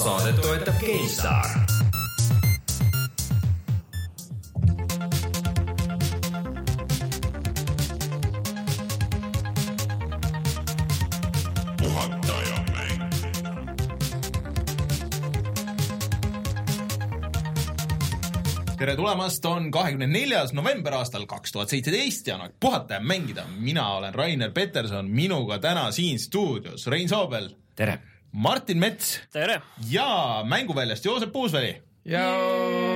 saadet 0.00 0.40
toetab 0.40 0.74
GameStar. 0.80 1.46
tere 18.80 18.96
tulemast, 18.96 19.44
on 19.44 19.70
kahekümne 19.70 20.06
neljas 20.06 20.54
november 20.56 20.94
aastal 20.96 21.26
kaks 21.28 21.52
tuhat 21.52 21.68
seitseteist 21.68 22.26
ja 22.26 22.38
on 22.38 22.46
aeg 22.46 22.54
puhata 22.60 22.96
ja 22.96 23.00
mängida. 23.00 23.44
mina 23.58 23.84
olen 23.98 24.14
Rainer 24.14 24.50
Peterson, 24.50 25.10
minuga 25.10 25.58
täna 25.58 25.90
siin 25.92 26.18
stuudios 26.18 26.86
Rein 26.86 27.08
Soobel, 27.08 27.50
tere! 27.76 27.98
Martin 28.32 28.78
Mets 28.78 29.20
tere! 29.32 29.60
ja 29.90 30.42
mänguväljast 30.46 31.04
Joosep 31.04 31.32
Puusväli. 31.32 31.74
ja 32.04 32.22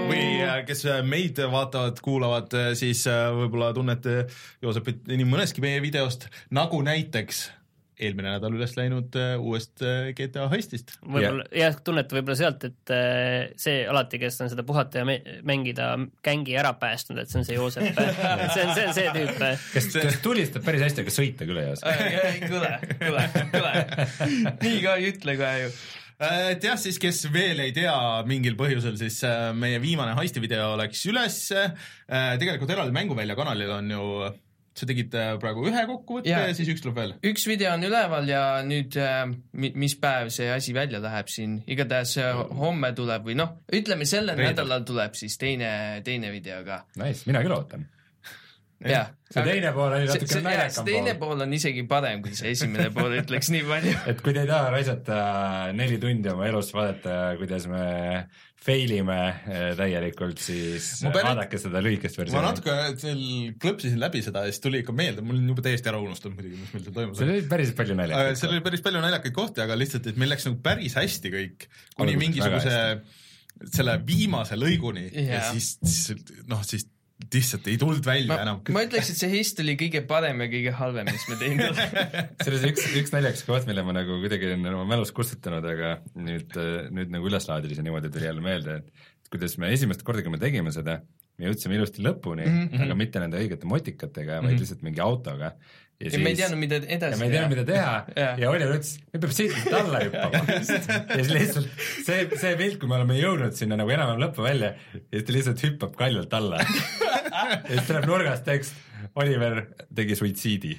või 0.08 0.22
äh, 0.44 0.60
kes 0.66 0.84
meid 1.02 1.40
vaatavad, 1.50 1.98
kuulavad, 2.04 2.54
siis 2.78 3.02
äh, 3.10 3.26
võib-olla 3.34 3.72
tunnete 3.74 4.28
Joosepit 4.62 5.02
nii 5.10 5.26
mõnestki 5.26 5.64
meie 5.64 5.82
videost, 5.82 6.28
nagu 6.54 6.78
näiteks 6.86 7.48
eelmine 7.94 8.34
nädal 8.34 8.54
üles 8.56 8.74
läinud 8.78 9.14
uh, 9.18 9.34
uuest 9.42 9.82
uh, 9.84 10.10
GTA 10.16 10.48
heistist. 10.52 10.96
võib-olla 11.02 11.46
yeah. 11.46 11.68
jah, 11.68 11.80
tunnete 11.86 12.16
võib-olla 12.16 12.36
sealt, 12.38 12.66
et 12.68 12.92
uh, 12.94 13.54
see 13.60 13.82
alati, 13.90 14.20
kes 14.22 14.40
on 14.44 14.52
seda 14.52 14.66
puhata 14.66 15.02
ja 15.02 15.18
mängida 15.46 15.90
gängi 16.24 16.56
ära 16.58 16.74
päästnud, 16.80 17.22
et 17.22 17.30
see 17.32 17.40
on 17.40 17.48
see 17.48 17.58
Joosep 17.58 18.00
see 18.54 18.64
on 18.66 18.72
see, 18.74 18.86
see 18.98 19.10
tüüp. 19.14 19.42
kes, 19.74 19.90
kes 19.94 20.22
tulistab 20.24 20.66
päris 20.66 20.86
hästi, 20.88 21.04
aga 21.04 21.14
sõita 21.14 21.48
küll 21.48 21.60
ei 21.62 21.74
oska. 21.74 21.98
kuule, 22.48 22.72
kuule, 23.02 23.26
kuule, 23.52 23.74
nii 24.64 24.80
ka 24.84 24.96
ei 24.98 25.12
ütle 25.12 25.38
kohe 25.40 25.58
ju 25.66 25.76
et 26.24 26.62
jah, 26.62 26.78
siis 26.78 26.98
kes 27.02 27.24
veel 27.34 27.58
ei 27.64 27.72
tea 27.74 27.94
mingil 28.26 28.54
põhjusel, 28.58 28.94
siis 28.98 29.18
meie 29.58 29.80
viimane 29.82 30.14
heisti 30.18 30.42
video 30.42 30.72
läks 30.78 31.02
üles. 31.10 31.38
tegelikult 32.06 32.70
eraldi 32.70 32.94
mänguvälja 32.94 33.34
kanalil 33.38 33.72
on 33.74 33.90
ju 33.90 34.04
sa 34.74 34.88
tegid 34.90 35.14
äh, 35.18 35.34
praegu 35.42 35.66
ühe 35.70 35.84
kokkuvõtte 35.88 36.30
ja. 36.30 36.44
ja 36.48 36.54
siis 36.56 36.70
üks 36.72 36.82
tuleb 36.82 36.98
veel? 36.98 37.14
üks 37.30 37.46
video 37.46 37.72
on 37.76 37.86
üleval 37.86 38.28
ja 38.28 38.42
nüüd 38.66 38.98
äh, 39.00 39.24
mis 39.54 39.96
päev 40.00 40.32
see 40.34 40.50
asi 40.50 40.74
välja 40.76 41.00
läheb 41.02 41.30
siin, 41.30 41.60
igatahes 41.70 42.16
äh, 42.22 42.44
homme 42.58 42.90
tuleb 42.96 43.28
või 43.30 43.38
noh, 43.38 43.56
ütleme 43.74 44.08
sellel 44.08 44.36
Reedel. 44.36 44.54
nädalal 44.54 44.86
tuleb 44.88 45.18
siis 45.18 45.38
teine, 45.40 46.02
teine 46.06 46.32
video 46.34 46.62
ka. 46.66 46.84
Nice, 47.00 47.28
mina 47.30 47.42
küll 47.44 47.54
ootan. 47.54 47.86
Jah. 48.84 49.10
see 49.32 49.44
teine 49.48 49.72
pool 49.74 49.92
oli 49.96 50.08
natuke 50.08 50.40
naljakam 50.44 50.80
pool. 50.80 50.88
teine 50.90 51.14
pool 51.20 51.44
on 51.46 51.54
isegi 51.56 51.84
parem 51.90 52.24
kui 52.24 52.34
see 52.38 52.54
esimene 52.54 52.90
pool, 52.94 53.14
ütleks 53.22 53.50
nii 53.54 53.66
palju. 53.68 53.94
et 54.12 54.24
kui 54.24 54.34
te 54.36 54.44
ei 54.44 54.50
taha 54.50 54.72
raisata 54.74 55.20
neli 55.76 56.00
tundi 56.02 56.32
oma 56.32 56.48
elust 56.50 56.74
vaadata, 56.76 57.16
kuidas 57.40 57.68
me 57.70 57.86
fail 58.64 58.94
ime 58.96 59.18
eh, 59.44 59.64
täielikult, 59.76 60.40
siis 60.40 60.86
pean, 61.04 61.26
vaadake 61.32 61.58
seda 61.60 61.82
lühikest 61.84 62.16
versiooni. 62.20 62.38
ma 62.38 62.46
natuke 62.46 62.76
seal 63.02 63.24
klõpsisin 63.60 64.00
läbi 64.00 64.22
seda 64.24 64.46
ja 64.46 64.54
siis 64.54 64.62
tuli 64.64 64.80
ikka 64.80 64.94
meelde, 64.96 65.24
mul 65.26 65.36
on 65.40 65.50
juba 65.52 65.66
täiesti 65.66 65.92
ära 65.92 66.00
unustanud 66.00 66.38
muidugi, 66.38 66.62
mis 66.62 66.72
meil 66.72 66.86
seal 66.86 66.96
toimus. 66.96 67.20
seal 67.20 67.34
oli 67.34 67.44
päris 67.50 67.74
palju 67.76 67.98
naljakaid. 67.98 68.40
seal 68.40 68.54
oli 68.54 68.64
päris 68.64 68.86
palju 68.86 69.04
naljakaid 69.04 69.36
kohti, 69.36 69.64
aga 69.66 69.76
lihtsalt, 69.80 70.08
et 70.08 70.20
meil 70.20 70.32
läks 70.32 70.48
nagu 70.48 70.58
päris 70.64 70.96
hästi 71.00 71.34
kõik, 71.34 71.68
kuni 71.98 72.16
mingisuguse 72.20 72.80
selle 73.74 73.98
viimase 74.06 74.56
lõiguni 74.58 75.06
yeah. 75.10 75.36
ja 75.36 75.44
siis, 75.52 75.76
siis 75.84 76.40
noh, 76.50 76.64
siis 76.66 76.88
lihtsalt 77.34 77.68
ei 77.70 77.78
tulnud 77.78 78.04
välja 78.06 78.30
ma, 78.30 78.40
enam. 78.42 78.60
ma 78.74 78.82
ütleks, 78.86 79.10
et 79.12 79.18
see 79.20 79.30
hist 79.32 79.60
oli 79.62 79.76
kõige 79.78 80.02
parem 80.08 80.42
ja 80.42 80.48
kõige 80.50 80.74
halvem, 80.78 81.10
mis 81.10 81.26
me 81.30 81.38
teinud 81.40 81.66
oleme 81.70 82.24
selles 82.46 82.64
üks, 82.70 82.86
üks 83.00 83.14
naljakas 83.14 83.44
koht, 83.46 83.68
mille 83.70 83.84
ma 83.86 83.94
nagu 83.96 84.18
kuidagi 84.22 84.50
olen 84.50 84.70
oma 84.72 84.86
mälust 84.96 85.14
kustutanud, 85.16 85.66
aga 85.74 85.96
nüüd, 86.18 86.56
nüüd 86.94 87.14
nagu 87.14 87.30
üles 87.30 87.46
laadides 87.50 87.80
ja 87.80 87.86
niimoodi 87.86 88.10
tuli 88.14 88.28
jälle 88.28 88.44
meelde, 88.44 88.80
et 88.82 89.30
kuidas 89.32 89.56
me 89.62 89.70
esimest 89.74 90.02
korda, 90.06 90.24
kui 90.26 90.34
me 90.34 90.42
tegime 90.42 90.74
seda, 90.74 90.98
me 91.38 91.48
jõudsime 91.48 91.78
ilusti 91.78 92.02
lõpuni 92.04 92.44
mm, 92.46 92.66
-hmm. 92.66 92.84
aga 92.86 92.98
mitte 92.98 93.22
nende 93.22 93.40
õigete 93.40 93.70
motikatega 93.70 94.36
mm, 94.36 94.38
-hmm. 94.38 94.50
vaid 94.50 94.62
lihtsalt 94.62 94.84
mingi 94.86 95.02
autoga 95.02 95.54
ja, 96.00 96.06
ja 96.06 96.10
siis, 96.10 96.22
me 96.22 96.32
ei 96.32 96.38
teadnud, 96.38 96.60
mida 96.60 96.78
edasi 96.80 96.98
teha. 97.00 97.18
me 97.20 97.26
ei 97.28 97.34
teadnud, 97.34 97.52
mida 97.54 97.66
teha. 97.68 97.92
Ja, 98.24 98.30
ja 98.38 98.50
Oliver 98.50 98.78
ütles, 98.78 98.94
me 99.12 99.20
peame 99.22 99.36
lihtsalt 99.38 99.76
alla 99.80 100.00
hüppama. 100.04 100.42
ja 100.48 101.20
siis 101.20 101.32
lihtsalt 101.32 101.84
see, 102.06 102.24
see 102.40 102.54
pilt, 102.60 102.78
kui 102.82 102.90
me 102.90 102.98
oleme 102.98 103.18
jõudnud 103.18 103.56
sinna 103.58 103.78
nagu 103.80 103.94
enam-vähem 103.94 104.24
lõppu 104.26 104.46
välja 104.46 104.74
ja 104.94 105.04
siis 105.12 105.28
ta 105.28 105.36
lihtsalt 105.38 105.64
hüppab 105.68 105.94
kaljalt 106.00 106.40
alla. 106.40 106.64
Ja 107.44 107.58
siis 107.66 107.88
tuleb 107.88 108.06
nurgast 108.08 108.44
tekst, 108.46 108.76
Oliver 109.20 109.58
tegi 109.94 110.14
suitsiidi. 110.16 110.76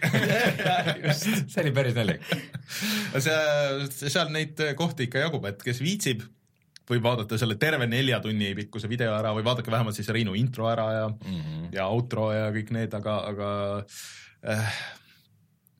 See 1.14 1.62
oli 1.62 1.74
päris 1.76 1.94
naljakas. 1.98 2.80
see, 3.22 4.08
seal 4.08 4.32
neid 4.34 4.64
kohti 4.80 5.06
ikka 5.06 5.22
jagub, 5.28 5.46
et 5.52 5.62
kes 5.62 5.84
viitsib, 5.84 6.24
võib 6.90 7.06
vaadata 7.06 7.38
selle 7.42 7.58
terve 7.62 7.88
nelja 7.90 8.22
tunni 8.24 8.54
pikkuse 8.58 8.90
video 8.90 9.14
ära 9.18 9.34
või 9.36 9.46
vaadake 9.46 9.74
vähemalt 9.74 9.98
siis 9.98 10.10
Reinu 10.14 10.36
intro 10.40 10.70
ära 10.72 10.86
ja 10.94 11.08
mm, 11.10 11.40
-hmm. 11.40 11.72
ja 11.76 11.88
outro 11.92 12.32
ja 12.34 12.50
kõik 12.56 12.72
need, 12.76 12.94
aga, 12.98 13.18
aga 13.32 13.50
äh, 14.56 14.78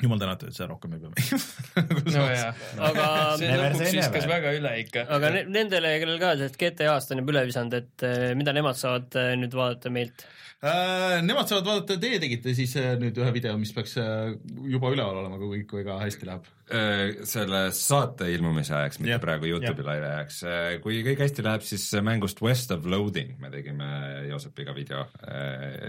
jumal 0.04 0.20
tänatud, 0.20 0.50
et 0.52 0.58
seda 0.58 0.68
rohkem 0.72 0.96
ei 0.96 1.02
pea 1.04 1.12
mängima 1.14 2.16
nojah, 2.18 2.64
aga 2.88 3.06
see 3.40 3.60
lõpuks 3.62 3.94
viskas 3.96 4.28
väga 4.30 4.56
üle 4.58 4.74
ikka. 4.82 5.06
aga 5.18 5.32
ne 5.36 5.44
nendele, 5.56 5.94
kellel 6.02 6.20
ka 6.22 6.34
sellest 6.36 6.58
GTA-st 6.60 7.16
on 7.16 7.22
juba 7.24 7.36
üle 7.36 7.46
visanud, 7.52 7.78
et 7.80 8.08
eh, 8.08 8.34
mida 8.38 8.56
nemad 8.56 8.80
saavad 8.80 9.16
eh, 9.22 9.32
nüüd 9.40 9.56
vaadata 9.56 9.94
meilt 9.94 10.26
äh,? 10.66 11.22
Nemad 11.24 11.48
saavad 11.48 11.70
vaadata, 11.70 12.00
teie 12.02 12.20
tegite 12.24 12.56
siis 12.58 12.76
äh, 12.82 12.96
nüüd 13.00 13.16
ühe 13.22 13.32
video, 13.36 13.56
mis 13.62 13.72
peaks 13.76 13.96
juba 13.96 14.92
üleval 14.92 15.22
olema, 15.22 15.40
kui 15.40 15.62
kõik 15.62 15.70
väga 15.84 16.00
hästi 16.04 16.32
läheb 16.32 16.44
äh,. 16.50 16.65
Selle 16.66 17.60
saate 17.78 18.26
ilmumise 18.34 18.74
ajaks, 18.74 18.98
mitte 18.98 19.12
yeah. 19.12 19.22
praegu 19.22 19.46
Youtube'i 19.46 19.86
laivi 19.86 20.08
ajaks. 20.08 20.40
Äh, 20.50 20.70
kui 20.82 21.02
kõik 21.06 21.22
hästi 21.22 21.46
läheb, 21.46 21.66
siis 21.68 21.84
mängust 22.06 22.42
West 22.42 22.74
of 22.74 22.88
Loading 22.90 23.36
me 23.42 23.52
tegime 23.54 23.90
Joosepiga 24.32 24.74
video 24.74 25.04
äh, 25.30 25.86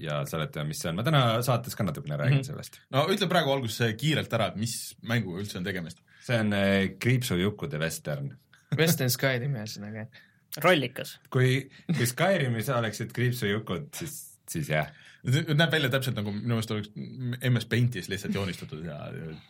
ja 0.00 0.22
seletame, 0.28 0.70
mis 0.72 0.80
see 0.80 0.92
on. 0.92 0.96
ma 1.00 1.04
täna 1.06 1.22
saates 1.44 1.76
ka 1.76 1.84
natukene 1.84 2.16
räägin 2.16 2.38
mm 2.38 2.46
-hmm. 2.46 2.48
sellest. 2.48 2.80
no 2.96 3.04
ütle 3.12 3.28
praegu 3.28 3.52
alguses 3.52 3.96
kiirelt 4.00 4.32
ära, 4.32 4.48
et 4.52 4.56
mis 4.56 4.96
mänguga 5.02 5.44
üldse 5.44 5.58
on 5.58 5.68
tegemist? 5.68 6.00
see 6.26 6.40
on 6.40 6.56
kriipsujukkude 6.98 7.78
vestern 7.78 8.32
Western 8.76 9.10
Skyrimi 9.10 9.60
ühesõnaga 9.60 10.06
rollikas. 10.64 11.18
kui, 11.30 11.68
kui 11.92 12.06
Skyrimis 12.08 12.70
oleksid 12.72 13.12
kriipsujukud, 13.16 13.90
siis, 13.96 14.16
siis 14.48 14.70
jah. 14.72 14.90
Näeb 15.24 15.72
välja 15.72 15.90
täpselt 15.92 16.18
nagu 16.18 16.32
minu 16.34 16.54
meelest 16.54 16.72
oleks 16.74 16.90
MS 16.94 17.66
Paintis 17.70 18.10
lihtsalt 18.12 18.36
joonistatud 18.36 18.84
ja 18.86 18.98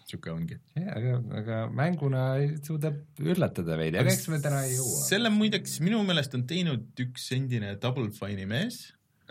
sihuke 0.08 0.32
ongi. 0.32 0.58
jah, 0.78 0.92
aga, 0.96 1.16
aga 1.40 1.58
mänguna 1.72 2.24
suudab 2.66 3.20
üllatada 3.22 3.78
veidi, 3.80 4.00
aga 4.00 4.12
eks 4.12 4.28
me 4.32 4.40
täna 4.44 4.62
ei 4.66 4.76
jõua. 4.76 5.02
selle 5.08 5.32
muideks 5.34 5.78
minu 5.84 6.02
meelest 6.06 6.36
on 6.38 6.46
teinud 6.48 7.04
üks 7.06 7.28
endine 7.36 7.76
Double 7.82 8.08
Fine'i 8.16 8.48
mees. 8.48 8.86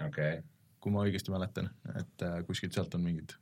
Okay.. 0.06 0.42
kui 0.84 0.94
ma 0.94 1.06
õigesti 1.08 1.32
mäletan, 1.34 1.72
et 1.96 2.26
äh, 2.26 2.40
kuskilt 2.46 2.76
sealt 2.76 2.94
on 2.98 3.06
mingid 3.06 3.34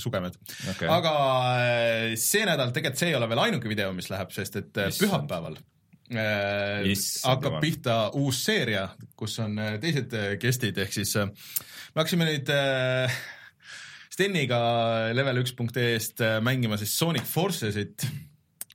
sugemed. 0.00 0.36
Okay.. 0.72 0.88
aga 0.88 1.14
äh, 1.60 2.12
see 2.20 2.44
nädal 2.48 2.72
tegelikult 2.72 3.02
see 3.02 3.10
ei 3.12 3.18
ole 3.18 3.28
veel 3.30 3.44
ainuke 3.48 3.70
video, 3.70 3.90
mis 3.96 4.08
läheb, 4.12 4.32
sest 4.34 4.62
et 4.62 4.80
äh, 4.80 4.92
pühapäeval 4.94 5.58
äh, 6.14 6.86
hakkab 7.24 7.58
pihta 7.62 7.96
uus 8.18 8.42
seeria, 8.46 8.88
kus 9.18 9.38
on 9.42 9.58
äh, 9.58 9.78
teised 9.82 10.14
äh, 10.14 10.36
gestid, 10.42 10.78
ehk 10.78 10.94
siis 10.94 11.16
äh, 11.18 11.26
me 11.94 12.02
hakkasime 12.02 12.28
nüüd 12.28 12.52
äh, 12.54 13.18
Steniga 14.16 14.60
level 15.12 15.42
üks 15.42 15.52
punkt 15.56 15.76
eest 15.80 16.22
äh, 16.24 16.38
mängima 16.44 16.78
siis 16.80 16.94
Sonic 16.96 17.26
Forcesit 17.28 18.06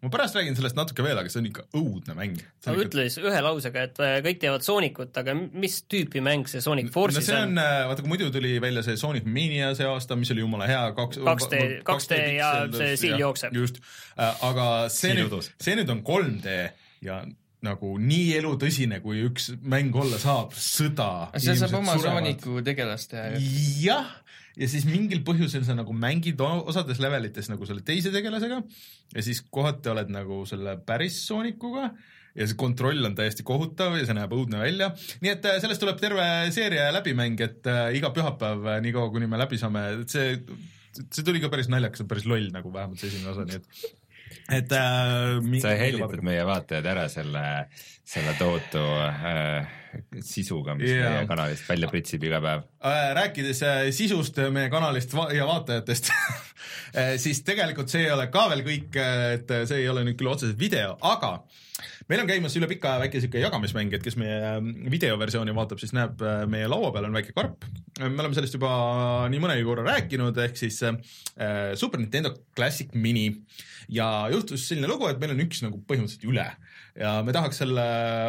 ma 0.02 0.10
pärast 0.10 0.36
räägin 0.36 0.56
sellest 0.58 0.76
natuke 0.78 1.04
veel, 1.06 1.18
aga 1.22 1.30
see 1.30 1.40
on 1.44 1.48
ikka 1.52 1.64
õudne 1.78 2.16
mäng. 2.18 2.40
aga 2.66 2.74
ikka... 2.74 2.86
ütle 2.88 3.06
siis 3.08 3.22
ühe 3.22 3.42
lausega, 3.46 3.84
et 3.86 4.00
kõik 4.26 4.40
teavad 4.42 4.66
Soonicut, 4.66 5.18
aga 5.22 5.36
mis 5.38 5.76
tüüpi 5.86 6.24
mäng 6.26 6.50
see 6.50 6.64
Sonic 6.66 6.90
Forces 6.94 7.22
no 7.22 7.26
see 7.28 7.38
on, 7.38 7.54
on?, 7.54 7.90
vaata 7.92 8.04
kui 8.04 8.12
muidu 8.16 8.32
tuli 8.34 8.56
välja 8.64 8.84
see 8.86 8.98
Sonic 9.00 9.30
Mania 9.30 9.72
see 9.78 9.88
aasta, 9.88 10.18
mis 10.20 10.34
oli 10.34 10.42
jumala 10.44 10.68
hea, 10.70 10.84
kaks 10.98 11.22
2D, 11.22 11.62
2D 11.88 12.22
ja 12.40 12.54
see 12.74 12.96
siil 13.06 13.22
jookseb. 13.22 13.54
just, 13.56 13.78
aga 14.18 14.72
see 14.94 15.14
nüüd, 15.22 15.38
see 15.62 15.78
nüüd 15.78 15.94
on 15.94 16.02
3D 16.08 16.58
ja 17.02 17.22
nagu 17.66 17.94
nii 18.02 18.32
elutõsine, 18.40 19.00
kui 19.04 19.22
üks 19.28 19.52
mäng 19.62 19.96
olla 19.98 20.18
saab, 20.22 20.56
sõda. 20.58 21.30
see 21.38 21.54
saab 21.60 21.78
oma 21.82 21.98
Sooniku 22.02 22.62
tegelast 22.66 23.12
teha 23.14 23.36
ju. 23.36 23.52
jah, 23.84 24.10
ja 24.58 24.70
siis 24.72 24.88
mingil 24.90 25.22
põhjusel 25.28 25.66
sa 25.68 25.76
nagu 25.78 25.94
mängid 25.94 26.42
osades 26.42 27.02
levelites 27.04 27.52
nagu 27.52 27.68
selle 27.70 27.86
teise 27.86 28.14
tegelasega 28.14 28.64
ja 29.14 29.26
siis 29.26 29.44
kohati 29.54 29.94
oled 29.94 30.10
nagu 30.14 30.42
selle 30.50 30.80
päris 30.88 31.22
Soonikuga 31.28 31.92
ja 32.36 32.48
see 32.48 32.58
kontroll 32.60 33.06
on 33.08 33.16
täiesti 33.18 33.46
kohutav 33.48 33.96
ja 34.00 34.08
see 34.08 34.18
näeb 34.18 34.34
õudne 34.36 34.62
välja. 34.62 34.92
nii 35.24 35.34
et 35.34 35.48
äh, 35.48 35.62
sellest 35.64 35.84
tuleb 35.84 36.02
terve 36.02 36.26
seeria 36.56 36.90
läbimäng, 36.96 37.40
et 37.44 37.68
äh, 37.70 37.90
iga 38.00 38.14
pühapäev, 38.16 38.68
äh, 38.74 38.84
niikaua 38.86 39.12
kuni 39.14 39.30
me 39.30 39.40
läbi 39.42 39.60
saame, 39.62 39.84
et 40.02 40.14
see, 40.14 40.38
see 41.04 41.26
tuli 41.28 41.44
ka 41.44 41.52
päris 41.52 41.70
naljakas, 41.72 42.08
päris 42.10 42.28
loll 42.30 42.50
nagu 42.56 42.72
vähemalt 42.74 43.04
see 43.04 43.12
esimene 43.12 43.36
osa, 43.36 43.48
nii 43.50 43.60
et 43.60 44.00
et 44.52 44.74
äh, 44.76 45.38
sa 45.64 45.76
hellitad 45.80 46.24
meie 46.26 46.46
vaatajad 46.48 46.90
ära 46.94 47.08
selle, 47.12 47.44
selle 48.08 48.36
tohutu 48.40 48.82
äh, 48.82 49.70
sisuga, 50.24 50.76
mis 50.80 50.92
yeah. 50.92 51.18
meie 51.18 51.30
kanalist 51.30 51.68
välja 51.70 51.90
pritsib 51.92 52.24
iga 52.28 52.42
päev 52.44 52.66
äh,. 52.88 53.12
rääkides 53.18 53.64
äh, 53.68 53.82
sisust 53.96 54.40
meie 54.54 54.72
kanalist 54.74 55.16
va 55.18 55.28
ja 55.36 55.48
vaatajatest 55.50 56.12
äh, 56.14 57.16
siis 57.22 57.44
tegelikult 57.48 57.92
see 57.92 58.06
ei 58.06 58.14
ole 58.14 58.30
ka 58.34 58.48
veel 58.54 58.64
kõik, 58.68 59.02
et 59.38 59.58
see 59.68 59.84
ei 59.84 59.90
ole 59.92 60.06
nüüd 60.08 60.20
küll 60.20 60.32
otseselt 60.32 60.60
video, 60.60 60.96
aga 61.02 61.38
meil 62.12 62.26
on 62.26 62.28
käimas 62.28 62.56
üle 62.60 62.68
pika 62.68 62.90
aja 62.92 63.06
väike 63.06 63.22
sihuke 63.24 63.40
jagamismäng, 63.40 63.94
et 63.96 64.04
kes 64.04 64.18
meie 64.20 64.36
ähm, 64.50 64.72
videoversiooni 64.92 65.54
vaatab, 65.56 65.80
siis 65.80 65.94
näeb, 65.96 66.20
äh, 66.26 66.44
meie 66.52 66.68
laua 66.68 66.92
peal 66.92 67.08
on 67.08 67.16
väike 67.16 67.32
karp. 67.38 67.64
me 68.02 68.12
oleme 68.12 68.36
sellest 68.36 68.58
juba 68.58 68.72
nii 69.32 69.40
mõnegi 69.40 69.64
korra 69.68 69.86
rääkinud, 69.88 70.38
ehk 70.46 70.60
siis 70.60 70.82
äh, 70.88 70.98
Super 71.80 72.02
Nintendo 72.02 72.34
Classic 72.58 72.92
Mini 72.94 73.30
ja 73.92 74.28
juhtus 74.34 74.68
selline 74.68 74.92
lugu, 74.92 75.08
et 75.08 75.22
meil 75.24 75.36
on 75.36 75.44
üks 75.46 75.64
nagu 75.64 75.80
põhimõtteliselt 75.88 76.28
üle 76.28 76.50
ja 76.98 77.12
me 77.24 77.34
tahaks 77.36 77.62
selle 77.62 77.84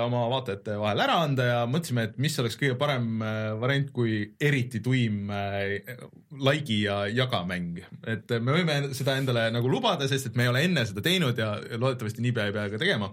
oma 0.04 0.24
vaatajate 0.30 0.76
vahel 0.80 1.02
ära 1.04 1.18
anda 1.24 1.46
ja 1.48 1.60
mõtlesime, 1.70 2.06
et 2.08 2.18
mis 2.22 2.36
oleks 2.42 2.58
kõige 2.60 2.76
parem 2.80 3.22
äh, 3.24 3.38
variant 3.60 3.90
kui 3.94 4.20
eriti 4.40 4.82
tuim 4.84 5.30
äh, 5.34 5.94
like'i 6.32 6.82
ja 6.84 7.02
jaga 7.10 7.42
mäng. 7.48 7.82
et 8.06 8.36
me 8.38 8.58
võime 8.58 8.78
seda 8.96 9.16
endale 9.20 9.48
nagu 9.54 9.70
lubada, 9.70 10.08
sest 10.10 10.30
et 10.30 10.38
me 10.38 10.46
ei 10.46 10.52
ole 10.52 10.66
enne 10.68 10.86
seda 10.88 11.04
teinud 11.04 11.38
ja 11.38 11.56
loodetavasti 11.74 12.24
niipea 12.24 12.50
ei 12.50 12.56
pea 12.58 12.68
ka 12.72 12.82
tegema. 12.82 13.10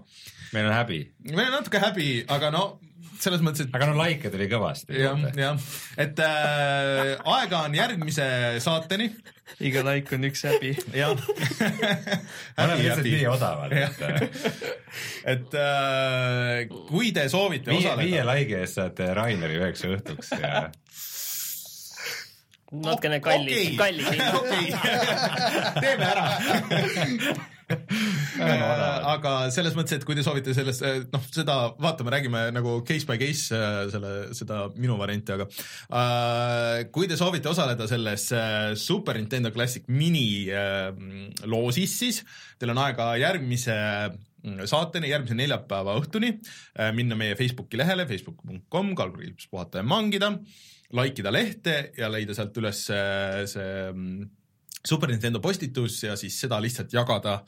meil 0.52 0.70
on 0.70 0.76
häbi. 0.76 1.00
meil 1.32 1.48
on 1.48 1.58
natuke 1.58 1.82
häbi, 1.82 2.12
aga 2.28 2.54
no 2.54 2.64
selles 3.20 3.42
mõttes, 3.44 3.66
et 3.66 3.74
aga 3.76 3.90
no 3.90 3.98
likee 4.00 4.32
tuli 4.32 4.48
kõvasti. 4.50 4.96
jah, 5.00 5.26
jah, 5.38 5.68
et 6.00 6.22
äh, 6.24 7.12
aega 7.36 7.64
on 7.66 7.76
järgmise 7.76 8.26
saateni. 8.64 9.10
iga 9.66 9.82
like 9.82 10.14
on 10.14 10.24
üks 10.28 10.44
häbi. 10.46 10.72
jah 10.94 11.14
me 11.18 12.64
oleme 12.64 12.82
lihtsalt 12.84 13.08
nii 13.08 13.26
odavad, 13.30 13.74
et 13.74 13.98
et 15.34 15.58
äh, 15.58 16.68
kui 16.88 17.12
te 17.16 17.28
soovite 17.32 17.72
viie, 17.72 17.90
osaleda. 17.90 18.06
viie 18.06 18.26
like'i 18.32 18.60
eest 18.62 18.80
saate 18.80 19.10
Raineri 19.16 19.60
üheks 19.60 19.84
õhtuks 19.88 20.34
ja 20.38 20.68
natukene 22.70 23.20
kallis 23.20 23.56
okay., 23.58 23.76
kallis 23.76 24.10
hind 24.14 24.34
okei, 24.38 24.66
teeme 25.82 26.04
ära 26.12 26.26
aga 29.14 29.34
selles 29.54 29.76
mõttes, 29.78 29.98
et 29.98 30.06
kui 30.06 30.16
te 30.18 30.24
soovite 30.26 30.54
sellest, 30.56 30.84
noh, 31.12 31.26
seda 31.32 31.56
vaatame, 31.80 32.12
räägime 32.14 32.44
nagu 32.54 32.78
case 32.86 33.08
by 33.08 33.18
case 33.20 33.56
äh, 33.56 33.82
selle, 33.92 34.14
seda 34.36 34.62
minu 34.76 34.96
varianti, 35.00 35.36
aga 35.36 35.46
äh, 35.48 36.88
kui 36.94 37.10
te 37.10 37.18
soovite 37.20 37.50
osaleda 37.52 37.88
selles 37.90 38.26
äh, 38.36 38.72
Super 38.78 39.18
Nintendo 39.18 39.52
Classic 39.54 39.86
Mini 39.90 40.48
äh, 40.50 40.90
loosis, 41.50 41.98
siis 42.02 42.22
teil 42.60 42.74
on 42.74 42.82
aega 42.82 43.12
järgmise 43.20 43.76
mm, 44.10 44.64
saateni, 44.70 45.12
järgmise 45.12 45.38
neljapäeva 45.38 45.96
õhtuni 46.00 46.34
äh, 46.34 46.90
minna 46.96 47.18
meie 47.18 47.38
Facebooki 47.38 47.80
lehele 47.80 48.08
facebook.com, 48.10 48.94
kaldkriips 48.98 49.50
puhata 49.50 49.82
ja 49.82 49.86
mangida, 49.86 50.34
like 50.96 51.22
ida 51.22 51.32
lehte 51.34 51.80
ja 51.98 52.10
leida 52.10 52.34
sealt 52.36 52.56
üles 52.58 52.84
see, 52.90 53.48
see 53.50 53.72
mm, 53.92 54.28
Super 54.86 55.10
Nintendo 55.12 55.42
postitus 55.44 55.98
ja 56.06 56.16
siis 56.16 56.38
seda 56.40 56.60
lihtsalt 56.62 56.92
jagada. 56.94 57.40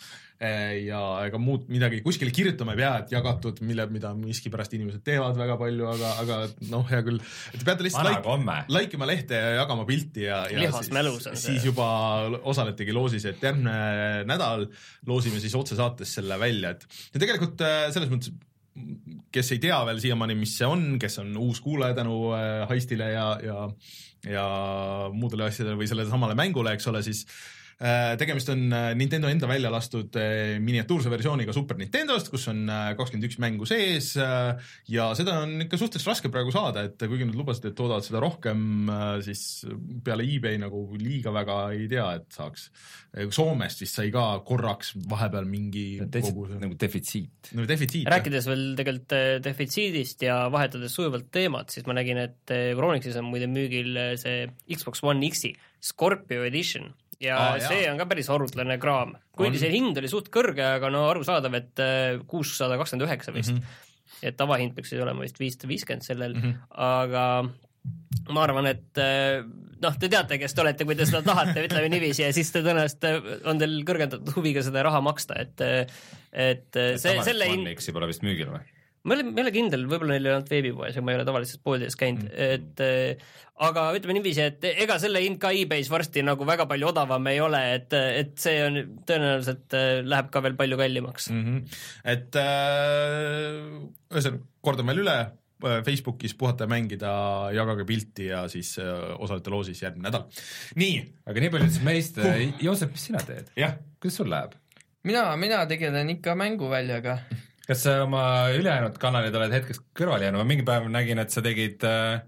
Eh, 0.43 0.89
ja 0.89 0.99
ega 1.23 1.39
muud 1.39 1.69
midagi 1.71 2.01
kuskile 2.03 2.33
kirjutama 2.35 2.73
ei 2.75 2.81
pea, 2.81 2.91
et 3.05 3.13
jagatud, 3.15 3.61
mille, 3.63 3.85
mida 3.95 4.11
miskipärast 4.19 4.73
inimesed 4.75 5.05
teevad 5.07 5.39
väga 5.39 5.55
palju, 5.61 5.87
aga, 5.93 6.11
aga 6.19 6.39
noh, 6.73 6.83
hea 6.89 6.99
küll, 7.07 7.21
et 7.53 7.61
te 7.61 7.69
peate 7.69 7.87
lihtsalt 7.87 8.27
like, 8.27 8.57
like 8.75 8.99
ima 8.99 9.07
lehte 9.07 9.39
ja 9.39 9.53
jagama 9.61 9.87
pilti 9.87 10.27
ja, 10.27 10.41
ja 10.51 10.73
siis, 10.75 11.31
siis 11.45 11.69
juba 11.69 11.87
osaletegi 12.43 12.97
loosis, 12.97 13.29
et 13.31 13.47
järgmine 13.47 14.25
nädal 14.27 14.67
loosime 15.07 15.39
siis 15.39 15.55
otsesaates 15.55 16.19
selle 16.19 16.41
välja, 16.43 16.75
et 16.75 16.89
ja 17.15 17.23
tegelikult 17.23 17.63
eh, 17.63 17.85
selles 17.95 18.11
mõttes 18.11 18.35
kes 19.33 19.53
ei 19.55 19.61
tea 19.63 19.79
veel 19.87 20.01
siiamaani, 20.01 20.37
mis 20.39 20.55
see 20.59 20.69
on, 20.69 20.97
kes 21.01 21.19
on 21.23 21.35
uus 21.41 21.61
kuulaja 21.65 21.97
tänu 21.99 22.17
äh, 22.37 22.65
Heistile 22.71 23.11
ja, 23.13 23.27
ja 23.45 23.67
ja 24.29 24.45
muudele 25.13 25.49
asjadele 25.49 25.79
või 25.81 25.89
sellele 25.91 26.11
samale 26.11 26.37
mängule, 26.39 26.75
eks 26.77 26.89
ole, 26.91 27.03
siis 27.03 27.25
tegemist 28.19 28.51
on 28.53 28.69
äh, 28.71 28.93
Nintendo 28.95 29.27
enda 29.27 29.49
välja 29.51 29.71
lastud 29.73 30.15
äh, 30.21 30.61
miniatuurse 30.63 31.11
versiooniga 31.11 31.55
Super 31.57 31.79
Nintendost, 31.81 32.29
kus 32.31 32.47
on 32.53 32.69
kakskümmend 32.71 33.27
üks 33.27 33.41
mängu 33.43 33.67
sees 33.67 34.13
ja 34.15 35.09
seda 35.19 35.41
on 35.43 35.65
ikka 35.65 35.81
suhteliselt 35.81 36.13
raske 36.13 36.31
praegu 36.33 36.55
saada, 36.55 36.85
et 36.87 37.03
kuigi 37.03 37.27
nad 37.27 37.39
lubasid, 37.39 37.67
et 37.71 37.77
toodavad 37.79 38.07
seda 38.07 38.23
rohkem, 38.23 38.91
siis 39.27 39.65
peale 40.05 40.27
eBay 40.27 40.61
nagu 40.63 40.85
liiga 41.01 41.33
väga 41.35 41.59
ei 41.75 41.89
tea, 41.91 42.07
et 42.21 42.29
saaks. 42.35 42.69
Soomest 43.35 43.83
vist 43.83 43.99
sai 43.99 44.13
ka 44.15 44.25
korraks 44.47 44.95
vahepeal 45.11 45.49
mingi 45.49 45.87
koguse. 46.01 46.61
nagu 46.63 46.79
defitsiit. 46.79 47.53
nagu 47.57 47.67
defitsiit. 47.69 48.09
rääkides 48.15 48.49
veel 48.49 48.65
tegelikult 48.79 49.17
defitsiidist 49.45 50.23
ja 50.29 50.39
vahetades 50.55 50.95
sujuvalt 50.95 51.33
teemat, 51.35 51.75
siis 51.75 51.89
ma 51.89 51.99
nägin, 51.99 52.23
et 52.29 52.57
Euronixis 52.63 53.19
on 53.21 53.29
muide 53.33 53.51
müügil 53.51 53.99
see 54.23 54.47
Xbox 54.71 55.03
One 55.03 55.33
X-i 55.33 55.57
Scorpio 55.83 56.47
Edition 56.47 56.93
ja 57.23 57.39
ah, 57.39 57.57
see 57.63 57.83
jah. 57.85 57.93
on 57.93 58.01
ka 58.01 58.09
päris 58.11 58.29
harutlane 58.33 58.79
kraam, 58.83 59.17
kuigi 59.37 59.61
see 59.63 59.73
hind 59.75 59.99
oli 59.99 60.11
suht 60.11 60.31
kõrge, 60.35 60.65
aga 60.79 60.91
no 60.93 61.07
arusaadav, 61.11 61.57
et 61.59 61.83
äh, 61.83 62.21
kuussada 62.29 62.79
kakskümmend 62.81 63.09
üheksa 63.09 63.35
vist 63.35 63.55
mm. 63.55 63.61
-hmm. 63.61 64.23
et 64.31 64.39
tavahind 64.39 64.75
peaks 64.77 64.95
olema 64.99 65.27
vist 65.27 65.41
viissada 65.41 65.71
viiskümmend 65.71 66.07
sellel 66.07 66.35
mm, 66.35 66.43
-hmm. 66.43 66.67
aga 66.89 67.27
ma 68.31 68.45
arvan, 68.47 68.69
et 68.71 68.99
äh, 69.03 69.43
noh, 69.83 69.97
te 69.99 70.11
teate, 70.11 70.39
kes 70.39 70.55
te 70.55 70.63
olete, 70.63 70.87
kui 70.87 70.99
te 70.99 71.07
seda 71.09 71.23
tahate, 71.27 71.63
ütleme 71.69 71.89
niiviisi, 71.95 72.27
ja 72.27 72.35
siis 72.35 72.53
te 72.55 72.63
tõenäoliselt 72.67 73.09
äh, 73.09 73.33
on 73.51 73.63
teil 73.63 73.81
kõrgendatud 73.89 74.37
huviga 74.37 74.63
seda 74.67 74.85
raha 74.89 75.03
maksta, 75.05 75.39
et 75.43 75.67
et 76.33 76.79
see, 76.97 77.19
selle 77.23 77.51
hind 77.51 77.93
pole 77.93 78.09
vist 78.09 78.23
müügil 78.27 78.55
või? 78.55 78.63
Ma 79.03 79.17
olen, 79.17 79.33
ma 79.33 79.41
ei 79.41 79.47
ole 79.47 79.55
kindel, 79.55 79.87
võib-olla 79.91 80.15
neil 80.15 80.29
ei 80.29 80.35
olnud 80.37 80.51
veebipoes 80.53 80.97
ja 80.99 81.03
ma 81.03 81.13
ei 81.13 81.19
ole 81.19 81.27
tavaliselt 81.27 81.63
poodides 81.67 81.97
käinud 81.99 82.29
mm, 82.29 82.35
-hmm. 82.37 82.53
et 82.59 82.83
äh, 82.87 83.43
aga 83.67 83.85
ütleme 83.97 84.17
niiviisi, 84.17 84.47
et 84.47 84.65
ega 84.71 84.97
selle 85.03 85.23
hind 85.25 85.39
ka 85.43 85.53
e-base 85.57 85.93
varsti 85.93 86.25
nagu 86.27 86.47
väga 86.49 86.67
palju 86.71 86.89
odavam 86.93 87.27
ei 87.31 87.41
ole, 87.43 87.61
et, 87.77 87.93
et 87.93 88.33
see 88.41 88.57
on 88.65 88.79
tõenäoliselt 89.09 89.77
äh, 89.79 89.91
läheb 90.07 90.33
ka 90.35 90.43
veel 90.47 90.57
palju 90.59 90.81
kallimaks 90.81 91.31
mm. 91.33 91.45
-hmm. 91.45 91.79
et 92.15 92.41
ühesõnaga 94.13 94.41
äh,, 94.41 94.49
kordan 94.63 94.91
veel 94.93 95.05
üle, 95.05 95.19
äh, 95.67 95.79
Facebookis 95.87 96.35
puhata 96.39 96.67
ja 96.67 96.73
mängida, 96.75 97.13
jagage 97.59 97.87
pilti 97.89 98.31
ja 98.31 98.47
siis 98.53 98.75
äh, 98.83 98.89
osalete 99.19 99.51
loosis 99.51 99.83
järgmine 99.83 100.09
nädal. 100.09 100.27
nii. 100.79 100.97
aga 101.27 101.47
nii 101.47 101.55
palju 101.55 101.71
siis 101.71 101.87
meist 101.87 102.19
uh., 102.23 102.35
Joosep, 102.63 102.95
mis 102.95 103.09
sina 103.11 103.23
teed? 103.27 103.51
kuidas 104.01 104.17
sul 104.23 104.31
läheb? 104.31 104.59
mina, 105.03 105.27
mina 105.37 105.67
tegelen 105.67 106.11
ikka 106.19 106.39
mänguväljaga 106.39 107.19
kas 107.67 107.83
sa 107.87 107.99
oma 108.05 108.23
ülejäänud 108.57 108.97
kanalid 109.03 109.35
oled 109.39 109.53
hetkeks 109.59 109.83
kõrvale 109.99 110.29
jäänud, 110.29 110.43
ma 110.43 110.49
mingi 110.49 110.67
päev 110.67 110.89
nägin, 110.93 111.21
et 111.23 111.35
sa 111.35 111.45
tegid 111.45 111.85
äh, 111.87 112.23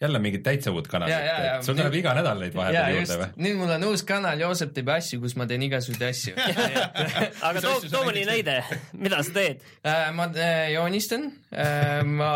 jälle 0.00 0.18
mingit 0.22 0.42
täitsa 0.46 0.70
uut 0.70 0.86
kanalit, 0.88 1.14
et 1.14 1.66
sul 1.66 1.74
tuleb 1.74 1.96
iga 1.98 2.12
nädal 2.14 2.38
neid 2.38 2.54
vahepeal 2.54 3.00
juurde 3.00 3.16
või? 3.22 3.28
nüüd 3.42 3.58
mul 3.58 3.72
on 3.74 3.86
uus 3.88 4.04
kanal, 4.06 4.38
Joosep 4.38 4.70
teeb 4.76 4.92
asju, 4.94 5.18
kus 5.24 5.34
ma 5.38 5.48
teen 5.50 5.64
igasuguseid 5.66 6.04
asju. 6.06 6.34
Aga 7.48 7.64
too, 7.64 7.80
too 7.90 8.04
mõni 8.06 8.22
näide, 8.28 8.60
mida 8.94 9.18
sa 9.26 9.34
teed? 9.34 9.66
Äh,? 9.82 10.06
ma 10.14 10.28
äh, 10.30 10.68
joonistan. 10.76 11.26
Äh,, 11.50 12.04
ma 12.06 12.30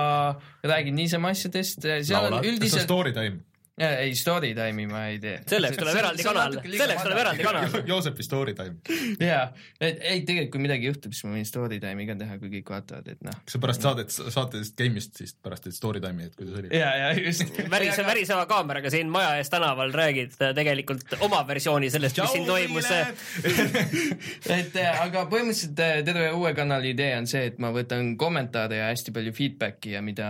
räägin 0.66 0.98
niisama 0.98 1.30
asjadest, 1.36 1.86
seal 1.86 2.30
on 2.32 2.40
üldiselt. 2.42 2.66
kas 2.66 2.80
on 2.82 2.88
story 2.88 3.14
time? 3.14 3.44
Ei, 3.78 4.14
story 4.14 4.52
time'i 4.54 4.86
ma 4.86 5.06
ei 5.08 5.18
tee. 5.20 5.38
selleks 5.48 5.78
tuleb 5.80 5.96
eraldi 5.96 6.24
kanal, 6.26 6.58
selleks 6.60 7.02
tuleb 7.06 7.20
eraldi 7.22 7.44
kanal. 7.46 7.76
Joosepi 7.88 8.24
story 8.26 8.52
time. 8.54 8.76
jaa, 9.30 9.46
et 9.80 10.02
ei, 10.04 10.20
tegelikult 10.28 10.52
kui 10.52 10.64
midagi 10.66 10.90
juhtub, 10.90 11.14
siis 11.16 11.24
ma 11.24 11.36
võin 11.38 11.46
story 11.48 11.78
time'i 11.80 12.04
ka 12.10 12.16
teha, 12.20 12.36
kui 12.42 12.50
kõik 12.52 12.72
vaatavad, 12.74 13.08
et 13.14 13.22
noh. 13.24 13.38
kas 13.46 13.56
sa 13.56 13.60
pärast 13.62 13.86
saadet, 13.86 14.12
saatest 14.12 14.76
game'ist 14.76 15.16
siis 15.22 15.32
pärast 15.40 15.64
teed 15.64 15.76
story 15.76 16.02
time'i, 16.04 16.28
et 16.28 16.36
kuidas 16.36 16.58
oli? 16.60 16.68
jaa, 16.76 16.90
jaa, 17.00 17.14
just. 17.16 17.56
värise, 17.74 18.04
väriseva 18.06 18.44
kaameraga 18.50 18.92
siin 18.92 19.10
maja 19.12 19.38
ees 19.40 19.52
tänaval 19.52 19.94
räägid 19.96 20.36
tegelikult 20.58 21.16
oma 21.24 21.40
versiooni 21.48 21.88
sellest, 21.92 22.20
mis 22.20 22.36
siin 22.36 22.46
toimus 22.48 22.90
et 24.58 24.78
aga 24.82 25.24
põhimõtteliselt 25.32 26.04
terve 26.04 26.28
uue 26.36 26.52
kanali 26.56 26.92
idee 26.92 27.14
on 27.16 27.30
see, 27.30 27.46
et 27.48 27.58
ma 27.62 27.72
võtan 27.74 28.12
kommentaare 28.20 28.82
ja 28.82 28.90
hästi 28.90 29.16
palju 29.16 29.32
feedback'i 29.36 29.96
ja 29.96 30.04
mida 30.04 30.28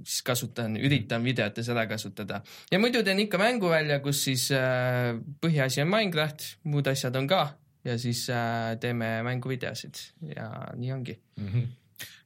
siis 0.00 0.24
kasutan, 0.24 0.80
üritan 0.80 1.24
videotes 1.26 1.68
ära 1.68 1.84
kasutada 1.90 2.40
ja 2.72 2.77
ja 2.78 2.82
muidu 2.82 3.00
teen 3.02 3.18
ikka 3.24 3.40
mänguvälja, 3.40 3.98
kus 4.04 4.20
siis 4.28 4.44
äh, 4.54 5.16
põhiasi 5.42 5.82
on 5.82 5.90
Minecraft, 5.90 6.44
muud 6.70 6.86
asjad 6.86 7.16
on 7.18 7.26
ka 7.26 7.40
ja 7.86 7.96
siis 7.98 8.22
äh, 8.30 8.76
teeme 8.78 9.18
mänguvideosid 9.26 9.98
ja 10.36 10.46
nii 10.78 10.92
ongi 10.94 11.16
mm. 11.40 11.48
-hmm. 11.48 11.66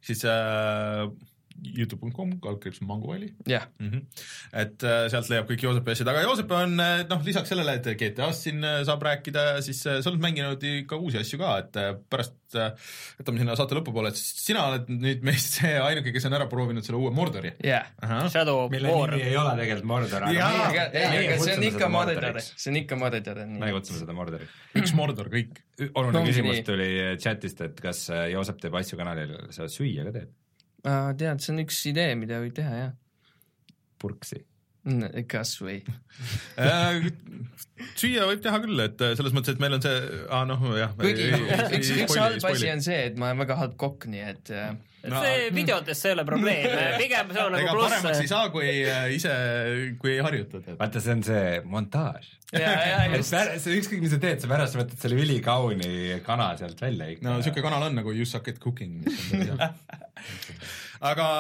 siis 0.05 0.25
äh, 0.29 1.09
Youtube.com, 1.63 2.37
kaldkriips 2.43 2.81
Manguväli 2.87 3.33
yeah.. 3.49 3.67
Mm 3.79 3.91
-hmm. 3.91 4.23
et 4.53 4.85
äh, 4.85 5.07
sealt 5.13 5.29
leiab 5.31 5.51
kõik 5.51 5.65
Joosepi 5.67 5.95
asjad, 5.95 6.09
aga 6.13 6.23
Joosep 6.25 6.51
on 6.57 6.81
äh, 6.81 7.03
noh, 7.09 7.23
lisaks 7.25 7.53
sellele, 7.53 7.75
et 7.79 7.87
GTA-st 8.01 8.49
siin 8.49 8.65
äh, 8.65 8.81
saab 8.89 9.03
rääkida, 9.07 9.45
siis 9.65 9.83
äh, 9.87 10.01
sa 10.03 10.11
oled 10.11 10.23
mänginud 10.23 10.65
ikka 10.73 10.99
uusi 10.99 11.21
asju 11.21 11.41
ka, 11.41 11.55
et 11.63 11.79
äh, 11.81 11.93
pärast 12.13 12.59
äh, 12.59 12.73
võtame 13.21 13.43
sinna 13.43 13.57
saate 13.59 13.79
lõpupoole, 13.79 14.13
et 14.13 14.21
sina 14.21 14.67
oled 14.71 14.91
nüüd 14.93 15.25
meist 15.27 15.59
see 15.61 15.73
ainuke, 15.79 16.15
kes 16.15 16.29
on 16.31 16.39
ära 16.39 16.49
proovinud 16.51 16.87
selle 16.87 17.01
uue 17.01 17.15
Mordori. 17.15 17.55
jah 17.63 17.89
yeah., 18.03 18.29
Shadow 18.33 18.69
mille 18.73 18.93
War. 18.93 19.15
nimi 19.17 19.31
ei 19.31 19.39
ole 19.41 19.57
tegelikult 19.63 19.91
Mordor, 19.95 20.29
aga 20.29 20.37
jaa, 20.39 20.69
aga 20.69 21.39
see 21.47 21.57
on 21.57 21.67
ikka 21.71 21.91
Mordor, 21.93 22.41
see 22.43 22.71
on 22.75 22.81
ikka 22.83 23.01
Mordor. 23.01 23.43
me 23.47 23.73
kutsume 23.79 24.03
seda 24.03 24.17
Mordoriks. 24.17 24.61
üks 24.83 24.95
Mordor, 24.99 25.33
kõik. 25.33 25.63
oluline 25.93 26.19
no, 26.19 26.27
küsimus 26.29 26.63
tuli 26.67 26.93
chatist, 27.23 27.61
et 27.65 27.83
kas 27.83 28.07
Joosep 28.33 28.61
teeb 28.63 28.81
asju 28.83 28.99
kanalil, 29.01 29.37
sa 29.55 29.69
süüa 29.71 30.07
ka 30.09 30.17
teed? 30.21 30.42
Tead, 30.83 31.43
see 31.43 31.53
on 31.55 31.63
üks 31.63 31.83
idee, 31.91 32.15
mida 32.19 32.41
võib 32.43 32.55
teha, 32.57 32.79
jah. 32.87 32.97
purksi 34.03 34.43
kas 35.31 35.55
või 35.63 35.77
äh, 36.59 37.05
süüa 37.95 38.27
võib 38.27 38.41
teha 38.43 38.59
küll, 38.65 38.81
et 38.83 39.03
äh, 39.05 39.13
selles 39.19 39.35
mõttes, 39.35 39.55
et 39.55 39.61
meil 39.63 39.77
on 39.77 39.83
see 39.85 39.99
ah,, 40.27 40.43
noh 40.49 40.65
jah. 40.75 40.95
kuigi 40.99 41.29
üks, 41.79 41.93
üks 42.03 42.17
halb 42.19 42.47
asi 42.51 42.71
on 42.73 42.83
see, 42.83 43.05
et 43.11 43.21
ma 43.21 43.31
olen 43.31 43.45
väga 43.45 43.59
halb 43.61 43.77
kokk, 43.79 44.09
nii 44.11 44.25
et 44.27 44.51
äh, 44.51 44.73
no, 45.07 45.21
see 45.23 45.53
videotes 45.55 46.03
ei 46.09 46.17
ole 46.17 46.25
probleem, 46.27 46.67
pigem 47.03 47.31
see 47.31 47.45
on 47.45 47.55
nagu 47.55 47.77
pluss. 47.77 47.93
paremaks 47.93 48.25
ei 48.25 48.33
saa, 48.33 48.49
kui 48.55 48.73
ise, 49.15 49.37
kui 50.03 50.17
ei 50.17 50.25
harjutad 50.27 50.67
et.... 50.67 50.79
vaata, 50.81 51.05
see 51.05 51.15
on 51.15 51.23
see 51.31 51.47
montaaž. 51.77 52.27
ükskõik, 52.59 54.03
mis 54.03 54.13
sa 54.13 54.19
teed, 54.21 54.43
sa 54.43 54.51
pärast 54.51 54.77
võtad 54.77 54.99
selle 54.99 55.23
ülikauni 55.23 56.19
kana 56.27 56.51
sealt 56.59 56.83
välja 56.83 57.07
ikka. 57.15 57.29
no 57.29 57.39
siuke 57.47 57.63
kanal 57.65 57.87
on 57.87 58.03
nagu 58.03 58.11
You 58.19 58.27
suck 58.27 58.51
at 58.51 58.59
cooking, 58.61 59.07
aga 61.13 61.31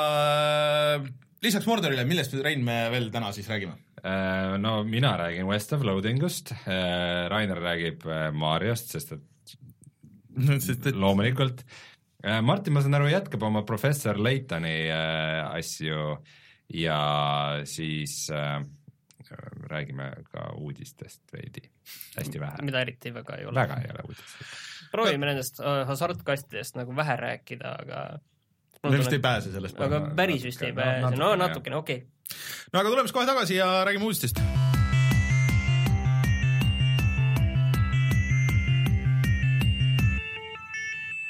lisaks 1.42 1.66
Mordorile, 1.66 2.04
millest, 2.08 2.34
Rein, 2.44 2.62
me 2.64 2.86
veel 2.92 3.10
täna 3.14 3.32
siis 3.34 3.48
räägime? 3.50 3.76
Äh, 4.02 4.58
no 4.58 4.82
mina 4.84 5.14
räägin 5.18 5.46
West 5.46 5.72
of 5.72 5.82
Loadingust, 5.86 6.52
äh, 6.52 7.28
Rainer 7.30 7.60
räägib 7.62 8.06
äh, 8.06 8.30
Mariost, 8.32 8.90
sest 8.94 9.16
et 9.16 9.56
no, 10.46 10.58
sest 10.60 10.86
et 10.86 10.96
loomulikult. 10.96 11.64
Martin, 12.22 12.70
ma 12.70 12.78
saan 12.78 12.94
aru, 12.94 13.08
jätkab 13.10 13.42
oma 13.42 13.64
professor 13.66 14.14
Leitoni 14.22 14.86
asju 14.94 16.12
ja 16.78 16.98
siis 17.66 18.28
äh, 18.30 18.60
räägime 19.66 20.06
ka 20.30 20.52
uudistest 20.54 21.32
veidi, 21.34 21.64
hästi 22.14 22.40
vähe. 22.40 22.62
mida 22.62 22.84
eriti 22.86 23.10
väga 23.14 23.40
ei 23.40 23.48
ole. 23.50 23.58
väga 23.58 23.80
ei 23.82 23.90
ole 23.90 24.04
uudiseid. 24.06 24.54
proovime 24.92 25.32
nendest 25.32 25.58
hasartkastidest 25.90 26.78
nagu 26.78 26.94
vähe 26.96 27.16
rääkida, 27.16 27.74
aga 27.82 28.04
me 28.82 28.98
vist 28.98 29.12
ei 29.14 29.22
pääse 29.22 29.52
sellest. 29.52 29.80
aga 29.80 30.00
päris 30.16 30.44
vist 30.44 30.62
ei 30.66 30.72
pääse, 30.74 31.14
no 31.16 31.34
natukene, 31.38 31.78
okei 31.78 32.02
no 32.72 32.80
aga 32.80 32.88
tuleme 32.88 33.06
siis 33.06 33.16
kohe 33.16 33.26
tagasi 33.28 33.56
ja 33.60 33.68
räägime 33.86 34.08
uudistest. 34.08 34.42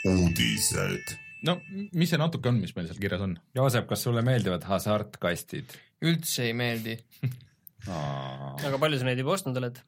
uudised. 0.08 1.16
no 1.46 1.58
mis 1.92 2.10
see 2.10 2.20
natuke 2.20 2.48
on, 2.48 2.60
mis 2.62 2.74
meil 2.76 2.88
seal 2.88 3.00
kirjas 3.02 3.24
on? 3.28 3.36
Joosep, 3.54 3.88
kas 3.90 4.06
sulle 4.08 4.24
meeldivad 4.26 4.64
hasartkastid? 4.68 5.76
üldse 6.02 6.48
ei 6.48 6.56
meeldi 6.56 6.96
aga 8.66 8.78
palju 8.80 9.00
sa 9.00 9.10
neid 9.10 9.20
juba 9.20 9.36
ostnud 9.36 9.60
oled? 9.60 9.82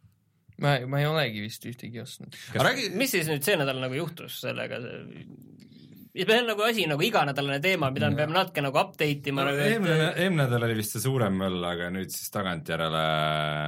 ma, 0.60 0.76
ma 0.86 1.00
ei 1.00 1.08
olegi 1.08 1.42
vist 1.42 1.64
ühtegi 1.66 2.02
ostnud. 2.02 2.36
Räägi... 2.54 2.90
mis 2.98 3.16
siis 3.16 3.30
nüüd 3.30 3.46
see 3.46 3.56
nädal 3.58 3.80
nagu 3.82 3.96
juhtus 3.96 4.36
sellega, 4.44 4.78
ja 6.18 6.26
see 6.28 6.36
on 6.38 6.46
nagu 6.46 6.62
asi 6.62 6.84
nagu 6.86 7.02
iganädalane 7.02 7.58
teema, 7.62 7.90
mida 7.94 8.06
me 8.10 8.18
peame 8.20 8.36
natuke 8.36 8.62
nagu 8.62 8.78
update 8.78 9.32
ima 9.32 9.42
no, 9.42 9.50
nagu. 9.50 9.64
eelmine, 9.66 10.08
eelmine 10.12 10.44
nädal 10.44 10.66
oli 10.68 10.76
vist 10.78 10.94
see 10.94 11.02
suurem 11.02 11.34
möll, 11.40 11.58
aga 11.66 11.88
nüüd 11.94 12.12
siis 12.14 12.30
tagantjärele 12.34 13.02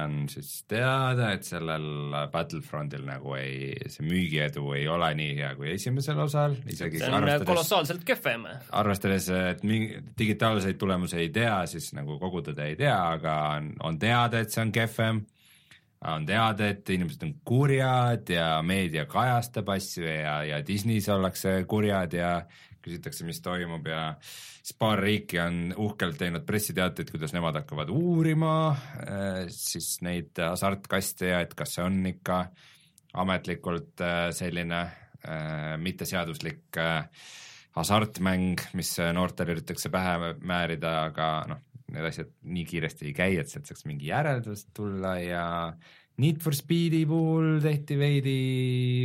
on 0.05 0.15
siis 0.31 0.53
teada, 0.69 1.33
et 1.35 1.47
sellel 1.47 2.15
Battlefrontil 2.31 3.03
nagu 3.07 3.35
ei, 3.39 3.73
see 3.91 4.07
müügiedu 4.07 4.63
ei 4.77 4.87
ole 4.91 5.11
nii 5.19 5.37
hea 5.41 5.53
kui 5.59 5.73
esimesel 5.75 6.23
osal, 6.23 6.55
isegi 6.71 7.03
see 7.03 7.11
on 7.11 7.27
kolossaalselt 7.47 8.07
kehvem. 8.07 8.47
arvestades, 8.79 9.27
et 9.53 9.65
mingi 9.67 9.99
digitaalseid 10.17 10.79
tulemusi 10.79 11.19
ei 11.25 11.33
tea, 11.35 11.59
siis 11.67 11.91
nagu 11.97 12.15
kogu 12.21 12.45
tõde 12.47 12.71
ei 12.71 12.79
tea, 12.79 12.95
aga 13.17 13.39
on, 13.57 13.73
on 13.91 13.99
teada, 13.99 14.39
et 14.39 14.55
see 14.55 14.63
on 14.63 14.71
kehvem 14.75 15.25
on 16.05 16.25
teada, 16.25 16.69
et 16.69 16.89
inimesed 16.93 17.23
on 17.25 17.33
kurjad 17.45 18.29
ja 18.29 18.61
meedia 18.65 19.07
kajastab 19.09 19.69
asju 19.73 20.05
ja, 20.05 20.39
ja 20.45 20.59
Disney's 20.65 21.09
ollakse 21.09 21.63
kurjad 21.69 22.13
ja 22.13 22.31
küsitakse, 22.87 23.25
mis 23.27 23.41
toimub 23.43 23.87
ja 23.89 24.03
siis 24.21 24.75
paar 24.79 25.01
riiki 25.01 25.39
on 25.41 25.73
uhkelt 25.87 26.19
teinud 26.21 26.45
pressiteateid, 26.47 27.11
kuidas 27.11 27.33
nemad 27.35 27.57
hakkavad 27.61 27.91
uurima 27.93 28.53
äh, 28.71 29.41
siis 29.53 29.97
neid 30.05 30.37
hasartkaste 30.43 31.33
ja 31.33 31.41
et 31.43 31.57
kas 31.57 31.77
see 31.77 31.85
on 31.87 31.99
ikka 32.13 32.43
ametlikult 33.17 34.05
äh, 34.05 34.29
selline 34.37 34.83
äh, 34.85 35.75
mitteseaduslik 35.81 36.79
hasartmäng, 37.77 38.61
mis 38.73 38.95
noortele 39.13 39.53
üritatakse 39.53 39.91
pähe 39.93 40.33
määrida, 40.41 40.93
aga 41.11 41.27
noh, 41.49 41.59
need 41.93 42.09
asjad 42.09 42.33
nii 42.43 42.65
kiiresti 42.67 43.07
ei 43.07 43.15
käi, 43.15 43.37
et 43.41 43.51
sealt 43.51 43.69
saaks 43.69 43.85
mingi 43.87 44.09
järeldus 44.11 44.67
tulla 44.75 45.17
ja 45.21 45.45
Need 46.17 46.41
for 46.41 46.55
Speedi 46.57 47.03
puhul 47.05 47.59
tehti 47.61 47.93
veidi, 47.99 48.37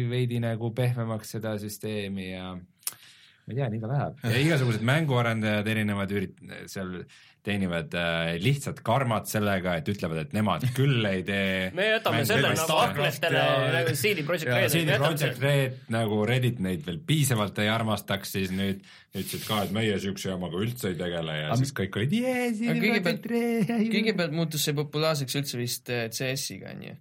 veidi 0.08 0.38
nagu 0.40 0.70
pehmemaks 0.72 1.34
seda 1.34 1.58
süsteemi 1.60 2.30
ja 2.30 2.54
ma 2.56 3.52
ei 3.52 3.58
tea, 3.58 3.68
nii 3.68 3.82
ta 3.82 3.90
läheb. 3.90 4.22
ja 4.24 4.40
igasugused 4.46 4.86
mänguarendajad 4.88 5.68
erinevad 5.74 6.14
ürit-, 6.16 6.40
seal 6.72 7.02
teenivad 7.46 7.94
äh, 7.98 8.32
lihtsalt 8.42 8.80
karmat 8.86 9.26
sellega, 9.30 9.74
et 9.80 9.88
ütlevad, 9.90 10.20
et 10.22 10.34
nemad 10.36 10.64
küll 10.76 11.02
ei 11.08 11.24
tee 11.26 11.68
me 11.78 11.88
jätame 11.88 12.22
selle 12.28 12.52
nagu 12.54 12.76
aknastele 12.78 13.44
nagu 13.74 13.94
CD 13.98 14.24
Projekt 14.26 14.50
Red. 14.50 14.74
CD 14.74 14.98
Projekt 15.02 15.42
Red 15.42 15.78
nagu 15.92 16.20
Reddit 16.28 16.60
neid 16.62 16.84
veel 16.86 17.00
piisavalt 17.06 17.58
ei 17.62 17.70
armastaks, 17.72 18.36
siis 18.36 18.52
nüüd 18.54 18.84
ütlesid 19.12 19.46
ka, 19.48 19.62
et 19.66 19.74
meie 19.74 19.96
siukse 20.02 20.30
jamaga 20.30 20.60
üldse 20.62 20.92
ei 20.92 20.98
tegele 21.00 21.38
ja 21.40 21.48
Am 21.54 21.60
siis 21.60 21.74
kõik 21.76 21.98
olid 22.00 22.14
jee, 22.18 22.44
CD 22.60 22.92
Projekt 23.02 23.26
Red. 23.32 23.72
kõigepealt 23.96 24.36
muutus 24.36 24.68
see 24.68 24.76
populaarseks 24.78 25.40
üldse 25.42 25.60
vist 25.60 25.90
äh, 25.92 26.06
CS-iga, 26.14 26.76
onju. 26.76 26.94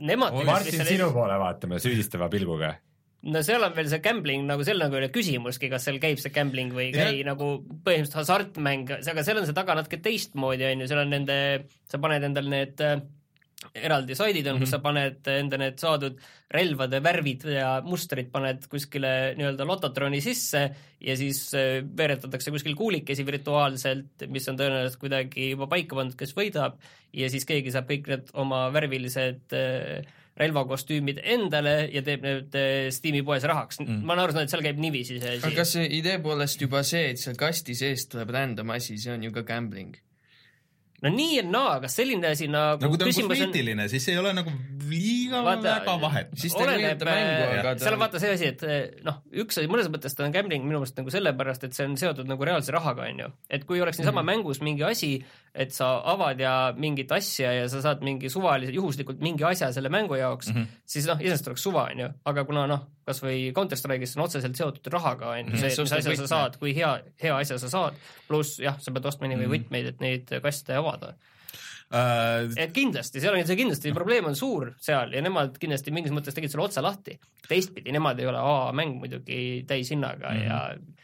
Nemad 0.00 0.38
Martin, 0.46 0.86
sinu 0.86 1.10
poole 1.12 1.34
vaatame 1.42 1.82
süüdistava 1.82 2.30
pilguga 2.32 2.76
no 3.28 3.42
seal 3.44 3.64
on 3.66 3.76
veel 3.76 3.90
see 3.92 4.00
gambling 4.04 4.46
nagu 4.48 4.64
seal 4.64 4.80
nagu 4.80 4.96
ei 4.96 5.04
ole 5.04 5.12
küsimuski, 5.12 5.68
kas 5.72 5.86
seal 5.88 6.00
käib 6.02 6.20
see 6.22 6.32
gambling 6.34 6.72
või 6.76 6.88
ei 6.88 6.96
käi 6.96 7.20
ja. 7.20 7.28
nagu 7.32 7.52
põhimõtteliselt 7.60 8.20
hasartmäng, 8.22 8.92
aga 8.96 9.24
seal 9.26 9.42
on 9.42 9.48
see 9.48 9.56
taga 9.56 9.76
natuke 9.76 10.00
teistmoodi, 10.04 10.68
on 10.70 10.84
ju, 10.84 10.90
seal 10.90 11.04
on 11.04 11.16
nende, 11.18 11.38
sa 11.90 12.00
paned 12.00 12.24
endal 12.30 12.48
need 12.48 12.80
äh, 12.84 13.00
eraldi 13.76 14.16
saidid 14.16 14.46
on 14.48 14.56
mm, 14.56 14.56
-hmm. 14.56 14.64
kus 14.64 14.70
mhm. 14.70 14.76
sa 14.76 14.78
paned 14.78 15.28
enda 15.34 15.58
need 15.60 15.76
saadud 15.78 16.20
relvade 16.50 17.00
värvid 17.04 17.44
ja 17.52 17.82
mustrid 17.84 18.30
paned 18.32 18.64
kuskile 18.72 19.34
nii-öelda 19.36 19.66
lototroni 19.68 20.20
sisse 20.24 20.62
ja 21.00 21.16
siis 21.16 21.42
äh, 21.54 21.84
veeretatakse 21.96 22.50
kuskil 22.50 22.74
kuulikesi 22.74 23.26
virtuaalselt, 23.26 24.24
mis 24.28 24.48
on 24.48 24.56
tõenäoliselt 24.56 25.00
kuidagi 25.00 25.50
juba 25.50 25.68
paika 25.68 25.96
pandud, 25.96 26.16
kes 26.16 26.32
võidab 26.36 26.80
ja 27.12 27.28
siis 27.28 27.44
keegi 27.44 27.70
saab 27.74 27.90
kõik 27.90 28.08
need 28.08 28.32
oma 28.32 28.70
värvilised 28.72 29.52
äh, 29.52 30.08
relvakostüümid 30.40 31.20
endale 31.36 31.74
ja 31.92 32.02
teeb 32.06 32.24
need 32.26 32.58
eh, 32.58 32.90
Steam'i 32.94 33.22
poes 33.26 33.44
rahaks 33.48 33.82
mm.. 33.82 34.04
ma 34.04 34.14
olen 34.14 34.24
aru 34.26 34.36
saanud, 34.36 34.48
et 34.48 34.54
seal 34.54 34.64
käib 34.64 34.80
niiviisi 34.82 35.18
see 35.20 35.34
asi. 35.36 35.46
aga 35.46 35.56
kas 35.62 35.74
idee 35.82 36.20
poolest 36.24 36.62
juba 36.64 36.84
see, 36.86 37.10
et 37.14 37.22
seal 37.22 37.38
kasti 37.40 37.76
seest 37.78 38.12
tuleb 38.14 38.32
random 38.36 38.76
asi, 38.76 38.98
see 39.00 39.12
on 39.14 39.26
ju 39.26 39.34
ka 39.34 39.44
gambling? 39.48 39.98
no 41.04 41.12
nii 41.14 41.36
ja 41.38 41.44
naa, 41.46 41.78
kas 41.84 41.96
selline 42.00 42.32
asi 42.34 42.48
nagu 42.50 42.84
no 42.84 42.92
kui 42.92 43.00
ta 43.00 43.08
on 43.08 43.16
kosmeetiline 43.20 43.86
on..., 43.86 43.92
siis 43.92 44.08
ei 44.12 44.18
ole 44.20 44.34
nagu 44.36 44.54
liiga 44.90 45.40
vaata, 45.44 45.74
väga 45.80 45.94
vahet. 46.02 46.32
siis 46.38 46.54
ta 46.54 46.66
ei 46.66 46.82
mõjuta 46.84 47.08
mängu, 47.08 47.44
aga 47.46 47.74
ta 47.74 47.84
seal 47.84 47.96
on 47.96 48.02
vaata 48.02 48.20
see 48.22 48.32
asi, 48.34 48.48
et 48.52 48.64
eh, 48.66 48.78
noh, 49.06 49.20
üks 49.44 49.60
asi, 49.60 49.70
mõnes 49.70 49.90
mõttes 49.92 50.16
ta 50.16 50.26
on 50.26 50.34
gambling 50.34 50.66
minu 50.66 50.80
meelest 50.80 50.98
nagu 51.00 51.12
sellepärast, 51.14 51.66
et 51.68 51.76
see 51.76 51.86
on 51.88 51.96
seotud 52.00 52.30
nagu 52.30 52.46
reaalse 52.46 52.74
rahaga, 52.74 53.06
on 53.08 53.22
ju. 53.24 53.30
et 53.50 53.64
kui 53.68 53.80
oleks 53.82 54.00
niisama 54.00 54.22
mm. 54.22 54.30
mängus 54.32 54.62
mingi 54.64 54.84
asi, 54.86 55.12
et 55.54 55.74
sa 55.74 55.92
avad 56.12 56.40
ja 56.42 56.54
mingit 56.76 57.12
asja 57.14 57.52
ja 57.56 57.68
sa 57.72 57.82
saad 57.84 58.04
mingi 58.06 58.30
suvalise, 58.32 58.74
juhuslikult 58.76 59.22
mingi 59.24 59.46
asja 59.46 59.72
selle 59.74 59.92
mängu 59.92 60.18
jaoks 60.20 60.52
mm, 60.52 60.60
-hmm. 60.60 60.84
siis 60.86 61.08
noh, 61.10 61.18
iseenesest 61.22 61.50
oleks 61.50 61.66
suva, 61.66 61.88
on 61.90 62.04
ju, 62.04 62.12
aga 62.32 62.44
kuna 62.44 62.66
noh, 62.70 62.86
kas 63.06 63.22
või 63.24 63.50
Counter 63.56 63.78
Strike'is 63.78 64.16
on 64.18 64.26
otseselt 64.26 64.56
seotud 64.58 64.92
rahaga, 64.92 65.34
on 65.34 65.50
ju, 65.50 65.64
see, 65.64 65.74
mis 65.82 65.98
asja 65.98 66.16
sa 66.22 66.30
saad, 66.36 66.60
kui 66.62 66.74
hea, 66.76 66.92
hea 67.22 67.36
asja 67.36 67.58
sa 67.58 67.70
saad, 67.72 67.98
pluss 68.28 68.60
jah, 68.62 68.78
sa 68.78 68.94
pead 68.94 69.06
ostma 69.10 69.30
nii 69.30 69.42
või 69.42 69.48
mhm. 69.48 69.56
võtmeid, 69.56 69.92
et 69.94 70.00
neid 70.04 70.40
kaste 70.42 70.78
avada 70.78 71.14
Uh, 71.90 72.46
et 72.54 72.70
kindlasti, 72.70 73.18
seal 73.18 73.34
on 73.34 73.46
see 73.48 73.58
kindlasti 73.58 73.90
probleem 73.90 74.28
on 74.30 74.36
suur 74.38 74.68
seal 74.78 75.10
ja 75.10 75.22
nemad 75.26 75.56
kindlasti 75.58 75.90
mingis 75.90 76.12
mõttes 76.14 76.36
tegid 76.36 76.52
selle 76.52 76.68
otsa 76.68 76.84
lahti. 76.86 77.16
teistpidi, 77.50 77.90
nemad 77.90 78.20
ei 78.22 78.28
ole 78.30 78.38
A-mäng 78.38 79.00
muidugi 79.00 79.64
täishinnaga 79.66 80.30
mm 80.30 80.36
-hmm. 80.36 80.44
ja 80.46 80.99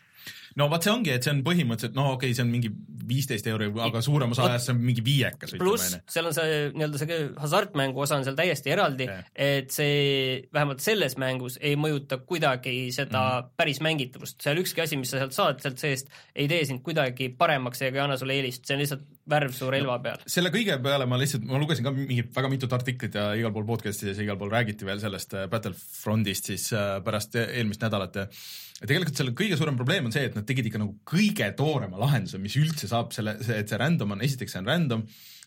no 0.57 0.69
vot 0.73 0.87
see 0.87 0.93
ongi, 0.93 1.15
et 1.15 1.27
see 1.27 1.35
on 1.35 1.43
põhimõtteliselt, 1.47 1.97
no 1.99 2.13
okei 2.15 2.31
okay,, 2.31 2.37
see 2.39 2.47
on 2.47 2.53
mingi 2.53 2.73
viisteist 3.07 3.47
euri, 3.51 3.69
aga 3.85 4.03
suurem 4.03 4.33
osa 4.35 4.49
ajast 4.49 4.71
see 4.71 4.75
on 4.75 4.83
mingi 4.83 5.05
viiekas. 5.07 5.55
pluss 5.61 5.97
seal 6.11 6.31
on 6.31 6.35
see 6.37 6.57
nii-öelda 6.75 7.03
see 7.03 7.19
hasartmängu 7.43 8.03
osa 8.03 8.19
on 8.19 8.27
seal 8.27 8.39
täiesti 8.39 8.73
eraldi, 8.75 9.09
et 9.33 9.71
see 9.75 10.41
vähemalt 10.55 10.83
selles 10.85 11.19
mängus 11.21 11.61
ei 11.61 11.77
mõjuta 11.81 12.21
kuidagi 12.25 12.79
seda 12.95 13.25
mm 13.27 13.53
päris 13.57 13.79
mängitavust, 13.85 14.39
seal 14.43 14.59
ükski 14.61 14.83
asi, 14.83 14.97
mis 15.01 15.11
sa 15.13 15.21
sealt 15.21 15.35
saad 15.35 15.61
sealt 15.63 15.81
seest, 15.81 16.11
ei 16.37 16.49
tee 16.51 16.65
sind 16.69 16.83
kuidagi 16.85 17.29
paremaks 17.39 17.83
ega 17.87 18.01
ei 18.01 18.03
anna 18.05 18.17
sulle 18.21 18.37
eelist, 18.37 18.65
see 18.67 18.77
on 18.77 18.83
lihtsalt 18.83 19.05
värv 19.31 19.55
su 19.57 19.71
relva 19.73 19.97
peal. 20.03 20.23
selle 20.31 20.53
kõige 20.55 20.77
peale 20.83 21.07
ma 21.09 21.19
lihtsalt, 21.21 21.47
ma 21.49 21.61
lugesin 21.63 21.87
ka 21.87 21.93
mingit 21.97 22.31
väga 22.37 22.51
mitut 22.53 22.77
artiklit 22.77 23.17
ja 23.19 23.29
igal 23.39 23.55
pool 23.55 23.67
podcast'ides 23.69 24.21
ja 24.21 24.27
igal 24.27 24.39
pool 24.41 24.53
räägiti 24.53 24.89
veel 24.89 25.01
sellest 25.03 25.35
äh, 25.37 25.49
Battlefrontist 25.53 26.53
siis 26.53 26.69
äh, 26.77 26.97
pärast 27.05 27.39
eelmist 27.43 27.85
nädalat. 27.85 28.23
ja 28.23 28.27
ja 28.80 28.88
tegelikult 28.88 29.16
selle 29.16 29.33
kõige 29.37 29.56
suurem 29.59 29.78
probleem 29.78 30.09
on 30.09 30.14
see, 30.14 30.26
et 30.28 30.37
nad 30.37 30.45
tegid 30.49 30.68
ikka 30.68 30.83
nagu 30.83 30.99
kõige 31.09 31.49
toorema 31.56 32.00
lahenduse, 32.02 32.40
mis 32.42 32.59
üldse 32.61 32.90
saab 32.90 33.14
selle, 33.16 33.38
see, 33.45 33.56
et 33.62 33.73
see 33.73 33.80
random 33.80 34.16
on, 34.16 34.25
esiteks 34.26 34.56
see 34.56 34.62
on 34.62 34.68
random, 34.68 35.06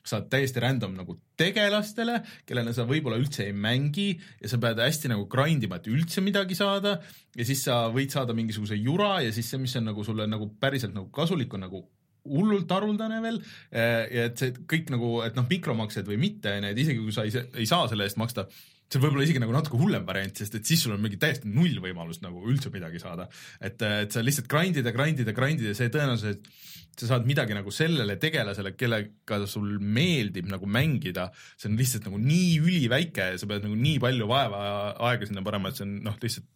saad 0.10 0.30
täiesti 0.32 0.62
random 0.64 0.96
nagu 0.98 1.18
tegelastele, 1.38 2.20
kellele 2.48 2.74
sa 2.74 2.86
võib-olla 2.90 3.20
üldse 3.20 3.46
ei 3.46 3.54
mängi 3.54 4.10
ja 4.40 4.50
sa 4.50 4.58
pead 4.62 4.80
hästi 4.82 5.12
nagu 5.12 5.28
grind 5.30 5.66
ima, 5.68 5.78
et 5.78 5.90
üldse 5.92 6.24
midagi 6.26 6.58
saada. 6.58 6.98
Ja 7.38 7.46
siis 7.46 7.62
sa 7.68 7.84
võid 7.94 8.16
saada 8.16 8.34
mingisuguse 8.38 8.80
jura 8.80 9.20
ja 9.26 9.34
siis 9.36 9.52
see, 9.52 9.62
mis 9.62 9.76
on 9.78 9.90
nagu 9.92 10.06
sulle 10.08 10.26
nagu 10.30 10.50
päriselt 10.60 10.96
nagu 10.96 11.12
kasulik, 11.14 11.54
on 11.54 11.68
nagu 11.68 11.84
hullult 12.30 12.72
haruldane 12.72 13.22
veel. 13.24 13.40
Ja 13.72 14.26
et 14.30 14.42
see 14.42 14.56
kõik 14.72 14.90
nagu, 14.96 15.14
et 15.28 15.38
noh, 15.38 15.48
mikromaksed 15.50 16.10
või 16.10 16.20
mitte, 16.22 16.58
onju, 16.58 16.74
et 16.74 16.84
isegi 16.86 17.04
kui 17.04 17.16
sa 17.16 17.28
ei, 17.28 17.46
ei 17.60 17.70
saa 17.70 17.88
selle 17.92 18.08
eest 18.08 18.20
maksta, 18.22 18.48
see 18.90 19.00
on 19.00 19.06
võib-olla 19.06 19.26
isegi 19.28 19.42
nagu 19.44 19.54
natuke 19.54 19.78
hullem 19.80 20.08
variant, 20.08 20.42
sest 20.42 20.58
et 20.58 20.66
siis 20.66 20.82
sul 20.84 20.96
on 20.96 21.04
mingi 21.04 21.20
täiesti 21.22 21.50
null 21.52 21.78
võimalust 21.84 22.24
nagu 22.26 22.42
üldse 22.50 22.72
midagi 22.74 23.02
saada. 23.02 23.30
et, 23.62 23.82
et 23.82 24.12
sa 24.12 24.24
lihtsalt 24.26 24.50
grind'id 24.50 24.86
ja 24.86 24.96
grind'id 24.96 25.30
ja 25.30 25.36
grind'id 25.38 25.70
ja 25.70 25.78
see 25.78 25.94
tõenäosus, 25.94 26.38
et 26.38 26.70
sa 27.00 27.14
saad 27.14 27.28
midagi 27.30 27.56
nagu 27.56 27.72
sellele 27.72 28.18
tegelasele, 28.20 28.74
kellega 28.80 29.40
sul 29.48 29.78
meeldib 29.80 30.50
nagu 30.52 30.68
mängida, 30.68 31.30
see 31.60 31.70
on 31.72 31.78
lihtsalt 31.80 32.10
nagu 32.10 32.20
nii 32.22 32.58
üliväike 32.60 33.30
ja 33.34 33.40
sa 33.40 33.48
pead 33.50 33.68
nagu 33.68 33.78
nii 33.80 34.00
palju 34.04 34.28
vaeva 34.30 34.64
ja 34.66 34.80
aega 35.12 35.30
sinna 35.30 35.44
panema, 35.46 35.72
et 35.72 35.80
see 35.80 35.86
on 35.88 35.94
noh, 36.08 36.18
lihtsalt 36.20 36.50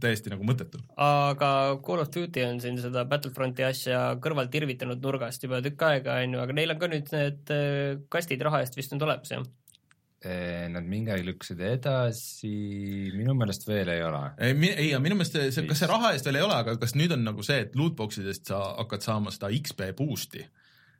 täiesti 0.00 0.32
nagu 0.32 0.46
mõttetu. 0.48 0.80
aga 1.02 1.50
Call 1.84 2.04
of 2.04 2.12
Duty 2.14 2.44
on 2.46 2.60
siin 2.62 2.78
seda 2.80 3.04
Battlefronti 3.08 3.66
asja 3.66 4.02
kõrvalt 4.22 4.54
irvitanud 4.60 5.02
nurgast 5.04 5.44
juba 5.44 5.60
tükk 5.64 5.84
aega, 5.88 6.20
on 6.22 6.36
ju, 6.36 6.44
aga 6.44 6.56
neil 6.56 6.74
on 6.74 6.80
ka 6.80 6.92
nüüd 6.92 7.12
need 7.16 7.54
äh, 7.54 7.96
kastid 8.12 8.44
raha 8.46 8.62
eest 8.64 8.78
vist 8.78 8.94
nüüd 8.94 9.04
olemas, 9.08 9.32
jah? 9.34 9.44
Nad 10.18 10.82
mingi 10.82 11.14
lükkasid 11.22 11.60
edasi, 11.62 12.48
minu 13.14 13.36
meelest 13.38 13.68
veel 13.68 13.92
ei 13.92 14.00
ole. 14.02 14.22
ei, 14.42 14.70
ei, 14.72 14.88
minu 14.98 15.14
meelest 15.14 15.36
see, 15.38 15.62
kas 15.68 15.78
see 15.78 15.90
raha 15.90 16.10
eest 16.10 16.26
veel 16.26 16.40
ei 16.40 16.42
ole, 16.42 16.56
aga 16.58 16.74
kas 16.82 16.96
nüüd 16.98 17.14
on 17.14 17.22
nagu 17.22 17.44
see, 17.46 17.60
et 17.68 17.76
lootbox 17.78 18.18
idest 18.24 18.50
sa 18.50 18.58
hakkad 18.80 19.06
saama 19.06 19.30
seda 19.30 19.52
XP 19.54 19.92
boost'i 20.00 20.42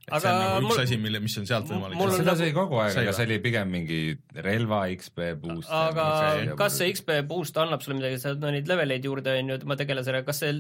et 0.09 0.15
aga 0.17 0.23
see 0.25 0.33
on 0.33 0.41
nagu 0.43 0.59
üks 0.59 0.73
mul, 0.73 0.83
asi, 0.85 0.99
mille, 1.03 1.21
mis 1.23 1.37
on 1.41 1.47
sealt 1.49 1.69
võimalik. 1.71 2.01
seda 2.17 2.35
sai 2.41 2.51
kogu 2.57 2.81
aeg, 2.83 2.97
aga 3.03 3.15
see 3.17 3.29
oli 3.29 3.39
pigem 3.45 3.71
mingi 3.73 4.01
relva 4.49 4.81
XP 4.95 5.23
boost. 5.43 5.71
aga 5.71 6.09
see, 6.17 6.57
kas 6.59 6.79
see 6.81 6.91
XP 6.97 7.15
boost 7.29 7.61
annab 7.61 7.85
sulle 7.85 7.99
midagi, 8.01 8.21
sa 8.23 8.35
no 8.41 8.53
neid 8.55 8.71
leveleid 8.71 9.09
juurde 9.09 9.37
on 9.39 9.53
ju 9.53 9.61
tema 9.63 9.79
tegelasele, 9.81 10.25
kas 10.27 10.43
see 10.45 10.55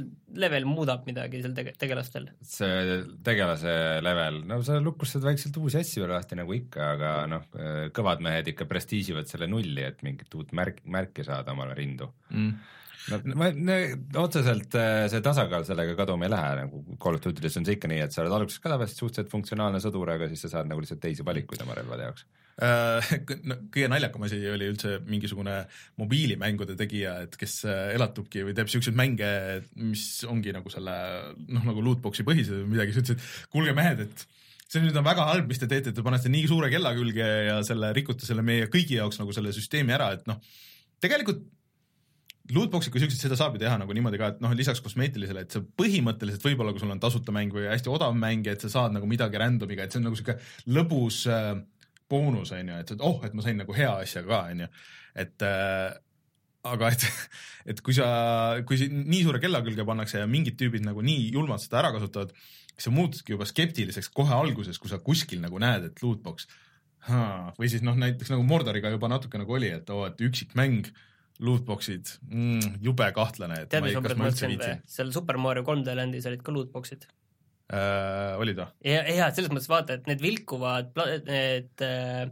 level 0.45 0.69
muudab 0.69 1.09
midagi 1.09 1.43
seal 1.45 1.57
tege-, 1.57 1.75
tegelastel? 1.81 2.31
see 2.45 3.00
tegelase 3.26 3.76
level, 4.05 4.43
no 4.49 4.61
sa 4.67 4.78
lukustad 4.85 5.25
väikselt 5.26 5.57
uusi 5.61 5.81
asju 5.83 6.09
lahti 6.11 6.38
nagu 6.38 6.57
ikka, 6.57 6.90
aga 6.97 7.14
noh, 7.31 7.47
kõvad 7.97 8.25
mehed 8.25 8.52
ikka 8.55 8.69
prestiiživad 8.71 9.31
selle 9.31 9.49
nulli, 9.50 9.85
et 9.88 10.05
mingit 10.07 10.35
uut 10.38 10.52
märk, 10.57 10.85
märki 10.88 11.26
saada 11.26 11.57
omale 11.57 11.76
rindu 11.78 12.12
mm 12.31 12.75
no 13.12 13.50
no, 13.55 13.76
otseselt 14.23 14.75
äh, 14.78 15.05
see 15.12 15.23
tasakaal 15.25 15.64
sellega 15.69 15.95
kaduma 15.99 16.26
ei 16.26 16.33
lähe, 16.33 16.50
nagu 16.62 16.83
Call 17.02 17.19
of 17.19 17.25
Duty'des 17.25 17.59
on 17.61 17.67
see 17.69 17.78
ikka 17.78 17.90
nii, 17.90 18.02
et 18.05 18.14
sa 18.14 18.25
oled 18.25 18.35
alguses 18.37 18.62
ka 18.62 18.73
tavaliselt 18.73 19.02
suhteliselt 19.02 19.33
funktsionaalne 19.33 19.81
sõdur, 19.85 20.11
aga 20.12 20.28
siis 20.31 20.45
sa 20.45 20.52
saad 20.57 20.71
nagu 20.71 20.83
lihtsalt 20.83 21.02
teisi 21.05 21.26
valikuid 21.26 21.62
oma 21.64 21.76
relvade 21.78 22.09
jaoks. 22.09 22.26
Äh, 22.59 23.12
no, 23.47 23.59
kõige 23.75 23.90
naljakam 23.93 24.25
asi 24.26 24.40
oli 24.50 24.67
üldse 24.73 24.97
mingisugune 25.07 25.61
mobiilimängude 26.00 26.75
tegija, 26.78 27.14
et 27.28 27.37
kes 27.38 27.61
äh, 27.69 27.85
elatubki 27.95 28.43
või 28.49 28.57
teeb 28.59 28.73
siukseid 28.73 28.99
mänge, 28.99 29.31
mis 29.78 30.09
ongi 30.28 30.55
nagu 30.57 30.73
selle 30.73 30.97
noh, 31.47 31.62
nagu 31.71 31.85
lootbox'i 31.87 32.26
põhised 32.26 32.64
või 32.64 32.75
midagi, 32.75 32.97
siis 32.97 33.07
ütles, 33.07 33.23
et 33.23 33.55
kuulge 33.55 33.76
mehed, 33.78 34.02
et 34.09 34.26
see 34.69 34.83
nüüd 34.85 34.97
on 34.99 35.07
väga 35.07 35.28
halb, 35.31 35.47
mis 35.49 35.61
te 35.62 35.69
teete, 35.71 35.93
et 35.93 35.97
te 35.97 36.05
panete 36.05 36.33
nii 36.33 36.49
suure 36.50 36.69
kella 36.73 36.93
külge 36.97 37.28
ja 37.49 37.61
selle 37.67 37.93
rikute 37.97 38.26
selle 38.28 38.45
meie 38.45 38.67
kõigi 38.73 38.99
jaoks 38.99 39.23
nagu 39.23 39.33
selle 39.37 39.55
süsteemi 39.57 39.95
ära, 39.97 40.11
et 40.19 40.26
noh, 40.28 40.43
tegelikult 41.00 41.47
lootbox'id 42.55 42.93
kui 42.93 43.02
siuksed, 43.02 43.21
seda 43.21 43.37
saab 43.38 43.57
ju 43.57 43.62
teha 43.62 43.76
nagu 43.81 43.95
niimoodi 43.97 44.21
ka, 44.21 44.33
et 44.35 44.43
noh, 44.45 44.52
lisaks 44.57 44.81
kosmeetilisele, 44.85 45.45
et 45.45 45.55
sa 45.55 45.61
põhimõtteliselt 45.61 46.45
võib-olla, 46.47 46.73
kui 46.75 46.83
sul 46.83 46.93
on 46.95 47.02
tasuta 47.02 47.35
mäng 47.35 47.55
või 47.55 47.67
hästi 47.69 47.93
odav 47.93 48.17
mäng, 48.17 48.47
et 48.50 48.64
sa 48.64 48.71
saad 48.73 48.95
nagu 48.97 49.09
midagi 49.11 49.40
random'iga, 49.40 49.85
et 49.85 49.95
see 49.95 50.00
on 50.00 50.09
nagu 50.09 50.19
sihuke 50.19 50.38
lõbus 50.73 51.23
äh, 51.33 51.55
boonus 52.09 52.52
on 52.57 52.73
ju, 52.73 52.83
et 52.83 52.93
oh, 53.05 53.19
et 53.26 53.35
ma 53.37 53.45
sain 53.45 53.59
nagu 53.61 53.75
hea 53.76 53.90
asja 54.05 54.25
ka 54.26 54.45
on 54.52 54.64
ju, 54.64 54.69
et 55.25 55.45
äh, 55.47 55.90
aga 56.69 56.93
et, 56.95 57.05
et 57.75 57.83
kui 57.85 57.97
sa, 57.97 58.09
kui 58.69 58.81
nii 58.93 59.25
suure 59.26 59.43
kella 59.43 59.61
külge 59.67 59.87
pannakse 59.88 60.23
ja 60.23 60.31
mingid 60.31 60.57
tüübid 60.61 60.87
nagu 60.87 61.05
nii 61.05 61.28
julmalt 61.35 61.64
seda 61.64 61.83
ära 61.83 61.93
kasutavad, 61.97 62.33
sa 62.78 62.95
muutudki 62.95 63.35
juba 63.35 63.47
skeptiliseks 63.49 64.09
kohe 64.14 64.35
alguses, 64.35 64.78
kui 64.78 64.90
sa 64.90 65.00
kuskil 65.02 65.43
nagu 65.43 65.59
näed, 65.61 65.90
et 65.90 66.02
lootbox, 66.05 66.47
või 67.59 67.71
siis 67.71 67.83
noh, 67.87 67.97
näiteks 67.99 68.31
nagu 68.35 68.45
Mordoriga 68.47 68.90
juba 68.93 69.11
natuke 69.11 69.40
nagu 69.40 69.55
oli, 69.57 69.71
et 69.75 69.90
oo 69.90 70.05
oh,, 70.05 70.11
et 70.11 70.21
üksikmäng 70.23 70.90
lootbox'id 71.45 72.14
mm,, 72.28 72.78
jube 72.85 73.09
kahtlane, 73.14 73.62
et 73.64 73.71
tead, 73.73 73.85
ma 73.85 74.02
praegu 74.02 74.25
mõtlesin 74.25 74.54
või? 74.59 74.75
seal 74.90 75.12
Super 75.14 75.38
Mario 75.40 75.64
3D 75.66 75.95
Landis 75.99 76.26
olid 76.30 76.42
ka 76.45 76.54
lootbox'id 76.54 77.07
äh,. 77.07 78.35
olid 78.40 78.59
või? 78.59 78.71
ja, 78.90 79.05
ja 79.20 79.29
selles 79.35 79.53
mõttes 79.55 79.70
vaata, 79.70 79.98
et 79.98 80.11
need 80.11 80.24
vilkuvad, 80.24 80.90
need 81.29 81.87
äh, 81.87 82.27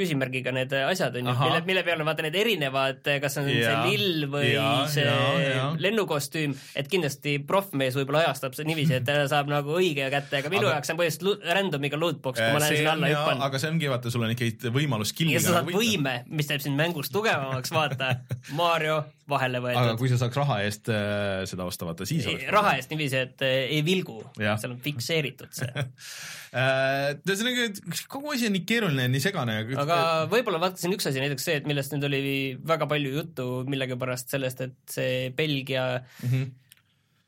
küsimärgiga 0.00 0.54
need 0.56 0.72
asjad 0.80 1.16
on 1.20 1.28
ju, 1.30 1.34
mille, 1.44 1.60
mille 1.68 1.84
peal 1.86 2.02
on 2.02 2.08
vaata 2.08 2.24
need 2.26 2.38
erinevad, 2.40 3.02
kas 3.22 3.38
on 3.40 3.48
ja, 3.50 3.70
see 3.70 3.92
lill 3.92 4.26
või 4.32 4.52
ja, 4.54 4.66
see 4.90 5.04
ja, 5.06 5.18
ja. 5.44 5.68
lennukostüüm, 5.80 6.56
et 6.78 6.90
kindlasti 6.90 7.36
profmees 7.46 7.98
võib-olla 7.98 8.24
ajastab 8.26 8.56
see 8.56 8.68
niiviisi, 8.68 8.98
et 9.00 9.06
ta 9.06 9.18
saab 9.30 9.50
nagu 9.52 9.76
õige 9.78 10.08
kätte, 10.12 10.40
aga 10.40 10.52
minu 10.52 10.68
aga... 10.68 10.78
jaoks 10.78 10.94
on 10.94 11.00
põhimõtteliselt 11.00 11.48
random'iga 11.60 12.00
lootbox, 12.00 12.40
kui 12.40 12.56
ma 12.56 12.64
lähen 12.64 12.80
sinna 12.80 12.96
alla 12.96 13.12
hüppan. 13.14 13.46
aga 13.48 13.62
see 13.62 13.72
ongi 13.74 13.92
vaata, 13.92 14.12
sul 14.12 14.26
on 14.26 14.34
ikkagi 14.34 14.74
võimalus 14.74 15.14
skill'iga 15.14 15.38
ja 15.38 15.44
sa 15.44 15.56
saad 15.58 15.70
nagu 15.70 15.80
võime, 15.80 16.16
mis 16.30 16.50
teeb 16.50 16.64
sind 16.64 16.78
mängus 16.80 17.12
tugevamaks, 17.14 17.74
vaata, 17.74 18.14
Mario 18.60 19.02
vahele 19.30 19.62
võetud. 19.62 19.80
aga 19.80 19.96
kui 20.00 20.10
sa 20.10 20.18
saaks 20.20 20.38
raha 20.40 20.60
eest 20.66 20.90
äh, 20.92 21.42
seda 21.50 21.66
osta, 21.68 21.86
vaata 21.88 22.06
siis 22.08 22.26
oleks 22.26 22.50
raha 22.54 22.74
eest 22.78 22.92
niiviisi, 22.92 23.24
et 23.28 23.46
äh, 23.46 23.56
ei 23.76 23.84
vilgu, 23.86 24.20
seal 24.38 24.72
on 24.72 24.80
fikseeritud 24.82 25.54
see. 25.54 25.70
äh, 25.70 25.88
ühesõnaga, 26.50 27.68
kogu 28.10 28.32
asi 28.34 28.48
on 28.48 28.56
nii 28.56 28.64
keeruline 28.66 29.06
nii 29.12 29.22
segane. 29.22 29.60
aga 29.78 29.98
võib-olla 30.30 30.58
vaata, 30.64 30.80
siin 30.82 30.96
üks 30.96 31.06
asi 31.06 31.22
näiteks 31.22 31.46
see, 31.46 31.60
et 31.60 31.68
millest 31.70 31.94
nüüd 31.94 32.08
oli 32.08 32.32
väga 32.66 32.88
palju 32.90 33.12
juttu 33.20 33.46
millegipärast 33.70 34.34
sellest, 34.34 34.64
et 34.66 34.74
see 34.90 35.30
Belgia 35.36 36.00
mm 36.00 36.32
-hmm. 36.32 36.50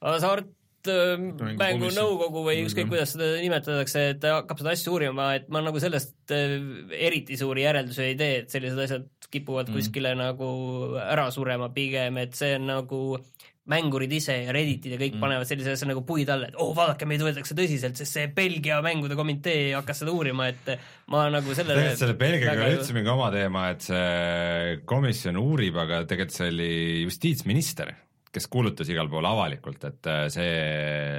hasart 0.08 0.90
äh, 0.90 1.14
mängunõukogu 1.60 2.42
või 2.48 2.64
ükskõik, 2.66 2.90
kuidas 2.90 3.14
seda 3.14 3.36
nimetatakse, 3.44 4.08
et 4.10 4.20
ta 4.24 4.40
hakkab 4.40 4.58
seda 4.58 4.74
asja 4.74 4.90
uurima, 4.90 5.34
et 5.38 5.46
ma 5.48 5.62
nagu 5.62 5.78
sellest 5.78 6.34
äh, 6.34 6.58
eriti 6.90 7.38
suuri 7.38 7.62
järeldusi 7.62 8.02
ei 8.02 8.18
tee, 8.18 8.42
et 8.42 8.50
sellised 8.50 8.78
asjad 8.78 9.06
kipuvad 9.30 9.70
mm. 9.70 9.78
kuskile 9.78 10.16
nagu 10.18 10.50
ära 10.98 11.30
surema 11.30 11.70
pigem, 11.70 12.18
et 12.18 12.34
see 12.34 12.56
on 12.58 12.66
nagu 12.66 13.22
mängurid 13.70 14.10
ise 14.16 14.34
ja 14.42 14.54
Redditid 14.54 14.96
ja 14.96 14.98
kõik 14.98 15.16
mm. 15.16 15.22
panevad 15.22 15.46
sellise 15.46 15.76
asja 15.76 15.86
nagu 15.86 16.02
puid 16.06 16.30
alla, 16.32 16.48
et 16.50 16.58
oh 16.60 16.72
vaadake, 16.74 17.06
meid 17.06 17.22
võetakse 17.22 17.54
tõsiselt, 17.58 17.98
sest 17.98 18.18
see 18.18 18.30
Belgia 18.34 18.80
mängude 18.82 19.14
komitee 19.18 19.70
hakkas 19.76 20.02
seda 20.02 20.14
uurima, 20.14 20.48
et 20.50 20.72
ma 21.12 21.28
nagu 21.30 21.54
sellele 21.54 21.78
tegelikult 21.78 22.02
selle 22.02 22.18
Belgiaga 22.18 22.66
oli 22.66 22.80
üldse 22.80 22.96
mingi 22.96 23.12
oma 23.12 23.30
teema, 23.34 23.68
et 23.74 23.86
see 23.86 24.80
komisjon 24.90 25.38
uurib, 25.38 25.78
aga 25.84 26.02
tegelikult 26.10 26.38
see 26.40 26.50
oli 26.50 26.72
justiitsminister, 27.04 27.94
kes 28.32 28.46
kuulutas 28.52 28.88
igal 28.88 29.10
pool 29.12 29.26
avalikult, 29.28 29.82
et 29.84 30.12
see 30.32 30.52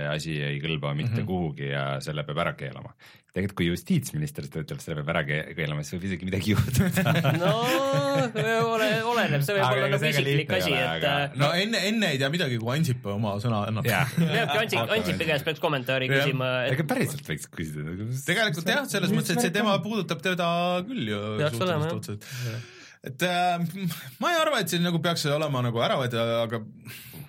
asi 0.09 0.37
ei 0.41 0.61
kõlba 0.63 0.95
mitte 0.97 1.13
mm 1.13 1.19
-hmm. 1.19 1.29
kuhugi 1.29 1.69
ja 1.69 1.83
selle 2.01 2.25
peab 2.25 2.41
ära 2.45 2.55
keelama 2.57 2.95
tegelikult 3.33 3.57
kui 3.57 3.67
justiitsminister 3.71 4.45
seda 4.45 4.61
ütleb, 4.61 4.81
selle 4.83 4.99
peab 4.99 5.09
ära 5.15 5.21
keelama, 5.25 5.81
siis 5.81 5.95
võib 5.95 6.03
isegi 6.05 6.27
midagi 6.27 6.53
juhtuda 6.53 7.13
no 7.41 7.53
ole, 7.65 8.89
oleneb, 9.09 9.41
see 9.41 9.55
võib 9.57 9.65
olla 9.65 9.87
nagu 9.89 10.09
isiklik 10.11 10.53
asi, 10.53 10.75
et 10.77 10.89
aga... 10.91 11.13
Äh, 11.23 11.39
no 11.41 11.49
enne, 11.57 11.81
enne 11.89 12.11
ei 12.13 12.19
tea 12.21 12.29
midagi, 12.33 12.59
kui 12.61 12.69
Ansip 12.75 13.07
oma 13.09 13.33
sõna 13.41 13.63
annab. 13.71 13.89
peabki 14.35 14.59
Ansip, 14.61 14.93
Ansipi 14.97 15.29
käest 15.31 15.49
peaks 15.49 15.63
kommentaari 15.63 16.11
küsima 16.13 16.51
et.... 16.67 16.75
ega 16.75 16.85
päriselt 16.93 17.33
võiks 17.33 17.49
küsida. 17.57 17.97
tegelikult 18.29 18.69
jah, 18.75 18.85
selles 18.93 19.15
mõttes, 19.17 19.33
et 19.33 19.47
see 19.47 19.55
tema 19.57 19.79
puudutab 19.81 20.21
teda 20.21 20.53
küll 20.85 21.09
ju. 21.15 21.25
peaks 21.41 21.65
olema 21.65 21.89
jah 21.89 22.61
et 23.03 23.25
äh, 23.27 23.59
ma 24.21 24.31
ei 24.33 24.41
arva, 24.41 24.61
et 24.63 24.71
see 24.71 24.81
nagu 24.83 25.01
peaks 25.03 25.25
olema 25.31 25.63
nagu 25.65 25.81
ära 25.83 25.99
võetud, 25.99 26.19
aga 26.19 26.61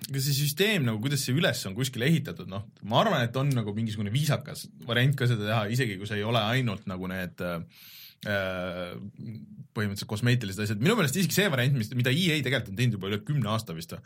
aga 0.05 0.21
see 0.21 0.35
süsteem 0.37 0.85
nagu, 0.85 0.99
kuidas 1.03 1.23
see 1.25 1.35
üles 1.35 1.63
on 1.67 1.75
kuskile 1.77 2.07
ehitatud, 2.09 2.49
noh, 2.51 2.67
ma 2.85 3.01
arvan, 3.01 3.25
et 3.25 3.35
on 3.39 3.49
nagu 3.53 3.73
mingisugune 3.75 4.13
viisakas 4.13 4.67
variant 4.85 5.17
ka 5.17 5.27
seda 5.29 5.47
teha, 5.47 5.61
isegi 5.73 5.97
kui 5.99 6.09
see 6.09 6.21
ei 6.21 6.27
ole 6.27 6.41
ainult 6.45 6.85
nagu 6.89 7.09
need 7.09 7.41
äh, 7.41 7.83
põhimõtteliselt 9.75 10.09
kosmeetilised 10.09 10.65
asjad, 10.65 10.81
minu 10.81 10.97
meelest 10.97 11.17
isegi 11.19 11.39
see 11.39 11.51
variant, 11.51 11.77
mis, 11.77 11.91
mida 11.97 12.13
EA 12.13 12.39
tegelikult 12.45 12.73
on 12.73 12.79
teinud 12.79 12.97
juba 12.99 13.11
üle 13.11 13.21
kümne 13.25 13.51
aasta 13.51 13.75
vist, 13.77 13.97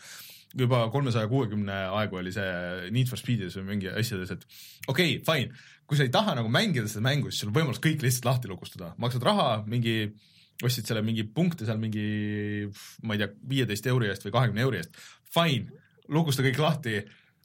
juba 0.57 0.85
kolmesaja 0.93 1.29
kuuekümne 1.29 1.75
aegu 1.99 2.19
oli 2.23 2.33
see 2.33 2.89
Need 2.95 3.11
for 3.11 3.21
Speedis 3.21 3.59
või 3.59 3.75
mingi 3.75 3.91
asjades, 3.91 4.33
et 4.33 4.47
okei 4.89 5.19
okay,, 5.19 5.21
fine, 5.27 5.53
kui 5.89 5.99
sa 5.99 6.07
ei 6.07 6.13
taha 6.13 6.35
nagu 6.39 6.49
mängida 6.51 6.89
seda 6.89 7.05
mängu, 7.05 7.29
siis 7.29 7.43
sul 7.43 7.51
on 7.51 7.59
võimalus 7.59 7.83
kõik 7.83 8.01
lihtsalt 8.05 8.27
lahti 8.31 8.51
lukustada, 8.51 8.95
maksad 9.01 9.25
raha, 9.25 9.49
mingi 9.69 10.11
ostsid 10.65 10.89
selle 10.89 11.03
mingi 11.05 11.23
punkte 11.23 11.67
seal 11.67 11.79
mingi, 11.81 12.67
ma 13.07 13.15
ei 13.15 13.23
tea, 13.23 13.31
viieteist 13.53 13.87
euri 13.91 14.11
eest 14.11 14.25
või 14.27 14.35
kahekümne 14.35 14.65
euri 14.65 14.81
eest, 14.81 14.99
fine 15.33 15.69
lukusta 16.09 16.43
kõik 16.45 16.59
lahti, 16.61 16.99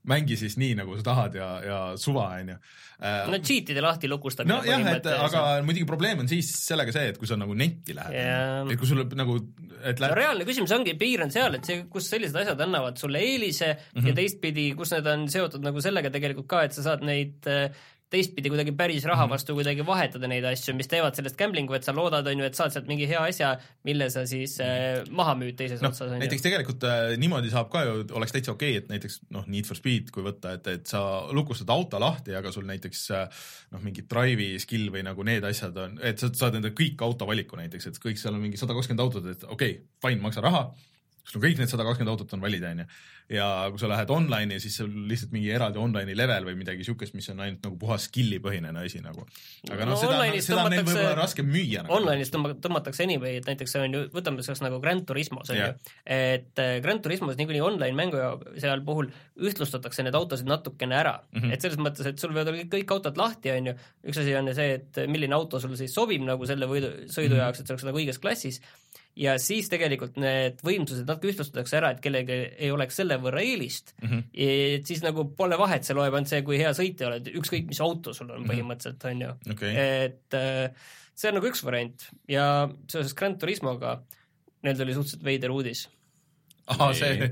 mängi 0.08 0.36
siis 0.36 0.58
nii, 0.60 0.74
nagu 0.76 0.96
sa 0.98 1.04
tahad 1.06 1.36
ja, 1.38 1.46
ja 1.64 1.76
suva, 2.00 2.26
on 2.36 2.50
ju. 2.52 2.56
Äh, 3.04 3.22
no 3.32 3.38
cheat'ide 3.40 3.80
lahti 3.82 4.08
lukustamine. 4.08 4.58
nojah, 4.60 4.84
et 4.98 5.06
aga 5.10 5.44
muidugi 5.66 5.86
probleem 5.88 6.20
on 6.22 6.28
siis 6.30 6.50
sellega 6.60 6.92
see, 6.94 7.08
et 7.12 7.18
kui 7.20 7.28
sa 7.28 7.38
nagu 7.40 7.56
netti 7.58 7.96
lähed 7.96 8.14
yeah., 8.14 8.68
et 8.70 8.80
kui 8.80 8.88
sul 8.88 9.00
nagu, 9.18 9.38
et 9.80 9.98
lähed... 9.98 10.12
no 10.12 10.18
reaalne 10.18 10.46
küsimus 10.48 10.74
ongi, 10.76 10.94
piir 11.00 11.24
on 11.24 11.32
seal, 11.34 11.56
et 11.58 11.66
see, 11.66 11.86
kus 11.90 12.06
sellised 12.12 12.36
asjad 12.42 12.60
annavad 12.66 13.00
sulle 13.00 13.22
eelise 13.24 13.72
mm 13.72 13.98
-hmm. 13.98 14.10
ja 14.10 14.16
teistpidi, 14.20 14.68
kus 14.78 14.92
need 14.94 15.08
on 15.10 15.26
seotud 15.32 15.64
nagu 15.64 15.82
sellega 15.84 16.12
tegelikult 16.14 16.48
ka, 16.52 16.62
et 16.68 16.76
sa 16.76 16.84
saad 16.86 17.04
neid 17.04 17.48
äh, 17.50 17.72
teistpidi 18.14 18.52
kuidagi 18.52 18.74
päris 18.78 19.06
raha 19.08 19.26
mhm. 19.26 19.34
vastu 19.34 19.56
kuidagi 19.58 19.84
vahetada 19.86 20.30
neid 20.30 20.46
asju, 20.48 20.74
mis 20.78 20.90
teevad 20.90 21.16
sellest 21.18 21.38
gambling'u, 21.40 21.76
et 21.76 21.86
sa 21.86 21.94
loodad, 21.96 22.26
on 22.30 22.42
ju, 22.42 22.46
et 22.48 22.58
saad 22.58 22.74
sealt 22.74 22.88
mingi 22.90 23.08
hea 23.10 23.20
asja, 23.20 23.54
mille 23.86 24.08
sa 24.14 24.24
siis 24.28 24.56
äh, 24.64 25.02
maha 25.14 25.36
müüd 25.40 25.58
teises 25.58 25.82
no, 25.84 25.90
otsas. 25.92 26.14
näiteks 26.20 26.46
tegelikult 26.46 26.86
äh, 26.88 27.14
niimoodi 27.20 27.52
saab 27.52 27.70
ka 27.72 27.84
ju, 27.88 27.98
oleks 28.18 28.36
täitsa 28.36 28.54
okei 28.54 28.76
okay,, 28.76 28.84
et 28.84 28.92
näiteks 28.92 29.20
noh, 29.34 29.46
Need 29.50 29.68
for 29.68 29.78
Speed, 29.78 30.10
kui 30.14 30.24
võtta, 30.26 30.54
et, 30.58 30.70
et 30.72 30.88
sa 30.90 31.02
lukustad 31.34 31.70
auto 31.74 32.00
lahti, 32.02 32.34
aga 32.38 32.54
sul 32.54 32.66
näiteks 32.70 33.04
äh, 33.16 33.44
noh, 33.74 33.84
mingi 33.84 34.06
drive'i 34.10 34.58
skill 34.62 34.90
või 34.94 35.04
nagu 35.06 35.26
need 35.26 35.44
asjad 35.48 35.76
on, 35.84 36.00
et 36.04 36.22
sa 36.22 36.30
saad 36.32 36.58
endale 36.60 36.76
kõik 36.76 37.02
auto 37.04 37.28
valiku 37.28 37.60
näiteks, 37.60 37.90
et 37.90 38.02
kõik 38.02 38.20
seal 38.20 38.36
on 38.36 38.44
mingi 38.46 38.60
sada 38.60 38.76
kakskümmend 38.76 39.06
autot, 39.06 39.30
et 39.30 39.46
okei 39.46 39.78
okay,, 39.78 39.86
fine, 40.04 40.22
maksa 40.24 40.44
raha 40.44 40.68
sul 41.24 41.40
on 41.40 41.44
kõik 41.46 41.60
need 41.60 41.70
sada 41.70 41.84
kakskümmend 41.86 42.12
autot 42.12 42.32
on 42.36 42.42
valida, 42.42 42.70
onju. 42.74 42.84
ja 43.32 43.46
kui 43.72 43.80
sa 43.80 43.88
lähed 43.88 44.10
online'i, 44.12 44.58
siis 44.60 44.76
sul 44.80 44.90
lihtsalt 45.08 45.32
mingi 45.32 45.48
eraldi 45.56 45.80
online'i 45.80 46.16
level 46.16 46.48
või 46.50 46.58
midagi 46.60 46.84
siukest, 46.84 47.16
mis 47.16 47.28
on 47.32 47.40
ainult 47.40 47.64
nagu 47.64 47.78
puhas 47.80 48.04
skill'i 48.10 48.40
põhinene 48.44 48.84
asi 48.84 49.00
nagu. 49.04 49.24
aga 49.70 49.88
noh 49.88 49.94
no, 49.94 50.00
seda, 50.00 50.20
seda 50.44 50.66
on 50.66 50.74
neil 50.74 50.84
võib-olla 50.84 51.14
raskem 51.18 51.48
müüa 51.48 51.86
nagu.. 51.86 51.96
Online'is 51.96 52.32
tõmmatakse 52.34 53.06
anyway, 53.06 53.40
et 53.40 53.48
näiteks 53.48 53.76
see 53.76 53.86
on 53.86 53.96
ju, 53.96 54.04
võtame 54.14 54.44
selleks 54.44 54.64
nagu 54.66 54.80
Grand 54.84 55.06
Turismos 55.08 55.52
on 55.54 55.60
yeah. 55.60 55.72
ju, 55.72 55.96
et 56.18 56.62
äh, 56.64 56.76
Grand 56.84 57.04
Turismos 57.04 57.40
niikuinii 57.40 57.64
online 57.64 57.96
mängu 57.96 58.20
seal 58.60 58.84
puhul 58.84 59.08
ühtlustatakse 59.40 60.04
need 60.04 60.16
autosid 60.18 60.48
natukene 60.50 61.00
ära 61.00 61.16
mm, 61.22 61.40
-hmm. 61.40 61.56
et 61.56 61.64
selles 61.64 61.80
mõttes, 61.80 62.06
et 62.10 62.20
sul 62.20 62.36
võivad 62.36 62.52
olla 62.52 62.68
kõik 62.76 62.96
autod 62.98 63.16
lahti, 63.20 63.54
on 63.56 63.72
ju, 63.72 63.78
üks 64.12 64.20
asi 64.20 64.36
on 64.36 64.52
see, 64.52 64.76
et 64.76 65.04
milline 65.08 65.36
auto 65.36 65.60
sul 65.62 65.72
siis 65.80 65.96
sobib 65.96 66.22
nagu 66.26 66.44
selle 66.46 66.68
võidu, 66.68 66.92
sõidu 67.08 67.32
mm 67.32 67.38
-hmm. 67.38 67.44
jaoks, 67.46 67.60
et 67.60 67.66
see 67.66 67.78
oleks 67.78 67.88
nagu 67.88 68.02
õiges 68.02 68.20
klassis 68.20 68.60
ja 69.18 69.36
siis 69.42 69.68
tegelikult 69.70 70.18
need 70.20 70.60
võimsused 70.66 71.06
natuke 71.06 71.30
ühtlustatakse 71.30 71.78
ära, 71.78 71.92
et 71.94 72.02
kellelgi 72.02 72.38
ei 72.66 72.70
oleks 72.74 72.98
selle 72.98 73.18
võrra 73.22 73.42
eelist 73.44 73.94
mm. 74.00 74.10
-hmm. 74.10 74.24
et 74.78 74.90
siis 74.90 75.04
nagu 75.04 75.26
pole 75.38 75.58
vahet, 75.58 75.86
see 75.86 75.96
loeb 75.96 76.14
ainult 76.14 76.32
see, 76.32 76.42
kui 76.46 76.58
hea 76.58 76.74
sõitja 76.76 77.08
oled, 77.10 77.30
ükskõik 77.40 77.70
mis 77.70 77.82
auto 77.84 78.12
sul 78.12 78.30
on 78.30 78.42
-hmm. 78.42 78.50
põhimõtteliselt, 78.50 79.08
on 79.10 79.24
ju 79.26 79.34
okay.. 79.54 79.74
et 80.08 80.38
äh, 80.38 80.86
see 81.14 81.30
on 81.30 81.38
nagu 81.38 81.50
üks 81.50 81.62
variant 81.66 82.08
ja 82.28 82.46
seoses 82.90 83.14
Grand 83.14 83.38
Turismoga, 83.40 84.00
neil 84.66 84.78
tuli 84.78 84.96
suhteliselt 84.96 85.26
veider 85.26 85.54
uudis. 85.54 85.86
ahah, 86.66 86.90
see 86.96 87.30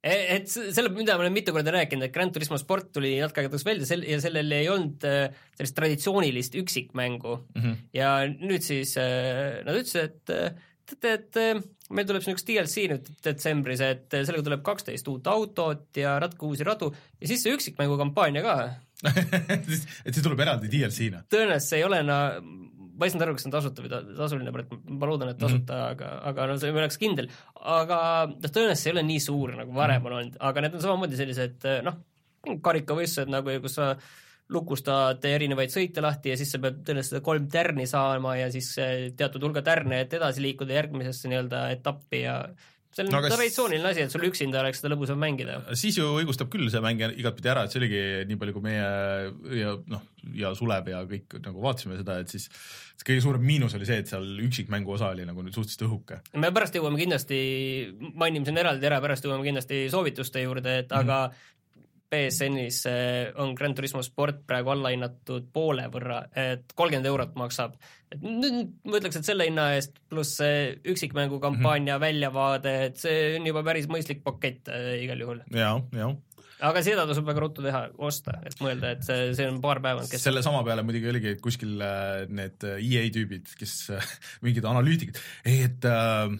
e, 0.00 0.14
et 0.38 0.48
selle, 0.48 0.88
mida 0.94 1.16
ma 1.18 1.26
olen 1.26 1.34
mitu 1.34 1.52
korda 1.52 1.74
rääkinud, 1.74 2.06
et 2.06 2.14
Grand 2.14 2.32
Turismo 2.32 2.56
sport 2.60 2.88
tuli 2.94 3.18
natuke 3.20 3.42
aega 3.42 3.52
tagasi 3.52 3.68
välja 3.68 3.90
sel- 3.90 4.08
ja 4.08 4.20
sellel 4.22 4.52
ei 4.56 4.68
olnud 4.72 5.04
äh, 5.04 5.28
sellist 5.58 5.76
traditsioonilist 5.76 6.56
üksikmängu 6.62 7.36
mm 7.36 7.62
-hmm. 7.62 7.76
ja 7.92 8.14
nüüd 8.30 8.64
siis 8.64 8.96
äh, 8.96 9.60
nad 9.66 9.76
ütlesid, 9.76 10.08
et 10.08 10.64
et 10.96 11.40
eh, 11.40 11.60
meil 11.94 12.08
tuleb 12.08 12.24
siin 12.24 12.36
üks 12.36 12.46
DLC 12.48 12.86
nüüd 12.92 13.08
detsembris, 13.24 13.82
et 13.84 14.16
eh, 14.16 14.24
sellega 14.26 14.46
tuleb 14.46 14.64
kaksteist 14.66 15.08
uut 15.10 15.28
autot 15.30 16.00
ja 16.00 16.16
natuke 16.22 16.48
uusi 16.48 16.66
radu 16.66 16.90
ja 16.92 17.30
siis 17.30 17.44
see 17.44 17.54
üksikmängu 17.56 17.98
kampaania 18.00 18.44
ka 18.44 18.56
et 19.54 20.14
see 20.14 20.24
tuleb 20.24 20.40
eraldi 20.44 20.70
DLC-na? 20.72 21.24
tõenäoliselt 21.30 21.68
see 21.70 21.80
ei 21.80 21.86
ole 21.86 22.02
no, 22.06 22.18
ma 22.98 23.06
ei 23.06 23.12
saanud 23.12 23.26
aru, 23.28 23.36
kas 23.36 23.44
see 23.44 23.50
on 23.50 23.54
tasuta 23.54 23.84
või 23.84 23.92
ta, 23.92 24.00
tasuline, 24.18 24.52
ma 24.52 25.10
loodan, 25.10 25.32
et 25.32 25.40
tasuta 25.40 25.74
mm, 25.74 25.82
-hmm. 25.82 25.90
aga, 25.94 26.12
aga 26.30 26.46
no 26.50 26.56
see 26.58 26.70
ei 26.72 26.80
oleks 26.82 27.00
kindel. 27.00 27.28
aga 27.78 27.98
noh, 28.32 28.48
tõenäoliselt 28.48 28.82
see 28.82 28.90
ei 28.90 28.96
ole 28.96 29.04
nii 29.08 29.20
suur, 29.22 29.54
nagu 29.60 29.76
varem 29.76 30.02
-hmm. 30.02 30.10
on 30.10 30.18
olnud, 30.18 30.40
aga 30.50 30.64
need 30.64 30.78
on 30.78 30.86
samamoodi 30.86 31.20
sellised 31.20 31.68
eh, 31.70 31.82
noh, 31.86 32.00
karikavõistlused 32.64 33.30
nagu, 33.30 33.54
kus 33.62 33.78
sa 33.78 33.92
lukustad 34.54 35.24
erinevaid 35.28 35.72
sõite 35.72 36.02
lahti 36.04 36.32
ja 36.32 36.38
siis 36.40 36.54
sa 36.54 36.60
pead 36.62 36.80
tõenäoliselt 36.86 37.24
kolm 37.24 37.50
tärni 37.52 37.84
saama 37.88 38.38
ja 38.38 38.48
siis 38.52 38.72
teatud 39.16 39.44
hulga 39.44 39.62
tärne, 39.66 40.02
et 40.04 40.16
edasi 40.16 40.44
liikuda 40.44 40.78
järgmisesse 40.78 41.28
nii-öelda 41.28 41.66
etappi 41.74 42.22
ja 42.24 42.40
see 42.98 43.04
on 43.04 43.10
no, 43.12 43.20
traditsiooniline 43.28 43.90
asi, 43.90 44.04
et 44.06 44.12
sul 44.12 44.24
üksinda 44.28 44.62
oleks 44.62 44.80
seda 44.80 44.90
lõbusam 44.92 45.20
mängida. 45.20 45.58
siis 45.78 45.98
ju 46.00 46.08
õigustab 46.18 46.50
küll 46.52 46.70
see 46.72 46.80
mäng 46.84 47.02
igatpidi 47.08 47.50
ära, 47.52 47.64
et 47.66 47.74
see 47.74 47.82
oligi 47.82 48.00
nii 48.28 48.38
palju, 48.40 48.54
kui 48.56 48.64
meie 48.64 48.86
ja 49.60 49.74
noh, 49.92 50.06
ja 50.38 50.54
Sulev 50.58 50.88
ja 50.90 51.02
kõik 51.10 51.38
nagu 51.44 51.64
vaatasime 51.64 51.98
seda, 52.00 52.18
et 52.22 52.32
siis 52.32 52.48
kõige 53.04 53.24
suurem 53.24 53.44
miinus 53.44 53.76
oli 53.78 53.88
see, 53.88 54.00
et 54.02 54.10
seal 54.10 54.26
üksikmängu 54.46 54.96
osa 54.96 55.12
oli 55.14 55.28
nagu 55.28 55.44
nüüd 55.44 55.56
suhteliselt 55.56 55.86
õhuke. 55.88 56.22
me 56.40 56.52
pärast 56.54 56.78
jõuame 56.78 57.00
kindlasti, 57.00 57.38
mainime 58.14 58.48
siin 58.48 58.64
eraldi 58.64 58.88
ära, 58.88 59.02
pärast 59.04 59.28
jõuame 59.28 59.46
kindlasti 59.46 59.84
soovituste 59.92 60.42
juurde, 60.44 60.80
et 60.82 60.90
mm 60.90 60.96
-hmm. 60.96 61.04
aga 61.04 61.56
BSN-is 62.08 62.82
eh, 62.88 63.32
on 63.42 63.54
Gran 63.56 63.74
Turismo 63.76 64.02
sport 64.04 64.40
praegu 64.48 64.72
alla 64.72 64.92
hinnatud 64.94 65.50
poole 65.52 65.88
võrra, 65.92 66.22
et 66.32 66.72
kolmkümmend 66.74 67.08
eurot 67.10 67.34
maksab. 67.40 67.76
et 68.08 68.22
nüüd 68.24 68.70
ma 68.88 69.00
ütleks, 69.00 69.20
et 69.20 69.28
selle 69.28 69.48
hinna 69.48 69.68
eest 69.76 70.00
pluss 70.08 70.38
see 70.40 70.78
üksikmängu 70.88 71.40
kampaania 71.40 71.98
mm 71.98 72.00
-hmm. 72.00 72.06
väljavaade, 72.06 72.74
et 72.86 72.96
see 72.96 73.36
on 73.36 73.46
juba 73.46 73.62
päris 73.62 73.88
mõistlik 73.92 74.24
pakett 74.24 74.68
äh, 74.72 75.04
igal 75.04 75.20
juhul. 75.20 75.44
jaa, 75.52 75.76
jaa 75.92 76.14
aga 76.58 76.82
seda 76.82 77.06
tasub 77.06 77.26
väga 77.26 77.40
ruttu 77.40 77.62
teha, 77.62 77.88
osta, 77.98 78.40
et 78.42 78.56
mõelda, 78.58 78.96
et 78.96 79.04
see, 79.06 79.34
see 79.34 79.46
on 79.46 79.60
paar 79.60 79.78
päeva 79.80 80.02
selle 80.08 80.42
sama 80.42 80.64
peale 80.64 80.82
muidugi 80.82 81.08
oligi, 81.08 81.36
et 81.36 81.40
kuskil 81.40 81.76
äh, 81.80 82.24
need 82.28 82.64
EA 82.64 83.04
tüübid, 83.14 83.52
kes 83.58 83.90
mingid 84.42 84.64
analüütikud, 84.64 85.20
et 85.44 85.84
äh, 85.84 86.32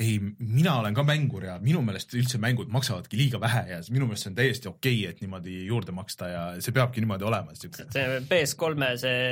ei, 0.00 0.16
mina 0.38 0.74
olen 0.80 0.94
ka 0.94 1.02
mängur 1.06 1.44
ja 1.46 1.54
minu 1.62 1.80
meelest 1.84 2.12
üldse 2.18 2.38
mängud 2.40 2.68
maksavadki 2.72 3.16
liiga 3.16 3.38
vähe 3.40 3.62
ja 3.70 3.78
minu 3.94 4.08
meelest 4.08 4.26
see 4.26 4.32
on 4.32 4.36
täiesti 4.36 4.68
okei 4.68 4.98
okay,, 4.98 5.12
et 5.12 5.22
niimoodi 5.24 5.54
juurde 5.66 5.94
maksta 5.96 6.28
ja 6.28 6.42
see 6.60 6.74
peabki 6.76 7.00
niimoodi 7.00 7.24
olema. 7.24 7.54
see 7.56 8.18
PS3-e 8.28 8.90
see, 9.00 9.22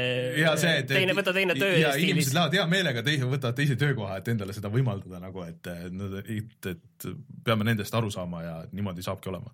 ja 0.41 0.55
see 0.61 0.79
et, 0.81 0.89
teine, 0.89 1.17
võta 1.17 1.35
teine 1.37 1.57
töö 1.59 1.75
ja 1.83 1.93
inimesed 2.01 2.37
lähevad 2.37 2.57
hea 2.57 2.65
meelega 2.71 3.05
teise, 3.05 3.29
võtavad 3.29 3.59
teise 3.59 3.77
töökoha, 3.81 4.17
et 4.23 4.31
endale 4.33 4.57
seda 4.57 4.73
võimaldada 4.73 5.21
nagu, 5.21 5.45
et, 5.45 5.69
et, 5.69 6.71
et 6.73 7.09
peame 7.45 7.69
nendest 7.69 8.01
aru 8.01 8.13
saama 8.15 8.43
ja 8.47 8.57
niimoodi 8.73 9.05
saabki 9.05 9.33
olema. 9.35 9.53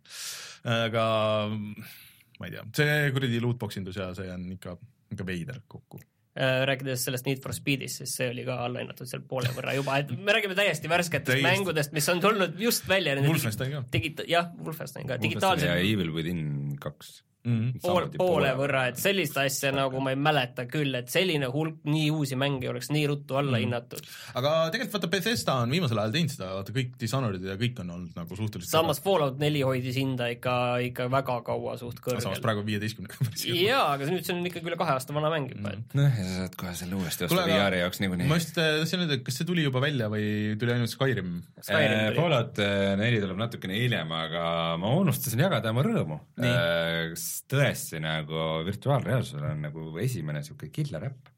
aga 0.87 1.09
ma 1.51 2.47
ei 2.47 2.55
tea, 2.55 2.69
see 2.83 3.03
kuradi 3.17 3.43
lootbox 3.43 3.83
indus 3.83 3.99
ja 3.99 4.13
see 4.15 4.31
on 4.31 4.47
ikka, 4.55 4.79
ikka 5.11 5.27
veider 5.27 5.59
kokku 5.67 5.99
rääkides 6.39 7.05
sellest 7.05 7.27
Need 7.27 7.41
for 7.43 7.55
Speedist, 7.55 8.03
siis 8.03 8.13
see 8.21 8.29
oli 8.31 8.45
ka 8.47 8.61
allahinnatud 8.67 9.09
seal 9.11 9.25
poole 9.27 9.51
võrra 9.57 9.75
juba, 9.75 9.97
et 9.99 10.13
me 10.15 10.37
räägime 10.37 10.55
täiesti 10.59 10.91
värsketest 10.91 11.33
täiesti. 11.33 11.47
mängudest, 11.49 11.97
mis 11.97 12.07
on 12.13 12.23
tulnud 12.23 12.61
just 12.63 12.87
välja. 12.89 13.17
Wolfenstein 13.25 13.75
ka. 13.75 13.83
Digi-, 13.93 14.15
jah, 14.31 14.53
Wolfenstein 14.63 15.09
ka, 15.11 15.19
digitaalselt. 15.23 15.67
ja 15.67 15.81
Evil 15.83 16.15
Within 16.15 16.77
kaks 16.81 17.19
mm. 17.45 17.59
-hmm. 17.59 17.81
pool, 17.83 18.09
poole 18.17 18.51
võrra, 18.59 18.87
et 18.91 19.01
sellist 19.01 19.37
asja 19.41 19.73
nagu 19.75 20.01
ma 20.05 20.13
ei 20.15 20.19
mäleta 20.21 20.67
küll, 20.71 20.95
et 20.99 21.09
selline 21.13 21.49
hulk 21.53 21.81
nii 21.89 22.11
uusi 22.15 22.39
mänge 22.41 22.69
oleks 22.71 22.91
nii 22.93 23.07
ruttu 23.11 23.39
alla 23.41 23.57
mm 23.57 23.57
-hmm. 23.57 23.67
hinnatud. 23.67 24.11
aga 24.35 24.55
tegelikult 24.73 24.97
vaata, 24.99 25.11
Bethesda 25.15 25.55
on 25.65 25.75
viimasel 25.77 25.99
ajal 26.03 26.15
teinud 26.17 26.35
seda, 26.35 26.51
vaata 26.59 26.75
kõik 26.77 26.97
Dishonored'id 27.01 27.49
ja 27.49 27.57
kõik 27.61 27.81
on 27.85 27.91
olnud 27.97 28.17
nagu 28.17 28.37
suhteliselt 28.37 28.71
samas 28.71 29.03
Fallout 29.03 29.39
neli 29.39 29.63
hoidis 29.63 29.97
hinda 29.97 30.29
ikka, 30.35 30.55
ikka 30.91 31.09
väga 31.11 31.41
kaua 31.47 31.77
suht 31.81 32.01
kõrgel. 32.05 32.23
samas 32.27 32.43
praegu 32.45 32.65
viieteistkümnega 32.67 33.15
jaa, 33.55 33.87
aga 33.95 34.11
nüüd 34.11 34.25
see 34.27 34.37
on 34.37 34.47
ikkagi 34.47 34.73
üle 34.73 34.81
kahe 34.81 34.97
aasta 34.97 35.17
vana 35.17 35.33
mäng 35.33 35.51
juba, 35.55 35.75
et 35.77 35.97
noh, 35.99 36.21
ja 36.21 36.27
sa 36.29 36.37
saad 36.45 36.57
kohe 36.61 36.75
selle 36.83 37.01
uuesti 37.01 37.29
osta 37.29 37.47
VR-i 37.49 37.83
jaoks 37.85 38.05
niikuinii. 38.05 38.29
ma 38.31 38.41
just 38.41 38.55
tahtsin 38.57 39.05
öelda, 39.07 39.21
kas 39.25 39.41
see 39.41 39.49
tuli 39.49 39.65
juba 39.65 39.81
välja 39.81 40.11
või 40.13 40.57
tuli 40.61 40.77
ainult 40.77 40.93
Skyrim? 40.93 41.43
Skyrim 41.61 41.99
tuli. 42.11 42.21
Fallout 42.21 42.63
äh, 42.65 42.97
neli 43.01 43.21
tuleb 43.23 43.41
natukene 43.41 43.79
hiljem, 43.81 44.13
aga 44.13 44.45
ma 44.81 44.95
unustasin 45.01 45.45
jagada 45.47 45.73
oma 45.75 45.85
rõõmu. 45.87 46.21
kas 46.41 47.30
tõesti 47.51 48.01
nagu 48.03 48.61
virtuaalreaalsusel 48.67 49.49
on 49.53 49.65
nagu 49.69 49.87
esimene 50.03 50.43
siuke 50.47 50.71
killer 50.75 51.09
äpp. 51.11 51.33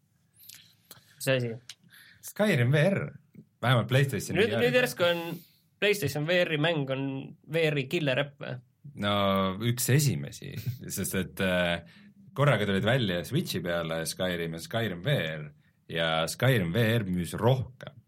mis 1.16 1.30
asi? 1.36 1.54
Skyrim 2.22 2.70
VR, 2.74 3.08
vähemalt 3.62 3.88
Playstationi 3.90 4.40
nüüd, 4.40 4.58
nüüd 4.60 4.76
järsku 4.78 5.06
on 5.08 5.24
Playstation 5.82 6.26
VR-i 6.28 6.60
mäng 6.62 6.90
on 6.94 7.08
VR-i 7.52 7.88
killer 7.90 8.22
äpp 8.22 8.44
või? 8.44 8.54
no 9.02 9.14
üks 9.68 9.88
esimesi, 9.94 10.52
sest 10.90 11.16
et 11.18 11.42
äh, 11.42 11.80
korraga 12.36 12.66
tulid 12.68 12.86
välja 12.86 13.22
Switchi 13.26 13.62
peale 13.64 14.02
Skyrim 14.08 14.56
ja 14.56 14.62
Skyrim 14.62 15.02
VR 15.04 15.48
ja 15.92 16.08
Skyrim 16.30 16.72
VR 16.74 17.06
müüs 17.08 17.34
rohkem. 17.38 17.98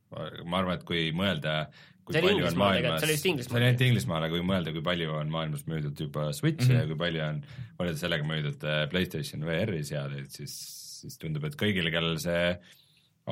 ma 0.46 0.60
arvan, 0.60 0.78
et 0.78 0.84
kui 0.86 1.08
mõelda 1.16 1.64
kui 2.04 2.20
palju 2.20 2.46
on 2.50 2.58
maailmas, 2.60 3.00
see 3.00 3.08
oli 3.08 3.16
vist 3.16 3.28
Inglismaal. 3.30 3.54
see 3.54 3.60
oli 3.60 3.68
ainult 3.70 3.84
Inglismaal, 3.86 4.26
aga 4.26 4.36
kui 4.36 4.46
mõelda, 4.50 4.72
kui 4.76 4.84
palju 4.84 5.14
on 5.16 5.32
maailmas 5.32 5.64
müüdud 5.70 6.02
juba 6.04 6.26
Switch'e 6.36 6.66
mm 6.66 6.70
-hmm. 6.70 6.82
ja 6.82 6.90
kui 6.90 6.98
palju 7.00 7.22
on 7.24 7.40
võrreldes 7.78 8.04
sellega 8.04 8.28
müüdud 8.28 8.66
äh, 8.68 8.80
Playstation 8.92 9.46
VR-i 9.48 9.80
seadeid, 9.88 10.28
siis, 10.34 10.54
siis 11.00 11.18
tundub, 11.20 11.46
et 11.48 11.56
kõigil, 11.60 11.88
kellel 11.94 12.18
see 12.20 12.44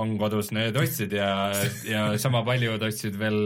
on 0.00 0.16
kodus, 0.20 0.50
need 0.56 0.76
ostsid 0.80 1.12
ja, 1.12 1.52
ja 1.84 2.06
sama 2.18 2.40
paljud 2.48 2.82
ostsid 2.88 3.18
veel, 3.20 3.40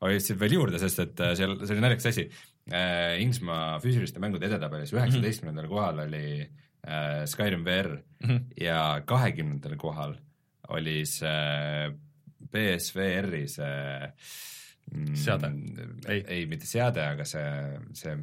ostsid 0.00 0.40
veel 0.40 0.56
juurde, 0.56 0.80
sest 0.80 1.02
et 1.04 1.20
äh, 1.20 1.34
seal, 1.36 1.58
see 1.64 1.76
oli 1.76 1.84
naljakas 1.84 2.12
asi 2.12 2.28
äh,. 2.72 3.20
Inglismaa 3.20 3.78
füüsiliste 3.84 4.20
mängude 4.20 4.48
edetabelis 4.48 4.92
mhm. 4.92 5.02
üheksateistkümnendal 5.02 5.66
mm 5.66 5.70
-hmm. 5.70 5.74
kohal 5.74 5.98
oli 6.08 6.50
Skyrim 7.26 7.64
VR 7.64 7.88
mm 7.88 8.28
-hmm. 8.28 8.40
ja 8.60 9.02
kahekümnendal 9.04 9.76
kohal 9.76 10.16
oli 10.68 11.04
see 11.06 11.92
BSVR-i 12.52 13.46
see 13.50 13.78
seade? 15.18 15.50
ei, 16.08 16.20
ei, 16.20 16.44
mitte 16.50 16.68
seade, 16.68 17.02
aga 17.14 17.26
see, 17.28 17.48
see 17.96 18.14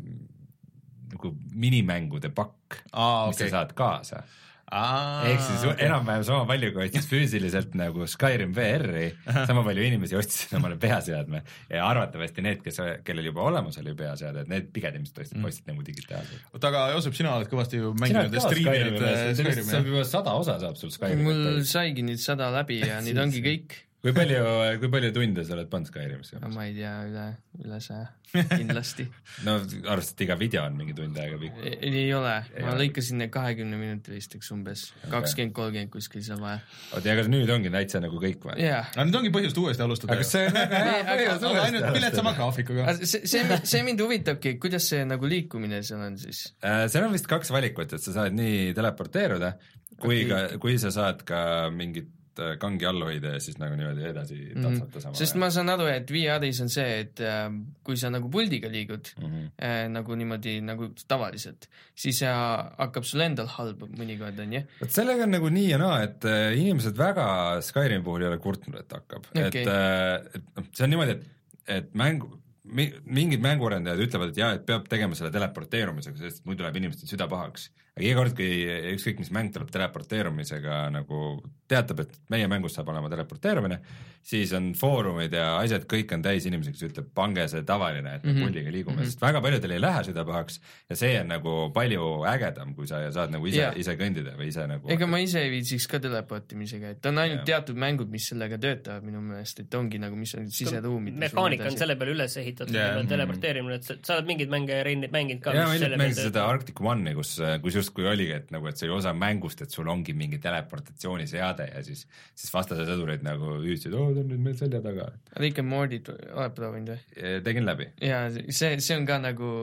nagu 1.12 1.34
minimängude 1.58 2.32
pakk, 2.36 2.82
mis 2.86 3.36
okay. 3.36 3.50
sa 3.50 3.58
saad 3.58 3.76
kaasa 3.76 4.24
ehk 4.72 5.42
siis 5.44 5.64
enam-vähem 5.84 6.22
sama 6.24 6.46
palju, 6.48 6.70
kui 6.72 6.86
ostis 6.86 7.08
füüsiliselt 7.10 7.74
nagu 7.76 8.06
Skyrim 8.08 8.54
VR-i, 8.56 9.10
sama 9.50 9.66
palju 9.66 9.84
inimesi 9.84 10.16
ostsid 10.16 10.54
omale 10.56 10.78
peaseadme 10.80 11.42
ja 11.68 11.84
arvatavasti 11.90 12.46
need, 12.46 12.62
kes, 12.64 12.80
kellel 13.08 13.28
juba 13.28 13.44
olemas 13.50 13.82
oli 13.82 13.92
peaseade, 14.00 14.46
et 14.46 14.52
need 14.52 14.72
pigem 14.72 14.96
ilmselt 15.02 15.20
ostsid 15.26 15.42
mm., 15.42 15.50
ostsid 15.52 15.68
nagu 15.74 15.84
digitaalselt. 15.90 16.48
oota, 16.54 16.72
aga 16.72 16.86
Joosep, 16.94 17.20
sina 17.20 17.36
oled 17.36 17.52
kõvasti 17.52 17.84
ju 17.84 17.92
mänginud 18.00 18.40
ja 18.40 18.46
striiminud 18.48 19.04
Skyrimi. 19.42 19.68
saab 19.74 19.92
juba 19.92 20.08
sada 20.08 20.40
osa 20.40 20.56
saab 20.64 20.80
sul 20.80 20.96
Skyrimi. 20.96 21.28
mul 21.28 21.64
saigi 21.68 22.08
nüüd 22.08 22.24
sada 22.24 22.48
läbi 22.56 22.80
ja 22.80 23.02
nüüd 23.06 23.20
ongi 23.20 23.44
kõik 23.44 23.82
kui 24.02 24.14
palju, 24.16 24.42
kui 24.82 24.90
palju 24.90 25.12
tunde 25.14 25.44
sa 25.46 25.54
oled 25.54 25.70
pannud 25.70 25.90
Skyrimisse? 25.92 26.40
no 26.42 26.50
ma 26.56 26.66
ei 26.66 26.74
tea, 26.74 26.94
üle, 27.06 27.26
üle 27.62 27.78
saja 27.84 28.08
kindlasti 28.62 29.06
no 29.46 29.58
arvestades, 29.60 30.14
et 30.16 30.24
iga 30.26 30.38
video 30.40 30.64
on 30.66 30.78
mingi 30.80 30.96
tund 30.98 31.18
aega 31.22 31.38
pikk. 31.42 31.60
ei, 31.68 31.92
ei 32.04 32.14
ole, 32.18 32.34
ma 32.66 32.74
lõikasin 32.80 33.20
need 33.22 33.34
kahekümne 33.34 33.78
minutilisteks 33.78 34.50
umbes, 34.56 34.88
kakskümmend, 35.12 35.54
kolmkümmend 35.58 35.92
kuskil 35.94 36.24
seal 36.26 36.42
vaja. 36.42 36.62
oota, 36.96 37.04
ja 37.12 37.18
kas 37.20 37.30
nüüd 37.30 37.52
ongi 37.54 37.74
täitsa 37.74 38.02
nagu 38.02 38.22
kõik 38.24 38.48
või? 38.48 38.56
jaa. 38.64 38.84
aga 38.96 39.06
nüüd 39.10 39.20
ongi 39.20 39.34
põhjust 39.36 39.60
uuesti 39.62 39.86
alustada. 39.86 40.18
aga 40.18 40.30
see 40.32 40.48
on 40.48 40.58
väga 40.58 40.80
hea 40.88 41.04
põhjus 41.10 41.46
uuesti 41.50 41.66
ainult 41.68 42.00
viletsama 42.00 42.34
graafikuga. 42.40 42.96
see, 43.04 43.22
see, 43.36 43.60
see 43.74 43.84
mind 43.86 44.02
huvitabki, 44.02 44.56
kuidas 44.64 44.88
see 44.94 45.04
nagu 45.06 45.30
liikumine 45.30 45.84
seal 45.86 46.02
on 46.08 46.18
siis 46.22 46.48
äh,? 46.64 46.88
seal 46.90 47.06
on 47.06 47.14
vist 47.14 47.30
kaks 47.30 47.54
valikut, 47.54 47.94
et 47.94 48.02
sa 48.02 48.16
saad 48.18 48.34
nii 48.40 48.72
teleporteeruda, 48.78 49.54
kui 50.00 50.24
okay. 50.24 50.32
ka, 50.32 50.64
kui 50.64 50.80
sa 50.82 50.90
saad 50.96 51.22
ka 51.28 51.44
mingit 51.76 52.10
Äh, 52.39 52.54
kangi 52.56 52.86
all 52.88 53.02
hoida 53.04 53.34
ja 53.34 53.39
siis 53.44 53.58
nagu 53.60 53.76
niimoodi 53.76 54.06
edasi 54.08 54.38
mhm. 54.38 54.62
tatsata 54.63 54.86
mm 54.88 55.04
samal 55.04 55.17
sest 55.20 55.38
ma 55.41 55.50
saan 55.52 55.72
aru, 55.74 55.88
et 55.91 56.12
VR-is 56.13 56.62
on 56.63 56.70
see, 56.72 57.02
et 57.04 57.20
äh, 57.28 57.50
kui 57.84 57.98
sa 58.00 58.08
nagu 58.13 58.30
puldiga 58.32 58.70
liigud 58.72 59.10
mm 59.17 59.26
-hmm. 59.26 59.50
äh, 59.67 59.82
nagu 59.91 60.15
niimoodi 60.15 60.54
nagu 60.63 60.88
tavaliselt, 61.12 61.67
siis 61.96 62.22
äh, 62.24 62.32
hakkab 62.78 63.04
sul 63.04 63.26
endal 63.26 63.50
halb 63.58 63.84
mõnikord, 64.00 64.39
on 64.39 64.54
ju. 64.54 64.62
vot 64.80 64.96
sellega 64.96 65.28
on 65.28 65.36
nagu 65.36 65.50
nii 65.50 65.67
ja 65.74 65.82
naa, 65.82 65.98
et 66.08 66.24
äh, 66.26 66.56
inimesed 66.56 66.98
väga 66.98 67.60
Skyrimi 67.67 68.04
puhul 68.04 68.24
ei 68.24 68.32
ole 68.32 68.38
kurtnud, 68.38 68.80
et 68.80 68.96
hakkab 68.96 69.28
okay., 69.28 69.50
et 69.50 69.67
äh,, 69.67 70.39
et 70.39 70.56
noh, 70.56 70.72
see 70.72 70.88
on 70.88 70.96
niimoodi, 70.96 71.12
et, 71.12 71.28
et 71.67 71.94
mängu 71.94 72.32
mingid 72.72 73.41
mänguarendajad 73.44 74.00
ütlevad, 74.08 74.32
et 74.32 74.38
jaa, 74.38 74.54
et 74.56 74.65
peab 74.65 74.88
tegema 74.88 75.15
selle 75.20 75.32
teleporteerumisega, 75.36 76.17
sest 76.17 76.46
muidu 76.48 76.63
läheb 76.63 76.80
inimestel 76.80 77.10
süda 77.12 77.28
pahaks 77.28 77.72
aga 78.02 78.10
iga 78.10 78.22
kord, 78.22 78.38
kui 78.38 78.96
ükskõik 78.96 79.22
mis 79.22 79.32
mäng 79.36 79.54
tuleb 79.54 79.70
teleporteerumisega 79.74 80.84
nagu 80.98 81.42
teatab, 81.72 82.04
et 82.04 82.16
meie 82.34 82.48
mängus 82.52 82.76
saab 82.76 82.90
olema 82.92 83.10
teleporteerumine, 83.12 83.78
siis 84.22 84.52
on 84.54 84.72
foorumid 84.78 85.34
ja 85.34 85.56
asjad, 85.58 85.88
kõik 85.90 86.12
on 86.14 86.24
täis 86.26 86.46
inimesi, 86.46 86.74
kes 86.76 86.84
ütleb, 86.90 87.08
pange 87.18 87.48
see 87.50 87.64
tavaline, 87.68 88.18
et 88.18 88.26
me 88.26 88.32
mm 88.32 88.38
-hmm. 88.38 88.46
puldiga 88.46 88.74
liigume 88.74 88.96
mm, 88.96 89.02
-hmm. 89.02 89.10
sest 89.10 89.22
väga 89.22 89.42
paljudel 89.42 89.72
ei 89.72 89.82
lähe 89.82 90.04
süda 90.04 90.26
pahaks 90.26 90.60
ja 90.90 90.96
see 90.96 91.20
on 91.22 91.28
nagu 91.28 91.72
palju 91.74 92.10
ägedam, 92.30 92.76
kui 92.76 92.88
sa 92.88 93.12
saad 93.12 93.32
nagu 93.32 93.48
ise 93.48 93.58
yeah., 93.58 93.78
ise 93.78 93.96
kõndida 93.98 94.36
või 94.38 94.48
ise 94.54 94.68
nagu 94.68 94.90
ega 94.90 95.08
ma 95.08 95.20
ise 95.20 95.42
ei 95.42 95.50
viitsiks 95.50 95.88
ka 95.88 96.00
teleportimisega, 96.00 96.90
et 96.90 97.06
on 97.06 97.18
ainult 97.18 97.42
yeah. 97.42 97.46
teatud 97.46 97.76
mängud, 97.76 98.12
mis 98.12 98.28
sellega 98.30 98.58
töötavad 98.58 99.04
minu 99.04 99.22
meelest, 99.22 99.60
et 99.60 99.74
ongi 99.74 99.98
nagu, 99.98 100.16
mis 100.16 100.36
on 100.36 100.52
siseruumid. 100.52 101.18
mehaanika 101.18 101.64
on 101.72 101.78
selle 101.78 101.96
peale 101.96 102.14
üles 102.14 102.38
ehitatud 102.38 102.76
yeah., 102.76 103.02
teleporteerimine, 103.08 103.76
et 103.76 103.84
sa, 103.84 103.98
sa 104.04 104.20
oled 104.20 104.30
mingeid 104.30 104.50
mänge 104.50 104.84
mänginud 105.12 105.42
ka. 105.42 105.56
jaa, 105.56 105.66
ma 105.66 105.74
hiljuti 105.74 105.98
mängisin 105.98 106.30
seda 106.30 106.46
Arctic 106.46 106.82
One'i, 106.82 107.16
kus, 107.16 107.40
kus 107.62 107.76
justkui 107.92 108.08
oligi, 108.08 108.32
et 108.40 108.52
nagu, 108.56 108.68
et 108.70 108.80
see 108.80 108.88
oli 108.88 108.98
osa 108.98 109.14
mängust, 109.14 109.62
et 109.62 109.72
sul 109.72 109.90
ongi 109.92 110.16
mingi 110.18 110.40
teleportatsiooniseade 110.42 111.68
ja 111.74 111.84
siis, 111.84 112.08
siis 112.36 112.54
vastase 112.54 112.88
sõdurid 112.88 113.24
nagu 113.28 113.58
hüüdsid, 113.60 113.94
oo, 113.94 114.14
ta 114.16 114.24
on 114.24 114.32
nüüd 114.32 114.44
meil 114.48 114.58
selja 114.60 114.82
taga. 114.82 115.12
Rick 115.38 115.60
and 115.60 115.72
Morty't 115.72 116.12
oled 116.12 116.56
proovinud 116.56 116.96
või? 116.96 117.38
tegin 117.44 117.68
läbi. 117.68 117.92
jaa, 118.02 118.30
see, 118.50 118.80
see 118.80 118.98
on 118.98 119.08
ka 119.10 119.20
nagu 119.22 119.54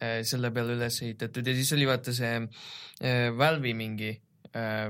äh, 0.00 0.22
selle 0.22 0.52
peale 0.54 0.78
üles 0.78 1.02
ehitatud 1.02 1.46
ja 1.46 1.56
siis 1.58 1.72
oli 1.76 1.88
vaata 1.90 2.14
see 2.14 2.36
äh, 2.38 3.30
Valve'i 3.36 3.74
mingi 3.74 4.14
äh, 4.14 4.31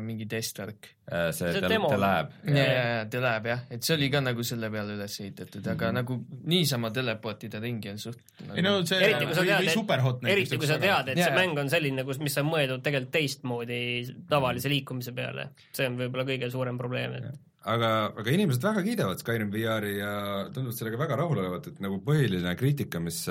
mingi 0.02 0.26
testvärk 0.26 0.88
äh,. 1.06 1.30
see, 1.30 1.52
see 1.52 1.60
The 1.62 1.98
Lab. 2.00 2.32
ja, 2.46 2.54
ja, 2.56 2.64
ja 2.64 3.04
The 3.10 3.20
Lab 3.22 3.46
jah, 3.46 3.60
et 3.70 3.84
see 3.86 3.94
oli 3.94 4.08
ka 4.10 4.22
nagu 4.24 4.42
selle 4.46 4.70
peale 4.74 4.96
üles 4.96 5.14
ehitatud 5.20 5.60
mm, 5.60 5.68
-hmm. 5.68 5.76
aga 5.76 5.92
nagu 6.00 6.16
niisama 6.50 6.90
teleportida 6.90 7.60
ringi 7.62 7.92
on 7.92 8.02
suht 8.02 8.18
nagu... 8.40 8.56
ei 8.56 8.66
no 8.66 8.74
see 8.86 8.98
eriti 8.98 9.28
kui 9.28 9.36
sa 9.38 9.44
tead, 9.46 9.70
et 9.70 10.32
eriti 10.34 10.58
kui 10.58 10.70
sa 10.70 10.80
tead, 10.82 11.12
et 11.14 11.22
ja, 11.22 11.30
see 11.30 11.38
mäng 11.38 11.62
on 11.62 11.70
selline, 11.70 12.04
kus, 12.08 12.18
mis 12.18 12.38
on 12.42 12.50
mõeldud 12.50 12.82
tegelikult 12.82 13.14
teistmoodi 13.14 13.80
tavalise 14.28 14.72
liikumise 14.72 15.14
peale, 15.14 15.48
see 15.72 15.86
on 15.86 15.98
võib-olla 16.00 16.26
kõige 16.26 16.50
suurem 16.50 16.78
probleem, 16.80 17.18
et 17.20 17.30
aga, 17.62 17.90
aga 18.18 18.34
inimesed 18.34 18.66
väga 18.66 18.82
kiidavad 18.82 19.22
Skyrim 19.22 19.50
VR-i 19.54 19.96
ja 20.00 20.12
tunduvad 20.50 20.78
sellega 20.78 20.98
väga 21.04 21.22
rahul 21.22 21.42
olevat, 21.44 21.70
et 21.70 21.82
nagu 21.84 22.00
põhiline 22.02 22.56
kriitika, 22.58 23.00
mis 23.02 23.28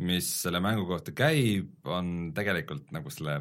mis 0.00 0.28
selle 0.42 0.60
mängu 0.64 0.86
kohta 0.88 1.12
käib, 1.12 1.72
on 1.84 2.30
tegelikult 2.36 2.88
nagu 2.94 3.12
selle 3.12 3.40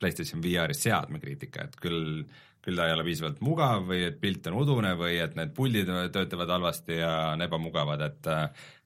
PlayStation 0.00 0.42
VR-i 0.44 0.76
seadme 0.76 1.20
kriitika, 1.22 1.66
et 1.68 1.76
küll, 1.82 2.24
küll 2.64 2.78
ta 2.78 2.88
ei 2.88 2.94
ole 2.96 3.06
piisavalt 3.06 3.42
mugav 3.44 3.86
või 3.90 4.04
et 4.08 4.18
pilt 4.22 4.46
on 4.50 4.58
udune 4.62 4.94
või 4.98 5.18
et 5.22 5.36
need 5.38 5.54
puldid 5.56 5.90
töötavad 6.14 6.56
halvasti 6.56 7.00
ja 7.00 7.12
on 7.34 7.46
ebamugavad, 7.46 8.04
et 8.08 8.32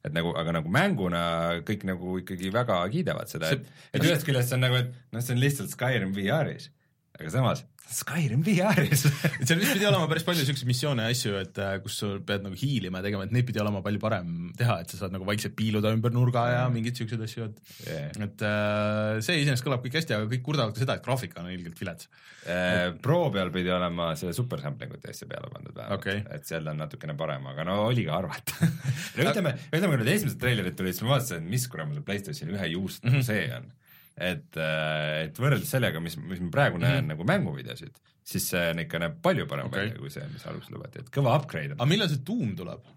et 0.02 0.14
nagu, 0.16 0.32
aga 0.34 0.56
nagu 0.58 0.70
mänguna 0.72 1.24
kõik 1.66 1.84
nagu 1.86 2.16
ikkagi 2.18 2.50
väga 2.54 2.80
kiidavad 2.90 3.30
seda, 3.30 3.52
et, 3.54 3.68
et 3.94 4.02
ühest 4.02 4.26
küljest 4.26 4.50
see 4.50 4.58
on 4.58 4.64
nagu, 4.66 4.80
et 4.80 5.12
noh, 5.14 5.22
see 5.22 5.36
on 5.36 5.42
lihtsalt 5.42 5.70
Skyrim 5.70 6.14
VR-is, 6.16 6.72
aga 7.18 7.30
samas 7.32 7.66
Skyrim 7.92 8.40
VR-is 8.46 9.02
seal 9.04 9.58
vist 9.60 9.74
pidi 9.74 9.86
olema 9.88 10.06
päris 10.08 10.24
palju 10.24 10.44
siukseid 10.46 10.68
missioone 10.68 11.04
ja 11.04 11.12
asju, 11.12 11.34
et 11.42 11.58
äh, 11.60 11.74
kus 11.84 11.98
sa 12.00 12.12
pead 12.24 12.44
nagu 12.46 12.56
hiilima 12.56 13.00
ja 13.00 13.06
tegema, 13.08 13.26
et 13.26 13.34
neid 13.34 13.46
pidi 13.48 13.60
olema 13.60 13.82
palju 13.84 14.00
parem 14.02 14.30
teha, 14.56 14.78
et 14.82 14.92
sa 14.92 15.00
saad 15.02 15.14
nagu 15.14 15.26
vaikselt 15.28 15.56
piiluda 15.58 15.92
ümber 15.92 16.14
nurga 16.14 16.46
ja 16.52 16.62
mingeid 16.72 16.96
siukseid 16.98 17.24
asju, 17.26 17.50
et 17.50 17.90
yeah. 17.90 18.06
et 18.28 18.44
äh, 18.48 19.18
see 19.24 19.42
iseenesest 19.42 19.66
kõlab 19.66 19.84
kõik 19.84 19.98
hästi, 20.00 20.16
aga 20.16 20.30
kõik 20.30 20.44
kurdavad 20.46 20.76
ka 20.76 20.84
seda, 20.84 20.96
et 20.96 21.04
graafika 21.04 21.42
on 21.42 21.50
ilgelt 21.52 21.82
vilets 21.82 22.08
äh,. 22.46 22.94
Pro 23.04 23.20
peal 23.34 23.52
pidi 23.54 23.74
olema 23.74 24.12
see 24.18 24.32
super 24.36 24.62
sampling 24.64 24.96
ute 24.96 25.12
asja 25.12 25.28
peale 25.28 25.52
pandud 25.52 25.76
vähemalt 25.76 25.98
okay., 25.98 26.24
et 26.32 26.48
seal 26.48 26.72
on 26.72 26.80
natukene 26.80 27.18
parem, 27.18 27.44
aga 27.52 27.68
no 27.68 27.82
oli 27.90 28.06
ka 28.08 28.16
arvata 28.22 28.72
no 29.18 29.28
ütleme, 29.28 29.56
ütleme, 29.68 29.92
kui 29.92 30.04
need 30.06 30.14
esimesed 30.16 30.40
treilerid 30.40 30.78
tulid, 30.78 30.96
siis 30.96 31.04
ma 31.04 31.16
vaatasin, 31.18 31.44
mis 31.50 31.68
kurat 31.68 31.90
mul 31.90 32.04
PlayStationi 32.06 32.56
ühe 32.56 32.72
juust 32.76 33.04
mm 33.04 33.18
-hmm. 33.18 33.28
see 33.28 33.46
on 33.58 33.70
et, 34.16 34.48
äh, 34.60 35.26
et 35.26 35.38
võrreldes 35.40 35.70
sellega, 35.72 36.00
mis, 36.04 36.16
mis 36.20 36.40
ma 36.44 36.50
praegu 36.54 36.80
näen 36.80 36.98
mm 36.98 37.04
-hmm. 37.04 37.12
nagu 37.14 37.28
mänguvideosid, 37.28 38.00
siis 38.32 38.48
see 38.54 38.64
on 38.70 38.82
ikka 38.84 39.02
näeb 39.02 39.20
palju 39.22 39.46
parem 39.50 39.70
okay. 39.70 39.86
välja 39.86 40.00
kui 40.00 40.10
see, 40.10 40.26
mis 40.32 40.46
alguses 40.46 40.74
lubati, 40.74 41.04
et 41.04 41.12
kõva 41.14 41.36
upgrade 41.38 41.74
on. 41.74 41.80
aga 41.80 41.90
millal 41.94 42.10
see 42.12 42.24
Doom 42.26 42.56
tuleb? 42.56 42.90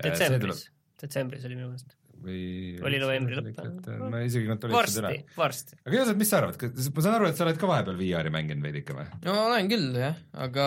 detsembris, 0.00 0.68
detsembris 1.00 1.44
oli 1.44 1.58
minu 1.58 1.72
meelest 1.72 1.96
või 2.20 2.40
oli 2.84 3.00
novembri 3.00 3.36
lõpp? 3.38 3.88
ma 4.12 4.20
isegi 4.26 4.48
kontrollisin 4.48 5.00
üle. 5.02 5.12
varsti, 5.12 5.36
varsti. 5.40 5.78
aga 5.86 5.96
Joosep, 5.96 6.18
mis 6.20 6.30
sa 6.30 6.40
arvad, 6.40 6.64
ma 6.96 7.04
saan 7.04 7.16
aru, 7.16 7.28
et 7.30 7.38
sa 7.38 7.46
oled 7.46 7.60
ka 7.60 7.70
vahepeal 7.70 8.00
VR-i 8.00 8.32
mänginud 8.34 8.66
veidike 8.66 8.96
või? 8.96 9.06
no 9.24 9.36
ma 9.36 9.44
olen 9.48 9.70
küll 9.72 10.00
jah, 10.02 10.18
aga 10.46 10.66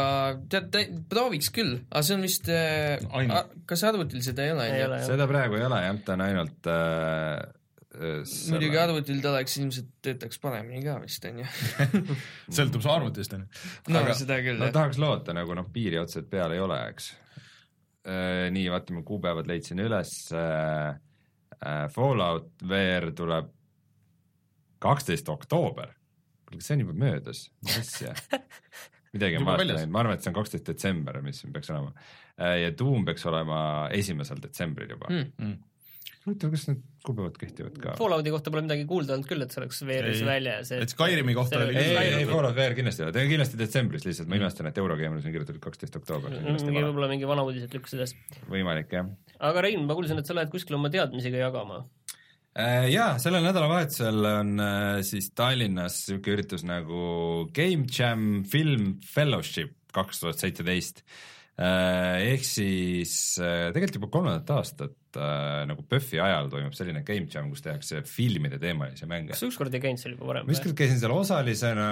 tead, 0.52 0.80
prooviks 1.12 1.52
küll, 1.54 1.76
aga 1.90 2.06
see 2.06 2.18
on 2.18 2.26
vist 2.26 2.50
äh,, 2.54 3.44
kas 3.70 3.86
arvutil 3.90 4.24
seda 4.26 4.48
ei 4.48 4.56
ole? 4.56 5.04
seda 5.06 5.30
praegu 5.30 5.60
ei 5.60 5.68
ole 5.68 5.84
jah, 5.86 6.00
ta 6.06 6.18
on 6.18 6.26
ainult 6.26 6.72
äh, 6.74 7.38
selle... 8.28 8.58
muidugi 8.58 8.80
arvutil 8.80 9.22
ta 9.24 9.32
oleks 9.34 9.58
ilmselt 9.62 9.90
töötaks 10.06 10.40
paremini 10.44 10.84
ka 10.86 10.98
vist 11.04 11.26
onju 11.30 11.48
sõltub 12.58 12.84
su 12.84 12.92
arvutist 12.92 13.36
onju. 13.38 13.48
no 13.94 14.04
Aga, 14.04 14.16
seda 14.20 14.40
küll 14.44 14.60
no, 14.60 14.70
jah. 14.70 14.76
tahaks 14.80 15.00
loota 15.02 15.36
nagu 15.36 15.58
noh, 15.58 15.68
piiri 15.74 16.00
otseselt 16.02 16.30
peal 16.32 16.56
ei 16.56 16.62
ole, 16.64 16.80
eks 16.94 17.10
äh,. 18.08 18.52
nii, 18.54 18.68
vaatame, 18.74 19.06
kuupäevad 19.08 19.50
leidsin 19.50 19.84
üles 19.84 20.14
äh,. 20.36 20.94
Äh, 21.64 21.86
Fallout 21.94 22.50
VR 22.68 23.14
tuleb 23.16 23.52
kaksteist 24.84 25.30
oktoober. 25.32 25.94
kas 26.50 26.68
see 26.68 26.76
on 26.76 26.82
juba 26.84 26.96
möödas, 27.06 27.46
mis 27.64 27.78
asja 27.80 28.12
midagi 29.14 29.38
on 29.40 29.46
valesti 29.48 29.78
läinud, 29.78 29.94
ma 29.94 30.02
arvan, 30.02 30.18
et 30.18 30.26
see 30.26 30.32
on 30.34 30.36
kaksteist 30.36 30.68
detsember, 30.68 31.22
mis 31.24 31.40
peaks 31.54 31.72
olema. 31.72 31.94
Äh, 32.36 32.58
ja 32.66 32.74
Doom 32.78 33.06
peaks 33.08 33.24
olema 33.30 33.62
esimesel 33.96 34.42
detsembril 34.44 34.92
juba 34.98 35.12
mm.. 35.14 35.32
Mm 35.38 35.62
huvitav, 36.28 36.52
kas 36.54 36.66
need 36.70 36.82
kuupäevad 37.04 37.38
kehtivad 37.40 37.78
ka? 37.82 37.94
Fallouti 38.00 38.32
kohta 38.34 38.52
pole 38.54 38.64
midagi 38.66 38.86
kuulda 38.90 39.16
olnud 39.16 39.28
küll, 39.28 39.44
et 39.44 39.54
see 39.54 39.62
oleks 39.62 39.82
VR-is 39.88 40.22
väljas. 40.28 40.72
et 40.76 40.94
Skyrimi 40.94 41.36
kohta 41.38 41.60
oli 41.60 41.76
ei, 41.80 41.96
ei, 42.00 42.14
ei 42.22 42.28
Fallout 42.30 42.56
VR 42.58 42.76
kindlasti 42.78 43.04
ei 43.04 43.10
ole, 43.10 43.26
kindlasti 43.32 43.60
detsembris 43.60 44.08
lihtsalt, 44.08 44.30
ma 44.32 44.40
imestan, 44.40 44.70
et 44.70 44.80
Eurogeimeris 44.80 45.28
on 45.28 45.36
kirjutatud 45.36 45.64
kaksteist 45.64 45.98
oktoober. 46.00 46.38
võib-olla 46.64 47.10
mingi 47.12 47.28
vana 47.30 47.44
uudis, 47.48 47.68
et 47.68 47.76
lükkas 47.76 47.98
edasi. 47.98 48.20
võimalik, 48.52 48.96
jah. 48.96 49.12
aga 49.52 49.66
Rein, 49.68 49.84
ma 49.90 49.98
kuulsin, 50.00 50.22
et 50.22 50.30
sa 50.30 50.38
lähed 50.38 50.54
kuskile 50.54 50.80
oma 50.80 50.94
teadmisi 50.94 51.34
ka 51.34 51.44
jagama 51.44 51.84
äh, 52.56 52.88
jaa, 52.94 53.12
sellel 53.24 53.44
nädalavahetusel 53.50 54.32
on 54.32 54.56
äh, 54.64 55.04
siis 55.08 55.34
Tallinnas 55.36 56.06
niisugune 56.08 56.40
üritus 56.40 56.64
nagu 56.68 57.04
Game 57.56 57.92
Jam 57.92 58.44
Film 58.48 58.98
Fellowship 59.04 59.76
kaks 59.94 60.24
tuhat 60.24 60.40
seitseteist 60.40 61.04
Äh, 61.54 62.32
ehk 62.34 62.46
siis 62.48 63.12
tegelikult 63.38 64.00
juba 64.00 64.08
kolmandat 64.10 64.48
aastat 64.56 64.96
äh, 65.20 65.64
nagu 65.70 65.86
PÖFFi 65.90 66.22
ajal 66.24 66.50
toimub 66.54 66.78
selline 66.78 67.04
game 67.08 67.30
jam, 67.32 67.50
kus 67.54 67.64
tehakse 67.66 68.04
filmide 68.08 68.60
teemalisi 68.62 69.10
mänge. 69.10 69.34
kas 69.34 69.44
sa 69.44 69.50
ükskord 69.50 69.76
ei 69.76 69.84
käinud 69.84 70.02
seal 70.02 70.16
juba 70.16 70.32
varem? 70.32 70.48
ma 70.48 70.56
ükskord 70.56 70.78
käisin 70.80 71.02
seal 71.02 71.16
osalisena, 71.16 71.90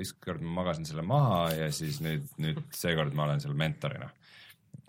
ükskord 0.00 0.44
ma 0.44 0.60
magasin 0.62 0.88
selle 0.88 1.04
maha 1.06 1.42
ja 1.56 1.70
siis 1.74 2.00
nüüd, 2.04 2.26
nüüd 2.40 2.62
seekord 2.76 3.16
ma 3.16 3.28
olen 3.28 3.42
seal 3.42 3.56
mentorina. 3.58 4.10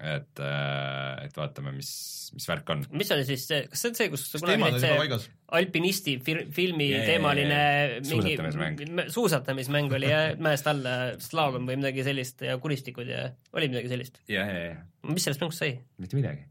Et, 0.01 0.39
äh, 0.41 1.25
et 1.27 1.37
vaatame, 1.37 1.73
mis, 1.75 1.91
mis 2.33 2.47
värk 2.49 2.69
on. 2.73 2.81
mis 2.97 3.11
oli 3.13 3.25
siis 3.27 3.43
see, 3.49 3.61
kas 3.69 3.83
see 3.83 3.91
on 3.91 3.97
see, 3.99 4.09
kus 4.13 4.25
on 4.39 4.49
juba 4.49 4.71
paigas? 4.81 5.27
alpinisti 5.57 6.15
fir 6.25 6.41
filmi 6.55 6.87
yeah, 6.89 7.05
teemaline 7.09 7.59
yeah, 7.59 7.93
mingi 8.07 8.33
suusatamismäng, 8.33 9.11
suusatamismäng 9.13 9.95
oli 9.99 10.09
jah, 10.09 10.33
mäest 10.41 10.69
alla 10.71 10.95
slaalom 11.21 11.69
või 11.69 11.77
midagi 11.83 12.05
sellist 12.07 12.41
ja 12.47 12.57
kuristikud 12.63 13.11
ja 13.11 13.27
oli 13.53 13.69
midagi 13.73 13.91
sellist? 13.93 14.19
ja, 14.31 14.47
ja, 14.47 14.65
ja. 14.71 14.81
mis 15.11 15.27
sellest 15.27 15.45
mängust 15.45 15.61
sai? 15.61 15.75
mitte 16.01 16.17
midagi 16.17 16.47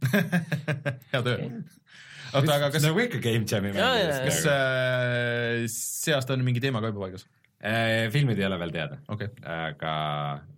hea 1.13 1.23
töö 1.27 1.37
okay. 1.41 1.51
oota, 2.35 2.57
aga 2.61 2.71
kas 2.77 2.87
nagu 2.87 3.03
ikka 3.07 3.23
Game 3.27 3.49
Jam'i 3.51 3.75
mängidest. 3.75 4.25
kas 4.29 4.41
äh, 4.53 5.67
see 5.75 6.15
aasta 6.15 6.39
on 6.39 6.47
mingi 6.47 6.63
teema 6.63 6.85
ka 6.85 6.95
juba 6.95 7.09
paigas? 7.09 7.27
Äh, 7.61 8.09
filmid 8.09 8.39
ei 8.41 8.47
ole 8.47 8.57
veel 8.57 8.71
teada 8.73 8.97
okay., 9.13 9.29
aga 9.45 9.91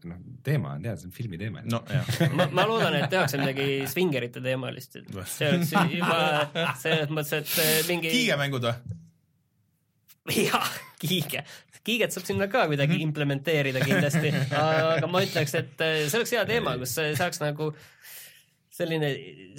noh, 0.07 0.19
teema 0.47 0.77
on 0.77 0.85
teada, 0.85 1.01
see 1.01 1.09
on 1.09 1.15
filmi 1.17 1.41
teema. 1.41 1.65
no 1.67 1.81
jah 1.91 2.31
ma, 2.39 2.47
ma 2.55 2.67
loodan, 2.71 2.95
et 2.95 3.09
tehakse 3.11 3.41
midagi 3.41 3.89
svingerite 3.91 4.39
teemalist, 4.45 5.01
et 5.01 5.11
see 5.33 5.49
oleks 5.51 5.73
juba 5.97 6.21
selles 6.79 7.11
mõttes, 7.11 7.41
et 7.41 7.57
äh, 7.59 7.73
mingi 7.91 8.13
kiigemängud 8.15 8.69
või? 8.69 9.01
jah, 10.47 10.71
kiige, 11.03 11.43
kiiget 11.83 12.15
saab 12.15 12.29
sinna 12.29 12.47
ka 12.53 12.69
kuidagi 12.71 13.01
mhm. 13.01 13.09
implementeerida 13.09 13.83
kindlasti, 13.83 14.31
aga 14.63 15.11
ma 15.11 15.25
ütleks, 15.27 15.59
et 15.59 15.83
äh, 15.83 16.05
see 16.07 16.21
oleks 16.21 16.37
hea 16.39 16.47
teema, 16.55 16.77
kus 16.79 16.95
saaks 17.19 17.43
nagu 17.43 17.73
äh, 17.75 17.91
selline 18.83 19.13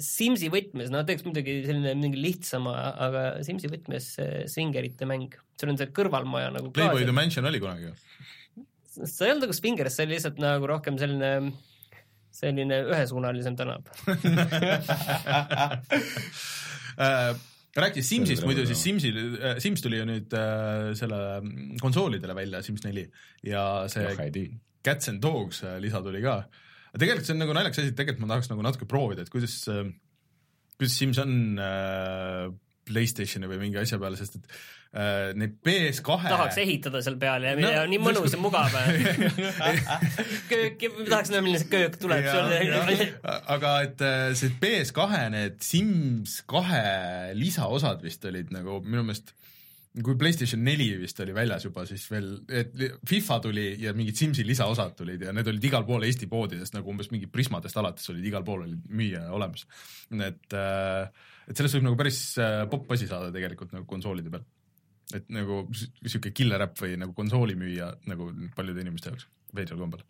Simsi 0.04 0.50
võtmes, 0.52 0.90
no 0.92 1.02
teeks 1.06 1.26
muidugi 1.26 1.60
selline 1.66 1.96
mingi 1.98 2.20
lihtsama, 2.22 2.74
aga 3.08 3.26
Simsi 3.46 3.70
võtmes 3.72 4.14
svingerite 4.52 5.08
mäng. 5.10 5.36
seal 5.58 5.74
on 5.74 5.80
see 5.80 5.92
kõrvalmaja 5.94 6.54
nagu 6.54 6.72
Playboy 6.74 7.06
The 7.06 7.14
Mansion 7.16 7.46
oli 7.50 7.60
kunagi 7.62 7.90
ju. 7.90 7.94
see 9.02 9.26
ei 9.26 9.34
olnud 9.34 9.48
nagu 9.48 9.56
svinger, 9.56 9.90
see 9.90 10.06
oli 10.06 10.16
lihtsalt 10.16 10.42
nagu 10.42 10.68
rohkem 10.70 10.98
selline 11.00 11.52
selline 12.34 12.82
ühesuunalisem 12.90 13.56
tänav. 13.58 13.88
Äh, 16.94 17.32
rääkides 17.74 18.06
Simsist 18.06 18.44
muidu, 18.46 18.62
siis 18.70 18.78
Simsil, 18.78 19.16
äh, 19.34 19.56
Sims 19.58 19.82
tuli 19.82 19.98
ju 19.98 20.04
nüüd 20.06 20.30
äh, 20.38 20.92
selle 20.94 21.16
konsoolidele 21.82 22.36
välja, 22.38 22.60
Sims 22.62 22.84
neli. 22.84 23.02
Ja 23.42 23.64
see 23.90 24.44
Cats 24.86 25.10
and 25.10 25.18
Dogs 25.18 25.64
äh, 25.66 25.80
lisa 25.82 25.98
tuli 26.04 26.20
ka. 26.22 26.36
äh, 26.36 26.63
aga 26.94 27.02
tegelikult 27.02 27.26
see 27.26 27.34
on 27.34 27.42
nagu 27.42 27.54
naljakas 27.56 27.82
asi, 27.82 27.90
et 27.90 27.98
tegelikult 27.98 28.22
ma 28.22 28.30
tahaks 28.30 28.52
nagu 28.52 28.62
natuke 28.62 28.86
proovida, 28.90 29.24
et 29.24 29.32
kuidas, 29.32 29.56
äh, 29.72 29.88
kuidas 30.78 30.94
Sims 31.00 31.18
on 31.22 31.58
äh, 31.58 32.46
Playstationi 32.84 33.48
või 33.50 33.58
mingi 33.62 33.80
asja 33.80 33.98
peale, 33.98 34.18
sest 34.20 34.36
et 34.38 34.46
äh, 34.46 35.32
need 35.40 35.56
PS2 35.66 36.18
tahaks 36.30 36.60
ehitada 36.62 37.00
seal 37.02 37.16
peal 37.18 37.46
ja 37.48 37.54
no, 37.58 37.72
nii 37.90 38.00
mõnus 38.02 38.36
ja 38.36 38.38
mugav. 38.38 38.76
Köök, 40.50 40.84
tahaks 41.08 41.32
näha, 41.32 41.42
milline 41.42 41.62
see 41.64 41.70
köök 41.72 41.98
tuleb. 41.98 42.28
aga 43.26 43.74
et 43.88 44.04
äh, 44.06 44.26
see 44.38 44.54
PS2 44.62 45.24
need 45.34 45.58
Sims 45.66 46.42
kahe 46.46 46.84
lisaosad 47.34 48.06
vist 48.06 48.22
olid 48.30 48.54
nagu 48.54 48.78
minu 48.84 49.02
meelest 49.02 49.34
kui 50.02 50.16
PlayStation 50.18 50.62
neli 50.66 50.88
vist 50.98 51.20
oli 51.22 51.34
väljas 51.36 51.68
juba, 51.68 51.84
siis 51.86 52.04
veel, 52.10 52.32
et 52.50 52.72
FIFA 53.06 53.36
tuli 53.44 53.66
ja 53.78 53.92
mingid 53.94 54.18
Simsi 54.18 54.42
lisaosad 54.46 54.96
tulid 54.98 55.22
ja 55.22 55.34
need 55.34 55.50
olid 55.50 55.68
igal 55.68 55.86
pool 55.86 56.06
Eesti 56.08 56.26
poodidest 56.30 56.74
nagu 56.74 56.90
umbes 56.90 57.12
mingi 57.12 57.28
Prismadest 57.30 57.78
alates 57.78 58.10
olid 58.10 58.26
igal 58.26 58.42
pool 58.46 58.64
olid 58.66 58.88
müüa 58.90 59.28
olemas. 59.36 59.68
et, 60.10 60.56
äh, 60.58 61.28
et 61.46 61.54
sellest 61.54 61.78
võib 61.78 61.86
nagu 61.86 62.00
päris 62.00 62.18
äh, 62.42 62.64
popp 62.70 62.90
asi 62.96 63.06
saada 63.10 63.30
tegelikult 63.34 63.76
nagu 63.76 63.86
konsoolide 63.86 64.34
peal. 64.34 64.42
et 65.14 65.30
nagu 65.30 65.62
sihuke 65.76 66.34
killer 66.34 66.66
äpp 66.66 66.82
või 66.82 66.98
nagu 66.98 67.14
konsoolimüüja 67.14 67.92
nagu 68.10 68.32
paljude 68.56 68.82
inimeste 68.82 69.12
jaoks 69.12 69.30
veidral 69.54 69.78
kombel 69.84 70.02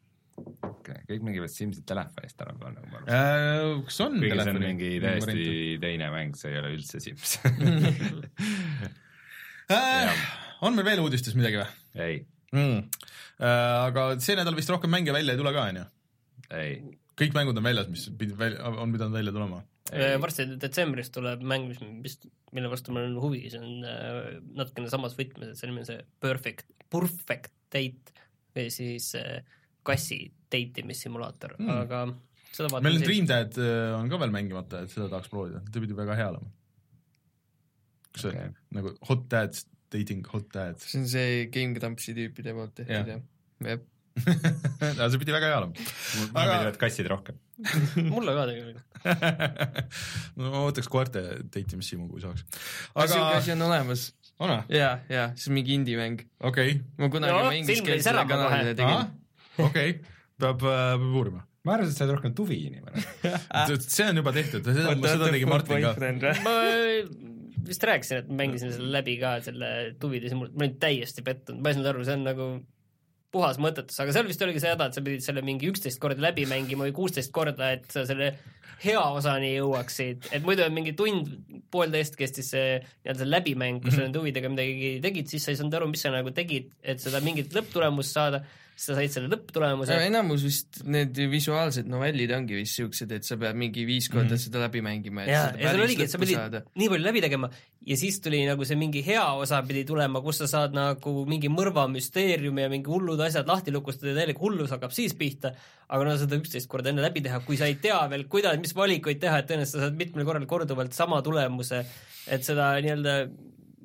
okei 0.65 0.97
okay., 0.97 1.07
kõik 1.13 1.29
mängivad 1.29 1.53
Simsit 1.53 1.85
telefonist 1.85 2.41
tänapäeval 2.41 2.79
nagu 2.81 2.89
ma 2.89 3.03
arvan 3.03 3.15
äh,. 3.21 3.85
kas 3.85 4.01
on? 4.09 4.17
kuigi 4.17 4.41
see 4.41 4.57
on 4.57 4.65
mingi 4.65 4.93
täiesti 5.05 5.79
teine 5.85 6.13
mäng, 6.17 6.41
see 6.41 6.57
ei 6.57 6.61
ole 6.65 6.77
üldse 6.79 7.05
Sims 7.05 7.37
äh,. 9.73 10.23
on 10.65 10.77
meil 10.77 10.87
veel 10.93 11.05
uudistes 11.05 11.37
midagi 11.39 11.61
või? 11.61 11.69
ei 11.95 12.17
mm.. 12.55 12.81
Äh, 13.43 13.77
aga 13.89 14.09
see 14.23 14.37
nädal 14.39 14.57
vist 14.59 14.71
rohkem 14.71 14.93
mänge 14.95 15.15
välja 15.15 15.35
ei 15.35 15.41
tule 15.41 15.53
ka, 15.55 15.69
on 15.71 15.81
ju? 15.81 15.87
ei. 16.55 16.75
kõik 17.19 17.37
mängud 17.37 17.59
on 17.59 17.67
väljas, 17.67 17.89
mis 17.91 18.07
pidi 18.19 18.37
välja, 18.39 18.63
on 18.71 18.95
pidanud 18.95 19.17
välja 19.17 19.35
tulema? 19.35 19.63
Äh, 19.93 20.17
varsti 20.23 20.47
detsembris 20.61 21.11
tuleb 21.15 21.43
mäng, 21.47 21.69
mis 21.71 21.81
vist, 22.05 22.29
mille 22.57 22.71
vastu 22.73 22.95
mul 22.95 23.09
on 23.09 23.19
huvi, 23.23 23.45
see 23.53 23.63
on 23.63 23.89
äh, 23.89 24.37
natukene 24.57 24.93
samas 24.93 25.17
võtmes, 25.19 25.53
et 25.53 25.61
see 25.61 25.71
nimi 25.71 25.83
on 25.85 25.91
see 25.91 26.01
Perfect, 26.25 26.71
Perfect 26.93 27.53
Date 27.75 28.15
või 28.55 28.69
siis 28.71 29.11
kassi 29.85 30.21
date 30.53 30.85
imissimulaator 30.85 31.57
mm., 31.59 31.81
aga 31.85 32.05
seda 32.55 32.69
vaatame 32.71 32.87
meil 32.87 33.01
on 33.01 33.09
Dream 33.09 33.27
Dad 33.29 33.57
on 33.99 34.13
ka 34.13 34.21
veel 34.23 34.35
mängimata, 34.35 34.85
et 34.85 34.93
seda 34.95 35.09
tahaks 35.11 35.33
proovida, 35.33 35.65
see 35.73 35.83
pidi 35.83 35.97
väga 35.99 36.15
hea 36.21 36.29
olema 36.31 36.53
kas 38.15 38.29
okay. 38.31 38.51
see 38.51 38.79
nagu 38.79 38.95
hot 39.11 39.27
dads, 39.33 39.67
dating 39.95 40.25
hot 40.31 40.49
dads? 40.55 40.87
see 40.91 41.03
on 41.03 41.11
see 41.11 41.45
Game 41.55 41.77
Grumpsi 41.79 42.17
tüüpide 42.17 42.57
poolt 42.57 42.77
tehtud 42.81 43.15
jah, 43.15 43.21
jah 43.65 43.83
aga 44.15 45.09
see 45.11 45.21
pidi 45.21 45.35
väga 45.35 45.49
hea 45.51 45.57
olema. 45.59 45.73
mulle 45.75 46.43
aga... 46.43 46.51
meeldivad 46.51 46.79
kassid 46.81 47.09
rohkem 47.11 47.39
mulle 48.15 48.35
ka 48.37 48.45
tegelikult 48.51 48.83
no 50.41 50.53
ootaks 50.65 50.91
koerte 50.91 51.23
date 51.43 51.77
imissimo, 51.77 52.07
kui 52.11 52.23
saaks. 52.23 52.47
aga 52.95 53.09
siuke 53.11 53.41
asi 53.41 53.55
on 53.57 53.67
olemas. 53.67 54.07
on 54.39 54.55
või? 54.55 54.79
ja, 54.79 54.93
ja 55.11 55.27
see 55.35 55.51
on 55.51 55.59
mingi 55.59 55.79
indie-mäng. 55.81 56.23
okei 56.41 56.77
okay.. 56.77 56.85
ma 57.01 57.11
kunagi 57.17 57.35
no, 57.35 57.57
ingliskeelsele 57.59 58.27
kanalile 58.31 58.77
tegin. 58.79 59.11
okei, 59.67 59.99
peab, 60.39 60.63
äh, 60.63 60.95
peab 60.95 61.11
uurima 61.11 61.45
ma 61.65 61.79
arvasin, 61.79 61.95
et 61.95 61.99
sa 61.99 62.07
oled 62.07 62.19
rohkem 62.19 62.39
tuvi 62.39 62.61
inimene 62.69 63.03
see 63.83 64.09
on 64.09 64.23
juba 64.23 64.35
tehtud, 64.37 64.67
seda, 64.69 64.95
seda 64.95 65.31
tegi 65.35 65.51
Martin 65.51 65.89
ka. 66.23 66.37
ma 66.47 66.59
vist 67.69 67.85
rääkisin, 67.89 68.23
et 68.23 68.31
mängisin 68.43 68.73
selle 68.75 68.93
läbi 68.95 69.17
ka, 69.21 69.37
selle 69.45 69.69
tuvide 70.01 70.31
simul-, 70.33 70.53
ma 70.55 70.67
olin 70.67 70.79
täiesti 70.83 71.25
pettunud, 71.27 71.63
ma 71.63 71.71
ei 71.71 71.79
saanud 71.79 71.91
aru, 71.93 72.07
see 72.07 72.19
on 72.19 72.27
nagu 72.29 72.49
puhas 73.35 73.59
mõttetus, 73.63 73.99
aga 74.03 74.15
seal 74.15 74.29
vist 74.29 74.43
oligi 74.47 74.63
see 74.63 74.71
häda, 74.71 74.89
et 74.89 74.97
sa 74.97 75.03
pidid 75.05 75.25
selle 75.25 75.43
mingi 75.47 75.67
üksteist 75.71 75.99
korda 76.03 76.23
läbi 76.23 76.47
mängima 76.51 76.87
või 76.87 76.95
kuusteist 76.95 77.33
korda, 77.35 77.73
et 77.75 77.89
sa 77.91 78.05
selle 78.07 78.31
hea 78.85 79.01
osani 79.01 79.55
jõuaksid, 79.55 80.29
et 80.37 80.45
muidu 80.47 80.65
on 80.67 80.75
mingi 80.75 80.95
tund, 80.99 81.31
poolteist 81.73 82.19
kestis 82.21 82.53
see 82.55 82.77
nii-öelda 82.79 83.29
läbimäng, 83.31 83.81
kus 83.83 83.95
sa 83.95 83.97
-hmm. 83.97 84.05
nende 84.09 84.23
huvidega 84.23 84.51
midagi 84.53 84.93
tegid, 85.03 85.31
siis 85.31 85.47
sa 85.47 85.55
ei 85.55 85.59
saanud 85.59 85.79
aru, 85.79 85.89
mis 85.91 86.05
sa 86.05 86.13
nagu 86.15 86.35
tegid, 86.37 86.71
et 86.83 87.01
seda 87.03 87.23
mingit 87.25 87.55
lõpptulemust 87.57 88.15
saada 88.15 88.45
sa 88.75 88.97
said 88.97 89.13
selle 89.13 89.31
lõpptulemuse. 89.31 89.97
enamus 90.09 90.43
vist 90.43 90.81
need 90.91 91.19
visuaalsed 91.31 91.87
novellid 91.91 92.33
ongi 92.35 92.59
vist 92.59 92.81
siuksed, 92.81 93.13
et 93.15 93.27
sa 93.27 93.39
pead 93.41 93.59
mingi 93.59 93.85
viis 93.87 94.09
korda 94.11 94.27
mm 94.27 94.35
-hmm. 94.35 94.45
seda 94.49 94.65
läbi 94.65 94.83
mängima, 94.83 95.23
et 95.23 95.31
ja, 95.31 95.45
seda 95.53 95.71
päris 95.79 95.95
lõppu 95.95 96.05
et 96.05 96.11
sa 96.11 96.19
pidid 96.19 96.41
saada. 96.41 96.63
nii 96.75 96.89
palju 96.91 97.07
läbi 97.07 97.23
tegema 97.23 97.51
ja 97.87 97.97
siis 97.97 98.19
tuli 98.25 98.41
nagu 98.49 98.65
see 98.65 98.77
mingi 98.81 99.05
hea 99.07 99.25
osa 99.39 99.63
pidi 99.63 99.85
tulema, 99.85 100.21
kus 100.25 100.43
sa 100.43 100.49
saad 100.51 100.75
nagu 100.77 101.15
mingi 101.29 101.49
mõrvamüsteeriumi 101.53 102.67
ja 102.67 102.73
mingi 102.73 102.91
hullud 102.91 103.21
asjad 103.21 103.49
lahti 103.49 103.75
lukustada 103.75 104.13
ja 104.13 104.19
täielik 104.21 104.41
hullus 104.41 104.75
hakkab 104.75 104.93
siis 104.97 105.15
pihta, 105.15 105.55
aga 105.89 106.05
no 106.05 106.17
seda 106.21 106.39
üksteist 106.41 106.69
korda 106.71 106.91
enne 106.91 107.05
läbi 107.05 107.23
teha, 107.25 107.41
kui 107.47 107.57
sa 107.61 107.69
ei 107.71 107.77
tea 107.83 108.01
veel, 108.11 108.27
kuidas, 108.33 108.59
mis 108.59 108.75
valikuid 108.77 109.21
teha, 109.23 109.39
et 109.39 109.51
tõenäoliselt 109.51 109.79
sa 109.79 109.87
saad 109.87 109.99
mitmel 110.01 110.25
korral 110.25 110.47
korduvalt 110.51 110.97
sama 110.97 111.21
tulemuse, 111.23 111.85
et 112.27 112.47
seda 112.47 112.73
nii-öelda 112.81 113.19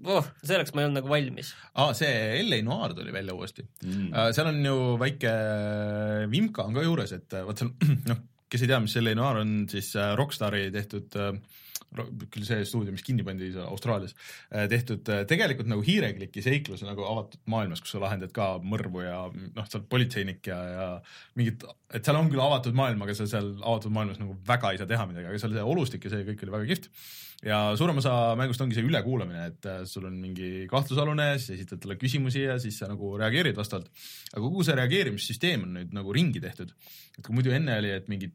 oh, 0.08 0.28
selleks 0.46 0.74
ma 0.74 0.84
ei 0.84 0.90
olnud 0.90 1.02
nagu 1.02 1.12
valmis. 1.12 1.54
aa, 1.76 1.94
see 1.98 2.42
LA 2.46 2.62
Noir 2.66 2.96
tuli 2.98 3.14
välja 3.16 3.36
uuesti. 3.36 3.66
Mm.. 3.86 4.10
Uh, 4.12 4.28
seal 4.36 4.52
on 4.52 4.60
ju 4.66 4.76
väike 5.02 5.36
vimka 6.32 6.68
on 6.68 6.78
ka 6.78 6.86
juures, 6.86 7.16
et 7.18 7.40
uh, 7.40 7.46
vot 7.48 7.60
seal 7.64 7.74
noh, 8.12 8.22
kes 8.50 8.66
ei 8.66 8.72
tea, 8.72 8.82
mis 8.84 9.00
LA 9.00 9.16
Noir 9.20 9.42
on, 9.44 9.56
siis 9.72 9.92
uh, 9.98 10.14
Rockstari 10.20 10.70
tehtud 10.76 11.20
uh, 11.20 11.34
küll 11.90 12.46
see 12.46 12.62
stuudio, 12.70 12.94
mis 12.94 13.02
kinni 13.02 13.24
pandi 13.26 13.48
Austraalias, 13.64 14.12
tehtud 14.70 15.08
tegelikult 15.26 15.72
nagu 15.72 15.82
hiirekliki 15.82 16.44
seiklus 16.46 16.84
nagu 16.86 17.02
avatud 17.02 17.42
maailmas, 17.50 17.82
kus 17.82 17.96
sa 17.96 18.02
lahendad 18.04 18.30
ka 18.36 18.52
mõrvu 18.62 19.02
ja 19.02 19.24
noh, 19.34 19.66
sa 19.66 19.80
oled 19.80 19.88
politseinik 19.90 20.52
ja, 20.52 20.60
ja 20.70 20.86
mingit, 21.40 21.66
et 21.90 22.06
seal 22.06 22.20
on 22.20 22.30
küll 22.30 22.44
avatud 22.46 22.78
maailm, 22.78 23.02
aga 23.08 23.16
sa 23.18 23.26
seal 23.32 23.56
avatud 23.58 23.96
maailmas 23.96 24.22
nagu 24.22 24.38
väga 24.46 24.76
ei 24.76 24.84
saa 24.84 24.92
teha 24.92 25.08
midagi, 25.10 25.32
aga 25.32 25.42
seal 25.42 25.58
see 25.58 25.66
olustik 25.74 26.06
ja 26.06 26.14
see 26.14 26.28
kõik 26.30 26.46
oli 26.46 26.56
väga 26.60 26.70
kihvt 26.76 26.92
ja 27.46 27.60
suurem 27.80 28.00
osa 28.02 28.14
mängust 28.40 28.62
ongi 28.64 28.76
see 28.76 28.88
ülekuulamine, 28.88 29.46
et 29.54 29.68
äh, 29.70 29.84
sul 29.88 30.08
on 30.10 30.18
mingi 30.20 30.66
kahtlusalune, 30.72 31.32
siis 31.40 31.60
esitad 31.60 31.82
talle 31.84 31.96
küsimusi 32.00 32.44
ja 32.44 32.58
siis 32.62 32.80
sa 32.82 32.90
nagu 32.92 33.14
reageerid 33.20 33.58
vastavalt. 33.60 33.88
aga 34.34 34.44
kogu 34.44 34.66
see 34.68 34.76
reageerimissüsteem 34.80 35.64
on 35.68 35.78
nüüd 35.80 35.96
nagu 35.96 36.16
ringi 36.16 36.44
tehtud. 36.44 36.74
et 37.18 37.24
kui 37.26 37.38
muidu 37.38 37.56
enne 37.56 37.78
oli, 37.80 37.94
et 37.96 38.12
mingi, 38.12 38.32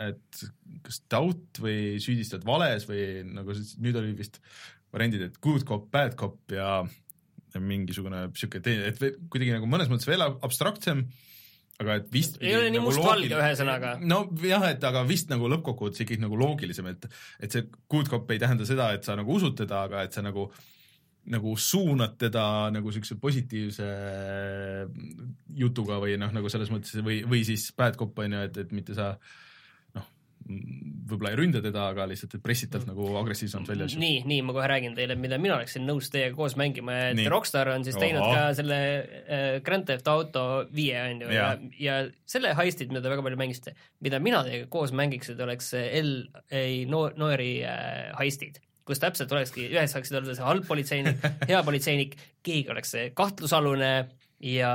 et 0.00 0.46
kas 0.86 1.02
doubt 1.12 1.60
või 1.60 2.00
süüdistad 2.02 2.46
vales 2.48 2.88
või 2.88 3.26
nagu 3.28 3.56
nüüd 3.56 4.00
oli 4.00 4.16
vist 4.16 4.40
variandid, 4.94 5.28
et 5.28 5.40
good 5.44 5.66
cop, 5.68 5.90
bad 5.92 6.16
cop 6.16 6.54
ja, 6.54 6.80
mingisugune 7.56 8.26
sihuke, 8.36 8.60
et 8.60 8.98
kuidagi 9.32 9.54
nagu 9.54 9.68
mõnes 9.70 9.88
mõttes 9.88 10.08
veel 10.08 10.24
abstraktsem 10.26 11.06
aga 11.82 11.98
et 12.00 12.06
vist 12.12 12.38
ei 12.40 12.54
ole 12.56 12.70
nii 12.70 12.78
nagu 12.80 12.88
mustvalge 12.88 13.36
ühesõnaga. 13.36 13.96
nojah, 14.00 14.70
et 14.70 14.86
aga 14.88 15.02
vist 15.08 15.32
nagu 15.32 15.50
lõppkokkuvõttes 15.52 16.04
ikkagi 16.04 16.22
nagu 16.22 16.38
loogilisem, 16.40 16.88
et 16.92 17.08
et 17.42 17.52
see 17.52 17.66
good 17.92 18.08
cop 18.12 18.30
ei 18.32 18.40
tähenda 18.42 18.68
seda, 18.68 18.92
et 18.96 19.04
sa 19.04 19.16
nagu 19.18 19.36
usud 19.36 19.56
teda, 19.58 19.84
aga 19.88 20.06
et 20.06 20.16
sa 20.16 20.24
nagu 20.24 20.48
nagu 21.26 21.56
suunad 21.58 22.14
teda 22.20 22.44
nagu 22.70 22.92
siukse 22.94 23.16
positiivse 23.18 23.88
jutuga 25.58 25.98
või 26.02 26.14
noh, 26.22 26.30
nagu 26.34 26.52
selles 26.52 26.70
mõttes 26.70 27.02
või, 27.02 27.24
või 27.26 27.42
siis 27.48 27.66
bad 27.76 27.98
cop 27.98 28.22
on 28.22 28.38
ju, 28.38 28.44
et, 28.46 28.60
et 28.62 28.74
mitte 28.76 28.94
sa 28.94 29.16
noh, 29.16 29.42
võib-olla 30.46 31.32
ei 31.32 31.38
ründa 31.38 31.60
teda, 31.62 31.88
aga 31.92 32.06
lihtsalt, 32.10 32.36
et 32.36 32.42
pressid 32.42 32.70
talt 32.72 32.86
nagu 32.88 33.06
agressiivsemalt 33.20 33.70
välja 33.70 33.86
asju. 33.88 34.00
nii, 34.02 34.18
nii, 34.28 34.42
ma 34.46 34.54
kohe 34.56 34.66
räägin 34.70 34.96
teile, 34.98 35.16
mida 35.18 35.38
mina 35.42 35.56
oleksin 35.58 35.86
nõus 35.86 36.10
teiega 36.12 36.34
koos 36.38 36.56
mängima, 36.58 36.96
et 37.10 37.18
nii. 37.18 37.28
Rockstar 37.32 37.70
on 37.74 37.86
siis 37.86 37.98
teinud 38.00 38.24
Oho. 38.24 38.34
ka 38.34 38.44
selle 38.58 38.78
äh, 38.82 39.46
Grand 39.66 39.86
Theft 39.88 40.10
Auto 40.10 40.44
viie 40.74 40.98
on 41.04 41.24
ju 41.26 41.32
ja, 41.34 41.48
ja, 41.80 41.98
selle 42.28 42.54
heistid, 42.58 42.90
mida 42.92 43.04
te 43.04 43.12
väga 43.12 43.26
palju 43.26 43.40
mängisite, 43.40 43.76
mida 44.06 44.20
mina 44.22 44.42
teiega 44.46 44.70
koos 44.72 44.94
mängiksin, 44.96 45.40
oleks 45.46 45.72
L.A. 45.76 46.62
Noiri 46.90 47.52
äh, 47.66 48.12
heistid 48.20 48.62
kus 48.86 49.02
täpselt 49.02 49.32
olekski, 49.34 49.66
ühes 49.72 49.90
saaksid 49.90 50.20
olla 50.20 50.34
see 50.36 50.46
halb 50.46 50.66
politseinik, 50.68 51.24
hea 51.50 51.62
politseinik, 51.66 52.14
keegi 52.46 52.70
oleks 52.70 52.94
see 52.94 53.08
kahtlusalune 53.18 53.92
ja 54.42 54.72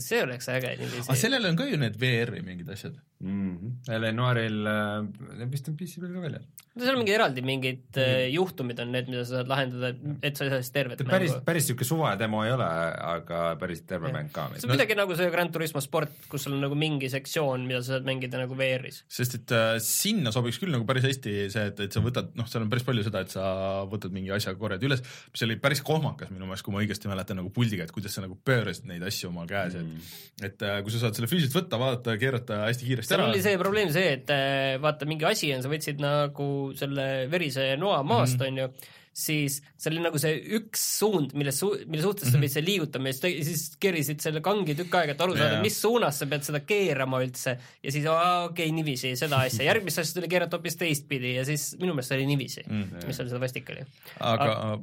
see 0.00 0.22
oleks 0.22 0.48
äge. 0.48 0.76
aga 0.78 1.16
sellel 1.18 1.50
on 1.50 1.58
ka 1.58 1.66
ju 1.68 1.80
need 1.80 1.98
VR-i 2.00 2.40
mingid 2.46 2.70
asjad 2.72 2.96
mm. 3.24 3.58
-hmm. 3.58 3.94
Eleanoril 3.94 4.66
äh, 4.66 5.50
vist 5.50 5.68
on 5.68 5.76
PC 5.76 6.00
peal 6.00 6.14
ka 6.14 6.22
väljas. 6.24 6.46
no 6.74 6.82
seal 6.82 6.96
on 6.96 7.02
mingi 7.02 7.14
eraldi 7.14 7.42
mingid 7.42 7.82
mm 7.96 8.02
-hmm. 8.02 8.32
juhtumid 8.34 8.80
on 8.80 8.92
need, 8.92 9.10
mida 9.12 9.24
sa 9.24 9.38
saad 9.38 9.50
lahendada, 9.52 9.92
et 10.22 10.36
sa 10.36 10.44
ei 10.44 10.50
saa 10.50 10.62
siis 10.62 10.72
tervet 10.74 11.00
mängu. 11.00 11.10
päris, 11.10 11.34
päris 11.44 11.68
niisugune 11.68 11.88
suva 11.90 12.14
demo 12.16 12.44
ei 12.44 12.52
ole, 12.52 12.70
aga 13.14 13.42
päris 13.60 13.82
terve 13.82 14.08
ja. 14.08 14.14
mäng 14.16 14.32
ka. 14.32 14.48
see 14.48 14.64
on 14.64 14.72
no, 14.72 14.74
midagi 14.74 14.94
nagu 14.94 15.16
see 15.16 15.30
Grand 15.36 15.52
Turismo 15.52 15.80
sport, 15.80 16.10
kus 16.28 16.44
sul 16.44 16.56
on 16.56 16.64
nagu 16.66 16.74
mingi 16.74 17.10
sektsioon, 17.10 17.66
mida 17.66 17.82
sa 17.82 17.94
saad 17.94 18.08
mängida 18.08 18.40
nagu 18.40 18.56
VR-is. 18.56 19.04
sest 19.08 19.34
et 19.34 19.52
äh, 19.52 19.76
sinna 19.78 20.32
sobiks 20.32 20.58
küll 20.62 20.72
nagu 20.74 20.84
päris 20.88 21.04
hästi 21.04 21.36
see, 21.50 21.66
et, 21.72 21.80
et 21.80 21.92
sa 21.92 22.00
võtad, 22.00 22.32
noh, 22.34 22.48
seal 22.48 22.64
on 22.64 22.70
päris 22.72 22.88
palju 22.88 23.04
seda, 23.04 23.20
et 23.20 23.30
sa 23.30 23.44
võtad 23.90 24.12
mingi 24.16 24.30
asja, 24.30 24.54
korjad 24.54 24.82
üles, 24.82 25.04
mis 25.32 25.46
oli 25.46 25.56
päris 25.56 25.82
kohmakas 25.82 26.30
minu 26.30 26.48
meelest, 26.48 26.64
kui 26.64 26.74
ma 26.74 26.82
õigesti 26.82 27.12
mäletan, 27.12 27.36
nagu 27.36 27.50
puldiga, 27.50 27.84
et 27.84 27.92
kuidas 27.92 28.14
sa 28.14 28.24
nagu 28.24 28.38
pöörasid 28.44 28.88
neid 28.90 29.02
asju 29.02 29.28
oma 29.28 29.46
käes 29.46 29.74
mm., 29.74 30.12
et 30.42 30.54
et 30.54 30.62
äh, 30.66 30.80
kui 30.84 30.94
sa 30.94 31.02
saad 31.02 31.18
selle 31.18 31.28
füüsiliselt 31.30 31.56
võtta, 31.56 31.78
vaadata, 31.80 32.14
keerata 32.20 32.60
hästi 32.68 32.88
kiiresti. 32.88 33.13
Seal 33.14 33.30
oli 33.30 33.44
see 33.44 33.60
probleem 33.60 33.94
see, 33.94 34.18
et 34.18 34.34
äh, 34.34 34.74
vaata, 34.82 35.08
mingi 35.08 35.26
asi 35.28 35.54
on, 35.54 35.64
sa 35.64 35.72
võtsid 35.72 36.02
nagu 36.02 36.50
selle 36.78 37.08
verise 37.32 37.72
noa 37.80 38.02
maast 38.06 38.38
mm, 38.38 38.44
-hmm. 38.44 38.52
on 38.52 38.62
ju, 38.64 38.92
siis 39.14 39.60
see 39.78 39.92
oli 39.92 40.02
nagu 40.02 40.18
see 40.18 40.38
üks 40.58 40.82
suund, 40.98 41.34
mille 41.38 41.52
su-, 41.54 41.76
mille 41.86 42.02
suhtes 42.02 42.26
sa 42.28 42.34
mhm. 42.34 42.42
pidid 42.42 42.54
seda 42.56 42.66
liigutama 42.66 43.12
ja 43.12 43.18
siis, 43.46 43.68
keerisid 43.80 44.24
selle 44.24 44.42
kangi 44.44 44.74
tükk 44.78 44.98
aega, 44.98 45.14
et 45.14 45.22
aru 45.22 45.36
saada, 45.38 45.60
mis 45.62 45.78
suunas 45.80 46.18
sa 46.18 46.28
pead 46.30 46.46
seda 46.46 46.64
keerama 46.66 47.22
üldse 47.22 47.54
ja 47.54 47.94
siis 47.94 48.08
okei 48.10 48.48
okay,, 48.48 48.74
niiviisi, 48.74 49.14
seda 49.20 49.44
asja, 49.46 49.68
järgmist 49.68 50.02
asja 50.02 50.18
tuli 50.18 50.32
keerata 50.32 50.58
hoopis 50.58 50.80
teistpidi 50.80 51.36
ja 51.38 51.46
siis 51.46 51.72
minu 51.78 51.94
meelest 51.94 52.10
see 52.10 52.20
oli 52.20 52.28
niiviisi 52.32 52.66
mm, 52.66 52.82
-hmm. 52.82 53.06
mis 53.06 53.20
seal 53.20 53.30
seda 53.30 53.42
vastik 53.44 53.70
oli. 53.74 53.86
aga, 54.18 54.50
aga 54.50 54.74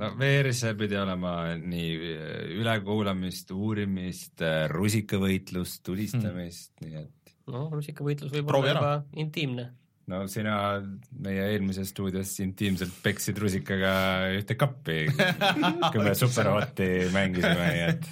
no 0.00 0.10
VR-is 0.18 0.64
pidi 0.78 0.96
olema 0.98 1.34
nii 1.60 1.90
ülekuulamist, 2.60 3.52
uurimist, 3.54 4.42
rusikavõitlust, 4.72 5.84
tulistamist 5.86 6.72
hmm., 6.80 6.88
nii 6.88 7.04
et 7.04 7.23
no 7.52 7.64
rusikavõitlus 7.72 8.32
võib 8.34 8.50
Proovi 8.50 8.72
olla 8.72 8.80
juba 8.80 9.24
intiimne. 9.24 9.66
no 10.12 10.22
sina 10.30 10.56
meie 11.24 11.48
eelmises 11.54 11.92
stuudios 11.94 12.32
intiimselt 12.44 12.94
peksid 13.04 13.40
rusikaga 13.40 13.94
ühte 14.38 14.58
kappi, 14.60 15.04
kui 15.92 16.04
me 16.04 16.14
Superhoti 16.18 16.90
mängisime, 17.14 17.68
nii 17.74 17.84
et 17.88 18.08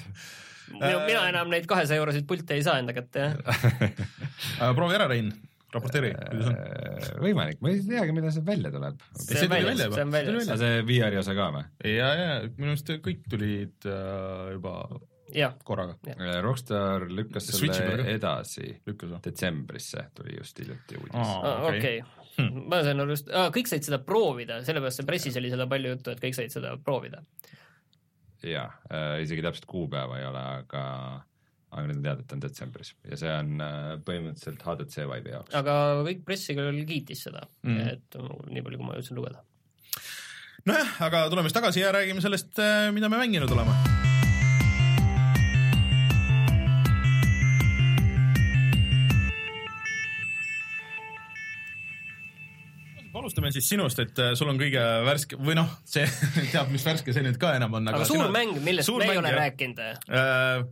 mina, 0.73 0.99
mina 1.07 1.25
enam 1.31 1.53
neid 1.53 1.69
kahesaja 1.71 2.03
euroseid 2.03 2.29
pilte 2.29 2.59
ei 2.59 2.67
saa 2.67 2.79
enda 2.83 2.97
kätte, 2.97 3.33
jah 4.59 4.77
proovi 4.77 4.99
ära, 4.99 5.09
Rein 5.13 5.33
raporteeri, 5.73 6.11
kuidas 6.17 6.51
on? 6.51 6.59
Äh, 6.59 7.07
võimalik, 7.23 7.61
ma 7.65 7.73
ei 7.73 7.81
teagi, 7.87 8.15
millal 8.17 8.35
see 8.35 8.45
välja 8.47 8.73
tuleb. 8.75 9.01
see 9.17 9.47
on 9.47 9.53
väljas, 9.53 9.81
see 9.83 10.05
on 10.05 10.13
väljas. 10.15 10.51
see 10.61 10.83
VR-i 10.89 11.21
osa 11.23 11.37
ka 11.39 11.49
või? 11.55 11.65
ja, 11.89 12.11
ja 12.19 12.29
minu 12.59 12.75
arust 12.75 12.93
kõik 13.07 13.25
tulid 13.33 13.89
äh, 13.89 14.53
juba. 14.57 14.77
Korraga. 15.65 15.97
Äh, 16.13 16.41
Rockstar 16.45 17.07
lükkas 17.11 17.49
selle 17.53 18.05
edasi 18.13 18.69
detsembrisse, 19.25 20.07
tuli 20.17 20.37
just 20.39 20.59
hiljuti 20.61 21.01
uudis. 21.01 21.33
okei, 21.69 22.03
hmm. 22.37 22.69
ma 22.71 22.83
sain 22.85 23.03
aru 23.03 23.17
just, 23.17 23.33
kõik 23.57 23.71
said 23.71 23.87
seda 23.87 24.01
proovida, 24.05 24.61
sellepärast 24.67 25.03
see 25.03 25.09
pressis 25.09 25.41
oli 25.41 25.53
seda 25.53 25.69
palju 25.71 25.97
juttu, 25.97 26.15
et 26.15 26.23
kõik 26.23 26.39
said 26.39 26.55
seda 26.55 26.77
proovida. 26.85 27.23
jah 28.43 28.75
äh,, 28.91 29.21
isegi 29.23 29.45
täpset 29.45 29.69
kuupäeva 29.71 30.19
ei 30.19 30.27
ole, 30.27 30.43
aga 30.63 30.85
aga 31.73 31.87
nüüd 31.87 32.01
on 32.01 32.05
teada, 32.05 32.25
et 32.25 32.35
on 32.35 32.43
detsembris 32.43 32.93
ja 33.09 33.17
see 33.21 33.31
on 33.33 33.63
äh, 33.63 33.95
põhimõtteliselt 34.05 34.67
HTC 34.67 35.07
Vive'i 35.07 35.37
jaoks. 35.37 35.57
aga 35.57 35.79
kõik 36.09 36.27
pressi 36.27 36.59
küll 36.59 36.85
kiitis 36.89 37.25
seda 37.29 37.47
mm., 37.63 37.81
et 37.95 38.21
nii 38.53 38.67
palju, 38.67 38.83
kui 38.83 38.91
ma 38.91 38.99
jõudsin 38.99 39.23
lugeda. 39.23 39.45
nojah, 40.69 40.95
aga 41.09 41.27
tuleme 41.33 41.49
siis 41.49 41.61
tagasi 41.63 41.87
ja 41.87 41.95
räägime 41.95 42.25
sellest, 42.25 42.59
mida 42.93 43.09
me 43.13 43.23
mänginud 43.23 43.55
oleme 43.55 44.02
alustame 53.33 53.53
siis 53.55 53.69
sinust, 53.73 54.03
et 54.03 54.21
äh, 54.21 54.35
sul 54.39 54.51
on 54.53 54.61
kõige 54.61 54.83
värske 55.07 55.41
või 55.41 55.57
noh, 55.57 55.73
see 55.89 56.05
teab, 56.53 56.71
mis 56.73 56.85
värske 56.85 57.15
see 57.15 57.25
nüüd 57.25 57.41
ka 57.41 57.57
enam 57.57 57.81
on. 57.81 57.89
aga 57.89 58.05
suur 58.05 58.21
sina, 58.21 58.31
mäng, 58.35 58.59
millest 58.65 58.93
me 58.93 59.09
ei 59.09 59.21
ole 59.21 59.33
rääkinud 59.37 59.81
äh,? 59.81 60.65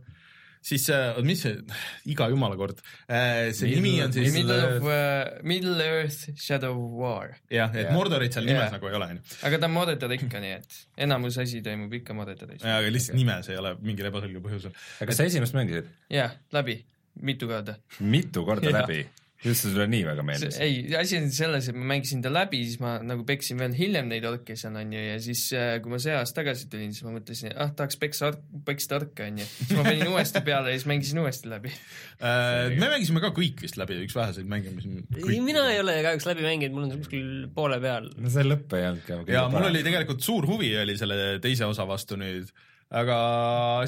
siis 0.61 0.83
äh, 0.93 1.17
mis 1.25 1.41
see, 1.41 1.55
iga 2.13 2.27
jumala 2.29 2.57
kord 2.59 2.83
äh,, 3.09 3.49
see 3.57 3.71
Middle, 3.71 3.81
nimi 3.81 3.93
on 4.05 4.13
siis 4.13 4.35
Middle 4.35 4.59
of 4.67 4.85
uh, 4.85 5.39
Middle 5.47 5.87
Earth 5.87 6.35
Shadow 6.37 6.77
War. 6.99 7.33
jah, 7.49 7.73
et 7.73 7.87
yeah. 7.87 7.95
Mordorit 7.97 8.37
seal 8.37 8.45
nimes 8.45 8.67
yeah. 8.67 8.75
nagu 8.75 8.91
ei 8.91 8.99
ole, 8.99 9.07
onju. 9.15 9.39
aga 9.49 9.61
ta 9.63 9.69
on 9.71 9.75
Mordor 9.79 10.15
ikka, 10.17 10.43
nii 10.43 10.53
et 10.59 10.77
enamus 11.07 11.39
asi 11.41 11.63
toimub 11.65 11.97
ikka 12.01 12.17
Mordoris. 12.17 12.61
jaa, 12.61 12.77
aga 12.77 12.93
lihtsalt 12.93 13.17
nimes 13.17 13.49
ei 13.49 13.57
ole 13.61 13.73
mingil 13.81 14.11
ebaselgel 14.11 14.45
põhjusel. 14.45 14.77
aga 14.99 15.09
kas 15.09 15.23
sa 15.23 15.29
esimest 15.31 15.57
mängisid? 15.57 15.89
jah, 16.13 16.37
läbi, 16.53 16.77
mitu 17.25 17.49
korda. 17.49 17.79
mitu 18.05 18.45
korda 18.45 18.75
läbi? 18.81 19.01
Just 19.41 19.63
see 19.63 19.71
sulle 19.73 19.87
nii 19.89 20.03
väga 20.05 20.23
meeldis? 20.25 20.57
ei, 20.61 20.83
asi 20.97 21.17
on 21.17 21.29
selles, 21.33 21.67
et 21.71 21.77
ma 21.77 21.87
mängisin 21.93 22.21
ta 22.21 22.29
läbi, 22.33 22.61
siis 22.67 22.81
ma 22.83 22.93
nagu 23.05 23.25
peksin 23.27 23.57
veel 23.61 23.73
hiljem 23.77 24.09
neid 24.11 24.25
orke 24.29 24.55
seal 24.59 24.77
onju 24.77 25.01
ja 25.01 25.17
siis 25.23 25.47
äh, 25.57 25.73
kui 25.81 25.93
ma 25.93 25.99
see 26.03 26.13
aasta 26.13 26.41
tagasi 26.41 26.67
tulin, 26.71 26.93
siis 26.93 27.05
ma 27.07 27.15
mõtlesin, 27.15 27.55
ah 27.55 27.71
tahaks 27.77 27.97
peksa, 28.01 28.31
peksta 28.67 28.99
orke 28.99 29.25
onju. 29.31 29.47
siis 29.57 29.73
ma 29.77 29.85
panin 29.87 30.11
uuesti 30.11 30.43
peale 30.45 30.73
ja 30.73 30.79
siis 30.79 30.89
mängisin 30.91 31.21
uuesti 31.23 31.51
läbi 31.51 31.73
äh,. 31.73 32.77
me 32.77 32.91
mängisime 32.91 33.23
ka 33.23 33.33
kõik 33.37 33.65
vist 33.65 33.79
läbi, 33.81 33.97
üks 34.05 34.17
väheseid 34.17 34.49
mänge, 34.51 34.73
mis 34.77 34.89
ei, 35.25 35.39
mina 35.43 35.65
ei 35.73 35.81
ole 35.81 35.97
kahjuks 36.05 36.29
läbi 36.29 36.45
mänginud, 36.45 36.77
mul 36.77 36.89
on 36.89 37.01
kuskil 37.01 37.31
poole 37.55 37.81
peal. 37.83 38.11
no 38.21 38.33
see 38.33 38.45
lõpp 38.45 38.77
ei 38.77 38.89
olnud 38.91 39.07
ka. 39.09 39.23
ja 39.31 39.47
mul 39.53 39.71
oli 39.71 39.81
tegelikult 39.87 40.21
suur 40.25 40.49
huvi 40.49 40.75
oli 40.83 40.97
selle 41.01 41.39
teise 41.41 41.65
osa 41.69 41.87
vastu 41.89 42.19
nüüd 42.21 42.53
aga 42.91 43.17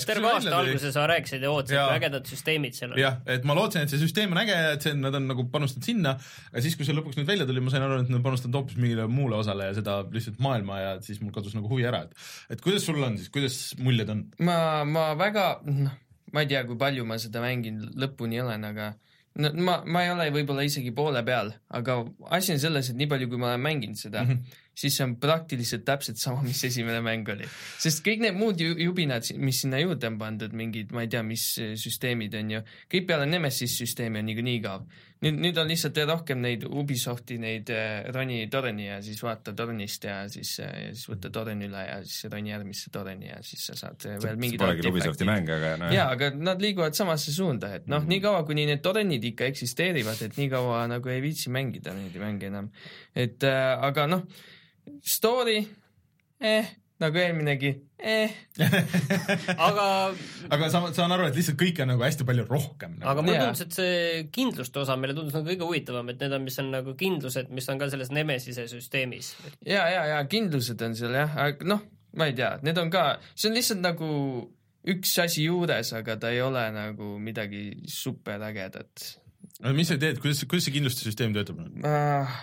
terve 0.07 0.29
aasta 0.31 0.55
alguses 0.55 0.93
sa 0.95 1.03
rääkisid 1.09 1.43
ja 1.43 1.51
ootasid, 1.51 1.75
kui 1.75 1.95
ägedad 1.97 2.29
süsteemid 2.29 2.77
seal 2.77 2.93
on. 2.93 3.01
jah, 3.01 3.17
et 3.27 3.43
ma 3.47 3.55
lootsin, 3.57 3.83
et 3.83 3.91
see 3.91 3.99
süsteem 3.99 4.31
on 4.31 4.39
äge, 4.39 4.55
et 4.77 4.85
see, 4.85 4.95
nad 4.95 5.15
on 5.19 5.27
nagu 5.27 5.45
panustanud 5.51 5.87
sinna, 5.89 6.15
aga 6.51 6.63
siis, 6.63 6.77
kui 6.79 6.87
see 6.87 6.95
lõpuks 6.95 7.19
nüüd 7.19 7.27
välja 7.27 7.47
tuli, 7.49 7.63
ma 7.63 7.73
sain 7.73 7.83
aru, 7.83 7.99
et 8.03 8.11
nad 8.11 8.21
on 8.21 8.25
panustanud 8.25 8.59
hoopis 8.61 8.79
mingile 8.79 9.09
muule 9.11 9.35
osale 9.41 9.67
ja 9.69 9.77
seda 9.77 9.99
lihtsalt 10.13 10.39
maailma 10.43 10.79
ja 10.79 10.93
siis 11.03 11.19
mul 11.23 11.35
kadus 11.35 11.57
nagu 11.57 11.71
huvi 11.71 11.87
ära, 11.89 12.05
et 12.07 12.55
et 12.55 12.63
kuidas 12.63 12.87
sul 12.87 13.01
on 13.03 13.19
siis, 13.19 13.31
kuidas 13.33 13.59
muljed 13.83 14.13
on? 14.13 14.25
ma, 14.47 14.57
ma 14.87 15.09
väga, 15.19 15.47
noh, 15.67 15.99
ma 16.33 16.45
ei 16.45 16.53
tea, 16.53 16.63
kui 16.69 16.79
palju 16.79 17.07
ma 17.07 17.19
seda 17.19 17.43
mängin, 17.43 17.83
lõpuni 17.99 18.39
olen, 18.43 18.69
aga 18.71 18.93
no 19.43 19.51
ma, 19.67 19.81
ma 19.83 20.07
ei 20.07 20.15
ole 20.15 20.31
võib-olla 20.31 20.63
isegi 20.63 20.95
poole 20.95 21.25
peal, 21.27 21.51
aga 21.75 21.99
asi 22.39 22.55
on 22.55 22.63
selles, 22.63 22.91
et 22.91 22.99
nii 22.99 23.11
palju, 23.11 23.31
kui 23.31 23.41
ma 23.41 23.51
olen 23.51 23.67
mänginud 23.67 23.99
seda 23.99 24.23
mm, 24.23 24.37
-hmm 24.37 24.59
siis 24.73 24.97
see 24.97 25.05
on 25.05 25.15
praktiliselt 25.21 25.85
täpselt 25.85 26.17
sama, 26.21 26.41
mis 26.45 26.63
esimene 26.65 27.01
mäng 27.05 27.29
oli. 27.29 27.47
sest 27.81 28.01
kõik 28.05 28.23
need 28.25 28.37
muud 28.37 28.61
jubinad, 28.61 29.27
mis 29.37 29.61
sinna 29.63 29.79
juurde 29.81 30.09
on 30.09 30.19
pandud, 30.21 30.53
mingid, 30.57 30.93
ma 30.95 31.05
ei 31.05 31.11
tea, 31.13 31.21
mis 31.25 31.45
süsteemid 31.79 32.33
on 32.39 32.53
ju, 32.57 32.61
kõik 32.91 33.09
peale 33.09 33.27
Nemesis 33.29 33.75
süsteemi 33.77 34.23
on 34.23 34.31
niikuinii 34.31 34.55
igav. 34.57 34.87
nüüd, 35.23 35.37
nüüd 35.39 35.59
on 35.61 35.69
lihtsalt 35.69 35.99
rohkem 36.09 36.41
neid 36.43 36.65
Ubisofti 36.67 37.37
neid 37.39 37.69
äh, 37.71 38.09
roni 38.11 38.41
torni 38.51 38.89
ja 38.89 38.97
siis 39.05 39.21
vaata 39.23 39.53
tornist 39.55 40.03
ja 40.03 40.17
siis 40.27 40.57
ja 40.59 40.71
siis 40.89 41.05
võta 41.07 41.29
torn 41.31 41.61
üle 41.63 41.83
ja 41.85 42.01
siis 42.03 42.25
roni 42.33 42.51
järgmisse 42.51 42.91
torni 42.91 43.29
ja 43.29 43.37
siis 43.45 43.69
sa 43.69 43.77
saad 43.77 44.03
äh, 44.09 44.17
veel 44.25 44.41
mingid 44.41 44.59
Polegi 44.59 44.89
Ubisofti 44.89 45.27
mäng, 45.29 45.47
aga 45.53 45.75
no 45.79 45.91
jaa, 45.93 46.09
aga 46.17 46.31
nad 46.35 46.65
liiguvad 46.65 46.97
samasse 46.97 47.31
suunda, 47.31 47.69
et 47.77 47.85
noh 47.85 48.01
mm 48.01 48.07
-hmm., 48.07 48.15
niikaua 48.17 48.41
kuni 48.49 48.65
need 48.67 48.81
tornid 48.83 49.29
ikka 49.31 49.45
eksisteerivad, 49.53 50.25
et 50.25 50.41
niikaua 50.41 50.87
nagu 50.91 51.13
ei 51.13 51.21
viitsi 51.21 51.53
mängida 51.53 51.93
neid 51.93 52.19
mänge 52.19 52.49
enam. 52.49 52.73
et 53.15 53.43
äh, 53.43 53.77
aga 53.79 54.07
noh, 54.07 54.27
story, 55.03 55.59
eh, 56.43 56.71
nagu 57.03 57.19
eelminegi, 57.19 57.71
eh. 57.99 58.33
Aga 59.67 59.85
aga 60.53 60.69
sa, 60.71 60.81
saan 60.95 61.13
aru, 61.15 61.27
et 61.29 61.37
lihtsalt 61.37 61.59
kõike 61.59 61.85
on 61.85 61.93
nagu 61.93 62.05
hästi 62.05 62.27
palju 62.27 62.45
rohkem 62.49 62.97
nagu.. 62.99 63.09
aga 63.11 63.25
mulle 63.25 63.39
tundus, 63.41 63.63
et 63.65 63.77
see 63.77 64.23
kindluste 64.35 64.83
osa 64.83 64.97
meile 64.99 65.15
tundus 65.17 65.35
nagu 65.35 65.47
kõige 65.49 65.67
huvitavam, 65.67 66.11
et 66.13 66.21
need 66.23 66.35
on, 66.37 66.45
mis 66.47 66.59
on 66.63 66.71
nagu 66.73 66.95
kindlused, 66.99 67.51
mis 67.53 67.69
on 67.71 67.81
ka 67.81 67.89
selles 67.93 68.13
Nemesise 68.15 68.67
süsteemis. 68.71 69.33
ja, 69.67 69.87
ja, 69.91 70.03
ja 70.15 70.19
kindlused 70.29 70.81
on 70.85 70.97
seal 70.99 71.15
jah, 71.17 71.39
aga 71.47 71.71
noh, 71.75 71.85
ma 72.19 72.29
ei 72.29 72.37
tea, 72.37 72.55
need 72.65 72.79
on 72.81 72.91
ka, 72.93 73.07
see 73.33 73.49
on 73.51 73.57
lihtsalt 73.57 73.83
nagu 73.83 74.11
üks 74.93 75.15
asi 75.23 75.47
juures, 75.47 75.93
aga 75.95 76.17
ta 76.19 76.31
ei 76.33 76.41
ole 76.43 76.63
nagu 76.75 77.15
midagi 77.23 77.69
superägedat 77.89 79.22
aga 79.61 79.73
mis 79.77 79.89
sa 79.91 79.97
teed, 79.99 80.19
kuidas, 80.23 80.41
kuidas 80.49 80.67
see 80.67 80.73
kindlustussüsteem 80.75 81.33
töötab 81.35 81.59
uh,? 81.61 82.33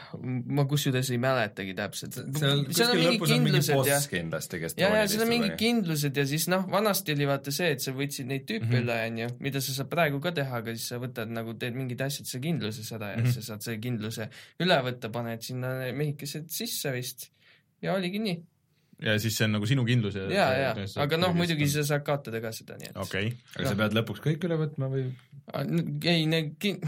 ma 0.56 0.64
kusjuures 0.70 1.10
ei 1.14 1.20
mäletagi 1.22 1.74
täpselt. 1.78 2.18
seal 2.36 2.62
kuskil 2.68 3.02
lõpus 3.06 3.34
on 3.34 3.44
mingi 3.46 3.62
boss 3.66 4.08
kindlasti, 4.12 4.60
kes 4.62 4.76
ja, 4.80 4.92
ja 5.00 5.08
seal 5.10 5.24
on 5.26 5.32
mingid 5.32 5.56
kindlused 5.60 6.20
ja 6.20 6.26
siis 6.28 6.46
noh, 6.52 6.66
vanasti 6.72 7.16
oli 7.16 7.28
vaata 7.30 7.54
see, 7.54 7.72
et 7.76 7.84
sa 7.84 7.94
võtsid 7.96 8.30
neid 8.30 8.46
tüüpe 8.48 8.68
mm 8.68 8.76
-hmm. 8.76 8.84
üle, 8.84 9.00
onju, 9.10 9.30
mida 9.48 9.64
sa 9.64 9.76
saad 9.80 9.90
praegu 9.92 10.22
ka 10.24 10.34
teha, 10.36 10.62
aga 10.62 10.76
siis 10.76 10.88
sa 10.92 11.00
võtad 11.02 11.32
nagu, 11.32 11.56
teed 11.60 11.78
mingid 11.78 12.00
asjad 12.06 12.30
sa 12.30 12.42
kindluses 12.42 12.92
ära 12.96 13.14
ja 13.14 13.20
mm 13.20 13.26
-hmm. 13.26 13.34
sa 13.40 13.48
saad 13.52 13.66
selle 13.66 13.82
kindluse 13.82 14.30
üle 14.60 14.80
võtta, 14.88 15.12
paned 15.12 15.42
sinna 15.44 15.74
mehikesed 15.96 16.48
sisse 16.52 16.92
vist 16.94 17.30
ja 17.82 17.94
oligi 17.96 18.20
nii 18.22 18.38
ja 19.04 19.16
siis 19.22 19.36
see 19.38 19.46
on 19.48 19.54
nagu 19.56 19.68
sinu 19.68 19.84
kindlus 19.88 20.16
ja 20.18 20.26
ja, 20.32 20.48
ja, 20.58 20.72
aga 21.04 21.20
noh, 21.20 21.36
muidugi 21.36 21.68
sa 21.72 21.84
saad 21.88 22.04
kaotada 22.06 22.42
ka 22.44 22.52
seda, 22.56 22.76
nii 22.80 22.92
et 22.92 22.98
okay. 23.00 23.32
aga 23.56 23.64
no. 23.64 23.70
sa 23.70 23.78
pead 23.82 23.96
lõpuks 24.00 24.24
kõik 24.24 24.48
üle 24.48 24.58
võtma 24.60 24.90
või? 24.92 25.06
ei, 26.04 26.26
need 26.30 26.52
kin-, 26.60 26.82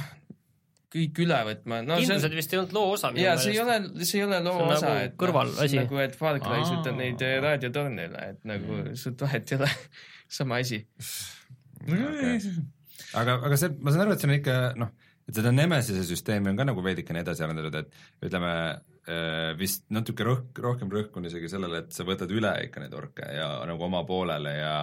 kõik 0.92 1.22
üle 1.24 1.38
võtma 1.48 1.80
no,. 1.86 1.98
kindlused 2.00 2.28
on... 2.28 2.36
vist 2.40 2.52
ei 2.52 2.60
olnud 2.60 2.76
loo 2.76 2.90
osa. 2.96 3.12
jaa, 3.16 3.36
see 3.40 3.54
ei 3.54 3.62
ole, 3.62 3.78
see 4.02 4.20
ei 4.20 4.26
ole 4.26 4.42
loo 4.44 4.58
see 4.58 4.68
osa, 4.76 4.90
nagu 4.90 5.06
et 5.06 5.16
kõrvalasi. 5.24 5.80
nagu, 5.80 6.02
et 6.04 6.18
Far 6.18 6.40
Cry 6.44 6.66
sõidab 6.68 6.98
neid 7.00 7.24
äh, 7.26 7.38
raadiotorne 7.44 8.08
üle, 8.10 8.26
et 8.34 8.44
nagu 8.48 8.78
mm. 8.80 8.98
suurt 9.00 9.24
vahet 9.26 9.54
ei 9.54 9.60
ole 9.60 9.70
sama 10.38 10.60
asi 10.64 10.82
okay.. 11.86 12.38
aga, 13.18 13.40
aga 13.40 13.60
see, 13.60 13.72
ma 13.80 13.94
saan 13.94 14.06
aru, 14.06 14.16
et 14.16 14.24
see 14.24 14.30
on 14.30 14.36
ikka 14.36 14.58
noh, 14.80 14.92
et 15.28 15.38
seda 15.38 15.54
Nemesise 15.54 16.04
süsteemi 16.08 16.52
on 16.52 16.60
ka 16.60 16.68
nagu 16.68 16.84
veidikene 16.84 17.24
edasi 17.24 17.46
arendatud, 17.46 17.80
et 17.82 18.28
ütleme 18.28 18.52
vist 19.58 19.88
natuke 19.90 20.22
rõhk, 20.22 20.58
rohkem 20.62 20.90
rõhk 20.92 21.16
on 21.18 21.26
isegi 21.26 21.48
sellele, 21.50 21.80
et 21.82 21.96
sa 21.96 22.06
võtad 22.06 22.30
üle 22.30 22.52
ikka 22.68 22.84
neid 22.84 22.92
orke 22.94 23.26
ja 23.34 23.48
nagu 23.66 23.88
oma 23.88 24.04
poolele 24.06 24.52
ja 24.60 24.76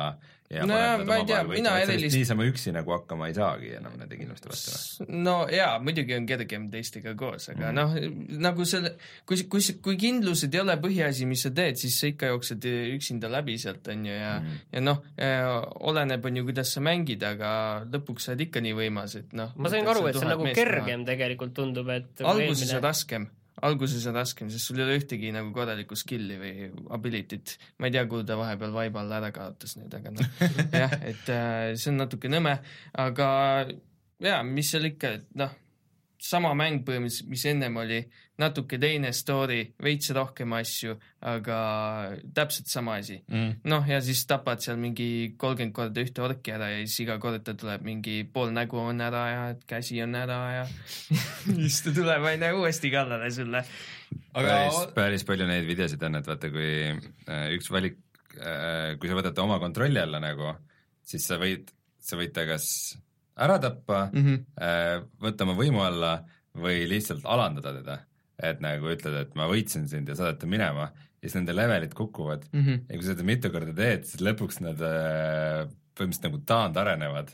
no 0.65 0.77
jaa, 0.77 0.97
ma 1.05 1.17
ei 1.19 1.25
tea, 1.29 1.41
mina 1.45 1.75
erilist 1.83 2.15
niisama 2.17 2.45
üksi 2.49 2.71
nagu 2.73 2.93
hakkama 2.95 3.27
ei 3.29 3.35
saagi 3.37 3.75
enam 3.77 3.93
nende 3.99 4.17
kindluste 4.17 4.49
vastu. 4.49 5.05
no 5.13 5.35
jaa, 5.53 5.75
muidugi 5.83 6.15
on 6.17 6.25
kergem 6.29 6.65
teistega 6.73 7.13
koos, 7.19 7.51
aga 7.53 7.69
mm. 7.69 7.77
noh, 7.77 8.39
nagu 8.41 8.65
selle, 8.69 8.95
kui, 9.29 9.43
kui, 9.51 9.61
kui 9.85 9.99
kindlused 10.01 10.57
ei 10.57 10.63
ole 10.63 10.75
põhiasi, 10.81 11.29
mis 11.29 11.45
sa 11.45 11.53
teed, 11.53 11.77
siis 11.81 11.99
sa 12.01 12.09
ikka 12.09 12.33
jooksed 12.33 12.65
üksinda 12.97 13.29
läbi 13.29 13.59
sealt, 13.61 13.91
on 13.93 14.07
ju, 14.09 14.15
ja 14.15 14.35
mm. 14.41 14.61
ja 14.73 14.85
noh 14.87 15.03
eh,, 15.21 15.45
oleneb, 15.91 16.25
on 16.25 16.41
ju, 16.41 16.47
kuidas 16.49 16.73
sa 16.73 16.83
mängid, 16.85 17.25
aga 17.29 17.51
lõpuks 17.85 18.25
sa 18.25 18.33
oled 18.33 18.47
ikka 18.49 18.65
nii 18.65 18.77
võimas, 18.81 19.19
et 19.21 19.37
noh 19.37 19.53
ma 19.53 19.69
sain 19.69 19.85
aru, 19.85 20.07
et 20.09 20.17
see 20.17 20.25
on 20.25 20.33
nagu 20.33 20.49
kergem 20.49 21.03
maha. 21.03 21.11
tegelikult 21.13 21.53
tundub, 21.61 21.93
et 21.93 22.25
alguses 22.25 22.65
eelmine... 22.65 22.81
on 22.81 22.89
raskem 22.89 23.29
alguses 23.67 24.05
on 24.09 24.17
raskem, 24.19 24.49
sest 24.51 24.69
sul 24.69 24.79
ei 24.79 24.85
ole 24.85 24.97
ühtegi 24.99 25.31
nagu 25.35 25.51
korralikku 25.55 25.97
skill'i 25.99 26.39
või 26.39 26.69
ability't. 26.95 27.55
ma 27.79 27.89
ei 27.89 27.95
tea, 27.95 28.05
kuhu 28.09 28.25
ta 28.27 28.37
vahepeal 28.39 28.75
vaiba 28.75 29.03
all 29.03 29.15
ära 29.19 29.31
kaotas 29.35 29.75
nüüd, 29.79 29.93
aga 29.99 30.13
noh, 30.15 30.35
jah, 30.83 30.95
et 31.01 31.31
äh, 31.33 31.71
see 31.75 31.91
on 31.93 31.99
natuke 32.03 32.31
nõme, 32.31 32.57
aga 33.05 33.29
jaa, 34.23 34.43
mis 34.47 34.71
seal 34.71 34.89
ikka, 34.91 35.15
et 35.19 35.27
noh, 35.39 35.55
sama 36.19 36.51
mäng 36.57 36.81
põhimõtteliselt, 36.83 37.29
mis 37.31 37.43
ennem 37.47 37.77
oli, 37.79 37.99
natuke 38.39 38.79
teine 38.79 39.11
story, 39.15 39.61
veits 39.83 40.11
rohkem 40.15 40.51
asju, 40.57 40.95
aga 41.27 41.59
täpselt 42.35 42.71
sama 42.71 42.97
asi. 42.99 43.19
Mm.. 43.31 43.61
noh, 43.71 43.87
ja 43.87 43.99
siis 44.03 44.25
tapad 44.27 44.63
seal 44.63 44.79
mingi 44.81 45.35
kolmkümmend 45.39 45.75
korda 45.75 46.03
ühte 46.03 46.23
orki 46.25 46.53
ära 46.55 46.69
ja 46.73 46.83
siis 46.83 47.05
iga 47.05 47.17
kord 47.23 47.43
ta 47.47 47.55
tuleb 47.59 47.87
mingi 47.87 48.21
pool 48.33 48.51
nägu 48.55 48.81
on 48.81 48.99
ära 49.03 49.23
ja 49.31 49.41
käsi 49.69 50.01
on 50.03 50.15
ära 50.19 50.39
ja 50.57 50.67
siis 51.59 51.81
ta 51.87 51.95
tuleb 51.95 52.29
aina 52.33 52.51
uuesti 52.59 52.91
kallale 52.93 53.31
sulle. 53.35 53.63
aga 54.33 54.53
päris, 54.53 54.79
päris 54.95 55.27
palju 55.27 55.49
neid 55.49 55.67
videosid 55.67 56.03
on, 56.07 56.19
et 56.19 56.31
vaata, 56.31 56.51
kui 56.53 56.71
äh, 56.91 57.45
üks 57.55 57.71
valik 57.71 57.99
äh,, 58.39 58.95
kui 58.99 59.11
sa 59.11 59.19
võtad 59.19 59.35
ta 59.35 59.47
oma 59.47 59.59
kontrolli 59.63 60.03
alla 60.03 60.19
nagu, 60.23 60.55
siis 61.07 61.27
sa 61.31 61.39
võid, 61.41 61.71
sa 62.03 62.19
võid 62.19 62.35
ta 62.35 62.47
kas 62.49 62.69
ära 63.39 63.59
tappa 63.63 64.09
mm, 64.13 64.25
-hmm. 64.25 65.09
võtta 65.23 65.47
oma 65.47 65.55
võimu 65.57 65.81
alla 65.85 66.13
või 66.59 66.83
lihtsalt 66.89 67.25
alandada 67.25 67.73
teda 67.79 67.99
et 68.43 68.61
nagu 68.63 68.89
ütled, 68.93 69.15
et 69.19 69.35
ma 69.37 69.47
võitsin 69.51 69.87
sind 69.91 70.09
ja 70.09 70.15
saadate 70.17 70.47
minema 70.49 70.89
ja 71.19 71.27
siis 71.27 71.35
nende 71.35 71.55
levelid 71.55 71.93
kukuvad 71.97 72.45
mm 72.51 72.61
-hmm. 72.61 72.81
ja 72.87 72.95
kui 72.95 73.03
sa 73.03 73.13
seda 73.13 73.27
mitu 73.27 73.51
korda 73.51 73.73
teed, 73.75 74.05
siis 74.07 74.23
lõpuks 74.23 74.61
nad 74.63 74.81
äh, 74.85 75.67
põhimõtteliselt 75.99 76.27
nagu 76.27 76.39
taandarenevad 76.49 77.31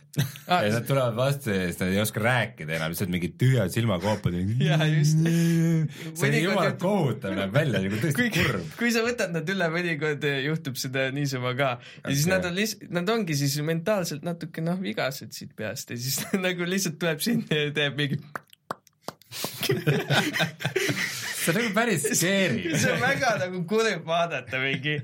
ah, 0.47 0.61
ja 0.65 0.71
nad 0.73 0.87
tulevad 0.87 1.17
vastu 1.17 1.53
ja 1.53 1.67
siis 1.69 1.79
nad 1.81 1.93
ei 1.93 2.01
oska 2.01 2.23
rääkida 2.23 2.77
enam, 2.77 2.93
lihtsalt 2.93 3.13
mingid 3.13 3.35
tühjad 3.41 3.73
silmakoopad. 3.73 4.37
jaa, 4.61 4.87
just. 4.91 5.21
see 6.19 6.29
on 6.29 6.37
jumala 6.39 6.73
kohutav, 6.81 7.35
näeb 7.39 7.53
välja 7.55 7.83
nagu 7.85 8.01
tõesti 8.01 8.29
kurb. 8.35 8.71
kui 8.79 8.93
sa 8.95 9.05
võtad 9.05 9.35
nad 9.35 9.53
üle, 9.55 9.69
mõnikord 9.77 10.25
juhtub 10.45 10.79
seda 10.81 11.07
niisama 11.15 11.53
ka 11.57 11.69
ja 11.75 11.79
okay. 12.01 12.15
siis 12.15 12.29
nad 12.31 12.47
on 12.49 12.57
lihtsalt, 12.57 12.89
nad 12.99 13.13
ongi 13.15 13.37
siis 13.39 13.57
mentaalselt 13.65 14.25
natuke 14.27 14.63
noh, 14.65 14.79
vigased 14.81 15.35
siit 15.35 15.53
peast 15.57 15.93
ja 15.93 15.99
siis 15.99 16.21
nagu 16.45 16.67
lihtsalt 16.69 16.99
tuleb 17.01 17.23
sinna 17.25 17.63
ja 17.65 17.75
teeb 17.75 18.01
mingi 18.01 18.21
see 21.45 21.53
on 21.53 21.59
nagu 21.59 21.73
päris 21.75 22.05
scary. 22.19 22.63
see 22.73 22.93
on 22.93 23.03
väga 23.03 23.33
nagu 23.43 23.61
kurb 23.69 24.07
vaadata, 24.07 24.61
mingi, 24.61 24.95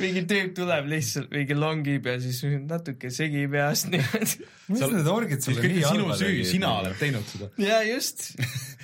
mingi 0.00 0.22
tüüp 0.30 0.54
tuleb 0.58 0.88
lihtsalt, 0.92 1.30
mingi 1.34 1.58
longib 1.58 2.06
ja 2.10 2.16
siis 2.22 2.42
natuke 2.66 3.10
segib 3.14 3.54
peast 3.56 3.90
niimoodi. 3.92 4.48
mis 4.70 4.86
need 4.96 5.10
orgid 5.12 5.44
sulle 5.46 5.72
nii 5.74 5.84
halba 5.88 6.18
tegid? 6.22 6.48
sina 6.52 6.72
oled 6.80 6.96
teinud 7.00 7.28
seda. 7.32 7.50
jaa, 7.66 7.82
just. 7.90 8.28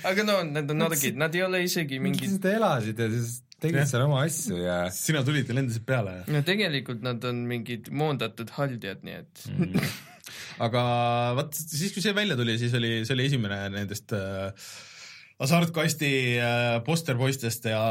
aga 0.09 0.27
no 0.27 0.37
need 0.49 0.75
on 0.75 0.87
orgid, 0.89 1.19
nad 1.19 1.35
ei 1.35 1.45
ole 1.47 1.63
isegi 1.67 2.01
mingid. 2.03 2.27
miks 2.27 2.39
nad 2.39 2.49
elasid 2.53 3.03
ja 3.05 3.11
siis 3.15 3.35
tegid 3.63 3.87
seal 3.87 4.07
oma 4.07 4.23
asju 4.27 4.59
ja 4.59 4.79
sina 4.93 5.23
tulid 5.23 5.47
ja 5.47 5.59
lendasid 5.59 5.85
peale 5.87 6.17
ja? 6.19 6.25
no 6.35 6.43
tegelikult 6.47 7.05
nad 7.05 7.23
on 7.29 7.45
mingid 7.49 7.91
moondatud 8.03 8.51
haldjad, 8.57 9.05
nii 9.07 9.21
et 9.23 9.47
mm 9.53 9.93
aga 10.63 10.81
vot 11.37 11.55
siis, 11.57 11.91
kui 11.93 12.03
see 12.03 12.15
välja 12.15 12.37
tuli, 12.39 12.55
siis 12.61 12.73
oli, 12.77 12.91
see 13.07 13.15
oli 13.15 13.27
esimene 13.29 13.59
nendest 13.73 14.13
äh, 14.15 14.71
hasartkasti 15.43 16.11
äh, 16.39 16.77
posterpoistest 16.85 17.67
ja, 17.67 17.83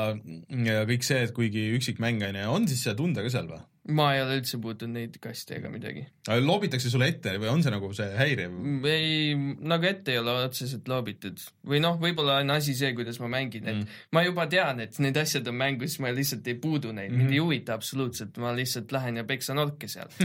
ja 0.67 0.85
kõik 0.89 1.05
see, 1.07 1.21
et 1.27 1.35
kuigi 1.37 1.69
üksikmäng 1.77 2.25
on 2.29 2.39
ju, 2.41 2.49
on 2.57 2.69
siis 2.71 2.85
see 2.87 2.97
tunde 2.99 3.25
ka 3.25 3.33
seal 3.33 3.51
või? 3.51 3.61
Ma 3.91 4.13
ei 4.15 4.21
ole 4.23 4.37
üldse 4.39 4.61
puutunud 4.63 4.95
neid 4.95 5.17
kaste 5.23 5.57
ega 5.57 5.71
midagi. 5.73 6.05
loobitakse 6.29 6.91
sulle 6.91 7.09
ette 7.11 7.33
või 7.43 7.49
on 7.51 7.65
see 7.65 7.73
nagu 7.75 7.89
see 7.97 8.07
häiriv? 8.15 8.53
ei, 8.87 9.33
nagu 9.59 9.89
ette 9.89 10.15
ei 10.15 10.21
ole 10.21 10.37
otseselt 10.45 10.87
loobitud. 10.91 11.43
või 11.67 11.81
noh, 11.83 11.97
võib-olla 12.03 12.39
on 12.45 12.55
asi 12.55 12.77
see, 12.79 12.93
kuidas 12.95 13.19
ma 13.23 13.31
mängin, 13.33 13.67
et 13.67 13.81
mm. 13.81 13.97
ma 14.15 14.23
juba 14.23 14.47
tean, 14.53 14.85
et 14.85 15.01
need 15.03 15.19
asjad 15.19 15.51
on 15.51 15.59
mängus, 15.59 15.99
ma 16.03 16.13
lihtsalt 16.15 16.47
ei 16.53 16.61
puudu 16.63 16.93
neid 16.95 17.11
mm, 17.11 17.17
-hmm. 17.17 17.25
mind 17.25 17.35
ei 17.35 17.41
mhm. 17.41 17.49
huvita 17.49 17.75
absoluutselt, 17.75 18.39
ma 18.43 18.55
lihtsalt 18.55 18.95
lähen 18.95 19.19
ja 19.19 19.27
peksan 19.27 19.59
orke 19.59 19.91
seal 19.91 20.15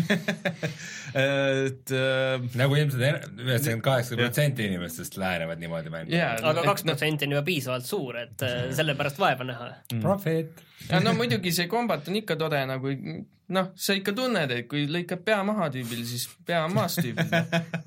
et 1.65 1.95
äh... 1.97 2.45
nagu 2.61 2.77
ilmselt 2.77 3.01
üheksakümmend 3.41 3.85
kaheksa 3.89 4.21
protsenti 4.21 4.69
inimestest 4.69 5.17
lähenevad 5.17 5.57
niimoodi 5.65 5.89
mängima 5.89 6.13
yeah,. 6.13 6.37
aga 6.45 6.61
kaks 6.69 6.85
protsenti 6.85 7.25
on 7.25 7.39
juba 7.39 7.45
piisavalt 7.49 7.89
suur, 7.89 8.21
et 8.21 8.45
äh, 8.45 8.69
sellepärast 8.77 9.17
vaeva 9.17 9.49
näha 9.49 9.73
mm.. 9.73 10.05
Profit 10.05 10.67
ja 10.89 11.01
no 11.03 11.13
muidugi 11.17 11.51
see 11.55 11.67
kombat 11.71 12.07
on 12.07 12.21
ikka 12.21 12.37
tore 12.39 12.63
nagu 12.69 12.93
noh, 13.53 13.69
sa 13.79 13.95
ikka 13.95 14.11
tunned, 14.15 14.51
et 14.51 14.67
kui 14.69 14.85
lõikad 14.91 15.21
pea 15.25 15.37
maha 15.47 15.69
tüübil, 15.71 16.01
siis 16.07 16.25
pea 16.47 16.63
on 16.65 16.73
maas 16.75 16.97
tüübil. 16.99 17.31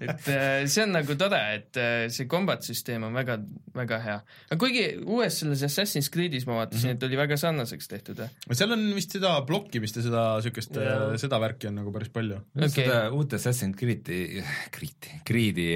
et 0.07 0.29
äh, 0.33 0.65
see 0.71 0.85
on 0.87 0.95
nagu 0.97 1.17
tore, 1.21 1.41
et 1.59 1.81
äh, 1.81 2.05
see 2.13 2.29
combat 2.31 2.65
süsteem 2.65 3.05
on 3.09 3.17
väga, 3.17 3.37
väga 3.77 3.99
hea. 4.05 4.17
aga 4.49 4.59
kuigi 4.61 4.85
uues 5.05 5.41
selles 5.43 5.65
Assassin's 5.67 6.09
Creed'is 6.13 6.47
ma 6.49 6.61
vaatasin 6.63 6.81
mm, 6.81 6.93
-hmm. 6.93 7.01
et 7.01 7.09
oli 7.09 7.21
väga 7.21 7.37
sarnaseks 7.41 7.93
tehtud. 7.93 8.23
seal 8.53 8.77
on 8.77 8.87
vist 8.97 9.17
seda 9.17 9.35
blokkimist 9.49 10.01
ja 10.01 10.07
seda 10.07 10.25
siukest, 10.45 10.77
äh, 10.81 11.17
seda 11.21 11.41
värki 11.43 11.69
on 11.69 11.81
nagu 11.83 11.93
päris 11.93 12.13
palju 12.15 12.41
okay.. 12.57 12.73
seda 12.81 13.03
uut 13.17 13.37
Assassin's 13.37 13.77
Creed'i, 13.81 14.45
Creed'i, 14.77 15.21
Creed'i 15.29 15.69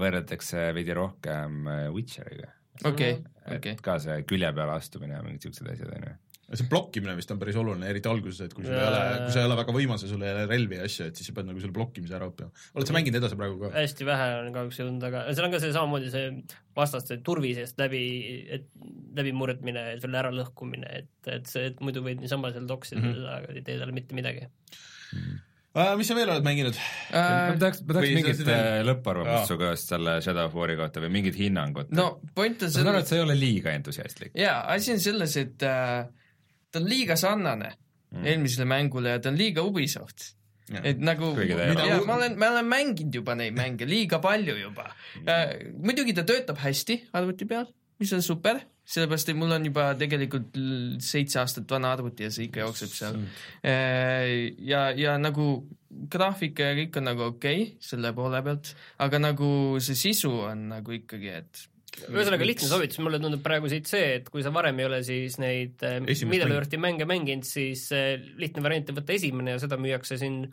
võrreldakse 0.00 0.68
veidi 0.76 0.98
rohkem 0.98 1.64
Witcheriga. 1.94 2.52
okei 2.84 3.16
okay,, 3.16 3.24
okei 3.46 3.56
okay.. 3.56 3.80
ka 3.80 3.96
see 4.02 4.20
külje 4.28 4.52
peale 4.52 4.76
astumine 4.76 5.16
ja 5.16 5.24
mingid 5.24 5.48
siuksed 5.48 5.72
asjad, 5.72 5.96
onju 5.96 6.12
see 6.52 6.68
blokkimine 6.68 7.14
vist 7.16 7.30
on 7.32 7.38
päris 7.40 7.56
oluline, 7.56 7.86
eriti 7.88 8.10
alguses, 8.10 8.40
et 8.44 8.54
kui 8.56 8.66
sul 8.66 8.74
ei 8.76 8.84
ole, 8.84 9.02
kui 9.22 9.34
sa 9.34 9.42
ei 9.42 9.48
ole 9.48 9.56
väga 9.60 9.74
võimas 9.76 10.02
ja 10.04 10.10
sul 10.10 10.24
ei 10.24 10.32
ole 10.34 10.42
relvi 10.50 10.80
ja 10.80 10.88
asju, 10.88 11.06
et 11.08 11.20
siis 11.20 11.30
sa 11.30 11.36
pead 11.36 11.48
nagu 11.48 11.62
selle 11.62 11.76
blokkimise 11.76 12.16
ära 12.18 12.28
õppima. 12.28 12.50
oled 12.76 12.90
sa 12.90 12.96
mänginud 12.96 13.20
edasi 13.20 13.38
praegu 13.38 13.60
ka? 13.62 13.70
hästi 13.76 14.08
vähe 14.08 14.26
on 14.40 14.50
kahjuks 14.56 14.80
jõudnud, 14.82 15.06
aga 15.08 15.22
seal 15.30 15.48
on 15.48 15.54
ka 15.54 15.62
see 15.62 15.76
samamoodi 15.76 16.10
see 16.12 16.26
vastaste 16.76 17.20
turvi 17.24 17.54
seest 17.56 17.80
läbi, 17.80 18.02
et 18.58 18.68
läbimurdmine, 19.16 19.86
selle 20.02 20.20
äralõhkumine, 20.24 20.92
et, 21.02 21.14
et 21.38 21.48
see, 21.48 21.70
et 21.70 21.80
muidu 21.84 22.04
võid 22.04 22.20
niisama 22.20 22.52
seal 22.52 22.68
toksida 22.68 23.00
mm, 23.00 23.14
-hmm. 23.14 23.32
aga 23.38 23.56
ei 23.56 23.64
tee 23.64 23.80
talle 23.80 23.96
mitte 23.96 24.18
midagi 24.18 24.44
mm. 24.48 25.40
Uh, 25.72 25.94
mis 25.96 26.04
sa 26.04 26.12
veel 26.12 26.28
oled 26.28 26.44
mänginud 26.44 26.74
uh,? 26.76 27.16
ma 27.16 27.54
tahaks, 27.56 27.78
ma 27.88 27.94
tahaks 27.96 28.10
mingit 28.12 28.40
uh, 28.44 28.82
lõpparvamust 28.84 29.48
su 29.48 29.54
käest 29.56 29.88
selle 29.88 30.18
Shadow 30.20 30.50
of 30.50 30.56
War'i 30.58 30.74
kohta 30.76 31.00
või 31.00 31.08
mingit 31.14 31.38
hinnangut. 31.40 31.88
no 31.96 32.18
point 32.36 32.60
on 32.60 32.68
selles 32.68 32.84
ma 32.84 32.90
saan 32.90 32.98
aru, 32.98 33.00
et 33.06 33.08
sa 33.08 33.16
ei 33.16 33.22
ole 33.24 33.36
liiga 33.40 33.72
entusiastlik. 33.72 34.34
jaa, 34.36 34.58
asi 34.74 34.92
on 34.92 35.00
selles, 35.00 35.36
et 35.40 35.64
äh, 35.64 36.02
ta 36.72 36.80
on 36.80 36.88
liiga 36.88 37.16
sarnane 37.20 37.72
mm. 38.12 38.24
eelmisele 38.24 38.68
mängule 38.68 39.16
ja 39.16 39.20
ta 39.22 39.32
on 39.32 39.38
liiga 39.40 39.64
Ubisoft. 39.66 40.32
et 40.72 41.00
nagu, 41.04 41.34
ja 41.42 41.98
ma 42.06 42.16
olen, 42.16 42.36
ma 42.38 42.48
olen 42.54 42.68
mänginud 42.70 43.16
juba 43.20 43.34
neid 43.36 43.56
mänge 43.56 43.84
liiga 43.88 44.22
palju 44.22 44.54
juba 44.56 44.86
mm.. 45.20 45.80
muidugi 45.84 46.14
ta 46.16 46.24
töötab 46.28 46.60
hästi 46.62 47.00
arvuti 47.18 47.48
peal, 47.50 47.66
mis 48.00 48.12
on 48.16 48.22
super, 48.24 48.62
sellepärast 48.88 49.32
et 49.32 49.38
mul 49.38 49.52
on 49.52 49.66
juba 49.66 49.90
tegelikult 49.98 50.56
seitse 51.02 51.42
aastat 51.42 51.70
vana 51.70 51.92
arvuti 51.96 52.24
ja 52.26 52.32
see 52.34 52.48
ikka 52.48 52.64
jookseb 52.64 52.94
seal. 52.94 53.20
Äh, 53.66 54.54
ja, 54.64 54.88
ja 54.96 55.18
nagu 55.20 55.50
graafika 56.12 56.70
ja 56.70 56.78
kõik 56.78 56.96
on 56.98 57.08
nagu 57.10 57.26
okei 57.26 57.60
okay, 57.66 57.76
selle 57.84 58.14
poole 58.16 58.40
pealt, 58.46 58.72
aga 59.04 59.20
nagu 59.20 59.52
see 59.84 59.98
sisu 59.98 60.32
on 60.48 60.66
nagu 60.72 60.96
ikkagi, 60.96 61.36
et 61.42 61.66
ühesõnaga 62.00 62.46
lihtne 62.46 62.68
soovitus, 62.70 63.00
mulle 63.04 63.20
tundub 63.22 63.42
praegu 63.44 63.68
siit 63.70 63.90
see, 63.90 64.16
et 64.18 64.28
kui 64.32 64.44
sa 64.44 64.52
varem 64.54 64.78
ei 64.80 64.88
ole 64.88 65.00
siis 65.06 65.38
neid 65.42 65.82
äh, 65.86 66.00
Middle 66.02 66.56
Earthi 66.56 66.80
mänge 66.80 67.06
mänginud, 67.08 67.46
siis 67.46 67.86
äh, 67.96 68.16
lihtne 68.40 68.64
variant 68.64 68.92
on 68.92 68.98
võtta 69.00 69.16
esimene 69.16 69.56
ja 69.56 69.62
seda 69.62 69.78
müüakse 69.80 70.18
siin 70.20 70.44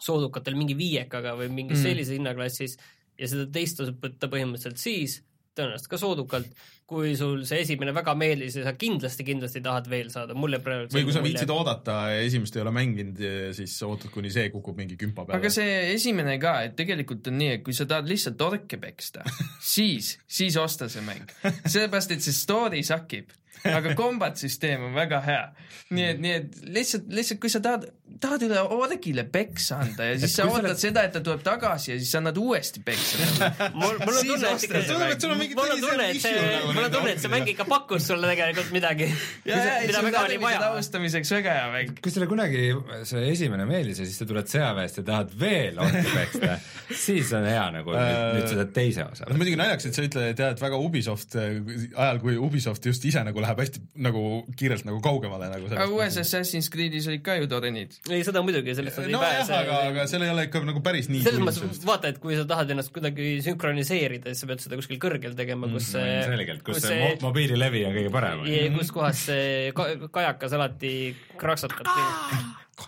soodukatel 0.00 0.56
mingi 0.56 0.76
viiekaga 0.78 1.34
või 1.38 1.50
mingis 1.52 1.80
mm. 1.80 1.86
sellises 1.86 2.16
hinnaklassis 2.16 2.76
ja 3.20 3.28
seda 3.28 3.48
teist 3.52 3.80
tasub 3.80 4.00
võtta 4.04 4.30
põhimõtteliselt 4.32 4.80
siis, 4.80 5.18
tõenäoliselt 5.56 5.90
ka 5.92 6.00
soodukalt, 6.00 6.62
kui 6.90 7.12
sul 7.18 7.44
see 7.46 7.62
esimene 7.62 7.94
väga 7.94 8.16
meeldis 8.18 8.56
ja 8.58 8.64
sa 8.66 8.74
kindlasti, 8.78 9.26
kindlasti 9.26 9.62
tahad 9.62 9.86
veel 9.90 10.10
saada, 10.10 10.34
mulle 10.34 10.58
praegu 10.64 10.90
või 10.96 11.06
kui 11.06 11.14
sa 11.14 11.22
viitsid 11.22 11.52
oodata 11.54 11.98
ja 12.10 12.24
esimest 12.26 12.58
ei 12.58 12.64
ole 12.64 12.74
mänginud, 12.74 13.22
siis 13.56 13.76
ootad, 13.86 14.10
kuni 14.14 14.32
see 14.34 14.48
kukub 14.50 14.78
mingi 14.80 14.98
kümpa 14.98 15.24
peale. 15.28 15.38
aga 15.38 15.52
see 15.54 15.76
esimene 15.94 16.34
ka, 16.42 16.56
et 16.66 16.74
tegelikult 16.78 17.30
on 17.30 17.38
nii, 17.38 17.58
et 17.58 17.66
kui 17.66 17.76
sa 17.76 17.86
tahad 17.90 18.10
lihtsalt 18.10 18.42
orke 18.42 18.80
peksta, 18.82 19.22
siis, 19.74 20.16
siis 20.26 20.58
osta 20.58 20.90
see 20.90 21.04
mäng. 21.06 21.30
sellepärast, 21.62 22.16
et 22.16 22.26
see 22.26 22.34
story 22.34 22.82
sakib 22.86 23.30
aga 23.68 23.94
combat 23.96 24.38
süsteem 24.40 24.84
on 24.88 24.94
väga 24.94 25.20
hea. 25.24 25.42
nii 25.90 26.04
et, 26.06 26.20
nii 26.22 26.32
et 26.36 26.58
lihtsalt, 26.76 27.08
lihtsalt 27.12 27.40
kui 27.42 27.50
sa 27.52 27.60
tahad, 27.64 27.86
tahad 28.22 28.44
üle 28.46 28.60
orgile 28.76 29.24
peksa 29.32 29.80
anda 29.84 30.06
ja 30.06 30.18
siis 30.22 30.36
sa 30.38 30.46
ootad 30.46 30.70
selle... 30.70 30.78
seda, 30.84 31.04
et 31.08 31.14
ta 31.16 31.22
tuleb 31.24 31.42
tagasi 31.46 31.92
ja 31.92 31.98
siis 31.98 32.12
sa 32.14 32.20
annad 32.20 32.38
uuesti 32.40 32.82
peksa 32.86 33.50
mul, 33.80 33.98
mul 34.04 34.20
on 34.20 34.30
tunne, 34.30 34.52
et 34.54 34.66
ikka, 34.68 34.84
mul 35.58 35.74
on 35.74 35.82
tunne, 35.82 36.08
et 36.14 36.22
see, 36.22 36.44
mul 36.80 36.88
on 36.88 36.96
tunne, 36.96 37.14
et 37.14 37.22
see 37.22 37.32
mäng 37.32 37.50
ikka 37.52 37.66
pakkus 37.68 38.08
sulle 38.10 38.30
tegelikult 38.30 38.72
midagi. 38.74 39.08
mida 39.44 40.02
väga 40.06 40.24
oli 40.26 40.38
vaja. 40.42 40.62
alustamiseks 40.70 41.32
väga 41.36 41.56
hea 41.56 41.68
mäng. 41.74 41.94
kui 42.02 42.14
sulle 42.14 42.28
kunagi 42.30 42.64
see 43.08 43.26
esimene 43.32 43.66
meeldis 43.68 44.02
ja 44.02 44.08
siis 44.08 44.20
sa 44.20 44.28
tuled 44.28 44.48
sõjaväest 44.50 45.00
ja 45.00 45.06
tahad 45.10 45.34
veel 45.40 45.80
orgi 45.82 46.04
peksta, 46.14 46.58
siis 47.06 47.32
on 47.36 47.46
hea 47.48 47.66
nagu 47.78 47.94
nüüd 47.94 48.48
sa 48.48 48.58
teed 48.62 48.74
teise 48.76 49.06
osa. 49.06 49.28
muidugi 49.34 49.58
naljakas, 49.60 49.90
et 49.90 49.98
sa 49.98 50.06
ütled, 50.06 50.32
et 50.34 50.44
jah, 50.44 50.54
et 50.56 50.64
väga 50.64 50.80
Ubisoft 50.80 51.36
ajal, 51.38 52.20
kui 52.22 52.38
Ubisoft 52.40 52.86
just 52.90 53.04
ise 53.08 53.24
nagu 53.26 53.44
läheb 53.44 53.64
hästi 53.64 53.84
nagu 54.06 54.24
kiirelt 54.56 54.86
nagu 54.88 55.00
kaugemale 55.04 55.50
nagu 55.52 55.70
aga 55.70 55.88
uues 55.92 56.18
Assassin's 56.20 56.70
Creed'is 56.72 57.08
olid 57.10 57.24
ka 57.26 57.36
ju 57.40 57.48
torenid. 57.50 57.96
ei, 58.10 58.24
seda 58.26 58.42
muidugi, 58.46 58.74
sellest 58.78 59.00
nad 59.00 59.10
ei 59.10 59.16
no, 59.16 59.22
pääse. 59.24 59.56
aga, 59.56 59.80
aga 59.90 60.06
seal 60.10 60.26
ei 60.26 60.32
ole 60.32 60.46
ikka 60.48 60.62
nagu 60.66 60.82
päris 60.84 61.10
nii 61.12 61.24
selles 61.26 61.42
mõttes 61.44 61.84
vaata, 61.86 62.12
et 62.12 62.20
kui 62.22 62.36
sa 62.38 62.46
tahad 62.48 62.72
ennast 62.74 62.92
kuidagi 62.94 63.32
sünkroniseerida, 63.44 64.32
siis 64.32 64.44
sa 64.44 64.50
pead 64.50 64.64
seda 64.64 64.78
kuskil 64.80 65.00
kõrgel 65.02 65.36
tegema, 65.38 65.68
kus 65.70 65.88
mm, 65.88 65.92
see 65.94 66.16
selgelt, 66.30 66.64
kus, 66.70 66.82
see, 66.86 66.96
see 66.96 67.20
mobiililevi 67.24 67.84
on 67.88 67.96
kõige 67.98 68.14
parem. 68.14 68.44
kus 68.78 68.92
kohas 68.94 69.26
see 69.30 69.70
kajakas 69.76 70.56
alati 70.58 70.94
kraksatab 71.40 71.86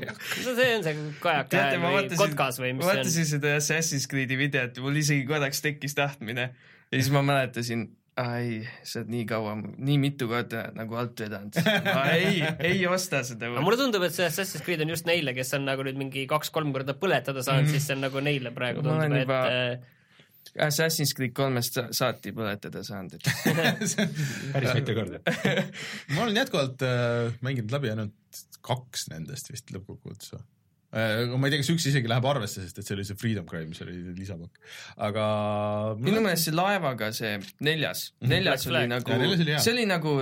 no 0.01 0.55
see 0.57 0.69
on 0.77 0.85
see 0.87 1.09
kajaka 1.23 1.49
Teate, 1.53 1.81
või 1.83 2.21
kotkas 2.21 2.61
või 2.63 2.75
mis 2.77 2.87
see 2.87 2.93
on. 2.93 3.03
vaatasin 3.03 3.33
seda 3.35 3.57
Assassin's 3.59 4.07
Creed'i 4.11 4.39
videot 4.41 4.79
ja 4.79 4.85
mul 4.85 5.01
isegi 5.03 5.27
korraks 5.29 5.65
tekkis 5.65 5.99
tahtmine 5.99 6.53
ja 6.53 7.01
siis 7.01 7.13
ma 7.15 7.25
mäletasin 7.27 7.91
ai, 8.21 8.61
sa 8.85 9.01
oled 9.01 9.13
nii 9.13 9.23
kaua, 9.29 9.55
nii 9.57 9.97
mitu 10.01 10.29
korda 10.29 10.67
nagu 10.77 10.99
alt 11.01 11.23
vedanud. 11.25 11.57
ma 11.87 12.03
ei, 12.13 12.43
ei 12.61 12.83
osta 12.91 13.23
seda. 13.25 13.49
aga 13.49 13.65
mulle 13.65 13.81
tundub, 13.81 14.05
et 14.05 14.15
see 14.15 14.27
Assassin's 14.29 14.65
Creed 14.67 14.85
on 14.85 14.93
just 14.93 15.09
neile, 15.09 15.33
kes 15.37 15.55
on 15.57 15.65
nagu 15.69 15.87
nüüd 15.87 15.99
mingi 16.01 16.27
kaks-kolm 16.31 16.75
korda 16.77 16.97
põletada 16.99 17.45
saanud 17.45 17.65
mm, 17.65 17.71
-hmm. 17.71 17.79
siis 17.79 17.89
see 17.89 17.97
on 17.97 18.05
nagu 18.05 18.25
neile 18.25 18.53
praegu 18.55 18.85
tundub, 18.85 19.17
et 19.17 19.25
juba... 19.25 19.43
Assassin's 20.67 21.15
Creed 21.17 21.33
kolmest 21.37 21.79
saati 21.97 22.33
põletada 22.37 22.83
saanud, 22.85 23.15
et 23.17 23.29
päris 24.53 24.75
mitu 24.77 24.97
korda 24.97 25.23
ma 26.13 26.25
olen 26.27 26.37
jätkuvalt 26.43 26.85
äh, 26.87 27.33
mänginud 27.45 27.73
läbi 27.73 27.93
ainult 27.95 28.43
kaks 28.63 29.09
nendest 29.13 29.51
vist 29.53 29.73
lõppkokkuvõttes 29.75 30.35
või? 30.35 30.45
Äh, 30.93 31.25
ma 31.41 31.49
ei 31.49 31.55
tea, 31.55 31.63
kas 31.63 31.71
üks 31.73 31.87
isegi 31.89 32.09
läheb 32.11 32.27
arvesse, 32.29 32.61
sest 32.61 32.77
et 32.83 32.85
see 32.85 32.93
oli 32.93 33.05
see 33.09 33.17
Freedom 33.17 33.47
Cry, 33.49 33.63
mis 33.65 33.81
oli 33.81 33.95
lisapakk, 34.13 34.59
aga 35.07 35.23
minu 35.97 36.21
meelest 36.21 36.51
see 36.51 36.53
laevaga 36.53 37.09
see 37.17 37.39
neljas 37.65 38.03
-hmm. 38.11 38.29
neljas 38.29 38.67
oli 38.69 38.83
nagu, 38.91 39.17
see 39.55 39.73
oli 39.73 39.87
nagu 39.89 40.13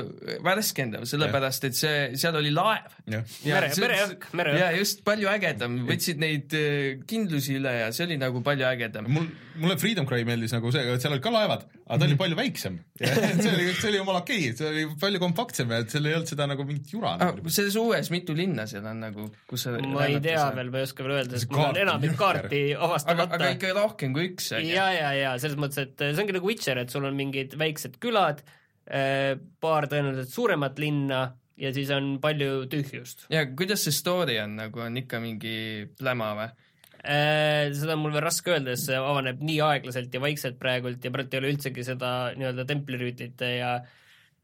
värskendav, 0.47 1.09
sellepärast 1.11 1.67
et 1.67 1.75
see, 1.75 1.97
seal 2.23 2.39
oli 2.39 2.55
laev. 2.55 2.87
mere, 3.11 3.73
mereõhk, 3.83 4.29
mereõhk. 4.31 4.61
ja 4.63 4.71
just 4.79 5.03
palju 5.03 5.33
ägedam, 5.33 5.75
võtsid 5.91 6.23
neid 6.23 6.55
äh, 6.55 7.03
kindlusi 7.03 7.59
üle 7.59 7.75
ja 7.81 7.91
see 7.91 8.07
oli 8.07 8.21
nagu 8.23 8.39
palju 8.47 8.69
ägedam. 8.71 9.11
mul, 9.11 9.27
mulle 9.59 9.79
Freedom 9.83 10.07
Cry 10.07 10.23
meeldis 10.23 10.55
nagu 10.55 10.71
see, 10.71 10.87
et 10.87 11.03
seal 11.03 11.17
olid 11.17 11.27
ka 11.27 11.35
laevad, 11.35 11.67
aga 11.67 11.99
ta 11.99 12.07
oli 12.07 12.15
mhm. 12.15 12.23
palju 12.23 12.39
väiksem 12.39 12.79
see 13.43 13.51
oli, 13.57 13.75
see 13.75 13.91
oli 13.91 13.99
jumala 13.99 14.23
okei 14.23 14.53
okay., 14.53 14.57
see 14.63 14.71
oli 14.71 14.87
palju 15.03 15.19
kompaktsem 15.27 15.75
ja 15.75 15.83
et 15.83 15.91
seal 15.91 16.07
ei 16.07 16.15
olnud 16.15 16.31
seda 16.31 16.47
nagu 16.47 16.63
mingit 16.69 16.95
jura 16.95 17.17
ah,. 17.19 17.35
selles 17.49 17.75
uues 17.75 18.15
mitu 18.15 18.39
linna 18.39 18.71
seal 18.71 18.87
on 18.87 19.03
nagu, 19.09 19.27
kus 19.51 19.67
sa 19.67 19.75
ma 19.83 20.07
ei 20.07 20.23
tea 20.23 20.47
veel 20.55 20.60
veel, 20.61 20.71
ma 20.73 20.81
ei 20.81 20.87
oska 20.87 21.05
veel 21.05 21.17
öelda, 21.19 21.37
sest 21.37 21.53
mul 21.53 21.67
on 21.67 21.81
enamik 21.81 22.17
kaarti 22.21 22.63
avastamata. 22.77 23.37
aga 23.39 23.51
ikka 23.57 23.75
rohkem 23.77 24.15
kui 24.17 24.31
üks, 24.31 24.53
on 24.57 24.65
ju? 24.65 24.73
ja, 24.77 24.87
ja, 24.95 25.11
ja 25.17 25.35
selles 25.43 25.59
mõttes, 25.61 25.89
et 25.89 26.07
see 26.07 26.23
ongi 26.23 26.37
nagu 26.37 26.51
Witcher, 26.51 26.81
et 26.83 26.95
sul 26.95 27.07
on 27.09 27.19
mingid 27.19 27.57
väiksed 27.61 27.99
külad, 28.03 28.43
eh, 28.87 29.35
paar 29.63 29.89
tõenäoliselt 29.91 30.33
suuremat 30.33 30.81
linna 30.83 31.23
ja 31.61 31.75
siis 31.77 31.93
on 31.97 32.15
palju 32.23 32.65
tühjust. 32.73 33.29
ja 33.33 33.45
kuidas 33.49 33.87
see 33.87 33.97
story 33.97 34.41
on, 34.43 34.59
nagu 34.61 34.85
on 34.87 35.01
ikka 35.03 35.23
mingi 35.23 35.55
pläma 35.99 36.35
või? 36.39 36.51
Eh, 37.01 37.71
seda 37.73 37.97
on 37.97 38.05
mul 38.05 38.13
veel 38.13 38.27
raske 38.27 38.53
öelda, 38.53 38.77
sest 38.77 38.91
see 38.91 39.01
avaneb 39.01 39.41
nii 39.41 39.63
aeglaselt 39.65 40.13
ja 40.13 40.21
vaikselt 40.21 40.61
praegult 40.61 41.05
ja 41.05 41.13
praegu 41.15 41.33
ei 41.33 41.41
ole 41.41 41.55
üldsegi 41.55 41.87
seda 41.87 42.11
nii-öelda 42.37 42.67
templirüütlite 42.69 43.55
ja 43.57 43.79
äh, 43.79 43.97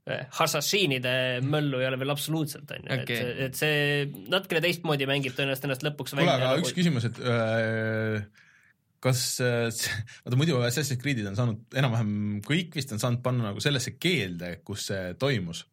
Assassinide 0.07 1.13
möllu 1.43 1.81
ei 1.83 1.89
ole 1.89 1.99
veel 1.99 2.13
absoluutselt, 2.15 2.71
on 2.71 2.85
ju, 2.85 2.97
et, 3.03 3.39
et 3.49 3.57
see 3.59 3.79
natukene 4.31 4.61
teistmoodi 4.63 5.09
mängib 5.11 5.35
tõenäoliselt 5.35 5.67
ennast 5.67 5.87
lõpuks 5.87 6.15
kuule, 6.15 6.29
aga 6.31 6.53
nagu... 6.53 6.63
üks 6.63 6.75
küsimus, 6.77 7.09
et 7.09 7.19
äh, 7.27 8.21
kas 9.03 9.23
äh,, 9.43 9.67
vaata 10.23 10.39
muidu 10.39 10.61
Assassin's 10.63 11.03
Creed'id 11.03 11.27
on 11.27 11.39
saanud 11.39 11.79
enam-vähem 11.83 12.13
kõik 12.47 12.79
vist 12.79 12.95
on 12.95 13.03
saanud 13.03 13.25
panna 13.25 13.51
nagu 13.51 13.65
sellesse 13.65 13.97
keelde, 13.99 14.61
kus 14.67 14.87
see 14.93 15.17
toimus. 15.19 15.65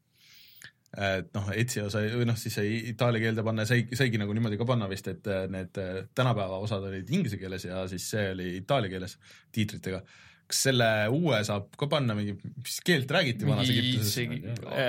et 0.98 1.30
noh, 1.38 1.54
Ezio 1.54 1.88
sai, 1.94 2.10
või 2.18 2.26
noh, 2.30 2.38
siis 2.38 2.58
sai 2.58 2.74
itaalia 2.90 3.28
keelde 3.28 3.46
panna 3.46 3.68
ja 3.68 3.76
sai, 3.76 3.86
saigi 3.98 4.18
nagu 4.22 4.34
niimoodi 4.34 4.58
ka 4.58 4.66
panna 4.70 4.90
vist, 4.90 5.14
et 5.14 5.30
need 5.54 5.78
tänapäeva 6.18 6.58
osad 6.62 6.90
olid 6.90 7.10
inglise 7.14 7.38
keeles 7.42 7.70
ja 7.70 7.86
siis 7.90 8.10
see 8.14 8.28
oli 8.34 8.56
itaalia 8.60 8.98
keeles 8.98 9.18
tiitritega 9.54 10.02
kas 10.54 10.62
selle 10.68 10.88
uue 11.14 11.40
saab 11.46 11.72
ka 11.80 11.88
panna 11.90 12.16
mingi, 12.18 12.36
mis 12.38 12.78
keelt 12.86 13.10
räägiti 13.12 13.48
vanas 13.48 13.70
Egiptuses? 13.74 14.14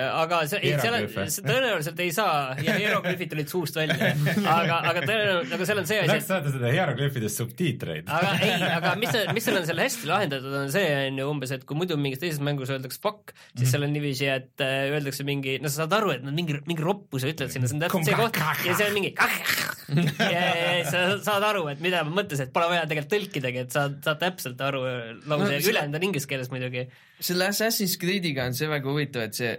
aga 0.04 0.40
see, 0.50 0.60
ei, 0.60 0.74
seal 0.82 0.96
on, 0.98 1.06
tõenäoliselt 1.48 2.02
ei 2.04 2.12
saa 2.14 2.54
ja 2.60 2.76
hieroglüüfid 2.76 3.32
tulid 3.32 3.50
suust 3.50 3.78
välja, 3.78 4.12
aga, 4.58 4.80
aga 4.92 5.04
tõenäoliselt, 5.06 5.54
aga 5.56 5.68
seal 5.70 5.80
on 5.80 5.88
see 5.88 6.00
asi. 6.02 6.12
Läks 6.12 6.28
saada 6.28 6.52
seda 6.52 6.72
hieroglüüfidest 6.74 7.42
subtiitreid. 7.42 8.12
aga 8.12 8.34
ei, 8.44 8.58
aga 8.78 8.94
mis, 9.00 9.16
mis 9.36 9.48
seal 9.48 9.60
on 9.60 9.68
seal 9.70 9.82
hästi 9.84 10.10
lahendatud, 10.10 10.58
on 10.60 10.72
see 10.74 10.84
on 11.00 11.22
ju 11.22 11.30
umbes, 11.32 11.54
et 11.56 11.66
kui 11.68 11.80
muidu 11.80 11.98
mingis 12.00 12.22
teises 12.22 12.42
mängus 12.44 12.72
öeldakse 12.74 13.00
fuck, 13.00 13.32
siis 13.32 13.40
mm 13.40 13.62
-hmm. 13.62 13.72
seal 13.72 13.88
on 13.88 13.96
niiviisi, 13.96 14.28
et 14.34 14.64
äh, 14.66 14.92
öeldakse 14.92 15.26
mingi, 15.26 15.58
no 15.62 15.72
sa 15.72 15.84
saad 15.84 15.96
aru, 16.00 16.12
et 16.18 16.26
nad 16.26 16.36
mingi, 16.36 16.60
mingi 16.68 16.84
roppuse 16.84 17.32
ütlevad 17.32 17.56
sinna, 17.56 17.70
see 17.70 17.80
on 17.80 17.86
täpselt 17.86 18.10
see 18.10 18.20
koht 18.20 18.68
ja 18.68 18.76
see 18.76 18.90
on 18.90 19.00
mingi 19.00 19.14
sa 20.92 21.02
saad 21.24 21.46
aru, 21.50 21.66
et 21.72 21.82
mida 21.84 22.04
ma 22.06 22.22
mõtlesin, 22.22 22.48
et 22.48 22.54
pole 22.54 22.70
vaja 22.72 22.86
tegelikult 22.90 23.14
tõlkidagi, 23.16 23.64
et 23.66 23.74
saad, 23.74 24.00
saad 24.06 24.22
täpselt 24.22 24.64
aru 24.64 24.82
lause 24.84 25.50
no, 25.50 25.60
ülejäänud 25.72 26.00
on 26.00 26.08
inglise 26.08 26.30
keeles 26.30 26.50
muidugi. 26.52 26.86
selle 27.20 27.50
Assassin's 27.52 27.98
Creed'iga 28.00 28.48
on 28.48 28.56
see 28.56 28.70
väga 28.70 28.90
huvitav, 28.90 29.28
et 29.28 29.38
see 29.38 29.52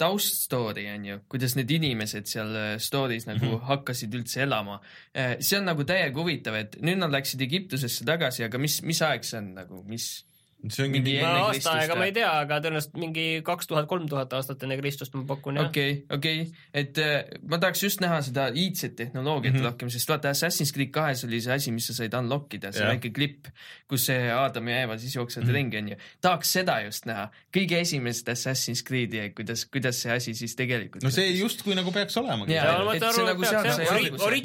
tauststory 0.00 0.86
on 0.94 1.04
ju, 1.04 1.18
kuidas 1.28 1.54
need 1.58 1.70
inimesed 1.76 2.28
seal 2.30 2.54
äh, 2.56 2.70
story's 2.80 3.26
nagu 3.28 3.44
mm 3.44 3.52
-hmm. 3.52 3.66
hakkasid 3.68 4.14
üldse 4.16 4.42
elama. 4.46 4.80
Äh, 5.12 5.36
see 5.40 5.58
on 5.58 5.68
nagu 5.68 5.84
täiega 5.84 6.16
huvitav, 6.16 6.54
et 6.54 6.80
nüüd 6.80 6.98
nad 7.02 7.12
läksid 7.12 7.42
Egiptusesse 7.44 8.04
tagasi, 8.04 8.44
aga 8.44 8.58
mis, 8.58 8.80
mis 8.82 9.02
aeg 9.02 9.24
see 9.24 9.38
on 9.38 9.54
nagu, 9.54 9.82
mis 9.86 10.24
see 10.68 10.84
ongi 10.84 11.00
mingi 11.00 11.16
no, 11.22 11.46
aasta 11.48 11.72
aega 11.80 11.96
ma 11.96 12.06
ei 12.08 12.12
tea, 12.16 12.28
aga 12.42 12.58
tõenäoliselt 12.60 12.96
mingi 13.00 13.24
kaks 13.46 13.70
tuhat, 13.70 13.86
kolm 13.88 14.08
tuhat 14.10 14.32
aastat 14.36 14.64
enne 14.66 14.76
Kristust 14.80 15.14
ma 15.16 15.22
pakun, 15.28 15.56
jah. 15.56 15.70
okei 15.70 15.94
okay,, 16.02 16.18
okei 16.18 16.42
okay., 16.44 16.82
et 16.82 17.00
äh, 17.00 17.38
ma 17.48 17.60
tahaks 17.62 17.84
just 17.86 18.02
näha 18.04 18.18
seda 18.26 18.48
iidset 18.52 18.96
tehnoloogiat 18.98 19.54
mm 19.54 19.60
-hmm. 19.60 19.68
rohkem, 19.70 19.92
sest 19.92 20.12
vaata 20.12 20.34
Assassin's 20.34 20.74
Creed 20.76 20.92
kahes 20.92 21.24
oli 21.24 21.40
see 21.40 21.54
asi, 21.54 21.72
mis 21.72 21.86
sa 21.88 21.96
said 21.96 22.14
unlock 22.18 22.54
ida, 22.54 22.72
see 22.72 22.84
yeah. 22.84 22.92
väike 22.92 23.12
klipp, 23.16 23.48
kus 23.88 24.04
see 24.10 24.28
Adam 24.32 24.68
ja 24.68 24.82
Eva 24.84 24.98
siis 24.98 25.16
jooksevad 25.16 25.46
mm 25.46 25.50
-hmm. 25.50 25.54
ringi, 25.54 25.78
onju. 25.78 25.96
tahaks 26.20 26.52
seda 26.52 26.80
just 26.84 27.08
näha, 27.08 27.30
kõige 27.56 27.80
esimest 27.80 28.28
Assassin's 28.28 28.84
Creed'i, 28.84 29.30
kuidas, 29.34 29.64
kuidas 29.64 30.02
see 30.02 30.12
asi 30.12 30.34
siis 30.34 30.56
tegelikult 30.56 31.02
no 31.02 31.10
see 31.10 31.30
justkui 31.38 31.74
nagu 31.74 31.92
peaks 31.92 32.16
et 32.94 33.08
see 33.14 33.24
nagu 33.24 33.44
on 34.28 34.36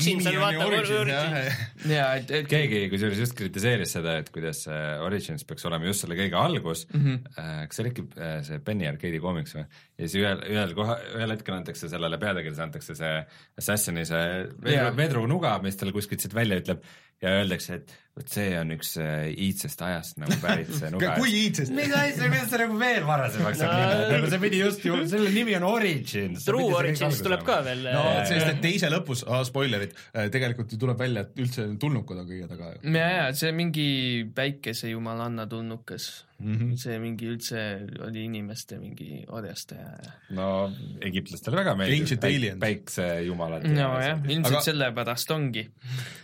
et 2.31 2.47
keegi 2.47 2.89
kusjuures 2.89 3.19
just 3.19 3.35
kritiseeris 3.35 3.91
seda, 3.99 4.17
et 4.23 4.31
kuidas 4.31 4.65
Origins 5.03 5.43
peaks 5.43 5.65
olema 5.65 5.85
just 5.85 6.04
selle 6.05 6.19
kõige 6.19 6.39
algus 6.39 6.85
mm, 6.91 7.01
-hmm. 7.03 7.67
kas 7.67 7.79
see 7.79 7.85
oli 7.85 7.93
äkki 7.93 8.05
äh, 8.15 8.37
see 8.47 8.61
Penny 8.65 8.87
Arcade'i 8.89 9.21
koomiks 9.23 9.57
või, 9.57 9.65
ja 9.97 10.07
siis 10.07 10.17
ühel, 10.21 10.45
ühel 10.53 10.75
koha, 10.77 10.97
ühel 11.17 11.35
hetkel 11.35 11.57
antakse 11.57 11.91
sellele 11.91 12.21
peategelasele 12.21 12.69
antakse 12.69 12.95
see 12.95 13.17
Assassini 13.59 14.05
see 14.07 14.23
vedru 14.55 14.77
yeah., 14.77 14.95
vedrunuga, 14.95 15.57
mis 15.65 15.77
talle 15.79 15.95
kuskilt 15.95 16.23
siit 16.23 16.37
välja 16.37 16.61
ütleb 16.61 16.85
ja 17.23 17.37
öeldakse, 17.41 17.81
et 17.81 17.93
vot 18.15 18.31
see 18.31 18.51
on 18.55 18.71
üks 18.71 18.93
äh, 19.01 19.25
iidsest 19.31 19.81
ajast 19.83 20.19
nagu 20.21 20.37
pärit 20.39 20.69
see 20.71 20.91
nuga. 20.93 21.15
kui 21.19 21.33
iidsest? 21.41 21.73
mis 21.75 21.91
asja, 21.91 22.29
kuidas 22.31 22.51
see 22.51 22.61
nagu 22.61 22.77
veel 22.79 23.07
varasemaks 23.07 23.59
saab 23.59 23.73
no, 23.73 23.79
minna, 23.81 24.05
nagu 24.13 24.29
see 24.31 24.41
pidi 24.45 24.61
just 24.61 24.85
ju, 24.87 24.99
selle 25.11 25.33
nimi 25.35 25.57
on 25.59 25.67
Origins. 25.67 26.45
True 26.47 26.69
Origins 26.79 27.19
tuleb 27.25 27.43
ka 27.47 27.59
veel. 27.65 27.83
no 27.89 28.05
sest, 28.29 28.53
et 28.53 28.61
teise 28.63 28.91
lõpus 28.93 29.25
ah,, 29.27 29.43
spoilerid, 29.47 29.97
tegelikult 30.31 30.71
ju 30.71 30.79
tuleb 30.85 31.03
välja, 31.03 31.25
et 31.27 31.43
üldse 31.43 31.67
tulnukad 31.81 32.23
on 32.23 32.29
kõige 32.29 32.47
taga. 32.53 32.71
ja, 32.85 33.09
ja 33.17 33.27
see 33.35 33.51
mingi 33.55 33.89
päikesejumalanna 34.37 35.49
tulnukas 35.51 36.09
mm. 36.39 36.55
-hmm. 36.55 36.75
see 36.77 36.99
mingi 36.99 37.27
üldse 37.31 37.61
oli 38.07 38.25
inimeste 38.25 38.77
mingi 38.79 39.23
orjastaja. 39.27 40.11
no 40.35 40.71
egiptlastele 41.01 41.57
väga 41.61 41.75
meeldib 41.79 42.19
päik, 42.19 42.59
päiksejumalad. 42.59 43.67
nojah, 43.67 44.19
ilmselt 44.27 44.53
Aga... 44.53 44.63
sellepärast 44.69 45.31
ongi. 45.31 45.67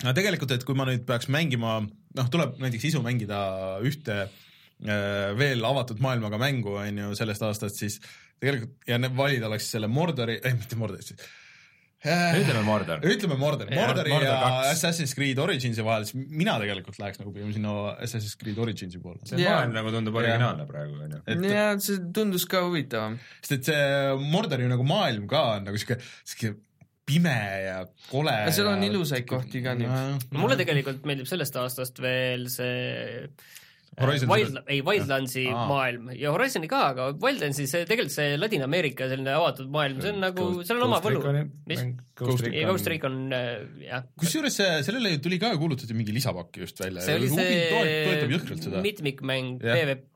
no 0.04 0.14
tegelikult, 0.14 0.52
et 0.52 0.64
kui 0.68 0.76
ma 0.76 0.88
nüüd 0.89 1.06
peaks 1.08 1.30
mängima, 1.32 1.81
noh, 2.18 2.32
tuleb 2.32 2.57
näiteks 2.62 2.89
isu 2.91 3.03
mängida 3.05 3.41
ühte 3.88 4.18
äh, 4.24 5.32
veel 5.38 5.64
avatud 5.68 6.01
maailmaga 6.03 6.39
mängu, 6.41 6.78
on 6.82 7.03
ju, 7.05 7.14
sellest 7.20 7.45
aastast, 7.47 7.80
siis 7.82 8.01
tegelikult 8.41 8.89
ja 8.89 8.97
valida 9.16 9.51
oleks 9.51 9.70
selle 9.74 9.89
Mordori, 9.91 10.39
ei 10.41 10.57
mitte 10.57 10.80
Mordori, 10.80 11.16
ütleme 12.01 12.64
Mordor. 12.66 13.03
ütleme 13.05 13.36
Mordor, 13.38 13.70
Mordori 13.70 14.09
Mordor 14.09 14.26
ja 14.26 14.38
2. 14.41 14.72
Assassin's 14.72 15.14
Creed 15.14 15.38
Originsi 15.38 15.86
vahel, 15.86 16.07
siis 16.09 16.18
mina 16.18 16.55
tegelikult 16.62 16.97
läheks 16.97 17.22
nagu 17.22 17.34
pigem 17.36 17.51
sinna 17.53 17.76
Assassin's 17.93 18.34
Creed 18.41 18.57
Originsi 18.57 19.01
poole. 19.03 19.22
see 19.30 19.38
yeah. 19.38 19.59
maailm 19.59 19.78
nagu 19.78 19.93
tundub 19.93 20.18
originaalne 20.18 20.66
praegu, 20.70 20.97
on 21.05 21.14
ju. 21.20 21.53
jaa, 21.53 21.76
see 21.86 22.01
tundus 22.16 22.47
ka 22.49 22.64
huvitavam. 22.66 23.20
sest 23.43 23.57
et 23.59 23.70
see 23.70 24.18
Mordori 24.34 24.70
nagu 24.72 24.88
maailm 24.88 25.30
ka 25.30 25.43
on 25.59 25.70
nagu 25.70 25.82
sihuke, 25.82 26.01
sihuke 26.26 26.55
pime 27.12 27.38
ja 27.68 27.80
kole. 28.09 28.36
seal 28.55 28.72
on 28.72 28.84
ilusaid 28.88 29.28
kohti 29.30 29.64
ka 29.66 29.76
nüüd. 29.78 30.30
mulle 30.38 30.59
tegelikult 30.59 31.07
meeldib 31.09 31.30
sellest 31.30 31.57
aastast 31.62 31.99
veel 32.03 32.47
see 32.51 33.28
Horizon 33.99 34.30
Wild, 34.32 34.59
ei 34.72 34.80
Wildlandsi 34.88 35.41
Aa. 35.51 35.66
maailm 35.68 36.12
ja 36.16 36.32
Horizoni 36.32 36.70
ka, 36.72 36.80
aga 36.93 37.07
Wildlandsi 37.20 37.66
see 37.68 37.84
tegelikult 37.89 38.14
see 38.14 38.38
Ladina-Ameerika 38.39 39.09
selline 39.12 39.34
avatud 39.36 39.68
maailm, 39.74 39.99
see 40.03 40.14
on 40.14 40.24
nagu, 40.24 40.45
seal 40.64 40.80
on 40.80 40.86
oma 40.88 41.01
võlu. 41.03 41.24
mis? 41.68 41.84
Ghost 42.22 42.88
Recon, 42.93 43.18
äh, 43.36 43.49
jah. 43.84 44.05
kusjuures 44.22 44.62
sellele 44.88 45.18
tuli 45.24 45.41
ka 45.41 45.51
kuulutati 45.59 45.97
mingi 45.97 46.16
lisapakk 46.16 46.62
just 46.64 46.80
välja. 46.80 47.03
see 47.03 47.20
oli 47.20 47.34
see 47.36 48.82
mitmikmäng 48.88 49.59
PVP 49.59 50.07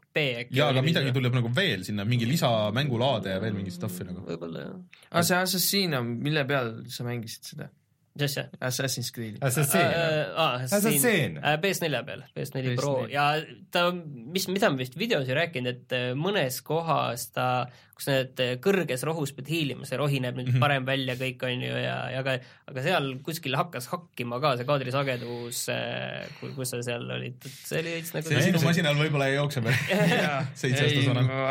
äkki. 0.41 0.57
jaa, 0.57 0.69
aga 0.73 0.83
midagi 0.85 1.13
tuleb 1.15 1.35
nagu 1.37 1.51
veel 1.55 1.85
sinna, 1.87 2.05
mingi 2.07 2.27
lisamängulaade 2.29 3.35
ja 3.35 3.41
veel 3.43 3.57
mingi 3.57 3.73
stuff'i 3.73 4.07
nagu. 4.07 4.23
võib-olla 4.27 4.67
jah. 4.67 4.77
aga 5.11 5.25
see 5.29 5.41
Assassina, 5.41 6.03
mille 6.05 6.45
peal 6.49 6.77
sa 6.91 7.07
mängisid 7.07 7.51
seda? 7.53 7.71
mis 8.15 8.23
asja? 8.29 8.45
Assassin's 8.63 9.11
Creed. 9.11 9.37
Assassin 9.43 9.81
äh,. 9.81 10.31
Ah, 10.35 10.61
Assassin 10.63 11.37
äh,. 11.37 11.57
PS4 11.59 12.03
peal, 12.07 12.23
PS4 12.35 12.61
PS4. 12.63 12.75
Pro 12.79 12.93
ja 13.11 13.25
ta, 13.71 13.89
mis, 13.91 14.47
mida 14.47 14.69
ma 14.71 14.79
vist 14.79 14.95
videos 14.99 15.27
ei 15.27 15.35
rääkinud, 15.35 15.67
et 15.73 15.95
äh, 15.95 16.05
mõnes 16.15 16.61
kohas 16.63 17.29
ta 17.35 17.67
kus 17.95 18.09
need 18.11 18.41
eh, 18.43 18.55
kõrges 18.61 19.05
rohus 19.07 19.31
pead 19.35 19.47
hiilima, 19.47 19.87
see 19.87 19.97
rohi 19.99 20.19
näeb 20.23 20.35
nüüd 20.35 20.49
mm 20.49 20.55
-hmm. 20.57 20.63
parem 20.63 20.87
välja 20.87 21.15
kõik, 21.19 21.45
on 21.47 21.61
ju, 21.63 21.75
ja, 21.79 21.95
ja 22.11 22.19
aga, 22.23 22.33
aga 22.67 22.83
seal 22.83 23.07
kuskil 23.23 23.55
hakkas 23.55 23.87
hakkima 23.93 24.39
ka 24.43 24.55
see 24.59 24.67
kaadrisagedus, 24.67 25.61
eh, 25.71 26.27
kus 26.41 26.73
sa 26.73 26.81
seal 26.83 27.07
olid, 27.17 27.39
et 27.39 27.55
see 27.55 27.79
oli 27.79 27.95
veits 27.95 28.11
nagu 28.17 28.27
see 28.27 28.43
sinu 28.49 28.61
masinal 28.65 28.99
võib-olla 28.99 29.29
ei 29.31 29.37
jookse 29.37 29.63
veel. 29.63 29.79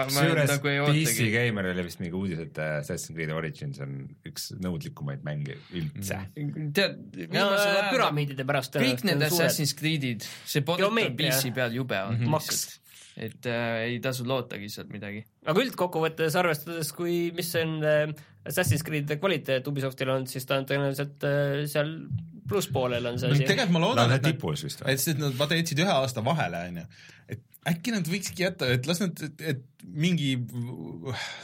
Kusjuures 0.05 0.53
nagu 0.53 0.77
PC 0.93 1.31
Gamer 1.33 1.71
oli 1.73 1.87
vist 1.89 2.05
mingi 2.05 2.21
uudis, 2.21 2.45
et 2.45 2.61
eh, 2.61 2.77
Assassin's 2.83 3.17
Creed 3.17 3.33
Origins 3.33 3.81
on 3.81 3.97
üks 4.29 4.51
nõudlikumaid 4.61 5.25
mänge 5.25 5.57
üldse. 5.73 6.21
Mm.. 6.37 6.73
tead, 6.77 7.01
no, 7.33 7.49
püramiidide 7.89 8.45
pärast 8.45 8.77
kõik 8.77 9.05
need 9.09 9.25
Assassin's 9.33 9.73
Creed'id, 9.79 10.29
see 10.45 10.61
on 10.61 11.05
PC 11.17 11.55
peal 11.57 11.73
jube 11.73 11.97
on 12.05 12.19
mm. 12.19 12.25
-hmm. 12.25 12.37
maks 12.37 12.84
et 13.15 13.47
äh, 13.47 13.81
ei 13.89 13.99
tasu 14.03 14.27
lootagi 14.27 14.69
sealt 14.73 14.91
midagi. 14.93 15.25
aga 15.47 15.65
üldkokkuvõttes, 15.65 16.37
arvestades, 16.41 16.91
kui, 16.97 17.31
mis 17.37 17.51
on 17.61 17.77
äh, 17.87 18.15
Assassin's 18.45 18.85
Creed 18.87 19.11
kvaliteet 19.21 19.69
Ubisoftil 19.71 20.11
on, 20.17 20.27
siis 20.31 20.47
ta 20.49 20.59
on 20.61 20.67
tõenäoliselt 20.69 21.27
äh, 21.29 21.65
seal 21.71 21.95
plusspoolel 22.49 23.07
on 23.13 23.21
see 23.21 23.31
asi. 23.31 23.47
tegelikult 23.47 23.77
ma 23.77 23.85
loodan, 23.87 24.17
et 24.17 24.27
tipus 24.27 24.65
vist 24.67 24.83
või? 24.83 24.97
et 24.97 25.21
nad 25.21 25.37
vaata 25.39 25.61
jätsid 25.61 25.85
ühe 25.85 25.95
aasta 25.95 26.25
vahele, 26.27 26.65
onju, 26.71 26.89
et 27.37 27.45
äkki 27.71 27.95
nad 27.95 28.11
võikski 28.11 28.45
jätta, 28.45 28.69
et 28.75 28.91
las 28.91 29.01
nad, 29.05 29.25
et 29.41 29.63
mingi 29.95 30.35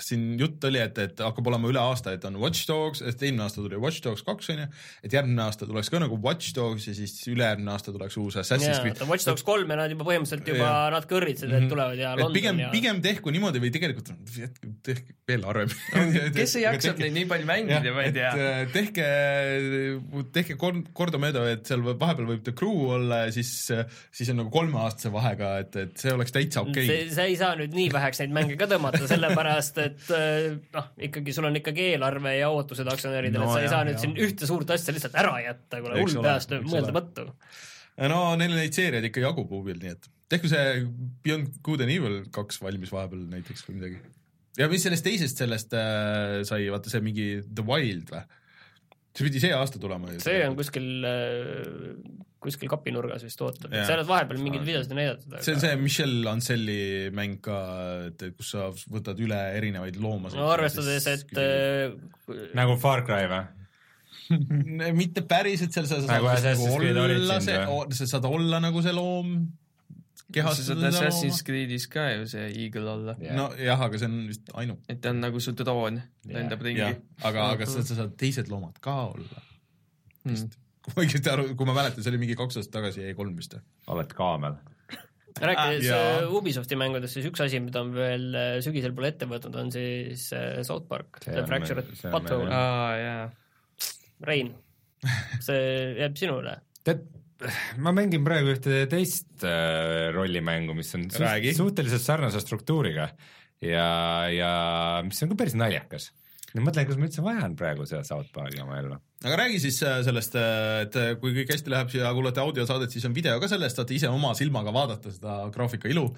siin 0.02 0.34
jutt 0.40 0.64
oli, 0.66 0.80
et, 0.82 0.96
et 1.02 1.20
hakkab 1.22 1.50
olema 1.52 1.68
üle 1.70 1.80
aasta, 1.82 2.14
et 2.16 2.24
on 2.28 2.38
Watch 2.42 2.66
Dogs, 2.68 3.02
et 3.06 3.22
eelmine 3.22 3.44
aasta 3.44 3.62
tuli 3.62 3.78
Watch 3.80 4.02
Dogs 4.04 4.24
kaks 4.26 4.50
onju, 4.54 4.66
et 5.04 5.14
järgmine 5.14 5.44
aasta 5.44 5.68
tuleks 5.68 5.90
ka 5.92 6.00
nagu 6.02 6.18
Watch 6.24 6.54
Dogs 6.56 6.88
ja 6.88 6.94
siis 6.96 7.14
ülejärgmine 7.30 7.72
aasta 7.74 7.94
tuleks 7.94 8.16
uus 8.20 8.38
Assassin's 8.40 8.80
Creed. 8.82 9.02
Watch 9.10 9.28
Dogs 9.28 9.44
kolm 9.46 9.70
ja 9.70 9.78
nad 9.82 9.92
juba 9.92 10.06
põhimõtteliselt 10.08 10.50
juba 10.50 10.64
yeah. 10.64 10.88
natuke 10.96 11.18
õrritsesid, 11.20 11.52
et 11.52 11.64
mhm. 11.66 11.72
tulevad 11.74 12.00
ja 12.00 12.14
London 12.16 12.38
pigem, 12.38 12.62
ja 12.64 12.72
pigem 12.74 13.02
tehku 13.04 13.34
niimoodi 13.34 13.62
või 13.62 13.72
tegelikult 13.74 14.12
tehke 14.86 15.18
veel 15.30 15.46
harvemini 15.46 16.24
kes 16.40 16.56
ei 16.58 16.64
jaksab 16.64 17.00
neid 17.04 17.14
nii 17.14 17.28
palju 17.30 17.48
mängida, 17.48 17.94
ma 17.94 18.06
ei 18.06 18.14
tea. 18.14 18.30
Äh, 18.34 18.62
tehke, 18.74 19.06
tehke 20.34 20.56
kord, 20.60 20.90
kordamööda, 20.96 21.44
et 21.54 21.68
seal 21.70 21.84
vahepeal 21.86 22.28
võib 22.32 22.42
The 22.46 22.54
Crew 22.56 22.88
olla 22.96 23.24
ja 23.26 23.34
siis, 23.34 23.52
siis 24.14 24.32
on 24.32 24.40
nagu 24.42 24.52
kolmeaastase 24.54 25.12
vahega, 25.14 25.52
et, 25.64 25.78
et 25.84 26.02
see 26.02 26.14
oleks 26.14 26.34
täitsa 26.34 26.64
okei 26.64 26.86
okay.. 26.86 27.08
sa 27.14 27.28
ei 27.28 27.38
saa 27.40 27.54
nüüd 27.58 27.74
nii 27.76 27.90
väheks 27.94 28.22
neid 28.22 28.29
mänge 28.34 28.56
ka 28.60 28.68
tõmmata, 28.70 29.02
sellepärast 29.10 29.80
et 29.82 30.12
äh, 30.16 30.46
noh, 30.74 30.86
ikkagi 31.08 31.34
sul 31.36 31.48
on 31.48 31.58
ikkagi 31.60 31.90
eelarve 31.94 32.36
ja 32.36 32.50
ootused 32.54 32.88
aktsionäridele 32.92 33.42
no,, 33.42 33.50
et 33.50 33.58
sa 33.58 33.64
ei 33.64 33.72
saa 33.72 33.82
nüüd 33.88 34.00
siin 34.02 34.16
ühte 34.26 34.48
suurt 34.50 34.70
asja 34.74 34.94
lihtsalt 34.96 35.18
ära 35.20 35.34
jätta, 35.44 35.82
kuule 35.82 36.00
hull 36.00 36.24
peast 36.24 36.54
mõeldamatu. 36.66 37.26
no 38.10 38.22
neil 38.40 38.56
neid 38.56 38.76
seeriaid 38.76 39.10
ikka 39.10 39.24
jagub 39.26 39.52
huvilt, 39.54 39.82
nii 39.84 39.94
et 39.96 40.10
tehku 40.30 40.50
see 40.52 40.86
Beyond 41.24 41.60
Good 41.66 41.84
and 41.84 41.94
Evil 41.94 42.22
kaks 42.34 42.60
valmis 42.62 42.92
vahepeal 42.94 43.26
näiteks 43.34 43.66
või 43.68 43.80
midagi. 43.80 44.00
ja 44.60 44.70
mis 44.72 44.86
sellest 44.86 45.06
teisest 45.06 45.42
sellest 45.42 45.74
äh, 45.78 46.40
sai, 46.48 46.66
vaata 46.72 46.92
see 46.92 47.04
mingi 47.04 47.30
The 47.46 47.66
Wild 47.66 48.14
või? 48.14 48.24
see 49.10 49.26
pidi 49.26 49.42
see 49.42 49.54
aasta 49.54 49.80
tulema 49.82 50.14
see 50.22 50.42
on 50.46 50.56
kuskil 50.58 51.06
äh, 51.06 51.94
kuskil 52.40 52.70
kapinurgas 52.72 53.24
vist 53.26 53.40
ootab, 53.44 53.68
et 53.72 53.84
seal 53.84 54.00
on 54.02 54.08
vahepeal 54.08 54.40
mingeid 54.40 54.64
videosid 54.64 54.96
näidatud 54.96 55.34
aga.... 55.34 55.44
see 55.44 55.56
on 55.56 55.62
see 55.62 55.78
Michel 55.80 56.28
Ancelli 56.30 56.80
mäng 57.16 57.40
ka, 57.44 57.60
et 58.08 58.24
kus 58.36 58.54
sa 58.54 58.70
võtad 58.92 59.20
üle 59.20 59.38
erinevaid 59.58 59.98
loomasid. 60.00 60.40
no 60.40 60.48
arvestades, 60.54 61.08
et 61.10 61.40
äh, 61.40 61.92
nagu 62.56 62.76
Far 62.80 63.04
Cry 63.08 63.28
või? 63.30 63.42
mitte 65.00 65.24
päriselt, 65.26 65.74
seal 65.74 65.88
sa 65.90 65.98
saad 66.00 66.12
nagu 66.14 66.30
olla 66.30 67.40
see, 67.42 67.58
sa 67.98 68.08
saad 68.14 68.28
olla 68.30 68.60
nagu 68.62 68.82
see 68.84 68.94
loom, 68.94 69.34
kehastada 70.32 70.68
seda 70.70 70.92
Assassin's 70.94 71.42
Creed'is 71.46 71.88
ka 71.90 72.06
ju 72.14 72.30
see 72.30 72.46
Eagle 72.64 72.94
olla 72.94 73.16
yeah.. 73.20 73.36
nojah, 73.36 73.84
aga 73.88 74.00
see 74.00 74.08
on 74.08 74.16
vist 74.30 74.54
ainult. 74.62 74.88
et 74.88 75.02
ta 75.02 75.12
on 75.12 75.20
nagu 75.26 75.42
su 75.42 75.52
droon 75.58 76.00
yeah., 76.00 76.38
lendab 76.38 76.64
ringi. 76.64 76.88
aga, 77.20 77.50
aga 77.56 77.68
sa, 77.68 77.84
sa 77.84 78.00
saad 78.00 78.16
teised 78.20 78.48
loomad 78.52 78.80
ka 78.80 78.96
olla 79.12 79.44
mm 80.24 80.58
kui 80.90 80.96
ma 80.98 81.06
õigesti 81.06 81.32
aru, 81.32 81.46
kui 81.54 81.68
ma 81.68 81.76
mäletan, 81.78 82.02
see 82.02 82.12
oli 82.12 82.20
mingi 82.24 82.36
kaks 82.38 82.60
aastat 82.60 82.76
tagasi 82.80 83.06
E3 83.12 83.32
vist. 83.38 83.56
oled 83.90 84.18
kaamel 84.18 84.58
rääkides 85.38 85.86
äh, 85.94 86.32
Ubisofti 86.34 86.76
mängudest, 86.78 87.16
siis 87.16 87.28
üks 87.30 87.42
asi, 87.44 87.60
mida 87.62 87.82
me 87.86 87.96
veel 87.96 88.26
äh, 88.36 88.50
sügisel 88.64 88.94
pole 88.96 89.12
ette 89.12 89.28
võtnud, 89.30 89.56
on 89.62 89.70
siis 89.74 90.26
äh, 90.36 90.60
South 90.66 90.88
Park, 90.90 91.20
The 91.24 91.44
Fractured 91.48 91.88
Patrol. 92.10 92.50
aa 92.50 92.90
jaa. 92.98 93.24
Rein, 94.26 94.52
see 95.40 95.60
jääb 96.02 96.18
sinule. 96.20 96.58
tead, 96.84 97.06
ma 97.80 97.94
mängin 97.96 98.24
praegu 98.26 98.52
ühte 98.52 98.84
teist 98.90 99.46
rollimängu, 100.16 100.74
mis 100.76 100.92
on 100.98 101.06
Räägi. 101.08 101.54
suhteliselt 101.56 102.04
sarnase 102.04 102.42
struktuuriga 102.42 103.08
ja, 103.64 103.86
ja 104.28 104.50
mis 105.06 105.22
on 105.24 105.32
ka 105.32 105.40
päris 105.40 105.56
naljakas 105.56 106.10
nüüd 106.54 106.66
mõtlen, 106.66 106.86
kas 106.88 106.98
ma 106.98 107.06
üldse 107.06 107.24
vajan 107.24 107.54
praegu 107.58 107.86
seda 107.88 108.02
South 108.06 108.30
Park'i 108.34 108.60
oma 108.62 108.78
ellu. 108.80 108.96
aga 109.22 109.36
räägi 109.42 109.60
siis 109.62 109.78
äh, 109.86 110.00
sellest, 110.06 110.34
äh, 110.38 110.82
et 110.86 110.96
äh, 110.98 111.10
kui 111.20 111.34
kõik 111.36 111.52
hästi 111.54 111.72
läheb 111.72 111.92
ja 111.94 112.10
kuulate 112.16 112.42
audiosaadet, 112.42 112.90
siis 112.94 113.06
on 113.06 113.14
video 113.14 113.36
ka 113.42 113.50
sellest, 113.50 113.78
saate 113.78 113.94
ise 113.94 114.10
oma 114.10 114.32
silmaga 114.38 114.74
vaadata 114.74 115.12
seda 115.14 115.42
graafika 115.54 115.90
ilu. 115.90 116.08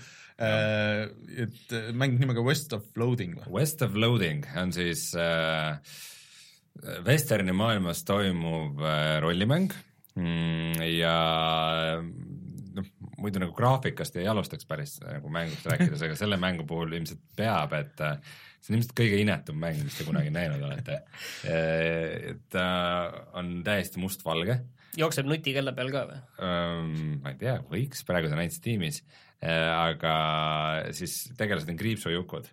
et 0.43 1.74
mäng 1.95 2.16
nimega 2.18 2.43
West 2.43 2.72
of 2.72 2.87
Loading 2.97 3.37
või? 3.37 3.51
West 3.61 3.83
of 3.85 3.95
Loading 3.95 4.47
on 4.59 4.72
siis 4.74 5.11
äh, 5.14 5.76
Westerni 7.05 7.53
maailmas 7.55 8.01
toimuv 8.09 8.80
äh, 8.80 9.18
rollimäng 9.22 9.74
mm, 10.16 10.80
ja 10.97 11.16
noh, 12.01 12.89
muidu 13.20 13.43
nagu 13.45 13.53
graafikast 13.55 14.16
ei 14.16 14.26
alustaks 14.33 14.66
päris 14.66 14.97
nagu 15.05 15.30
mängust 15.30 15.68
rääkides, 15.68 16.03
aga 16.09 16.16
selle 16.18 16.41
mängu 16.41 16.64
puhul 16.66 16.97
ilmselt 16.97 17.20
peab, 17.37 17.76
et 17.76 18.03
see 18.63 18.73
on 18.73 18.79
ilmselt 18.79 18.95
kõige 19.03 19.19
inetum 19.23 19.59
mäng, 19.59 19.83
mis 19.83 19.99
te 19.99 20.07
kunagi 20.07 20.31
näinud 20.35 20.63
olete. 20.63 21.03
ta 22.53 22.67
on 23.39 23.59
täiesti 23.67 24.01
mustvalge. 24.03 24.61
jookseb 24.99 25.29
nutikella 25.29 25.75
peal 25.77 25.93
ka 25.95 26.07
või? 26.09 26.23
ma 27.19 27.35
ei 27.35 27.39
tea, 27.43 27.59
võiks, 27.69 28.07
praegu 28.07 28.31
ta 28.31 28.39
on 28.39 28.45
ainult 28.45 28.57
Steamis, 28.57 29.03
aga 29.43 30.17
siis 30.95 31.25
tegelased 31.39 31.71
on 31.73 31.81
kriipsujukud 31.81 32.51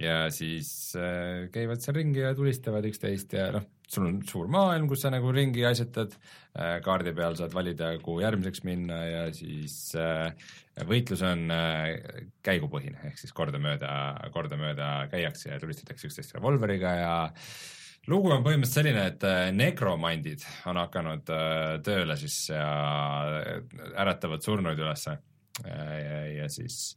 ja 0.00 0.26
siis 0.34 0.70
äh, 0.98 1.46
käivad 1.54 1.82
seal 1.82 1.96
ringi 2.00 2.22
ja 2.24 2.34
tulistavad 2.36 2.86
üksteist 2.88 3.36
ja 3.36 3.48
noh, 3.54 3.66
sul 3.90 4.08
on 4.08 4.20
suur 4.26 4.48
maailm, 4.50 4.88
kus 4.90 5.04
sa 5.04 5.12
nagu 5.14 5.30
ringi 5.34 5.64
asjatad 5.68 6.14
äh,, 6.16 6.78
kaardi 6.84 7.12
peal 7.16 7.36
saad 7.38 7.54
valida, 7.54 7.92
kuhu 8.02 8.22
järgmiseks 8.24 8.64
minna 8.66 8.98
ja 9.06 9.22
siis 9.34 9.78
äh, 10.00 10.32
võitlus 10.88 11.22
on 11.26 11.46
äh, 11.54 12.26
käigupõhine, 12.44 12.98
ehk 13.08 13.20
siis 13.20 13.32
kordamööda, 13.36 13.90
kordamööda 14.34 14.90
käiakse 15.12 15.52
ja 15.52 15.60
tulistatakse 15.62 16.10
üksteist 16.10 16.36
revolveriga 16.36 16.94
ja 16.98 17.14
lugu 18.10 18.30
on 18.34 18.44
põhimõtteliselt 18.44 18.80
selline, 18.82 19.06
et 19.12 19.26
äh, 19.26 19.44
nekromandid 19.56 20.44
on 20.70 20.82
hakanud 20.82 21.32
äh, 21.32 21.76
tööle 21.86 22.18
siis 22.20 22.40
ja 22.52 22.66
äratavad 23.94 24.44
surnuid 24.44 24.82
ülesse 24.82 25.16
ja, 25.64 25.86
ja, 26.00 26.20
ja 26.42 26.50
siis 26.52 26.96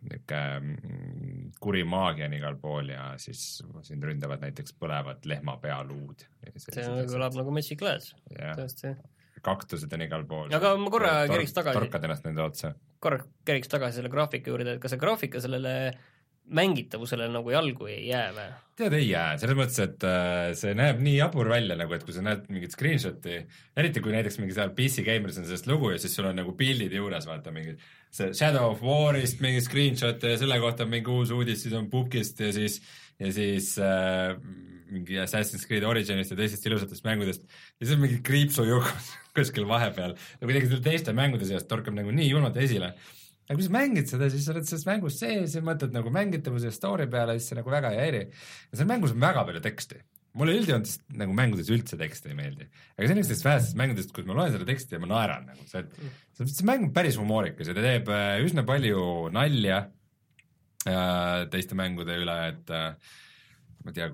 niisugune 0.00 0.42
mm, 0.60 1.52
kuri 1.60 1.84
maagia 1.84 2.28
on 2.28 2.36
igal 2.38 2.58
pool 2.60 2.92
ja 2.92 3.12
siis 3.20 3.62
sind 3.86 4.04
ründavad 4.06 4.42
näiteks 4.44 4.74
põlevad 4.80 5.26
lehmapealuud. 5.28 6.26
see 6.56 6.86
kõlab 7.10 7.36
nagu 7.38 7.54
Magic 7.54 7.80
Glass, 7.80 8.14
tõesti. 8.30 8.94
kaktused 9.44 9.92
on 9.96 10.06
igal 10.06 10.24
pool. 10.28 10.48
aga 10.56 10.72
ma 10.80 10.92
korra 10.92 11.12
keriks 11.30 11.56
tagasi. 11.56 11.78
torkad 11.78 12.08
ennast 12.08 12.28
nende 12.28 12.44
otsa. 12.44 12.72
korra 13.00 13.20
keriks 13.44 13.72
tagasi 13.72 14.00
selle 14.00 14.12
graafika 14.12 14.52
juurde, 14.52 14.76
et 14.76 14.82
kas 14.82 14.94
see 14.94 15.02
graafika 15.02 15.42
sellele 15.42 15.74
mängitavusele 16.54 17.28
nagu 17.30 17.52
jalgu 17.54 17.88
ei 17.90 18.02
jää 18.08 18.26
või? 18.36 18.48
tead, 18.80 18.94
ei 18.96 19.08
jää, 19.10 19.34
selles 19.40 19.58
mõttes, 19.58 19.78
et 19.84 20.04
äh, 20.08 20.50
see 20.56 20.72
näeb 20.78 21.02
nii 21.04 21.18
jabur 21.18 21.50
välja 21.52 21.76
nagu, 21.76 21.92
et 21.92 22.04
kui 22.06 22.14
sa 22.16 22.22
näed 22.24 22.46
mingit 22.52 22.72
screenshot'i, 22.72 23.42
eriti 23.76 24.02
kui 24.04 24.14
näiteks 24.14 24.40
mingi 24.40 24.56
seal 24.56 24.72
PC 24.76 25.04
Gameris 25.04 25.40
on 25.40 25.48
sellest 25.48 25.68
lugu 25.68 25.92
ja 25.92 26.00
siis 26.00 26.14
sul 26.16 26.30
on 26.30 26.40
nagu 26.40 26.54
pildid 26.56 26.94
juures, 26.96 27.28
vaata 27.28 27.52
mingid 27.54 27.82
see 28.14 28.32
Shadow 28.34 28.72
of 28.72 28.82
War'ist 28.84 29.42
mingi 29.44 29.60
screenshot 29.64 30.24
ja 30.26 30.38
selle 30.40 30.58
kohta 30.62 30.86
on 30.86 30.94
mingi 30.94 31.12
uus 31.12 31.32
uudis, 31.34 31.62
siis 31.64 31.76
on 31.76 31.90
Pukist 31.92 32.40
ja 32.40 32.50
siis, 32.56 32.80
ja 33.20 33.30
siis 33.36 33.74
äh, 33.84 34.34
mingi 34.90 35.20
Assassin's 35.22 35.66
Creed 35.68 35.86
Originist 35.86 36.32
ja 36.32 36.38
teistest 36.40 36.66
ilusatest 36.66 37.06
mängudest. 37.06 37.46
Ja 37.78 37.86
siis 37.86 37.94
on 37.94 38.02
mingi 38.02 38.18
kriipsujukud 38.26 39.12
kuskil 39.36 39.68
vahepeal. 39.70 40.16
Ja 40.40 40.48
kuidagi 40.48 40.70
selle 40.70 40.82
teiste 40.84 41.14
mängude 41.16 41.46
seast 41.48 41.68
torkab 41.70 41.94
nagu 41.96 42.14
nii 42.14 42.32
julmalt 42.32 42.58
esile 42.60 42.94
aga 43.50 43.58
kui 43.58 43.66
sa 43.66 43.74
mängid 43.74 44.06
seda, 44.06 44.28
siis 44.30 44.44
sa 44.46 44.54
oled 44.54 44.68
selles 44.68 44.86
mängus 44.86 45.18
sees 45.18 45.56
ja 45.56 45.60
mõtled 45.66 45.94
nagu 45.94 46.12
mängitavuse 46.14 46.70
ja 46.70 46.74
story 46.74 47.08
peale, 47.10 47.34
siis 47.38 47.50
see 47.50 47.58
nagu 47.58 47.72
väga 47.72 47.90
ei 47.96 48.02
häiri. 48.04 48.20
ja 48.70 48.78
seal 48.78 48.90
mängus 48.90 49.14
on 49.16 49.24
väga 49.24 49.42
palju 49.48 49.62
teksti. 49.64 49.98
mulle 50.38 50.54
üldjoontes 50.60 51.00
nagu 51.18 51.34
mängudes 51.34 51.72
üldse 51.74 51.98
teksti 51.98 52.30
ei 52.30 52.38
meeldi. 52.38 52.68
aga 52.94 53.08
see 53.08 53.16
on 53.16 53.22
üks 53.24 53.32
nendest 53.32 53.48
vähestest 53.48 53.80
mängudest, 53.80 54.14
kus 54.14 54.28
ma 54.28 54.38
loen 54.38 54.54
seda 54.54 54.68
teksti 54.68 54.94
ja 54.94 55.02
ma 55.02 55.10
naeran 55.10 55.50
nagu, 55.50 55.66
see, 55.66 55.82
see 56.44 56.68
mäng 56.70 56.86
on 56.86 56.94
päris 56.94 57.18
humoorikas 57.18 57.72
ja 57.72 57.74
ta 57.74 57.82
teeb 57.88 58.12
äh, 58.14 58.36
üsna 58.46 58.62
palju 58.68 59.02
nalja 59.34 59.82
äh, 60.86 61.50
teiste 61.50 61.74
mängude 61.74 62.22
üle, 62.22 62.38
et 62.54 62.70
äh, 62.70 62.94
ma 63.82 63.90
ei 63.90 63.98
tea, 63.98 64.12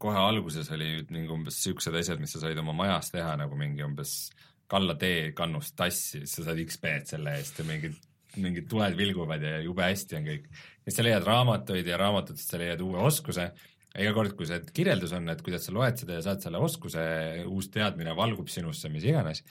kohe 0.00 0.24
alguses 0.24 0.72
oli 0.72 1.02
mingi 1.10 1.28
umbes 1.36 1.60
siuksed 1.66 2.00
asjad, 2.00 2.22
mis 2.22 2.32
sa 2.32 2.46
said 2.46 2.64
oma 2.64 2.72
majas 2.80 3.12
teha, 3.12 3.36
nagu 3.42 3.60
mingi 3.60 3.84
umbes 3.84 4.30
kalla 4.70 4.94
tee 4.96 5.34
kannust 5.36 5.76
tassi, 5.76 6.22
siis 6.22 6.38
sa 6.38 6.48
saad 6.48 6.62
XP-d 6.62 7.12
selle 7.12 7.36
eest 7.36 7.60
ja 7.60 7.66
mingid 7.68 7.98
mingid 8.38 8.68
tuled 8.70 8.94
vilguvad 8.98 9.42
ja 9.42 9.58
jube 9.64 9.82
hästi 9.86 10.18
on 10.18 10.28
kõik. 10.28 10.46
ja 10.86 10.94
sa 10.94 11.04
leiad 11.06 11.26
raamatuid 11.26 11.86
ja 11.86 11.98
raamatutest 12.00 12.52
sa 12.52 12.60
leiad 12.60 12.82
uue 12.84 13.00
oskuse 13.08 13.48
ja 13.50 14.04
iga 14.04 14.12
kord, 14.14 14.36
kui 14.38 14.46
see 14.48 14.60
kirjeldus 14.74 15.14
on, 15.16 15.26
et 15.32 15.42
kuidas 15.42 15.66
sa 15.66 15.74
loed 15.74 15.98
seda 15.98 16.18
ja 16.18 16.24
saad 16.24 16.44
selle 16.44 16.60
oskuse, 16.62 17.02
uus 17.50 17.70
teadmine 17.74 18.14
valgub 18.18 18.50
sinusse, 18.52 18.90
mis 18.92 19.06
iganes, 19.08 19.42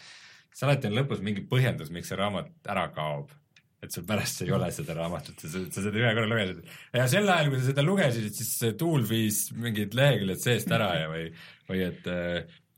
siis 0.48 0.64
alati 0.68 0.88
on 0.90 0.96
lõpus 1.02 1.24
mingi 1.26 1.44
põhjendus, 1.50 1.92
miks 1.92 2.12
see 2.12 2.20
raamat 2.20 2.72
ära 2.72 2.88
kaob. 2.96 3.36
et 3.80 3.94
sul 3.96 4.04
pärast 4.04 4.42
ei 4.44 4.50
ole 4.52 4.68
seda 4.76 4.92
raamatut, 4.92 5.40
sa, 5.40 5.60
sa 5.72 5.82
seda 5.86 6.00
ühe 6.02 6.10
korra 6.16 6.28
lugesid. 6.28 6.64
ja 7.00 7.06
sel 7.08 7.30
ajal, 7.32 7.52
kui 7.52 7.60
sa 7.62 7.68
seda 7.70 7.84
lugesid, 7.84 8.32
siis 8.36 8.76
tuul 8.80 9.06
viis 9.08 9.46
mingid 9.56 9.96
leheküljed 9.96 10.42
seest 10.44 10.72
ära 10.76 10.90
ja 11.00 11.12
või, 11.12 11.30
või 11.70 11.86
et 11.86 12.10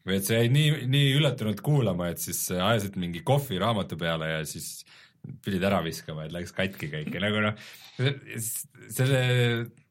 või 0.06 0.18
et 0.18 0.26
sa 0.26 0.38
jäid 0.38 0.54
nii, 0.54 0.70
nii 0.90 1.14
üllatunult 1.18 1.62
kuulama, 1.66 2.10
et 2.12 2.22
siis 2.22 2.44
ajasid 2.54 2.98
mingi 3.02 3.22
kohvi 3.26 3.60
raamatu 3.62 3.98
peale 4.02 4.30
ja 4.32 4.46
siis 4.50 4.84
pidid 5.46 5.64
ära 5.68 5.82
viskama, 5.86 6.26
et 6.26 6.34
läks 6.36 6.54
katki 6.58 6.90
kõik 6.92 7.16
ja 7.16 7.24
nagu 7.24 7.44
noh, 7.44 7.66
selle 8.92 9.22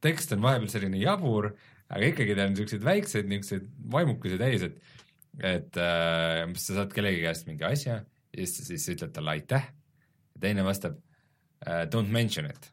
tekst 0.03 0.35
on 0.35 0.43
vahepeal 0.45 0.72
selline 0.72 1.01
jabur, 1.03 1.53
aga 1.91 2.11
ikkagi 2.11 2.37
ta 2.37 2.47
on 2.47 2.55
niisuguseid 2.55 2.87
väikseid 2.87 3.31
niisuguseid 3.31 3.68
vaimukesi 3.95 4.41
täis, 4.41 4.66
et 4.66 4.81
et 5.47 5.76
äh, 5.78 6.43
sa 6.59 6.81
saad 6.81 6.91
kellegi 6.93 7.22
käest 7.22 7.47
mingi 7.47 7.64
asja 7.64 8.01
ja 8.01 8.47
siis, 8.47 8.66
siis 8.66 8.89
ütled 8.97 9.14
talle 9.14 9.37
aitäh 9.37 9.68
ja 9.70 10.43
teine 10.43 10.64
vastab 10.66 10.99
uh, 10.99 11.85
don't 11.87 12.11
mention 12.11 12.51
it. 12.51 12.72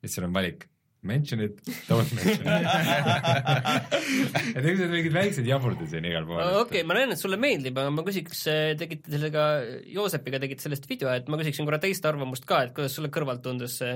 ja 0.00 0.08
siis 0.08 0.20
sul 0.20 0.28
on 0.28 0.36
valik 0.36 0.69
mention 1.02 1.40
it, 1.40 1.60
don't 1.88 2.12
mention 2.12 2.44
it 2.44 2.66
et 4.56 4.62
niisugused 4.64 4.92
mingid 4.92 5.14
väiksed 5.14 5.48
jaburdusi 5.48 5.96
on 6.00 6.08
igal 6.10 6.28
pool. 6.28 6.40
okei 6.40 6.60
okay,, 6.62 6.86
ma 6.88 6.98
näen, 6.98 7.14
et 7.14 7.20
sulle 7.20 7.38
meeldib, 7.40 7.78
aga 7.80 7.92
ma 7.94 8.04
küsiks, 8.06 8.44
tegite 8.80 9.14
sellega, 9.14 9.46
Joosepiga 9.94 10.40
tegite 10.42 10.66
sellest 10.66 10.88
video, 10.90 11.12
et 11.14 11.28
ma 11.32 11.40
küsiksin 11.40 11.68
korra 11.68 11.80
teist 11.82 12.04
arvamust 12.08 12.48
ka, 12.48 12.64
et 12.66 12.74
kuidas 12.76 12.96
sulle 12.96 13.12
kõrvalt 13.12 13.44
tundus 13.44 13.78
see? 13.80 13.94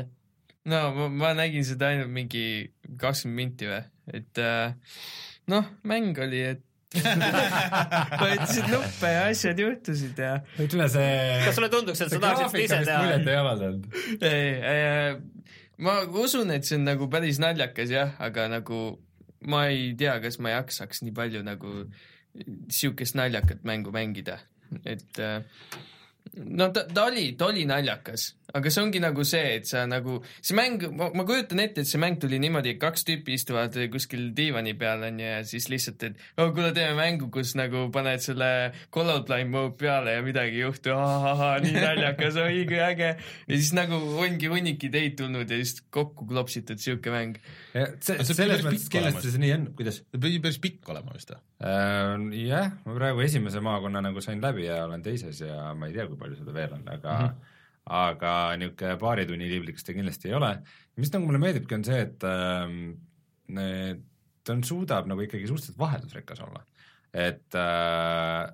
no 0.71 0.85
ma, 0.97 1.09
ma 1.13 1.33
nägin 1.37 1.67
seda 1.69 1.93
ainult 1.93 2.13
mingi 2.15 2.45
kakskümmend 3.01 3.41
minti 3.43 3.69
või, 3.69 3.83
et 4.21 4.41
äh, 4.41 4.97
noh, 5.53 5.75
mäng 5.89 6.25
oli, 6.25 6.41
et 6.55 6.65
vajutasid 8.23 8.69
nuppe 8.71 9.11
ja 9.11 9.23
asjad 9.27 9.59
juhtusid 9.59 10.19
ja. 10.21 10.35
ütle 10.63 10.87
see. 10.93 11.15
kas 11.43 11.57
sulle 11.59 11.71
tunduks, 11.73 12.05
et 12.05 12.13
sa 12.13 12.21
tahaksid 12.23 12.61
ise 12.65 12.81
teha? 12.87 12.99
muljet 13.03 13.31
ei 13.31 13.39
avaldanud. 13.41 13.89
ei, 14.21 14.51
ei, 14.71 15.55
ma 15.79 16.01
usun, 16.07 16.53
et 16.55 16.67
see 16.67 16.79
on 16.79 16.87
nagu 16.89 17.09
päris 17.11 17.41
naljakas 17.43 17.91
jah, 17.93 18.15
aga 18.23 18.47
nagu 18.53 18.81
ma 19.51 19.67
ei 19.73 19.93
tea, 19.99 20.19
kas 20.25 20.39
ma 20.41 20.55
jaksaks 20.55 21.03
nii 21.05 21.15
palju 21.17 21.43
nagu 21.47 21.75
siukest 22.73 23.17
naljakat 23.19 23.65
mängu 23.67 23.93
mängida, 23.95 24.39
et 24.85 25.21
äh, 25.23 25.43
no 26.35 26.71
ta, 26.75 26.87
ta 26.89 27.07
oli, 27.11 27.33
ta 27.39 27.51
oli 27.53 27.67
naljakas, 27.69 28.33
aga 28.55 28.71
see 28.71 28.83
ongi 28.85 29.01
nagu 29.03 29.25
see, 29.27 29.57
et 29.59 29.67
sa 29.67 29.83
nagu, 29.91 30.21
see 30.39 30.55
mäng, 30.55 30.83
ma 30.95 31.25
kujutan 31.27 31.63
ette, 31.65 31.83
et 31.83 31.91
see 31.91 31.99
mäng 31.99 32.21
tuli 32.23 32.39
niimoodi, 32.43 32.75
et 32.75 32.81
kaks 32.83 33.03
tüüpi 33.09 33.35
istuvad 33.35 33.75
kuskil 33.91 34.29
diivani 34.37 34.77
peal 34.79 35.03
onju 35.09 35.27
ja 35.27 35.41
siis 35.49 35.67
lihtsalt, 35.73 36.05
et 36.07 36.21
oh 36.39 36.53
kuule, 36.55 36.71
teeme 36.77 36.95
mängu, 37.01 37.31
kus 37.35 37.57
nagu 37.59 37.89
paned 37.95 38.23
selle 38.23 38.51
colorblind 38.95 39.51
mode 39.51 39.75
peale 39.81 40.15
ja 40.15 40.25
midagi 40.27 40.61
ei 40.61 40.63
juhtu, 40.63 40.93
ahahaa, 40.95 41.57
nii 41.65 41.75
naljakas, 41.75 42.39
oi 42.45 42.63
kui 42.71 42.79
äge. 42.85 43.11
ja 43.19 43.59
siis 43.59 43.73
nagu 43.75 43.99
ongi 44.23 44.51
hunnik 44.53 44.87
ideid 44.87 45.19
tulnud 45.19 45.51
ja 45.51 45.59
siis 45.59 45.83
kokku 45.95 46.29
klopsitud 46.31 46.79
siuke 46.83 47.11
mäng. 47.15 47.41
selles 47.75 48.63
mõttes 48.63 48.87
kindlasti 48.93 49.35
see 49.35 49.43
nii 49.43 49.57
on, 49.57 49.67
kuidas? 49.75 50.05
ta 50.07 50.21
pidi 50.23 50.39
päris 50.45 50.61
pikk 50.63 50.95
olema 50.95 51.17
vist 51.17 51.35
või? 51.35 51.43
Äh, 51.65 52.29
jah, 52.45 52.71
ma 52.87 52.95
praegu 53.01 53.25
esimese 53.27 53.63
maakonna 53.65 54.05
nagu 54.05 54.23
sain 54.23 54.43
läbi 54.43 54.69
ja 54.69 54.85
olen 54.87 55.03
teises 55.03 55.43
ja 55.43 55.73
ma 55.75 55.91
ei 55.91 55.99
tea, 55.99 56.07
kui 56.07 56.21
palju 56.21 56.39
seda 56.39 56.55
veel 56.55 56.79
on, 56.79 56.87
aga 56.87 57.19
mm 57.19 57.27
-hmm 57.27 57.51
aga 57.85 58.33
niisugune 58.57 58.97
paari 59.01 59.27
tunni 59.29 59.49
libliks 59.51 59.85
ta 59.85 59.93
kindlasti 59.97 60.31
ei 60.31 60.37
ole. 60.39 60.51
mis 60.97 61.11
nagu 61.13 61.27
mulle 61.27 61.41
meeldibki, 61.43 61.77
on 61.77 61.85
see, 61.85 62.01
et 62.07 62.25
äh, 62.25 63.97
ta 64.45 64.55
on, 64.55 64.63
suudab 64.65 65.09
nagu 65.11 65.25
ikkagi 65.25 65.49
suhteliselt 65.51 65.81
vaheldusrikas 65.81 66.41
olla. 66.47 66.63
et 67.13 67.59
äh, 67.61 68.45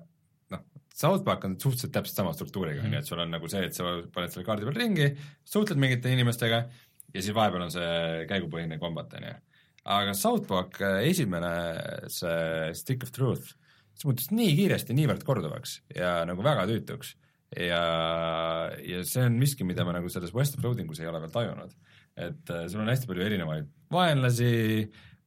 noh, 0.51 0.65
South 0.93 1.23
Park 1.23 1.45
on 1.47 1.55
suhteliselt 1.59 1.93
täpselt 1.95 2.19
sama 2.19 2.33
struktuuriga, 2.35 2.83
on 2.83 2.97
ju, 2.97 2.99
et 2.99 3.07
sul 3.07 3.23
on 3.23 3.31
nagu 3.31 3.51
see, 3.51 3.63
et 3.69 3.77
sa 3.77 3.95
paned 4.13 4.33
selle 4.33 4.47
kaardi 4.47 4.67
peal 4.67 4.81
ringi, 4.81 5.07
suhtled 5.47 5.79
mingite 5.79 6.11
inimestega 6.11 6.65
ja 7.13 7.23
siis 7.23 7.31
vahepeal 7.35 7.65
on 7.67 7.73
see 7.73 8.27
käigupõhine 8.29 8.81
kombat, 8.83 9.15
on 9.15 9.29
ju. 9.29 9.39
aga 9.95 10.17
South 10.17 10.47
Park 10.51 10.81
äh, 10.83 11.05
esimene, 11.07 11.55
see 12.11 12.75
Stick 12.75 13.07
of 13.07 13.15
Truth, 13.15 13.55
see 13.95 14.11
muutus 14.11 14.27
nii 14.35 14.59
kiiresti 14.59 14.97
niivõrd 14.97 15.23
korduvaks 15.23 15.79
ja 15.95 16.19
nagu 16.27 16.43
väga 16.43 16.67
tüütuks 16.67 17.15
ja, 17.57 17.83
ja 18.85 19.03
see 19.07 19.27
on 19.27 19.37
miski, 19.41 19.67
mida 19.67 19.85
ma 19.87 19.95
nagu 19.97 20.11
selles 20.11 20.33
West 20.35 20.57
of 20.57 20.65
Loading 20.65 20.91
us 20.91 21.01
ei 21.03 21.09
ole 21.11 21.21
veel 21.23 21.33
tajunud. 21.33 21.75
et 22.15 22.51
äh, 22.51 22.65
sul 22.71 22.83
on 22.83 22.91
hästi 22.91 23.07
palju 23.07 23.23
erinevaid 23.23 23.69
vaenlasi, 23.91 24.51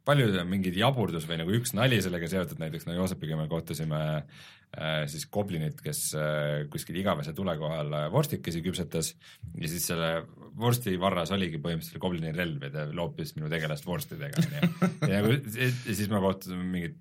paljud 0.05 0.37
on 0.37 0.51
mingid 0.51 0.77
jaburdus 0.77 1.25
või 1.29 1.39
nagu 1.41 1.55
üks 1.57 1.73
nali 1.77 2.01
sellega 2.05 2.29
seotud, 2.29 2.61
näiteks 2.61 2.85
no 2.89 2.97
Joosepiga 2.97 3.39
me 3.41 3.47
kohtusime 3.49 4.01
äh, 4.21 5.05
siis 5.11 5.25
goblinit, 5.33 5.81
kes 5.85 6.03
äh, 6.19 6.67
kuskil 6.73 6.99
igavese 7.01 7.33
tule 7.37 7.57
kohal 7.61 7.93
äh, 7.93 8.11
vorstikesi 8.13 8.61
küpsetas 8.65 9.15
ja 9.57 9.71
siis 9.73 9.89
selle 9.89 10.13
vorsti 10.61 10.97
varras 11.01 11.33
oligi 11.35 11.61
põhimõtteliselt 11.61 12.03
goblini 12.05 12.35
relv 12.37 12.69
ja 12.69 12.73
ta 12.73 12.87
loopis 12.93 13.35
minu 13.39 13.49
tegelast 13.53 13.89
vorstidega, 13.89 14.45
onju. 14.45 14.93
ja, 15.13 15.25
ja 15.25 15.73
siis 15.89 16.13
ma 16.13 16.21
kohtusin 16.25 16.61
mingit 16.69 17.01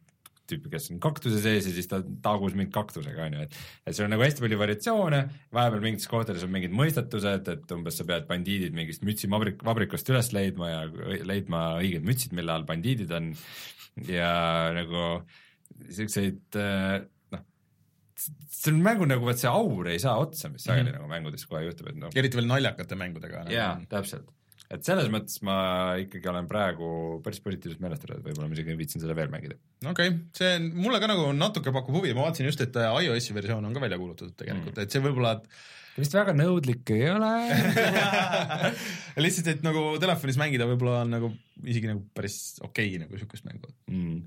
tüüpi, 0.53 0.71
kes 0.73 0.89
on 0.93 1.01
kaktuse 1.03 1.41
sees 1.43 1.67
ja 1.67 1.73
siis 1.75 1.89
ta 1.91 1.99
taagus 2.23 2.55
mingi 2.57 2.71
kaktusega, 2.73 3.27
on 3.27 3.37
ju, 3.37 3.45
et 3.47 3.57
et 3.89 3.97
seal 3.97 4.07
on 4.07 4.13
nagu 4.15 4.25
hästi 4.25 4.45
palju 4.45 4.59
variatsioone, 4.61 5.21
vahepeal 5.55 5.85
mingites 5.85 6.09
kohtades 6.11 6.45
on 6.47 6.53
mingid 6.53 6.75
mõistatused, 6.77 7.49
et 7.55 7.75
umbes 7.75 7.99
sa 7.99 8.07
pead 8.09 8.27
bandiidid 8.29 8.75
mingist 8.77 9.05
mütsivabrik-, 9.07 9.63
vabrikust 9.65 10.11
üles 10.13 10.31
leidma 10.35 10.71
ja 10.71 10.83
leidma 11.25 11.63
õiged 11.81 12.05
mütsid, 12.07 12.35
mille 12.37 12.53
all 12.53 12.67
bandiidid 12.69 13.11
on 13.17 13.33
ja 14.09 14.29
nagu 14.75 15.07
siukseid 15.93 16.59
noh, 17.33 17.43
see 18.47 18.71
on 18.71 18.79
mängu 18.85 19.09
nagu, 19.09 19.25
vaat 19.27 19.41
see 19.41 19.51
aur 19.51 19.89
ei 19.91 19.99
saa 20.01 20.15
otsa, 20.21 20.51
mis 20.53 20.63
sageli 20.65 20.87
mm 20.87 20.93
-hmm. 20.93 21.01
nagu 21.01 21.11
mängudes 21.11 21.49
kohe 21.49 21.65
juhtub, 21.65 21.91
et 21.91 21.99
noh. 21.99 22.15
eriti 22.15 22.39
veel 22.39 22.49
naljakate 22.49 22.99
mängudega. 22.99 23.45
jaa, 23.51 23.75
täpselt 23.89 24.31
et 24.71 24.87
selles 24.87 25.09
mõttes 25.11 25.39
ma 25.45 25.57
ikkagi 26.01 26.29
olen 26.31 26.47
praegu 26.49 26.87
päris 27.25 27.41
positiivselt 27.43 27.83
meelestatud, 27.83 28.17
et 28.17 28.25
võib-olla 28.27 28.49
ma 28.49 28.57
isegi 28.57 28.77
viitsin 28.79 29.03
selle 29.03 29.15
veel 29.17 29.31
mängida. 29.33 29.57
okei 29.83 30.13
okay., 30.13 30.17
see 30.37 30.55
on, 30.57 30.69
mulle 30.85 31.01
ka 31.03 31.09
nagu 31.11 31.29
natuke 31.37 31.73
pakub 31.75 31.99
huvi, 31.99 32.13
ma 32.15 32.27
vaatasin 32.27 32.49
just, 32.49 32.63
et 32.63 32.79
iOS-i 32.79 33.35
versioon 33.35 33.67
on 33.67 33.75
ka 33.75 33.83
välja 33.83 33.99
kuulutatud 34.01 34.35
tegelikult 34.39 34.75
mm., 34.77 34.85
et 34.85 34.95
see 34.95 35.03
võib-olla 35.03 35.35
vist 35.93 36.15
väga 36.17 36.33
nõudlik 36.37 36.89
ei 36.95 37.05
ole 37.11 37.31
lihtsalt, 39.23 39.51
et 39.51 39.61
nagu 39.65 39.85
telefonis 40.01 40.39
mängida 40.41 40.67
võib-olla 40.69 41.03
on 41.03 41.13
nagu 41.17 41.29
isegi 41.61 41.91
nagu 41.91 42.01
päris 42.17 42.39
okei 42.63 42.95
okay, 42.95 43.03
nagu 43.03 43.21
siukest 43.21 43.45
mängu 43.49 43.69
mm.. 43.91 44.17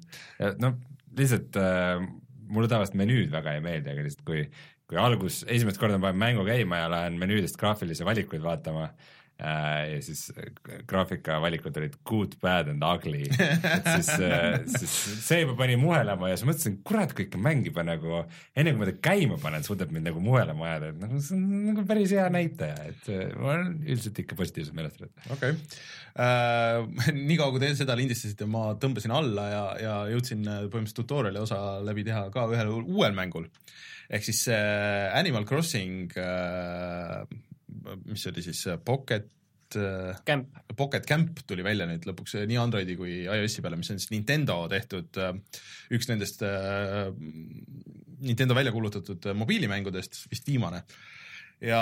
ja 0.43 0.55
noh, 0.63 0.79
lihtsalt 1.19 1.59
äh, 1.59 2.07
mulle 2.47 2.71
tavaliselt 2.71 3.01
menüüd 3.01 3.35
väga 3.35 3.57
ei 3.57 3.65
meeldi, 3.65 3.91
aga 3.91 4.07
lihtsalt 4.07 4.23
kui, 4.29 4.47
kui 4.87 5.01
algus, 5.03 5.43
esimest 5.51 5.81
korda 5.83 5.99
ma 5.99 6.13
panen 6.13 6.23
mängu 6.23 6.47
käima 6.47 6.85
ja 6.85 6.93
lähen 6.93 7.19
menüüdest 7.19 7.59
graafilisi 7.59 8.07
valikuid 8.07 8.45
vaatama 8.47 8.87
äh,, 8.93 8.95
Äh, 8.95 9.16
ja 9.39 10.01
siis 10.01 10.31
äh, 10.33 10.49
graafikavalikud 10.89 11.77
olid 11.77 11.97
good, 12.09 12.37
bad 12.41 12.71
and 12.73 12.85
ugly, 12.87 13.27
et 13.77 13.91
siis, 13.99 14.09
äh, 14.25 14.63
siis 14.79 14.95
see 15.27 15.43
juba 15.43 15.57
pani 15.59 15.77
muhelema 15.81 16.31
ja 16.31 16.39
siis 16.39 16.49
mõtlesin, 16.49 16.79
kurat, 16.87 17.13
kui 17.17 17.27
ikka 17.27 17.41
mäng 17.43 17.67
juba 17.69 17.85
nagu 17.85 18.23
enne 18.57 18.73
kui 18.73 18.81
ma 18.81 18.89
ta 18.89 18.97
käima 19.09 19.37
panen, 19.43 19.67
suudab 19.67 19.93
mind 19.93 20.09
nagu 20.09 20.23
muhelema 20.25 20.71
ajada, 20.71 20.93
et 20.95 21.03
nagu 21.05 21.21
see 21.21 21.37
on 21.37 21.69
nagu 21.69 21.85
päris 21.89 22.15
hea 22.17 22.27
näitaja, 22.33 22.79
et 22.89 23.13
ma 23.37 23.53
olen 23.53 23.77
üldiselt 23.85 24.23
ikka 24.25 24.39
positiivselt 24.41 24.79
meelestatud. 24.79 25.13
okei 25.29 25.53
okay. 25.53 25.83
äh,, 26.17 27.13
niikaua 27.29 27.53
kui 27.53 27.65
te 27.65 27.75
seda 27.77 27.99
lindistasite, 27.99 28.49
ma 28.49 28.71
tõmbasin 28.81 29.13
alla 29.17 29.51
ja, 29.53 29.67
ja 29.83 29.99
jõudsin 30.15 30.47
põhimõtteliselt 30.47 31.03
tutorial'i 31.03 31.45
osa 31.45 31.61
läbi 31.85 32.07
teha 32.09 32.31
ka 32.33 32.49
ühel 32.55 32.73
uuel 32.81 33.13
mängul 33.17 33.51
ehk 34.09 34.25
siis 34.27 34.47
äh, 34.49 35.13
Animal 35.19 35.45
Crossing 35.45 36.13
äh, 36.17 37.27
mis 38.07 38.27
oli 38.31 38.45
siis 38.45 38.63
Pocket 38.85 39.29
äh, 39.79 40.15
Camp. 40.27 40.61
Pocket 40.77 41.07
Camp 41.09 41.43
tuli 41.49 41.65
välja 41.67 41.89
nüüd 41.89 42.07
lõpuks 42.09 42.39
nii 42.49 42.61
Androidi 42.61 42.97
kui 42.99 43.19
iOS-i 43.25 43.65
peale, 43.65 43.79
mis 43.81 43.91
on 43.93 44.01
siis 44.01 44.13
Nintendo 44.15 44.63
tehtud, 44.73 45.21
äh, 45.23 45.35
üks 45.97 46.11
nendest 46.11 46.45
äh, 46.47 47.11
Nintendo 48.27 48.57
välja 48.57 48.73
kuulutatud 48.75 49.29
mobiilimängudest, 49.37 50.25
vist 50.33 50.49
viimane. 50.49 50.85
ja 51.61 51.81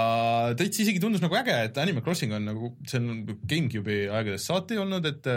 täitsa 0.58 0.84
isegi 0.84 1.00
tundus 1.02 1.22
nagu 1.22 1.34
äge, 1.38 1.54
et 1.68 1.78
Animal 1.82 2.04
Crossing 2.06 2.34
on 2.34 2.44
nagu, 2.46 2.74
see 2.86 3.00
on 3.00 3.24
GameCube'i 3.26 4.04
aegadest 4.06 4.50
saati 4.50 4.78
olnud, 4.78 5.06
et 5.10 5.30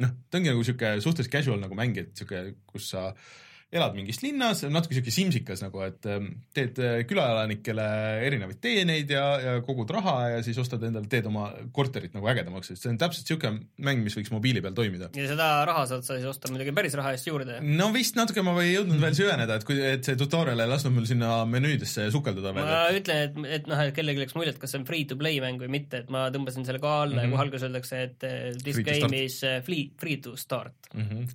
noh, 0.00 0.16
ta 0.28 0.40
ongi 0.40 0.52
nagu 0.52 0.64
sihuke 0.64 0.98
suhteliselt 1.00 1.32
casual 1.32 1.62
nagu 1.62 1.76
mäng, 1.78 1.96
et 2.00 2.12
sihuke, 2.16 2.42
kus 2.68 2.90
sa 2.92 3.06
äh, 3.08 3.30
elad 3.70 3.94
mingis 3.94 4.18
linnas, 4.24 4.64
natuke 4.66 4.96
sihuke 4.96 5.12
simsikas 5.14 5.60
nagu, 5.62 5.78
et 5.86 6.06
ähm, 6.10 6.26
teed 6.56 6.78
äh, 6.82 6.96
külaelanikele 7.06 7.84
erinevaid 8.26 8.58
teeneid 8.62 9.12
ja, 9.14 9.24
ja 9.44 9.52
kogud 9.62 9.90
raha 9.94 10.14
ja 10.32 10.40
siis 10.42 10.58
ostad 10.58 10.82
endale, 10.88 11.06
teed 11.10 11.28
oma 11.30 11.46
korterit 11.74 12.16
nagu 12.16 12.26
ägedamaks, 12.32 12.72
et 12.72 12.80
see 12.80 12.90
on 12.90 12.98
täpselt 12.98 13.30
sihuke 13.30 13.52
mäng, 13.54 14.02
mis 14.02 14.16
võiks 14.18 14.32
mobiili 14.34 14.62
peal 14.64 14.74
toimida. 14.74 15.12
ja 15.14 15.28
seda 15.30 15.50
raha 15.70 15.84
saad 15.86 16.02
sa 16.06 16.16
siis 16.18 16.26
osta 16.26 16.50
muidugi 16.50 16.74
päris 16.74 16.96
raha 16.98 17.12
eest 17.14 17.30
juurde? 17.30 17.60
no 17.62 17.92
vist 17.94 18.18
natuke 18.18 18.42
ma 18.42 18.56
ei 18.64 18.72
jõudnud 18.72 18.98
veel 19.04 19.14
süveneda, 19.20 19.60
et 19.60 19.68
kui, 19.68 19.78
et 19.92 20.10
see 20.10 20.18
tutorial 20.18 20.64
ei 20.66 20.72
lasknud 20.72 20.96
mul 20.98 21.06
sinna 21.06 21.36
menüüdesse 21.46 22.08
sukelduda 22.10 22.54
veel. 22.56 22.66
ma 22.66 22.82
et... 22.88 23.00
ütlen, 23.04 23.22
et, 23.28 23.60
et 23.60 23.70
noh, 23.70 23.84
et 23.86 23.94
kellelgi 23.94 24.24
oleks 24.24 24.34
muljet, 24.40 24.58
kas 24.58 24.74
see 24.74 24.82
on 24.82 24.88
free 24.90 25.06
to 25.06 25.18
play 25.20 25.38
mäng 25.46 25.62
või 25.62 25.70
mitte, 25.78 26.02
et 26.02 26.10
ma 26.10 26.26
tõmbasin 26.34 26.66
selle 26.66 26.82
ka 26.82 26.96
alla 27.04 27.14
mm 27.14 27.22
-hmm. 27.22 27.30
ja 27.30 27.36
kohe 27.36 27.46
alguses 27.46 27.68
öeldakse, 27.70 28.02
et 28.08 28.26
uh, 28.26 28.50
this 28.66 28.80
free 28.82 28.98
game 28.98 29.24
is 29.30 29.38
uh, 29.46 29.60
free, 29.62 29.86
free 30.02 30.18
to 30.18 30.34
start 30.34 30.90
mm. 30.90 31.06
-hmm. 31.06 31.30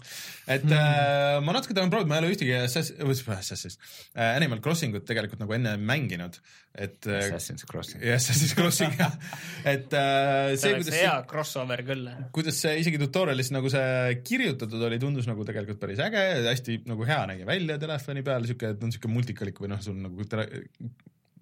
et 0.52 0.68
mm 0.68 0.76
-hmm. 0.76 1.40
äh, 1.40 1.42
ma 1.48 1.56
natuke 1.56 1.74
tahan 1.74 1.90
proovida, 1.90 2.12
ma 2.12 2.20
ei 2.20 2.25
ole 2.25 2.25
ühtegi 2.32 2.54
Assassin's, 2.58 3.78
äh,, 4.14 4.36
Animal 4.36 4.62
Crossingut 4.64 5.06
tegelikult 5.08 5.42
nagu 5.44 5.56
enne 5.58 5.76
mänginud, 5.80 6.38
et 6.74 7.08
äh, 7.08 7.26
Assassin's 7.30 7.66
Crossing. 7.70 8.04
jah, 8.04 8.20
Assassin's 8.20 8.56
Crossing 8.58 8.94
jah, 9.00 9.16
et 9.64 9.96
äh, 9.96 10.54
see, 10.60 10.76
kuidas 10.78 11.00
hea 11.00 11.16
crossover 11.30 11.86
küll. 11.88 12.06
kuidas 12.36 12.62
see 12.66 12.76
isegi 12.84 13.02
tutorial'is 13.02 13.52
nagu 13.56 13.72
see 13.74 14.20
kirjutatud 14.28 14.88
oli, 14.90 15.02
tundus 15.02 15.30
nagu 15.30 15.48
tegelikult 15.48 15.82
päris 15.82 16.04
äge, 16.06 16.24
hästi 16.50 16.82
nagu 16.90 17.08
hea 17.08 17.22
nägi 17.32 17.50
välja 17.50 17.80
telefoni 17.82 18.26
peal, 18.26 18.48
siuke, 18.50 18.76
et 18.76 18.86
on 18.86 18.94
siuke 18.96 19.12
multikalik 19.12 19.60
või 19.64 19.74
noh, 19.74 19.84
sul 19.84 20.00
nagu 20.00 20.28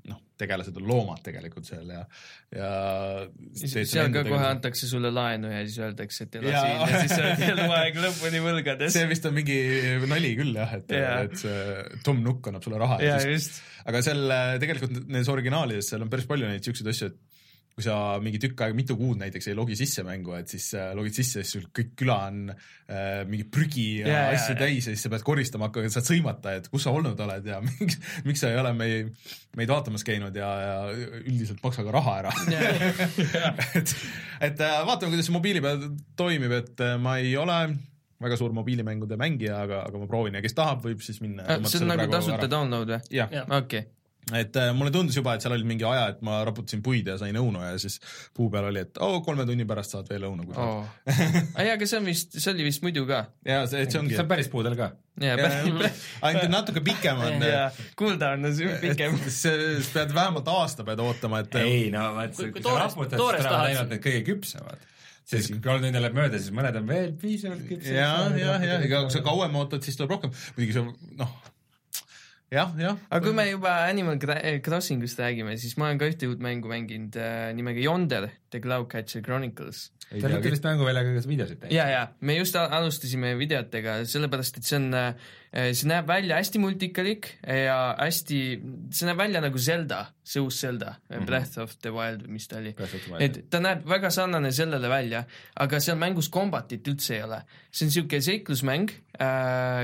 noh, 0.09 0.19
tegelased 0.39 0.77
on 0.79 0.87
loomad 0.89 1.21
tegelikult 1.23 1.67
seal 1.67 1.89
ja, 1.93 2.01
ja 2.55 2.69
seal 3.55 4.11
ka 4.13 4.25
kohe 4.27 4.47
antakse 4.49 4.89
sulle 4.89 5.11
laenu 5.13 5.51
ja 5.51 5.61
siis 5.67 5.77
öeldakse, 5.83 6.27
et 6.27 6.39
ela 6.39 6.53
ja. 6.53 6.63
siin 6.63 6.81
ja 6.81 7.03
siis 7.03 7.13
sa 7.13 7.21
oled 7.23 7.43
eluaeg 7.51 7.99
lõpuni 8.05 8.41
võlgades. 8.43 8.95
see 8.95 9.09
vist 9.11 9.27
on 9.29 9.37
mingi 9.37 9.59
nali 10.11 10.33
küll 10.39 10.57
jah, 10.59 10.73
et 10.79 10.95
ja., 10.97 11.13
et 11.27 11.37
see 11.39 12.01
Tom 12.05 12.23
Nook 12.25 12.51
annab 12.51 12.65
sulle 12.65 12.81
raha 12.81 12.99
ja, 13.03 13.15
ja 13.15 13.21
siis, 13.23 13.61
aga 13.87 14.03
seal 14.05 14.35
tegelikult 14.63 14.97
nendes 15.05 15.31
originaalides 15.31 15.93
seal 15.93 16.03
on 16.03 16.11
päris 16.11 16.27
palju 16.29 16.49
neid 16.49 16.65
siukseid 16.67 16.91
asju, 16.93 17.13
et 17.13 17.32
kui 17.73 17.81
sa 17.85 17.95
mingi 18.21 18.37
tükk 18.41 18.59
aega, 18.61 18.75
mitu 18.77 18.95
kuud 18.99 19.17
näiteks 19.17 19.47
ei 19.49 19.55
logi 19.57 19.75
sisse 19.77 20.03
mängu, 20.05 20.35
et 20.37 20.51
siis 20.51 20.67
äh, 20.77 20.91
logid 20.93 21.15
sisse 21.17 21.41
siis 21.41 21.55
sul 21.55 21.63
kõik 21.73 21.95
küla 21.97 22.17
on 22.27 22.51
äh, 22.53 23.23
mingi 23.29 23.47
prügi 23.49 23.85
ja 24.03 24.09
yeah, 24.09 24.27
asju 24.35 24.53
yeah, 24.53 24.59
täis 24.61 24.85
ja 24.85 24.93
siis 24.93 25.05
sa 25.07 25.09
pead 25.13 25.25
koristama 25.25 25.69
hakkama, 25.69 25.89
saad 25.93 26.05
sõimata, 26.05 26.53
et 26.59 26.69
kus 26.69 26.85
sa 26.85 26.93
olnud 26.93 27.23
oled 27.25 27.49
ja 27.49 27.57
miks, 27.65 27.97
miks 28.27 28.43
sa 28.43 28.51
ei 28.53 28.59
ole 28.61 28.75
meid, 28.77 29.09
meid 29.57 29.73
vaatamas 29.73 30.05
käinud 30.05 30.37
ja, 30.37 30.51
ja 30.61 30.75
üldiselt 31.23 31.63
maksa 31.65 31.85
ka 31.87 31.95
raha 31.97 32.19
ära 32.21 32.35
yeah. 32.53 32.93
et, 33.79 33.95
et 34.51 34.61
äh, 34.61 34.77
vaatame, 34.85 35.15
kuidas 35.15 35.25
see 35.31 35.37
mobiili 35.39 35.65
peal 35.65 35.89
toimib, 36.19 36.53
et 36.59 36.85
äh, 36.85 36.99
ma 37.01 37.17
ei 37.23 37.33
ole 37.41 37.57
väga 38.23 38.37
suur 38.39 38.53
mobiilimängude 38.55 39.17
mängija, 39.19 39.63
aga, 39.65 39.81
aga 39.89 39.99
ma 39.99 40.07
proovin 40.07 40.37
ja 40.37 40.45
kes 40.45 40.55
tahab, 40.55 40.85
võib 40.85 41.01
siis 41.03 41.17
minna. 41.25 41.43
Äh, 41.49 41.65
see 41.65 41.81
on 41.81 41.89
nagu 41.89 42.05
tasuta 42.13 42.47
download 42.51 42.93
või? 42.93 43.01
okei 43.17 43.49
okay 43.57 43.83
et 44.31 44.55
äh, 44.55 44.71
mulle 44.75 44.91
tundus 44.93 45.17
juba, 45.17 45.35
et 45.35 45.43
seal 45.43 45.55
oli 45.57 45.67
mingi 45.67 45.83
aja, 45.87 46.05
et 46.13 46.21
ma 46.23 46.39
raputasin 46.47 46.83
puid 46.85 47.09
ja 47.11 47.17
sain 47.19 47.35
õunu 47.39 47.63
ja 47.65 47.73
siis 47.81 47.99
puu 48.35 48.47
peal 48.53 48.69
oli, 48.69 48.85
et 48.85 48.99
oo 49.03 49.17
oh,, 49.17 49.23
kolme 49.25 49.45
tunni 49.49 49.65
pärast 49.67 49.95
saad 49.95 50.07
veel 50.11 50.27
õunu, 50.29 50.47
kui 50.47 50.55
oh. 50.55 50.85
ei, 51.61 51.73
aga 51.73 51.87
see 51.89 51.99
on 51.99 52.07
vist, 52.07 52.37
see 52.37 52.53
oli 52.53 52.67
vist 52.69 52.85
muidu 52.85 53.03
ka. 53.09 53.25
jaa, 53.47 53.65
see, 53.67 53.83
see 53.89 53.99
ongi. 53.99 54.15
see 54.15 54.23
on 54.23 54.31
päris 54.31 54.49
puudel 54.53 54.77
ka. 54.79 54.93
ainult 55.19 56.49
natuke 56.53 56.81
pikem 56.85 57.19
on. 57.21 57.45
Cooldown 57.99 58.47
on 58.49 58.57
pikem. 58.81 59.19
sa 59.41 59.51
pead 59.93 60.15
vähemalt 60.15 60.49
aasta 60.55 60.87
pead 60.87 61.03
ootama, 61.03 61.43
et 61.43 61.59
ei 61.61 61.85
no 61.93 62.07
vaat, 62.17 62.39
kui 62.39 62.63
sa 62.63 62.79
raputad, 62.79 63.19
siis 63.19 63.43
tulevad 63.43 63.67
ainult 63.67 63.95
need 63.95 64.07
kõige 64.07 64.25
küpsemad 64.31 64.89
siis 65.27 65.47
kui 65.51 65.61
kolm 65.63 65.83
tundi 65.83 66.01
läheb 66.03 66.17
mööda, 66.17 66.39
siis 66.39 66.51
mõned 66.55 66.75
on 66.79 66.87
veel 66.89 67.13
piisavalt 67.19 67.63
küpsed. 67.67 67.95
ja, 67.95 68.11
ja, 68.35 68.57
ja, 68.59 68.79
ega 68.83 69.05
kui 69.05 69.15
sa 69.15 69.23
kauem 69.25 69.55
ootad, 69.59 69.83
siis 69.85 69.95
tuleb 69.99 70.17
rohkem, 70.17 70.33
muidugi 70.57 70.75
see 70.75 71.13
noh, 71.19 71.37
jah, 72.53 72.71
jah. 72.79 73.01
aga 73.09 73.23
kui 73.25 73.35
me 73.37 73.47
juba 73.49 73.75
Animal 73.89 74.21
Crossingust 74.63 75.19
räägime, 75.19 75.57
siis 75.61 75.75
ma 75.81 75.89
olen 75.89 76.01
ka 76.01 76.09
ühte 76.11 76.29
uut 76.29 76.43
mängu 76.43 76.71
mänginud 76.71 77.17
äh, 77.19 77.49
nimega 77.57 77.83
Yonder, 77.83 78.29
The 78.53 78.61
Cloudcatcher 78.63 79.25
Chronicles. 79.25 79.89
Te 80.13 80.21
olete 80.27 80.51
vist 80.53 80.65
mänguväljaga 80.65 81.15
ka 81.15 81.23
videosid 81.25 81.63
teinud? 81.63 81.73
ja, 81.73 81.87
ja 81.89 82.03
me 82.21 82.37
just 82.37 82.57
alustasime 82.59 83.33
videotega, 83.39 84.03
sellepärast 84.09 84.61
et 84.61 84.69
see 84.69 84.77
on 84.77 84.91
äh, 84.93 85.15
Eh, 85.15 85.42
see 85.53 85.89
näeb 85.89 86.07
välja 86.09 86.39
hästi 86.39 86.59
multikalik 86.61 87.27
ja 87.45 87.77
hästi, 87.99 88.39
see 88.89 89.05
näeb 89.05 89.19
välja 89.19 89.41
nagu 89.43 89.59
Zelda, 89.61 89.99
see 90.25 90.41
uus 90.41 90.57
Zelda 90.63 90.95
mm, 90.95 91.15
-hmm. 91.15 91.25
Breath 91.29 91.59
of 91.61 91.75
the 91.81 91.91
Wild, 91.93 92.25
mis 92.27 92.47
ta 92.47 92.57
oli. 92.57 92.73
et 93.19 93.37
ta 93.49 93.59
näeb 93.59 93.85
väga 93.85 94.09
sarnane 94.09 94.51
sellele 94.51 94.89
välja, 94.89 95.23
aga 95.55 95.79
seal 95.79 95.97
mängus 95.97 96.29
kombatit 96.29 96.87
üldse 96.87 97.15
ei 97.15 97.23
ole. 97.23 97.43
see 97.71 97.85
on 97.85 97.89
niisugune 97.89 98.21
seiklusmäng 98.21 98.89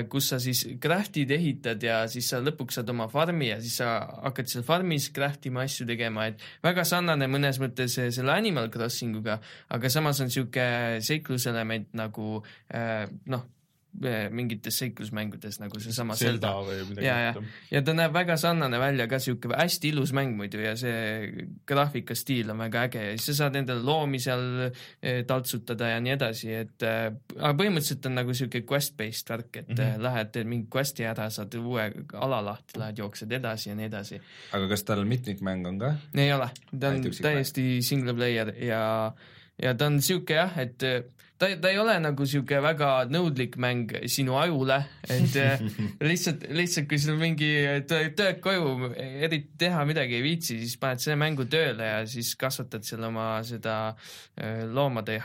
kus 0.09 0.29
sa 0.29 0.39
siis 0.39 0.67
craft'id, 0.81 1.31
ehitad 1.31 1.83
ja 1.83 2.07
siis 2.07 2.29
sa 2.29 2.39
lõpuks 2.41 2.79
saad 2.79 2.89
oma 2.89 3.07
farmi 3.07 3.49
ja 3.49 3.61
siis 3.61 3.77
sa 3.77 3.99
hakkad 4.23 4.47
seal 4.47 4.63
farmis 4.63 5.11
craft 5.13 5.45
ima 5.45 5.61
asju 5.61 5.85
tegema, 5.85 6.25
et 6.25 6.41
väga 6.63 6.83
sarnane 6.83 7.27
mõnes 7.27 7.59
mõttes 7.61 7.99
selle 8.15 8.31
Animal 8.33 8.69
Crossinguga, 8.69 9.39
aga 9.69 9.89
samas 9.89 10.19
on 10.19 10.29
niisugune 10.33 11.01
seikluselement 11.01 11.93
nagu 11.93 12.43
noh, 13.25 13.45
Eh, 13.49 13.58
mingites 14.31 14.77
seiklusmängudes 14.79 15.57
nagu 15.59 15.79
seesama 15.81 16.15
Zelda 16.15 16.51
või 16.61 16.77
midagi 16.91 17.07
ja, 17.07 17.15
ja, 17.29 17.43
ja 17.71 17.81
ta 17.83 17.95
näeb 17.97 18.13
väga 18.13 18.37
sarnane 18.39 18.79
välja 18.79 19.07
ka 19.09 19.17
siuke 19.21 19.49
hästi 19.49 19.91
ilus 19.93 20.13
mäng 20.15 20.35
muidu 20.37 20.61
ja 20.61 20.75
see 20.79 21.47
graafikastiil 21.67 22.53
on 22.53 22.61
väga 22.61 22.85
äge 22.87 23.03
ja 23.07 23.17
siis 23.17 23.31
sa 23.31 23.45
saad 23.45 23.57
endale 23.59 23.83
loomi 23.85 24.21
seal 24.21 24.45
eh, 24.69 25.23
taltsutada 25.27 25.91
ja 25.95 25.99
nii 26.05 26.13
edasi, 26.15 26.51
et 26.61 26.85
äh, 26.85 27.09
aga 27.37 27.53
põhimõtteliselt 27.59 28.07
on 28.11 28.17
nagu 28.21 28.35
siuke 28.37 28.61
quest-based 28.69 29.33
värk, 29.33 29.51
et 29.63 29.71
mm 29.73 29.81
-hmm. 29.81 30.03
lähed, 30.05 30.31
teed 30.35 30.51
mingi 30.53 30.69
quest'i 30.75 31.07
ära, 31.09 31.29
saad 31.33 31.55
uue 31.59 31.89
ala 32.13 32.43
lahti, 32.45 32.79
lähed 32.79 33.01
jooksed 33.03 33.31
edasi 33.31 33.71
ja 33.73 33.75
nii 33.75 33.89
edasi. 33.89 34.21
aga 34.53 34.69
kas 34.69 34.83
tal 34.83 35.05
mitmikmäng 35.05 35.67
on 35.67 35.79
ka? 35.79 35.95
ei 36.15 36.33
ole, 36.33 36.49
ta 36.79 36.93
on 36.93 37.09
täiesti 37.21 37.81
single 37.81 38.13
player 38.13 38.53
ja 38.63 39.13
ja 39.61 39.73
ta 39.73 39.85
on 39.85 40.01
siuke 40.01 40.33
jah, 40.33 40.57
et 40.57 40.83
ta, 41.39 41.49
ta 41.61 41.71
ei 41.71 41.79
ole 41.79 41.95
nagu 42.03 42.27
sihuke 42.27 42.59
väga 42.63 42.89
nõudlik 43.11 43.55
mäng 43.61 43.93
sinu 44.11 44.35
ajule, 44.39 44.79
et 45.07 45.37
eh, 45.39 45.63
lihtsalt, 46.09 46.45
lihtsalt 46.55 46.89
kui 46.91 46.99
sul 47.01 47.19
mingi 47.21 47.49
tööd 47.89 48.41
koju 48.43 48.91
eriti 48.99 49.55
teha 49.63 49.85
midagi 49.89 50.19
ei 50.19 50.25
viitsi, 50.25 50.59
siis 50.61 50.77
paned 50.81 51.03
selle 51.03 51.19
mängu 51.21 51.47
tööle 51.51 51.87
ja 51.93 52.03
siis 52.09 52.35
kasvatad 52.39 52.85
seal 52.87 53.07
oma 53.09 53.31
seda 53.47 53.79
eh, 54.37 54.65
loomade 54.67 55.19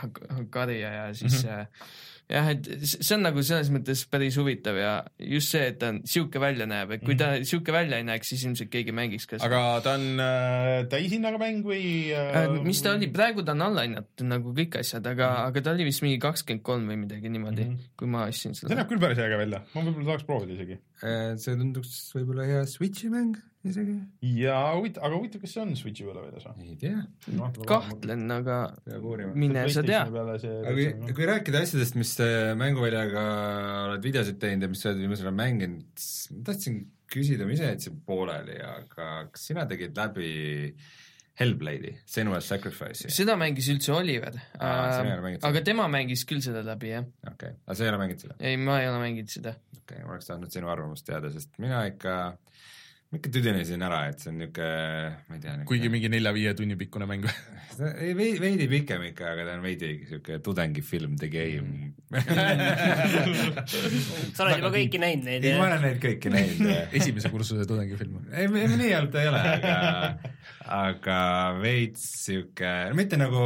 karja 0.53 0.97
ja 1.01 1.07
siis 1.13 1.43
mm 1.43 1.49
-hmm. 1.49 1.93
Jah, 2.31 2.47
et 2.49 2.67
see 2.87 3.15
on 3.15 3.23
nagu 3.25 3.43
selles 3.45 3.69
mõttes 3.73 4.01
päris 4.09 4.37
huvitav 4.39 4.77
ja 4.79 4.93
just 5.33 5.53
see, 5.53 5.61
et 5.71 5.77
ta 5.81 5.91
on 5.93 6.01
sihuke 6.09 6.41
välja 6.41 6.67
näeb, 6.69 6.95
et 6.97 7.05
kui 7.05 7.17
ta 7.19 7.31
mhm. 7.35 7.47
sihuke 7.49 7.75
välja 7.75 7.99
ei 8.01 8.07
näeks, 8.07 8.31
siis 8.33 8.45
ilmselt 8.47 8.71
keegi 8.73 8.95
mängiks 8.95 9.29
ka 9.29 9.39
seda. 9.39 9.49
aga 9.51 9.83
ta 9.85 9.95
on 9.99 10.23
äh, 10.23 10.79
täishinnaga 10.91 11.41
mäng 11.41 11.61
või 11.67 11.83
äh,? 12.15 12.41
äh 12.41 12.59
mis 12.65 12.81
ta 12.85 12.95
oli, 12.97 13.11
praegu 13.13 13.45
ta 13.45 13.55
on 13.55 13.65
alla 13.67 13.85
hinnatud 13.87 14.29
nagu 14.29 14.53
kõik 14.57 14.79
asjad, 14.81 15.05
aga 15.05 15.27
mm, 15.29 15.35
-hmm. 15.37 15.51
aga 15.51 15.65
ta 15.67 15.75
oli 15.75 15.89
vist 15.89 16.05
mingi 16.05 16.21
kakskümmend 16.23 16.65
kolm 16.65 16.89
või 16.91 17.01
midagi 17.05 17.29
niimoodi 17.29 17.65
mm, 17.65 17.73
-hmm. 17.75 17.97
kui 17.99 18.13
ma 18.15 18.25
ostsin 18.29 18.57
seda. 18.57 18.71
see 18.71 18.79
näeb 18.81 18.89
küll 18.89 19.03
päris 19.03 19.21
äge 19.21 19.41
välja, 19.41 19.61
ma 19.73 19.85
võib-olla 19.85 20.13
tahaks 20.13 20.29
proovida 20.29 20.57
isegi. 20.57 20.79
Äh, 21.03 21.35
see 21.41 21.59
tunduks 21.59 21.99
võib-olla 22.17 22.49
hea 22.49 22.65
Switch'i 22.69 23.13
mäng 23.13 23.37
isegi. 23.69 23.95
ja 24.39 24.57
huvitav, 24.75 25.05
aga 25.07 25.19
huvitav, 25.19 25.41
kas 25.43 25.55
see 25.55 25.61
on 25.63 25.75
Switchi 25.79 26.07
peale 26.07 26.25
väljas 26.25 26.47
või? 26.47 26.67
ei 26.71 26.77
tea 26.81 27.49
kahtlen, 27.69 28.25
aga 28.35 28.59
mine 29.37 29.65
sa 29.73 29.85
tea. 29.85 30.03
aga 30.09 30.75
kui, 30.75 30.89
kui 31.17 31.29
rääkida 31.29 31.63
asjadest, 31.65 31.97
mis 31.99 32.13
mänguväljaga 32.61 33.23
oled 33.87 34.05
videosid 34.05 34.39
teinud 34.41 34.67
ja 34.67 34.73
mis 34.73 34.83
sa 34.85 34.91
oled 34.91 35.01
viimasel 35.05 35.29
ajal 35.29 35.39
mänginud, 35.39 35.87
siis 35.99 36.35
ma 36.35 36.45
tahtsin 36.51 36.83
küsida, 37.15 37.47
ma 37.47 37.55
ise 37.55 37.71
jätsin 37.73 37.97
pooleli, 38.05 38.59
aga 38.65 39.09
kas 39.33 39.49
sina 39.51 39.65
tegid 39.69 39.97
läbi 39.97 40.29
Hellblade'i, 41.35 41.91
Senua's 42.07 42.47
Sacrifice'i? 42.47 43.11
seda 43.11 43.35
mängis 43.39 43.67
üldse 43.73 43.91
Oliver 43.95 44.37
ah,, 44.55 45.01
äh, 45.03 45.35
aga 45.43 45.63
tema 45.67 45.89
mängis 45.91 46.23
küll 46.27 46.43
seda 46.43 46.63
läbi, 46.65 46.93
jah. 46.93 47.07
okei 47.27 47.51
okay., 47.51 47.61
aga 47.65 47.75
sa 47.75 47.85
ei 47.85 47.91
ole 47.91 48.01
mänginud 48.05 48.25
seda? 48.27 48.37
ei, 48.39 48.59
ma 48.61 48.79
ei 48.81 48.89
ole 48.91 49.01
mänginud 49.03 49.33
seda. 49.33 49.55
okei 49.75 49.81
okay,, 49.83 50.05
ma 50.05 50.15
oleks 50.15 50.31
tahtnud 50.31 50.55
sinu 50.55 50.71
arvamust 50.71 51.07
teada, 51.09 51.31
sest 51.33 51.59
mina 51.59 51.83
ikka 51.91 52.15
äh, 52.29 52.44
ma 53.11 53.19
ikka 53.19 53.29
tüdinesin 53.31 53.83
ära, 53.85 53.99
et 54.09 54.23
see 54.23 54.31
on 54.31 54.39
niisugune, 54.41 55.09
ma 55.29 55.37
ei 55.37 55.41
tea 55.43 55.53
niuke... 55.59 55.67
kuigi 55.69 55.91
mingi 55.93 56.09
nelja-viie 56.11 56.53
tunni 56.57 56.77
pikkune 56.79 57.05
mäng 57.09 57.27
ei, 58.01 58.15
veidi, 58.17 58.39
veidi 58.41 58.67
pikem 58.71 59.05
ikka, 59.11 59.29
aga 59.35 59.45
ta 59.45 59.53
on 59.59 59.63
veidi 59.65 59.91
niisugune 59.99 60.39
tudengifilm, 60.45 61.13
The 61.21 61.29
Game 61.35 61.93
sa 64.35 64.45
oled 64.45 64.59
juba 64.59 64.71
kõiki 64.73 65.01
näinud 65.01 65.29
neid? 65.29 65.45
ei, 65.45 65.53
ma 65.59 65.67
olen 65.69 65.85
neid 65.85 65.99
kõiki 66.03 66.33
näinud 66.33 66.73
esimese 66.99 67.31
kursuse 67.33 67.67
tudengifilm. 67.69 68.25
ei, 68.33 68.49
ei 68.49 68.73
nii 68.73 68.91
halb 68.95 69.13
ta 69.13 69.21
ei 69.21 69.31
ole, 69.31 69.41
aga, 69.53 69.75
aga 70.81 71.19
veits 71.61 72.03
niisugune, 72.25 72.97
mitte 72.97 73.21
nagu 73.21 73.45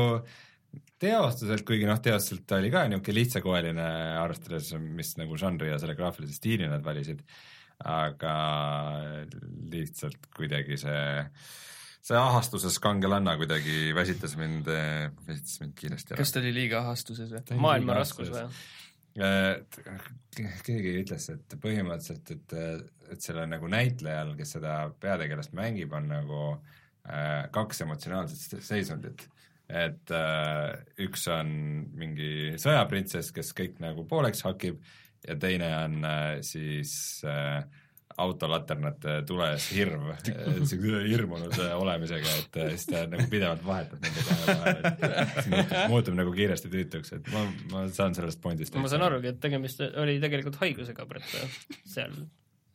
teostuselt, 1.00 1.64
kuigi 1.68 1.88
noh, 1.88 2.00
teostuselt 2.04 2.48
ta 2.48 2.58
oli 2.64 2.72
ka 2.74 2.88
niisugune 2.88 3.20
lihtsakoeline, 3.20 3.88
arvestades, 4.24 4.72
mis 4.80 5.14
nagu 5.20 5.40
žanri 5.40 5.72
ja 5.72 5.80
selle 5.82 6.00
graafilise 6.00 6.40
stiili 6.40 6.72
nad 6.72 6.84
valisid 6.86 7.24
aga 7.88 8.34
lihtsalt 9.72 10.28
kuidagi 10.36 10.78
see, 10.82 11.04
see 12.04 12.20
ahastuses 12.20 12.76
kangelanna 12.84 13.38
kuidagi 13.40 13.94
väsitas 13.96 14.36
mind, 14.40 14.68
väsitas 15.28 15.62
mind 15.64 15.78
kiiresti 15.80 16.14
ära. 16.14 16.20
kas 16.24 16.36
ta 16.36 16.44
oli 16.44 16.52
liiga 16.56 16.84
ahastuses 16.84 17.32
või? 17.32 17.60
maailma 17.64 17.96
raskus 18.02 18.34
või? 18.34 18.46
keegi 19.20 20.94
ütles, 21.02 21.26
et 21.34 21.56
põhimõtteliselt, 21.62 22.30
et, 22.36 22.54
et 23.14 23.26
selle 23.26 23.46
nagu 23.50 23.68
näitlejal, 23.72 24.36
kes 24.38 24.56
seda 24.58 24.76
peategelast 25.02 25.56
mängib, 25.58 25.94
on 25.98 26.08
nagu 26.12 26.40
äh, 26.54 27.50
kaks 27.56 27.84
emotsionaalset 27.88 28.62
seisundit. 28.64 29.28
et 29.70 30.12
äh, 30.12 30.80
üks 31.06 31.28
on 31.30 31.50
mingi 31.94 32.56
sõjaprintsess, 32.58 33.34
kes 33.34 33.54
kõik 33.54 33.78
nagu 33.84 34.06
pooleks 34.10 34.42
hakib 34.48 34.80
ja 35.28 35.36
teine 35.40 35.70
on 35.84 36.00
äh, 36.06 36.40
siis 36.46 37.22
äh, 37.28 37.64
autolaternate 38.20 39.22
tules 39.28 39.70
hirm, 39.76 40.10
niisuguse 40.58 41.04
hirmunud 41.08 41.56
olemisega, 41.76 42.34
et 42.42 42.60
äh, 42.64 42.74
siis 42.76 42.90
ta 42.90 43.06
nagu 43.12 43.28
pidevalt 43.32 43.64
vahetab 43.66 44.04
nende 44.04 44.26
kahe 44.28 44.58
vahel, 44.64 44.82
et 44.90 45.78
muutub, 45.92 46.18
nagu 46.20 46.34
kiiresti 46.36 46.72
tüütuks, 46.74 47.16
et 47.20 47.32
ma, 47.36 47.46
ma 47.74 47.86
saan 47.94 48.18
sellest 48.18 48.42
pointist 48.44 48.76
ma 48.80 48.92
saan 48.92 49.08
arugi, 49.08 49.34
et 49.34 49.40
tegemist 49.44 49.84
oli 49.90 50.20
tegelikult 50.24 50.60
haigusega 50.64 51.08
praegu 51.10 51.48
seal 51.86 52.20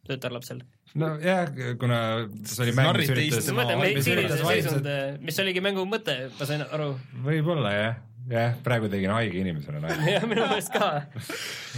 tütarlapsel. 0.04 0.62
nojah, 0.94 1.52
kuna 1.80 1.98
see 2.46 2.64
oli 2.66 2.74
mäng, 2.76 2.90
mis 3.00 3.12
üritas 3.12 3.52
mõte, 3.56 3.76
meditsiinilise 3.80 4.40
seisund, 4.42 4.90
mis 5.24 5.40
oligi 5.42 5.62
mängu 5.64 5.86
mõte, 5.88 6.18
ma 6.38 6.48
sain 6.48 6.64
aru. 6.68 6.92
võib-olla 7.24 7.72
jah, 7.74 7.96
jah, 8.30 8.54
praegu 8.64 8.90
tegin 8.92 9.12
haige 9.14 9.40
inimesena 9.40 9.82
nalja. 9.82 10.06
jah, 10.16 10.28
minu 10.28 10.44
meelest 10.46 10.72
ka 10.74 10.90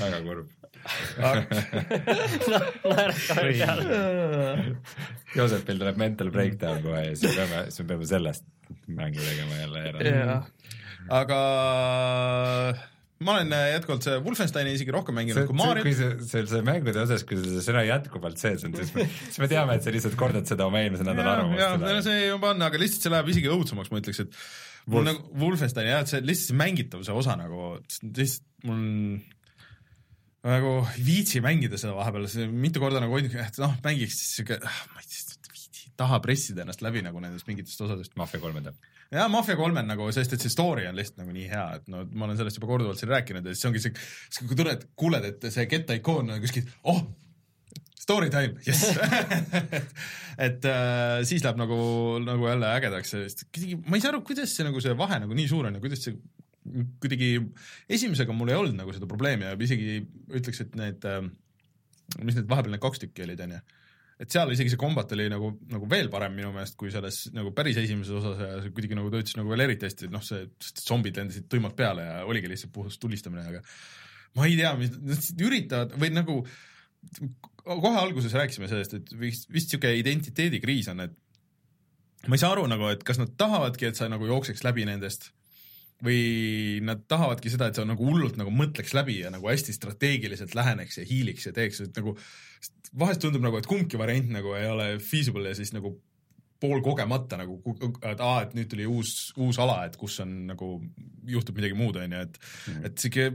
väga 0.02 0.20
kurb. 0.26 0.50
Joosepil 5.36 5.78
tuleb 5.80 5.96
mental 6.00 6.30
breakdown 6.34 6.82
kohe 6.84 7.02
ja 7.08 7.14
siis 7.16 7.32
me 7.32 7.36
peame, 7.42 7.58
siis 7.70 7.80
me 7.82 7.86
peame 7.92 8.06
sellest 8.08 8.44
mängu 8.86 9.20
tegema 9.22 9.54
jälle 9.62 9.78
eraldi. 9.90 10.12
aga 11.20 11.40
ma 13.24 13.36
olen 13.38 13.52
jätkuvalt 13.72 14.04
see 14.04 14.18
Wolfensteini 14.24 14.74
isegi 14.76 14.92
rohkem 14.94 15.16
mänginud 15.16 15.48
kui 15.48 15.56
Mario. 15.56 15.84
kui 15.86 15.94
see, 15.96 16.16
see, 16.28 16.42
see 16.50 16.62
mängude 16.66 17.00
osas, 17.00 17.24
kui 17.28 17.38
see 17.40 17.62
sõna 17.64 17.84
jätkuvalt 17.86 18.40
sees 18.40 18.66
on, 18.68 18.74
siis 18.76 18.92
me, 18.96 19.06
siis 19.08 19.40
me 19.42 19.48
teame, 19.52 19.78
et 19.78 19.86
sa 19.86 19.94
lihtsalt 19.94 20.18
kordad 20.20 20.48
seda 20.48 20.66
oma 20.68 20.82
eelmise 20.84 21.06
nädala 21.06 21.38
arvamust. 21.38 21.62
jaa, 21.62 22.02
see 22.04 22.26
juba 22.26 22.52
on, 22.52 22.66
aga 22.66 22.82
lihtsalt 22.82 23.06
see 23.06 23.14
läheb 23.14 23.32
isegi 23.32 23.52
õudsemaks, 23.54 23.92
ma 23.92 24.02
ütleks, 24.02 24.20
et 24.26 24.36
Wolf. 24.36 24.90
mul 24.92 25.08
nagu 25.08 25.40
Wolfensteini 25.40 25.94
jah, 25.94 26.04
et 26.04 26.12
see 26.12 26.20
lihtsalt 26.24 26.52
see 26.52 26.60
mängitavuse 26.60 27.16
osa 27.22 27.38
nagu, 27.40 27.72
lihtsalt 28.04 28.68
mul 28.68 28.84
nagu 30.46 30.76
ei 30.94 31.06
viitsi 31.06 31.42
mängida 31.44 31.78
seda 31.80 31.96
vahepeal, 31.96 32.28
mitu 32.54 32.82
korda 32.82 33.02
nagu 33.02 33.16
hoidnud, 33.16 33.34
et 33.42 33.58
noh, 33.62 33.74
mängiks 33.84 34.20
siis 34.20 34.38
siuke, 34.40 34.60
ah, 34.62 34.82
ma 34.94 35.02
ei 35.02 35.10
viitsi, 35.10 35.36
taha 35.96 36.20
pressida 36.24 36.64
ennast 36.64 36.82
läbi 36.84 37.02
nagu 37.04 37.20
nendest 37.22 37.48
mingitest 37.48 37.80
osadest. 37.86 38.14
Mafia 38.20 38.40
kolmenda. 38.40 38.72
jaa, 39.12 39.28
Mafia 39.32 39.56
kolmel 39.58 39.86
nagu, 39.88 40.08
sest 40.14 40.34
et 40.36 40.42
see 40.44 40.52
story 40.52 40.86
on 40.88 40.98
lihtsalt 40.98 41.22
nagu 41.22 41.34
nii 41.34 41.46
hea, 41.50 41.66
et 41.80 41.86
no 41.92 42.04
ma 42.12 42.26
olen 42.28 42.38
sellest 42.40 42.60
juba 42.60 42.70
korduvalt 42.72 43.00
siin 43.00 43.12
rääkinud 43.12 43.46
ja 43.46 43.54
siis 43.54 43.68
ongi 43.70 43.82
see, 43.82 43.94
siis 44.28 44.48
kui 44.48 44.58
tunned, 44.58 44.88
kuuled, 44.98 45.28
et 45.30 45.46
see 45.54 45.68
kettaikoon 45.70 46.34
on 46.34 46.42
kuskil, 46.42 46.66
oh, 46.90 47.00
story 48.06 48.30
time, 48.34 48.58
jess 48.66 48.90
et 50.46 50.68
äh, 50.68 51.22
siis 51.26 51.44
läheb 51.46 51.60
nagu, 51.60 51.78
nagu 52.26 52.50
jälle 52.50 52.72
ägedaks, 52.76 53.14
sest 53.14 53.46
ma 53.86 53.96
ei 53.96 54.04
saa 54.04 54.12
aru, 54.12 54.24
kuidas 54.26 54.52
see 54.52 54.66
nagu 54.68 54.82
see 54.84 54.96
vahe 54.98 55.22
nagu 55.22 55.38
nii 55.38 55.48
suur 55.50 55.70
on 55.70 55.78
ja 55.78 55.82
kuidas 55.82 56.04
see 56.06 56.18
kuidagi 57.02 57.32
esimesega 57.92 58.34
mul 58.36 58.52
ei 58.52 58.58
olnud 58.58 58.78
nagu 58.78 58.94
seda 58.94 59.08
probleemi 59.10 59.48
ja 59.48 59.56
isegi 59.66 59.98
ütleks, 60.38 60.62
et 60.64 60.78
need, 60.78 61.06
äh, 61.08 61.24
mis 62.22 62.38
need 62.38 62.48
vahepeal 62.50 62.74
need 62.74 62.84
kaks 62.84 63.02
tükki 63.04 63.26
olid, 63.26 63.42
onju. 63.46 63.60
Et 64.16 64.32
seal 64.32 64.48
isegi 64.54 64.72
see 64.72 64.80
kombat 64.80 65.10
oli 65.12 65.26
nagu, 65.28 65.50
nagu 65.68 65.88
veel 65.92 66.08
parem 66.12 66.32
minu 66.38 66.48
meelest 66.54 66.78
kui 66.80 66.88
selles 66.92 67.26
nagu 67.36 67.50
päris 67.56 67.76
esimeses 67.82 68.14
osas 68.16 68.38
ja 68.40 68.62
see 68.62 68.72
kuidagi 68.76 68.96
nagu 68.96 69.10
töötas 69.12 69.36
nagu 69.36 69.52
veel 69.52 69.66
eriti 69.66 69.84
hästi, 69.88 70.08
et 70.08 70.14
noh, 70.14 70.24
see 70.24 70.46
zombid 70.80 71.20
lendasid 71.20 71.50
tuimalt 71.52 71.76
peale 71.76 72.06
ja 72.06 72.22
oligi 72.24 72.48
lihtsalt 72.48 72.72
puhas 72.72 72.96
tulistamine, 73.02 73.44
aga 73.50 73.60
ma 74.38 74.48
ei 74.48 74.56
tea, 74.56 74.72
mis 74.80 74.94
nad 74.96 75.44
üritavad 75.44 75.92
või 76.00 76.12
nagu 76.16 76.38
kohe 77.66 78.00
alguses 78.00 78.32
rääkisime 78.36 78.70
sellest, 78.70 78.96
et 78.96 79.12
vist, 79.20 79.50
vist 79.52 79.68
niisugune 79.68 80.00
identiteedikriis 80.00 80.88
on, 80.92 81.04
et 81.04 82.28
ma 82.30 82.38
ei 82.38 82.42
saa 82.42 82.54
aru 82.54 82.66
nagu, 82.70 82.88
et 82.92 83.04
kas 83.06 83.20
nad 83.20 83.32
tahavadki, 83.38 83.90
et 83.90 83.98
sa 83.98 84.08
nagu 84.10 84.28
jookseks 84.28 84.64
läbi 84.66 84.86
nendest 84.88 85.30
või 86.04 86.80
nad 86.84 87.06
tahavadki 87.08 87.50
seda, 87.52 87.70
et 87.70 87.78
sa 87.78 87.86
nagu 87.88 88.04
hullult 88.04 88.36
nagu 88.36 88.50
mõtleks 88.52 88.92
läbi 88.96 89.20
ja 89.22 89.30
nagu 89.32 89.48
hästi 89.48 89.72
strateegiliselt 89.72 90.52
läheneks 90.56 91.00
ja 91.00 91.06
hiiliks 91.08 91.48
ja 91.48 91.54
teeks, 91.56 91.80
et 91.86 91.96
nagu 91.96 92.16
vahest 92.96 93.22
tundub 93.24 93.44
nagu, 93.44 93.56
et 93.56 93.68
kumbki 93.70 94.00
variant 94.00 94.28
nagu 94.34 94.52
ei 94.58 94.68
ole 94.68 94.90
feasible 95.00 95.48
ja 95.48 95.56
siis 95.56 95.72
nagu 95.76 95.94
poolkogemata 96.60 97.38
nagu, 97.40 97.58
et 98.00 98.20
aa, 98.24 98.44
et 98.44 98.54
nüüd 98.56 98.68
tuli 98.72 98.86
uus, 98.88 99.32
uus 99.40 99.58
ala, 99.60 99.82
et 99.88 99.96
kus 100.00 100.20
on 100.24 100.32
nagu, 100.52 100.70
juhtub 101.28 101.58
midagi 101.58 101.76
muud, 101.76 101.98
on 102.00 102.16
ju, 102.16 102.22
et 102.28 102.38
mm. 102.40 102.86
et 102.88 103.02
sihuke 103.02 103.26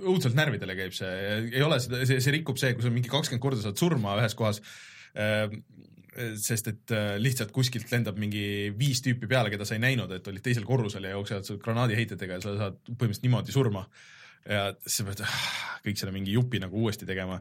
õudselt 0.00 0.36
närvidele 0.38 0.76
käib 0.78 0.94
see, 0.96 1.10
ei 1.50 1.64
ole 1.64 1.76
seda, 1.82 2.00
see, 2.08 2.20
see 2.24 2.36
rikub 2.38 2.60
see, 2.60 2.72
kui 2.76 2.84
sa 2.84 2.92
mingi 2.92 3.12
kakskümmend 3.12 3.44
korda 3.44 3.64
saad 3.64 3.80
surma 3.80 4.16
ühes 4.20 4.36
kohas 4.38 4.62
äh,, 5.12 5.52
sest 6.40 6.70
et 6.70 6.94
äh, 6.94 7.16
lihtsalt 7.20 7.52
kuskilt 7.54 7.90
lendab 7.92 8.18
mingi 8.20 8.70
viis 8.76 9.02
tüüpi 9.04 9.28
peale, 9.30 9.52
keda 9.52 9.66
sa 9.68 9.76
ei 9.76 9.82
näinud, 9.82 10.12
et 10.14 10.30
olid 10.30 10.44
teisel 10.44 10.66
korrusel 10.68 11.06
ja 11.08 11.16
jooksevad 11.16 11.60
granaadiheitjatega 11.64 12.38
ja 12.38 12.44
sa 12.44 12.56
saad 12.64 12.80
põhimõtteliselt 12.88 13.26
niimoodi 13.26 13.54
surma. 13.56 13.86
ja 14.48 14.70
sa 14.88 15.04
pead 15.04 15.20
ah, 15.20 15.40
kõik 15.84 15.98
selle 16.00 16.14
mingi 16.14 16.32
jupi 16.32 16.60
nagu 16.62 16.80
uuesti 16.80 17.08
tegema. 17.08 17.36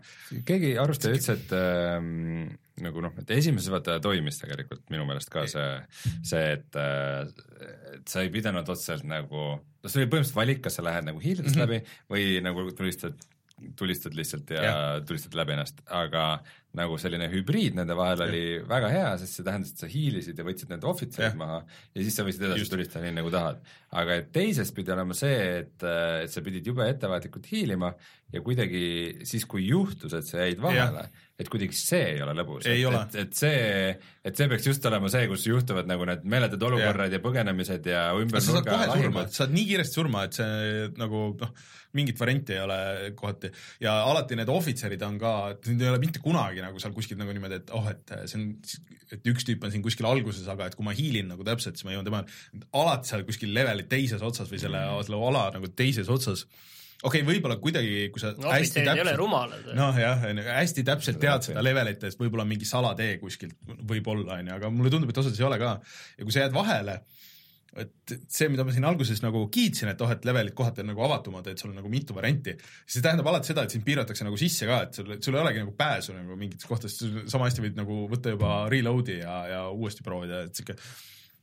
keegi 0.46 0.74
arvustaja 0.82 1.16
ütles, 1.16 1.30
et 1.32 1.54
ähm, 1.56 2.50
nagu 2.84 3.04
noh, 3.04 3.16
et 3.22 3.32
esimeses 3.38 3.72
vaata 3.72 4.00
toimis 4.04 4.42
tegelikult 4.42 4.86
minu 4.92 5.08
meelest 5.08 5.32
ka 5.32 5.46
see, 5.48 5.70
see, 6.28 6.46
et, 6.58 6.80
äh, 6.80 7.28
et 7.96 8.12
sa 8.12 8.24
ei 8.24 8.32
pidanud 8.34 8.68
otseselt 8.68 9.08
nagu, 9.08 9.50
no 9.60 9.92
see 9.92 10.04
oli 10.04 10.12
põhimõtteliselt 10.12 10.42
valik, 10.42 10.64
kas 10.66 10.80
sa 10.80 10.86
lähed 10.86 11.08
nagu 11.08 11.24
hiilidest 11.24 11.56
mm 11.56 11.62
-hmm. 11.62 11.84
läbi 11.84 12.16
või 12.16 12.40
nagu 12.44 12.68
tulistad 12.76 13.30
tulistad 13.76 14.16
lihtsalt 14.16 14.50
ja, 14.50 14.64
ja. 14.64 14.76
tulistad 15.08 15.36
läbi 15.36 15.56
ennast, 15.56 15.82
aga 15.86 16.40
nagu 16.80 16.98
selline 17.02 17.28
hübriid 17.32 17.78
nende 17.78 17.98
vahel 17.98 18.24
oli 18.26 18.44
väga 18.68 18.92
hea, 18.94 19.10
sest 19.22 19.40
see 19.40 19.48
tähendas, 19.48 19.74
et 19.74 19.84
sa 19.84 19.90
hiilisid 19.92 20.40
ja 20.40 20.46
võtsid 20.48 20.72
need 20.74 20.88
ohvitserid 20.88 21.38
maha 21.40 21.60
ja 21.68 22.06
siis 22.06 22.18
sa 22.18 22.26
võisid 22.28 22.46
edasi 22.48 22.70
tulistada 22.72 23.06
nii, 23.06 23.18
nagu 23.20 23.34
tahad. 23.34 23.62
aga 24.02 24.20
et 24.22 24.32
teisest 24.36 24.76
pidi 24.78 24.94
olema 24.96 25.18
see, 25.18 25.40
et, 25.64 25.88
et 26.26 26.32
sa 26.32 26.44
pidid 26.46 26.68
jube 26.72 26.88
ettevaatlikult 26.88 27.50
hiilima 27.52 27.92
ja 28.34 28.44
kuidagi 28.46 28.84
siis, 29.26 29.46
kui 29.50 29.66
juhtus, 29.68 30.14
et 30.14 30.28
sa 30.28 30.44
jäid 30.44 30.62
vahele, 30.62 31.08
et 31.40 31.50
kuidagi 31.50 31.78
see 31.78 32.04
ei 32.14 32.22
ole 32.22 32.36
lõbus. 32.38 32.68
et, 32.68 32.84
et, 32.86 33.18
et 33.24 33.40
see, 33.40 33.90
et 34.30 34.38
see 34.38 34.50
peaks 34.52 34.70
just 34.70 34.86
olema 34.86 35.10
see, 35.12 35.26
kus 35.32 35.48
juhtuvad 35.50 35.90
nagu 35.90 36.06
need 36.10 36.28
meeletud 36.30 36.66
olukorrad 36.70 37.10
ja, 37.10 37.18
ja 37.18 37.24
põgenemised 37.24 37.90
ja 37.90 38.06
ümber 38.20 38.44
nurga 38.46 38.80
lahingud. 38.84 39.34
sa 39.34 39.46
saad 39.46 39.56
nii 39.56 39.66
kiiresti 39.72 40.02
surma, 40.02 40.28
et 40.28 40.38
see 40.38 40.90
nagu 41.00 41.24
noh, 41.40 41.54
mingit 41.98 42.20
varianti 42.20 42.54
ei 42.54 42.62
ole 42.62 42.80
kohati. 43.18 43.50
Ja 43.82 43.96
alati 44.06 44.38
need 44.38 44.52
ohvitserid 44.54 45.02
on 45.08 45.18
ka, 45.22 45.34
et 45.56 45.72
need 45.72 45.82
ei 45.88 45.90
ole 45.90 46.02
mitte 46.04 46.22
kunagi 46.22 46.62
nagu 46.62 46.69
seal 46.78 46.94
kuskil 46.94 47.18
nagu 47.20 47.34
niimoodi, 47.34 47.60
et 47.62 47.72
oh, 47.76 47.88
et 47.90 48.14
see 48.30 48.38
on, 48.38 48.50
et 49.16 49.30
üks 49.32 49.48
tüüp 49.48 49.64
on 49.66 49.74
siin 49.74 49.84
kuskil 49.86 50.08
alguses, 50.10 50.46
aga 50.52 50.70
et 50.70 50.78
kui 50.78 50.86
ma 50.86 50.94
hiilin 50.96 51.32
nagu 51.34 51.46
täpselt, 51.48 51.80
siis 51.80 51.88
ma 51.88 51.96
jõuan 51.96 52.08
tema, 52.08 52.24
alati 52.78 53.10
seal 53.10 53.26
kuskil 53.28 53.54
leveli 53.56 53.88
teises 53.90 54.22
otsas 54.26 54.52
või 54.52 54.62
selle, 54.62 54.84
selle 55.08 55.22
ala 55.32 55.48
nagu 55.56 55.72
teises 55.74 56.12
otsas. 56.14 56.46
Okei 57.00 57.22
okay,, 57.22 57.28
võib-olla 57.30 57.56
kuidagi, 57.64 58.10
kui 58.12 58.20
sa 58.20 58.34
no, 58.36 58.50
hästi 58.52 58.84
täpselt, 58.84 59.70
noh 59.78 60.00
jah, 60.02 60.26
hästi 60.50 60.84
täpselt 60.88 61.22
tead 61.22 61.46
seda 61.48 61.64
levelit, 61.64 62.04
et 62.04 62.20
võib-olla 62.20 62.44
mingi 62.48 62.68
salatee 62.68 63.14
kuskilt 63.22 63.56
võib-olla, 63.88 64.42
onju, 64.42 64.58
aga 64.58 64.72
mulle 64.74 64.92
tundub, 64.92 65.14
et 65.14 65.22
osades 65.24 65.40
ei 65.40 65.48
ole 65.48 65.62
ka. 65.62 65.78
ja 66.20 66.28
kui 66.28 66.36
sa 66.36 66.44
jääd 66.44 66.58
vahele, 66.58 66.98
et 67.78 68.16
see, 68.26 68.48
mida 68.50 68.66
ma 68.66 68.74
siin 68.74 68.88
alguses 68.90 69.22
nagu 69.22 69.44
kiitsin, 69.54 69.92
et 69.92 70.02
oh, 70.02 70.10
et 70.14 70.26
levelid 70.26 70.56
kohati 70.58 70.82
on 70.84 70.90
nagu 70.92 71.04
avatumad, 71.06 71.52
et 71.52 71.62
sul 71.62 71.70
on 71.74 71.78
nagu 71.82 71.92
mitu 71.92 72.16
varianti, 72.18 72.56
see 72.86 73.04
tähendab 73.06 73.30
alati 73.30 73.52
seda, 73.52 73.66
et 73.66 73.76
sind 73.76 73.86
piiratakse 73.86 74.26
nagu 74.26 74.40
sisse 74.42 74.70
ka, 74.70 74.82
et 74.88 74.98
sul, 74.98 75.14
sul 75.22 75.38
ei 75.38 75.44
olegi 75.44 75.62
nagu 75.62 75.76
pääsu 75.78 76.18
nagu 76.18 76.40
mingites 76.40 76.70
kohtades, 76.70 76.98
sama 77.30 77.50
hästi 77.50 77.68
võid 77.68 77.78
nagu 77.80 78.02
võtta 78.10 78.34
juba 78.34 78.56
reload'i 78.74 79.20
ja, 79.22 79.38
ja 79.54 79.62
uuesti 79.70 80.06
proovida, 80.06 80.44
et 80.48 80.58
sihuke 80.58 80.80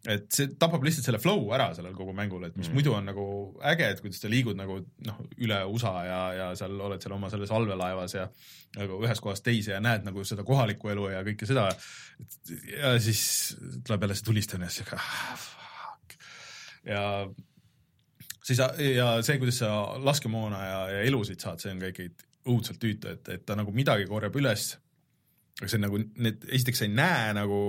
et 0.06 0.26
see 0.30 0.52
tapab 0.60 0.84
lihtsalt 0.86 1.08
selle 1.08 1.18
flow 1.22 1.48
ära 1.54 1.68
sellel 1.74 1.94
kogu 1.96 2.14
mängul, 2.16 2.44
et 2.46 2.54
mis 2.58 2.68
mm. 2.68 2.78
muidu 2.78 2.94
on 2.94 3.08
nagu 3.08 3.24
äge, 3.72 3.88
et 3.90 4.02
kuidas 4.02 4.20
sa 4.22 4.30
liigud 4.30 4.58
nagu 4.58 4.78
noh, 5.06 5.18
üle 5.42 5.58
USA 5.72 5.94
ja, 6.06 6.20
ja 6.36 6.48
seal 6.58 6.78
oled 6.88 7.02
seal 7.02 7.16
oma 7.16 7.30
selles 7.32 7.52
allveelaevas 7.54 8.14
ja 8.14 8.28
nagu 8.76 9.00
ühest 9.02 9.24
kohast 9.24 9.44
teise 9.46 9.74
ja 9.74 9.82
näed 9.82 10.06
nagu 10.06 10.24
seda 10.28 10.46
kohalikku 10.46 10.92
elu 10.92 11.10
ja 11.14 11.24
kõike 11.26 11.48
seda. 11.48 11.68
ja 12.70 12.94
siis 13.02 13.22
tuleb 13.86 14.06
jälle 14.06 14.18
see 14.18 14.28
tulistamine, 14.30 14.70
siis 14.72 14.94
ah, 14.94 15.46
ja 16.86 17.02
siis 18.46 18.62
ja 18.96 19.10
see, 19.26 19.38
kuidas 19.42 19.60
sa 19.62 19.70
laskemoona 20.02 20.62
ja, 20.64 20.80
ja 20.94 21.04
elusid 21.08 21.42
saad, 21.42 21.62
see 21.62 21.74
on 21.74 21.82
ka 21.82 21.92
ikkagi 21.92 22.14
õudselt 22.46 22.80
tüütu, 22.82 23.10
et, 23.10 23.28
et 23.34 23.46
ta 23.46 23.56
nagu 23.58 23.74
midagi 23.74 24.06
korjab 24.08 24.36
üles, 24.38 24.72
aga 25.58 25.70
see 25.70 25.80
on 25.80 25.86
nagu 25.88 26.00
need, 26.00 26.44
esiteks 26.46 26.82
sa 26.82 26.86
ei 26.86 26.94
näe 26.94 27.30
nagu 27.36 27.60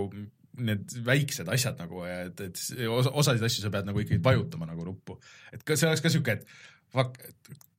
need 0.57 0.95
väiksed 1.05 1.49
asjad 1.53 1.77
nagu, 1.81 2.01
et, 2.09 2.41
et 2.41 2.61
osa, 2.89 3.11
osasid 3.21 3.45
asju 3.45 3.63
sa 3.63 3.71
pead 3.73 3.89
nagu 3.89 4.01
ikkagi 4.01 4.21
vajutama 4.25 4.69
nagu 4.69 4.85
nuppu. 4.87 5.19
et 5.53 5.63
kas 5.65 5.81
see 5.81 5.89
oleks 5.89 6.03
ka 6.05 6.11
sihuke, 6.13 6.37
et 6.37 6.93
fuck, 6.93 7.17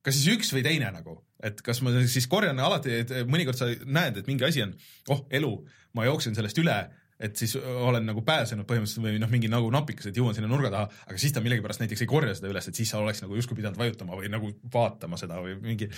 kas 0.05 0.15
siis 0.15 0.37
üks 0.37 0.53
või 0.55 0.63
teine 0.65 0.91
nagu, 0.95 1.17
et 1.43 1.59
kas 1.65 1.81
ma 1.83 1.93
siis 1.99 2.27
korjan 2.31 2.59
alati, 2.63 3.01
et 3.03 3.13
mõnikord 3.27 3.59
sa 3.59 3.67
näed, 3.85 4.21
et 4.21 4.31
mingi 4.31 4.47
asi 4.47 4.63
on, 4.63 4.73
oh, 5.11 5.25
elu, 5.35 5.51
ma 5.95 6.07
jooksen 6.07 6.37
sellest 6.37 6.59
üle 6.61 6.77
et 7.19 7.35
siis 7.35 7.55
olen 7.59 8.05
nagu 8.07 8.21
pääsenud 8.25 8.67
põhimõtteliselt 8.67 9.03
või 9.03 9.19
noh, 9.19 9.31
mingi 9.31 9.49
nagu 9.51 9.67
napikas, 9.73 10.07
et 10.09 10.19
jõuan 10.19 10.35
sinna 10.37 10.47
nurga 10.51 10.71
taha, 10.71 10.87
aga 11.09 11.19
siis 11.19 11.33
ta 11.35 11.43
millegipärast 11.43 11.83
näiteks 11.83 12.05
ei 12.05 12.09
korja 12.09 12.35
seda 12.37 12.51
üles, 12.51 12.69
et 12.69 12.79
siis 12.79 12.93
sa 12.93 13.01
oleks 13.01 13.19
nagu 13.25 13.35
justkui 13.35 13.59
pidanud 13.59 13.79
vajutama 13.79 14.15
või 14.19 14.31
nagu 14.31 14.53
vaatama 14.73 15.19
seda 15.19 15.41
või 15.43 15.57
mingi, 15.59 15.89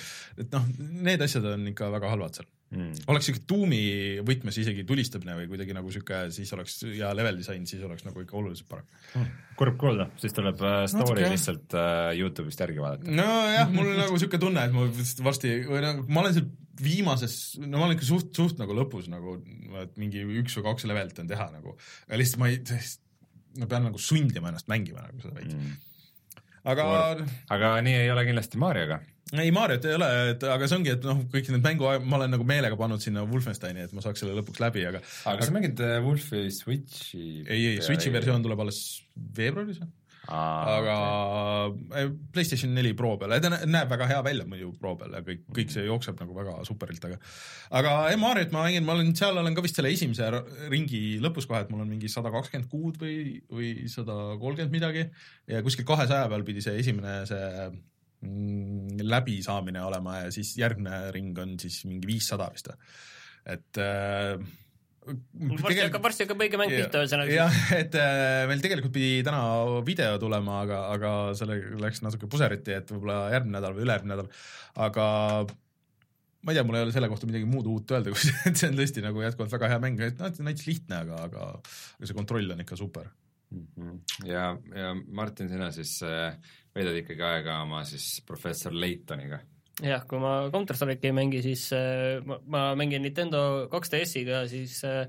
et 0.42 0.50
noh, 0.56 0.66
need 1.06 1.22
asjad 1.22 1.46
on 1.54 1.70
ikka 1.74 1.92
väga 1.94 2.16
halvad 2.16 2.42
seal. 2.42 2.50
Mm.. 2.72 2.94
oleks 3.12 3.28
siuke 3.28 3.42
tuumi 3.44 3.82
võtmes 4.24 4.56
isegi 4.62 4.86
tulistamine 4.88 5.34
või 5.42 5.50
kuidagi 5.52 5.74
nagu 5.76 5.90
sihuke, 5.92 6.22
siis 6.32 6.54
oleks 6.56 6.78
ja 6.96 7.10
level 7.12 7.36
disain, 7.42 7.66
siis 7.68 7.84
oleks 7.84 8.06
nagu 8.08 8.24
ikka 8.24 8.38
oluliselt 8.40 8.70
parem. 8.72 8.88
Mm.. 9.12 9.34
kurb 9.60 9.76
kuulda, 9.82 10.08
siis 10.24 10.34
tuleb 10.38 10.64
uh, 10.64 10.86
story 10.88 11.20
Natuke. 11.20 11.34
lihtsalt 11.36 11.76
uh, 11.76 12.14
Youtube'ist 12.16 12.64
järgi 12.64 12.80
vaadata. 12.82 13.12
nojah, 13.12 13.70
mul 13.76 13.92
on 13.92 14.00
nagu 14.06 14.18
sihuke 14.18 14.40
tunne, 14.42 14.64
et 14.64 14.74
ma 14.74 14.88
varsti 15.28 15.58
või 15.68 15.84
noh, 15.84 16.02
ma 16.08 16.24
olen 16.24 16.38
seal 16.40 16.48
viimases, 16.80 17.38
no 17.62 17.78
ma 17.78 17.88
olen 17.88 17.98
ikka 17.98 18.08
suht, 18.08 18.34
suht 18.38 18.60
nagu 18.62 18.76
lõpus 18.78 19.10
nagu, 19.12 19.38
et 19.82 19.96
mingi 20.00 20.24
üks 20.42 20.56
või 20.58 20.68
kaks 20.70 20.88
levelit 20.90 21.20
on 21.22 21.30
teha 21.30 21.48
nagu, 21.54 21.76
aga 22.08 22.20
lihtsalt 22.22 22.42
ma 22.42 22.52
ei, 22.52 22.60
ma 23.60 23.70
pean 23.72 23.88
nagu 23.90 24.02
sundima 24.02 24.52
ennast 24.52 24.70
mängima 24.72 25.04
nagu 25.08 25.24
seda 25.24 25.36
veits 25.38 25.56
mm.. 25.56 25.80
aga. 26.72 26.86
aga 27.52 27.74
nii 27.86 27.98
ei 28.06 28.12
ole 28.14 28.26
kindlasti 28.30 28.62
Marioga. 28.62 29.02
ei, 29.36 29.52
Mariot 29.56 29.88
ei 29.90 29.98
ole, 30.00 30.10
et 30.34 30.46
aga 30.56 30.70
see 30.70 30.80
ongi, 30.80 30.96
et 30.96 31.08
noh, 31.08 31.24
kõik 31.34 31.52
need 31.52 31.66
mängu, 31.68 31.90
ma 32.06 32.20
olen 32.22 32.36
nagu 32.38 32.48
meelega 32.48 32.80
pannud 32.80 33.04
sinna 33.04 33.26
Wolfensteini, 33.28 33.88
et 33.88 33.96
ma 33.96 34.04
saaks 34.06 34.24
selle 34.24 34.38
lõpuks 34.40 34.64
läbi, 34.64 34.86
aga. 34.88 35.04
aga 35.26 35.42
kas 35.42 35.52
sa 35.52 35.58
mängid 35.58 35.84
äh, 35.84 35.98
Wolfi 36.06 36.46
Switchi? 36.56 37.26
ei, 37.48 37.74
ei, 37.74 37.82
Switchi 37.84 38.14
versioon 38.14 38.46
tuleb 38.46 38.64
alles 38.64 38.84
veebruaris 39.38 39.84
või? 39.84 39.92
Aga 40.30 40.96
okay. 41.72 42.10
Playstation 42.34 42.76
neli 42.78 42.94
Pro 42.98 43.16
peal, 43.20 43.34
ta 43.42 43.50
näeb 43.50 43.90
väga 43.90 44.08
hea 44.12 44.20
välja 44.26 44.46
muidu 44.48 44.70
Pro 44.78 44.94
peal 45.00 45.16
ja 45.18 45.22
kõik, 45.26 45.44
kõik 45.58 45.74
see 45.74 45.86
jookseb 45.88 46.20
nagu 46.22 46.36
väga 46.38 46.60
superilt, 46.68 47.08
aga 47.10 47.18
aga 47.80 47.94
Mariot 48.22 48.54
ma 48.54 48.66
mängin, 48.68 48.86
ma 48.86 48.94
olen 48.94 49.16
seal, 49.18 49.40
olen 49.42 49.58
ka 49.58 49.64
vist 49.66 49.80
selle 49.80 49.92
esimese 49.94 50.30
ringi 50.72 51.18
lõpus 51.24 51.50
kohe, 51.50 51.64
et 51.66 51.72
mul 51.74 51.82
on 51.86 51.90
mingi 51.90 52.12
sada 52.12 52.34
kakskümmend 52.34 52.70
kuud 52.72 53.02
või, 53.02 53.40
või 53.50 53.72
sada 53.92 54.36
kolmkümmend 54.42 54.76
midagi. 54.76 55.08
Ja 55.50 55.64
kuskil 55.66 55.88
kahesaja 55.90 56.30
peal 56.32 56.46
pidi 56.48 56.62
see 56.64 56.78
esimene 56.84 57.22
see 57.30 57.50
mm, 58.22 59.02
läbisaamine 59.02 59.82
olema 59.88 60.22
ja 60.26 60.34
siis 60.36 60.54
järgmine 60.62 61.08
ring 61.16 61.38
on 61.42 61.58
siis 61.62 61.82
mingi 61.90 62.14
viissada 62.14 62.52
vist 62.54 62.70
või, 62.70 62.92
et 63.58 63.82
äh, 63.82 64.38
varsti 65.02 65.82
hakkab, 65.82 66.04
varsti 66.06 66.26
hakkab 66.26 66.44
õige 66.46 66.60
mäng 66.62 66.74
pihta, 66.74 67.02
ühesõnaga. 67.02 67.34
jah, 67.34 67.58
et 67.78 67.96
äh, 67.98 68.44
meil 68.50 68.62
tegelikult 68.64 68.94
pidi 68.94 69.24
täna 69.26 69.42
video 69.88 70.20
tulema, 70.22 70.62
aga, 70.68 70.84
aga 70.94 71.14
sellega 71.38 71.80
läks 71.82 72.04
natuke 72.06 72.30
puseriti, 72.32 72.76
et 72.78 72.94
võib-olla 72.94 73.26
järgmine 73.34 73.58
nädal 73.58 73.76
või 73.78 73.86
ülejärgmine 73.88 74.14
nädal, 74.14 74.30
aga 74.86 75.08
ma 76.42 76.54
ei 76.54 76.58
tea, 76.58 76.66
mul 76.68 76.78
ei 76.78 76.86
ole 76.86 76.96
selle 76.96 77.10
kohta 77.10 77.30
midagi 77.30 77.50
muud 77.50 77.70
uut 77.72 77.96
öelda, 77.96 78.12
kui 78.14 78.30
see, 78.30 78.38
et 78.52 78.62
see 78.62 78.70
on 78.70 78.78
tõesti 78.78 79.06
nagu 79.06 79.26
jätkuvalt 79.26 79.58
väga 79.58 79.74
hea 79.74 79.82
mäng, 79.84 80.06
et 80.06 80.22
noh, 80.22 80.30
et 80.30 80.42
näiteks 80.50 80.70
lihtne, 80.70 81.02
aga, 81.06 81.26
aga 81.30 81.50
aga 81.58 82.10
see 82.10 82.18
kontroll 82.18 82.54
on 82.54 82.66
ikka 82.66 82.78
super 82.80 83.10
mm. 83.50 83.68
-hmm. 83.78 84.02
ja, 84.30 84.52
ja 84.78 84.96
Martin, 85.08 85.50
sina 85.50 85.72
siis 85.74 85.98
äh, 86.06 86.38
veedad 86.76 87.02
ikkagi 87.02 87.26
aega 87.26 87.62
oma 87.66 87.84
siis 87.90 88.22
professor 88.28 88.74
Leitoniga 88.74 89.42
jah, 89.80 90.04
kui 90.08 90.20
ma 90.22 90.34
Counter 90.52 90.78
Strike'i 90.78 91.10
ei 91.10 91.16
mängi, 91.16 91.42
siis 91.46 91.70
äh, 91.76 92.20
ma, 92.28 92.40
ma 92.52 92.64
mängin 92.80 93.06
Nintendo 93.06 93.70
2DS-iga, 93.72 94.44
siis 94.52 94.82
äh, 94.88 95.06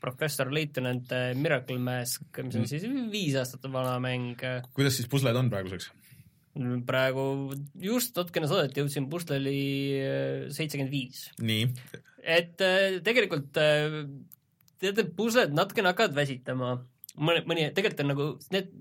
Professor 0.00 0.50
Lieutenant 0.52 1.12
äh, 1.12 1.34
Miracle 1.36 1.78
Mask, 1.82 2.24
mis 2.40 2.56
on 2.56 2.64
mm. 2.64 2.70
siis 2.70 2.86
viis 3.12 3.36
aastat 3.38 3.68
vana 3.72 3.98
mäng. 4.02 4.40
kuidas 4.76 4.98
siis 4.98 5.10
pusled 5.12 5.36
on 5.36 5.52
praeguseks? 5.52 5.92
praegu 6.88 7.52
just 7.84 8.16
natukene 8.16 8.48
saadeti, 8.48 8.80
jõudsin 8.80 9.10
pusleli 9.12 9.58
seitsekümmend 10.56 10.94
viis. 10.94 11.26
nii? 11.44 11.66
et 12.24 12.56
tegelikult 13.04 13.50
teate, 13.52 15.04
pusled 15.18 15.52
natukene 15.52 15.92
hakkavad 15.92 16.16
väsitama, 16.16 16.70
mõni, 17.20 17.44
mõni, 17.44 17.68
tegelikult 17.76 18.00
on 18.06 18.10
nagu 18.14 18.30
need, 18.56 18.72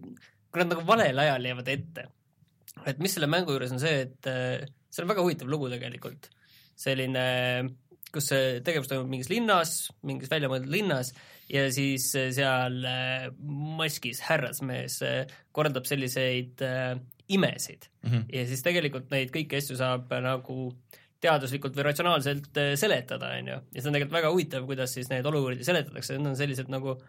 kui 0.48 0.64
nad 0.64 0.72
nagu 0.72 0.88
valel 0.88 1.20
ajal 1.26 1.50
jäävad 1.52 1.74
ette, 1.76 2.08
et 2.88 3.04
mis 3.04 3.12
selle 3.18 3.28
mängu 3.32 3.52
juures 3.52 3.76
on 3.76 3.84
see, 3.84 4.06
et 4.08 4.32
see 4.96 5.04
on 5.04 5.12
väga 5.12 5.26
huvitav 5.26 5.52
lugu 5.52 5.70
tegelikult. 5.72 6.30
selline, 6.76 7.22
kus 8.12 8.26
see 8.34 8.60
tegevus 8.68 8.90
toimub 8.92 9.08
mingis 9.08 9.30
linnas, 9.32 9.70
mingis 10.04 10.32
väljamõeldud 10.32 10.72
linnas 10.74 11.14
ja 11.48 11.70
siis 11.72 12.10
seal 12.12 12.82
äh, 12.90 13.30
maskis 13.80 14.20
härrasmees 14.28 14.98
äh, 15.08 15.22
korraldab 15.56 15.88
selliseid 15.88 16.64
äh, 16.66 16.98
imesid 17.32 17.88
mm 18.04 18.10
-hmm. 18.12 18.26
ja 18.36 18.46
siis 18.50 18.64
tegelikult 18.66 19.08
neid 19.12 19.32
kõiki 19.32 19.62
asju 19.62 19.78
saab 19.80 20.12
nagu 20.22 20.74
teaduslikult 21.24 21.78
või 21.78 21.88
ratsionaalselt 21.88 22.60
seletada, 22.78 23.32
on 23.40 23.48
ju, 23.48 23.60
ja 23.72 23.82
see 23.82 23.90
on 23.90 23.96
tegelikult 23.96 24.20
väga 24.20 24.34
huvitav, 24.34 24.66
kuidas 24.68 24.94
siis 24.94 25.08
neid 25.10 25.26
olukordi 25.26 25.64
seletatakse, 25.64 26.18
need 26.18 26.34
on 26.34 26.36
sellised 26.38 26.70
nagu 26.70 27.00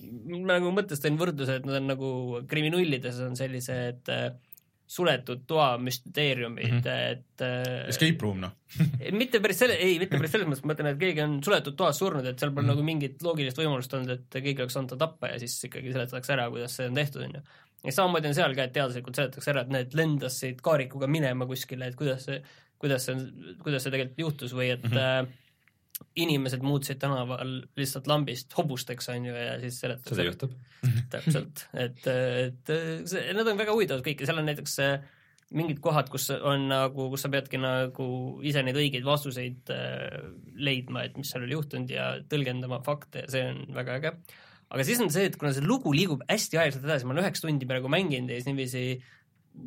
ma 0.00 0.56
nagu 0.56 0.70
mõttes 0.74 1.02
tõin 1.02 1.18
võrdluse, 1.20 1.58
et 1.58 1.66
nad 1.68 1.80
on 1.80 1.90
nagu 1.90 2.10
kriminullides 2.50 3.20
on 3.24 3.36
sellised 3.38 4.10
äh, 4.12 4.30
suletud 4.90 5.44
toa 5.46 5.78
müsteeriumid 5.78 6.72
mm, 6.72 6.80
-hmm. 6.80 7.12
et 7.12 7.44
äh, 7.46 7.88
Escape 7.92 8.18
room, 8.22 8.40
noh 8.42 8.56
mitte 9.22 9.40
päris 9.42 9.62
selle, 9.62 9.76
ei, 9.78 9.98
mitte 10.02 10.18
päris 10.18 10.34
selles 10.34 10.48
mõttes, 10.50 10.64
ma 10.64 10.72
mõtlen, 10.72 10.90
et 10.90 11.00
keegi 11.00 11.22
on 11.24 11.36
suletud 11.46 11.76
toas 11.78 11.98
surnud, 11.98 12.26
et 12.26 12.38
seal 12.38 12.50
pole 12.50 12.64
mm 12.64 12.70
-hmm. 12.70 12.74
nagu 12.74 12.86
mingit 12.86 13.22
loogilist 13.22 13.58
võimalust 13.60 13.94
olnud, 13.94 14.10
et 14.16 14.38
keegi 14.40 14.64
oleks 14.64 14.74
saanud 14.78 14.94
ta 14.94 14.98
tappa 15.04 15.30
ja 15.30 15.38
siis 15.42 15.54
ikkagi 15.68 15.92
seletatakse 15.94 16.34
ära, 16.34 16.48
kuidas 16.50 16.74
see 16.78 16.88
on 16.90 16.98
tehtud, 16.98 17.22
on 17.26 17.36
ju. 17.38 17.42
ja 17.84 17.92
samamoodi 17.98 18.32
on 18.32 18.38
seal 18.40 18.56
ka, 18.58 18.66
et 18.66 18.74
teaduslikult 18.78 19.20
seletatakse 19.20 19.54
ära, 19.54 19.62
et 19.66 19.74
need 19.76 19.94
lendasid 20.02 20.64
kaarikuga 20.66 21.06
minema 21.06 21.46
kuskile, 21.46 21.86
et 21.86 21.98
kuidas 21.98 22.26
see, 22.26 22.42
kuidas 22.78 23.06
see, 23.06 23.16
kuidas 23.62 23.86
see 23.86 23.94
tegelikult 23.94 24.26
juhtus 24.26 24.56
või 24.58 24.72
et 24.74 24.82
mm 24.82 24.96
-hmm 24.96 25.38
inimesed 26.20 26.64
muutusid 26.64 26.98
tänaval 27.00 27.60
lihtsalt 27.78 28.08
lambist 28.10 28.52
hobusteks, 28.56 29.08
on 29.12 29.30
ju, 29.30 29.36
ja 29.36 29.54
siis 29.62 29.78
seletatakse. 29.84 30.16
seda 30.16 30.26
juhtub. 30.26 30.58
täpselt, 31.12 31.64
et, 31.76 32.06
et 32.08 32.70
see, 33.10 33.24
need 33.36 33.48
on 33.48 33.58
väga 33.60 33.74
huvitavad 33.76 34.04
kõik 34.06 34.22
ja 34.22 34.30
seal 34.30 34.40
on 34.40 34.48
näiteks 34.48 34.78
mingid 35.56 35.80
kohad, 35.82 36.08
kus 36.12 36.28
on 36.30 36.68
nagu, 36.70 37.08
kus 37.12 37.24
sa 37.26 37.30
peadki 37.32 37.58
nagu 37.60 38.06
ise 38.46 38.62
neid 38.62 38.78
õigeid 38.78 39.06
vastuseid 39.06 39.72
äh, 39.74 40.20
leidma, 40.62 41.04
et 41.06 41.18
mis 41.18 41.30
seal 41.32 41.44
oli 41.46 41.56
juhtunud 41.56 41.90
ja 41.90 42.12
tõlgendama 42.30 42.80
fakte 42.86 43.24
ja 43.24 43.32
see 43.32 43.48
on 43.50 43.64
väga 43.74 43.98
äge. 43.98 44.14
aga 44.70 44.86
siis 44.86 45.02
on 45.02 45.10
see, 45.10 45.26
et 45.26 45.38
kuna 45.40 45.52
see 45.56 45.66
lugu 45.66 45.92
liigub 45.94 46.22
hästi 46.30 46.60
aeglaselt 46.60 46.86
edasi, 46.86 47.06
ma 47.06 47.16
olen 47.16 47.24
üheksa 47.24 47.48
tundi 47.48 47.68
praegu 47.70 47.90
mänginud 47.90 48.30
ja 48.30 48.38
siis 48.38 48.50
niiviisi 48.50 48.84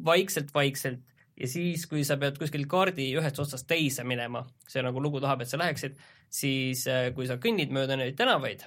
vaikselt-vaikselt 0.07 1.03
ja 1.39 1.49
siis, 1.49 1.83
kui 1.89 2.05
sa 2.07 2.17
pead 2.21 2.39
kuskil 2.39 2.63
kaardi 2.69 3.09
ühest 3.19 3.39
otsast 3.43 3.67
teise 3.67 4.05
minema, 4.07 4.45
see 4.69 4.83
nagu 4.85 5.01
lugu 5.03 5.21
tahab, 5.23 5.43
et 5.43 5.51
sa 5.51 5.59
läheksid, 5.59 5.97
siis 6.33 6.85
äh, 6.89 7.09
kui 7.15 7.27
sa 7.29 7.37
kõnnid 7.41 7.73
mööda 7.75 7.97
neid 7.99 8.17
tänavaid, 8.19 8.65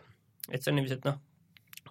et 0.50 0.62
see 0.62 0.72
on 0.72 0.78
niiviisi, 0.78 1.00
et 1.00 1.08
noh, 1.08 1.18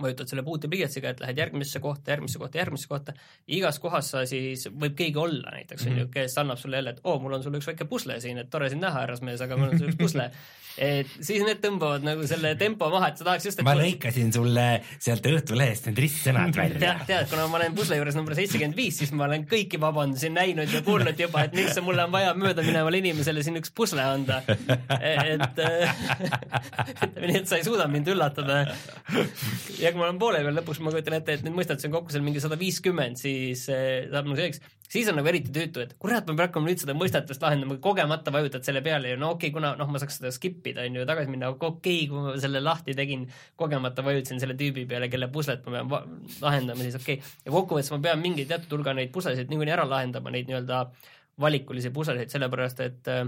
vajutad 0.02 0.32
selle 0.32 0.44
puutepliiatsiga, 0.48 1.14
et 1.14 1.24
lähed 1.24 1.42
järgmisse 1.44 1.80
kohta, 1.84 2.12
järgmisse 2.16 2.42
kohta, 2.42 2.62
järgmisse 2.62 2.92
kohta, 2.92 3.16
igas 3.48 3.80
kohas 3.84 4.12
sa 4.16 4.26
siis, 4.30 4.68
võib 4.72 4.98
keegi 4.98 5.22
olla 5.22 5.56
näiteks, 5.58 5.88
on 5.88 5.98
ju, 5.98 6.04
mhm. 6.06 6.14
kes 6.18 6.38
annab 6.42 6.62
sulle 6.62 6.82
jälle, 6.82 6.96
et 6.96 7.02
oo 7.04 7.18
mul 7.24 7.38
on 7.38 7.44
sulle 7.44 7.62
üks 7.62 7.72
väike 7.72 7.90
pusle 7.90 8.20
siin, 8.24 8.42
et 8.42 8.52
tore 8.52 8.70
sind 8.74 8.84
näha, 8.86 9.06
härrasmees, 9.06 9.42
aga 9.46 9.58
mul 9.60 9.72
on 9.72 9.80
sulle 9.80 9.94
üks 9.94 10.02
pusle. 10.02 10.30
et 10.76 11.12
siis 11.24 11.44
need 11.46 11.62
tõmbavad 11.64 12.04
nagu 12.04 12.26
selle 12.28 12.52
tempo 12.60 12.88
maha, 12.92 13.10
et 13.12 13.20
sa 13.20 13.28
tahaks 13.30 13.48
just, 13.48 13.62
et 13.62 13.68
ma 13.68 13.76
lõikasin 13.80 14.34
sulle 14.36 14.66
sealt 14.92 15.28
Õhtulehest 15.30 15.88
need 15.90 16.02
ristsõnad 16.04 16.56
välja. 16.56 16.80
tead, 16.82 17.04
tead, 17.08 17.30
kuna 17.32 17.46
ma 17.52 17.60
olen 17.62 17.76
pusle 17.78 18.00
juures 18.00 18.18
number 18.18 18.36
seitsekümmend 18.38 18.76
viis, 18.78 19.00
siis 19.00 19.14
ma 19.16 19.26
olen 19.30 19.46
kõiki 19.50 19.80
vabandusi 19.82 20.30
näinud 20.34 20.72
ja 20.72 20.82
kuulnud 20.86 21.20
juba, 21.20 21.46
et 21.48 21.56
miks 21.56 21.80
mulle 21.86 22.04
on 22.04 22.12
vaja 22.14 22.34
möödaminevale 22.40 23.00
inimesele 23.00 23.44
siin 23.46 23.60
üks 23.62 23.72
pusle 23.76 24.04
anda. 24.04 24.42
et, 25.26 25.64
ütleme 27.08 27.32
nii, 27.32 27.40
et 27.40 27.50
sa 27.50 27.60
ei 27.60 27.68
suuda 27.68 27.88
mind 27.92 28.12
üllatada 28.12 28.62
ja 29.86 29.92
kui 29.94 30.02
ma 30.02 30.08
olen 30.08 30.20
poole 30.20 30.40
peal, 30.42 30.56
lõpuks 30.58 30.80
ma 30.82 30.92
kujutan 30.94 31.16
ette, 31.20 31.36
et 31.38 31.44
need 31.46 31.54
mõistatused 31.56 31.90
on 31.90 31.94
kokku 31.94 32.14
seal 32.14 32.24
mingi 32.26 32.42
sada 32.42 32.58
viiskümmend, 32.60 33.20
siis 33.22 33.66
äh, 33.72 34.08
saab 34.10 34.28
nagu 34.28 34.38
selgeks, 34.40 34.62
siis 34.90 35.10
on 35.12 35.18
nagu 35.20 35.30
eriti 35.30 35.54
tüütu, 35.54 35.84
et 35.84 35.94
kurat, 36.02 36.26
ma 36.26 36.34
pean 36.34 36.48
hakkama 36.48 36.72
nüüd 36.72 36.82
seda 36.82 36.96
mõistatust 36.98 37.44
lahendama, 37.46 37.78
kogemata 37.84 38.34
vajutad 38.34 38.66
selle 38.66 38.82
peale 38.86 39.14
ja 39.14 39.20
no 39.22 39.34
okei 39.36 39.52
okay,, 39.52 39.56
kuna 39.56 39.74
noh, 39.80 39.90
ma 39.92 40.02
saaks 40.02 40.20
seda 40.20 40.32
skip 40.34 40.66
ida, 40.72 40.86
on 40.90 41.00
ju, 41.00 41.08
tagasi 41.10 41.32
minna, 41.32 41.52
aga 41.54 41.70
okei 41.70 42.06
okay,, 42.06 42.12
kui 42.12 42.24
ma 42.26 42.36
selle 42.42 42.62
lahti 42.64 42.96
tegin, 42.98 43.28
kogemata 43.60 44.06
vajutasin 44.06 44.42
selle 44.42 44.58
tüübi 44.60 44.88
peale, 44.90 45.10
kelle 45.14 45.30
puslet 45.34 45.66
ma 45.70 45.84
pean 45.84 46.16
lahendama, 46.42 46.86
siis 46.88 46.98
okei. 47.00 47.20
Okay.. 47.20 47.36
ja 47.46 47.54
kokkuvõttes 47.54 47.92
ma 47.94 48.02
pean 48.08 48.24
mingi 48.24 48.48
teatud 48.50 48.78
hulga 48.78 48.96
neid 48.98 49.14
puslesid 49.16 49.52
niikuinii 49.54 49.76
ära 49.78 49.86
lahendama, 49.90 50.34
neid 50.34 50.50
nii-öelda 50.50 50.86
valikulisi 51.42 51.92
puslesid, 51.94 52.32
sellepärast 52.34 52.82
et 52.86 53.12
äh, 53.12 53.28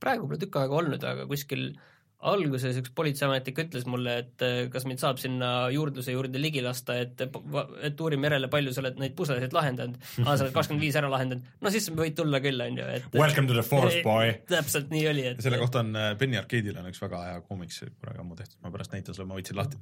praegu 0.00 0.28
pole 0.30 0.40
tükk 0.40 0.62
aega 0.62 0.80
olnud, 0.80 1.04
aga 1.04 1.28
kuskil 1.28 1.68
äh, 1.72 1.92
alguses 2.24 2.78
üks 2.80 2.92
politseiametnik 2.96 3.58
ütles 3.66 3.84
mulle, 3.88 4.14
et 4.22 4.44
eh, 4.44 4.58
kas 4.72 4.86
mind 4.88 5.02
saab 5.02 5.20
sinna 5.20 5.68
juurdluse 5.72 6.14
juurde 6.14 6.40
ligi 6.40 6.62
lasta, 6.64 6.96
et, 7.02 7.20
et 7.20 8.00
uurime 8.00 8.30
järele, 8.30 8.48
palju 8.52 8.72
sa 8.72 8.82
oled 8.82 8.96
neid 9.02 9.12
puslesid 9.18 9.52
lahendanud. 9.56 9.98
aa, 10.24 10.32
sa 10.32 10.46
oled 10.46 10.54
kakskümmend 10.54 10.84
viis 10.86 10.96
ära 10.96 11.10
lahendanud. 11.12 11.44
no 11.60 11.72
siis 11.74 11.90
võid 11.92 12.16
tulla 12.16 12.40
küll, 12.44 12.62
on 12.64 12.80
ju, 12.80 12.88
et 12.98 13.18
Welcome 13.20 13.50
to 13.50 13.58
the 13.58 13.66
force, 13.66 14.00
boy! 14.06 14.32
täpselt 14.54 14.88
nii 14.94 15.04
oli, 15.12 15.26
et 15.34 15.44
selle 15.44 15.60
kohta 15.60 15.84
on 15.84 15.92
eh, 15.92 16.10
Penny 16.20 16.40
Arcade'il 16.40 16.80
on 16.80 16.88
üks 16.88 17.02
väga 17.04 17.22
hea 17.28 17.44
koomiks 17.44 17.82
kunagi 17.84 18.24
ammu 18.24 18.40
tehtud, 18.40 18.58
ma 18.64 18.72
pärast 18.74 18.96
näitan 18.96 19.16
sulle, 19.16 19.28
ma 19.28 19.36
võtsin 19.36 19.60
lahti. 19.60 19.80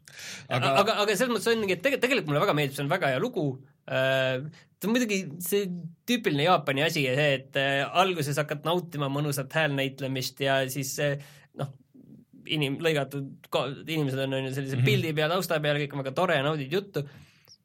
aga, 0.49 0.75
aga, 0.83 0.99
aga 1.05 1.15
selles 1.15 1.37
mõttes 1.37 1.53
ongi, 1.55 1.71
et 1.71 1.87
tegelikult, 1.87 2.05
tegelikult 2.09 2.33
mulle 2.33 2.45
väga 2.45 2.59
meeldib, 2.59 2.79
see 2.79 2.87
on 2.87 2.93
väga 2.93 3.15
hea 3.15 3.23
lugu 3.23 3.47
äh, 3.87 4.43
ta 4.85 4.91
on 4.91 4.97
muidugi 4.97 5.21
see 5.45 5.71
tüüpiline 6.09 6.49
Jaapani 6.49 6.85
asi, 6.85 7.07
see, 7.07 7.31
et 7.39 7.57
äh, 7.61 7.87
alguses 8.03 8.43
hakkad 8.43 8.67
nautima 8.67 9.09
mõnusat 9.13 9.55
häälnäitlemist 9.57 10.43
ja 10.45 10.59
siis 10.73 10.93
äh, 11.03 11.17
inim-, 12.47 12.79
lõigatud 12.85 13.51
inimesed 13.87 14.25
on, 14.27 14.39
on 14.39 14.49
ju, 14.49 14.55
sellise 14.55 14.77
mm 14.77 14.83
-hmm. 14.83 14.91
pildi 14.91 15.13
peal, 15.17 15.33
tausta 15.33 15.61
peal, 15.65 15.81
kõik 15.83 15.97
on 15.97 16.05
väga 16.05 16.15
tore, 16.17 16.39
naudid 16.45 16.73
juttu, 16.73 17.05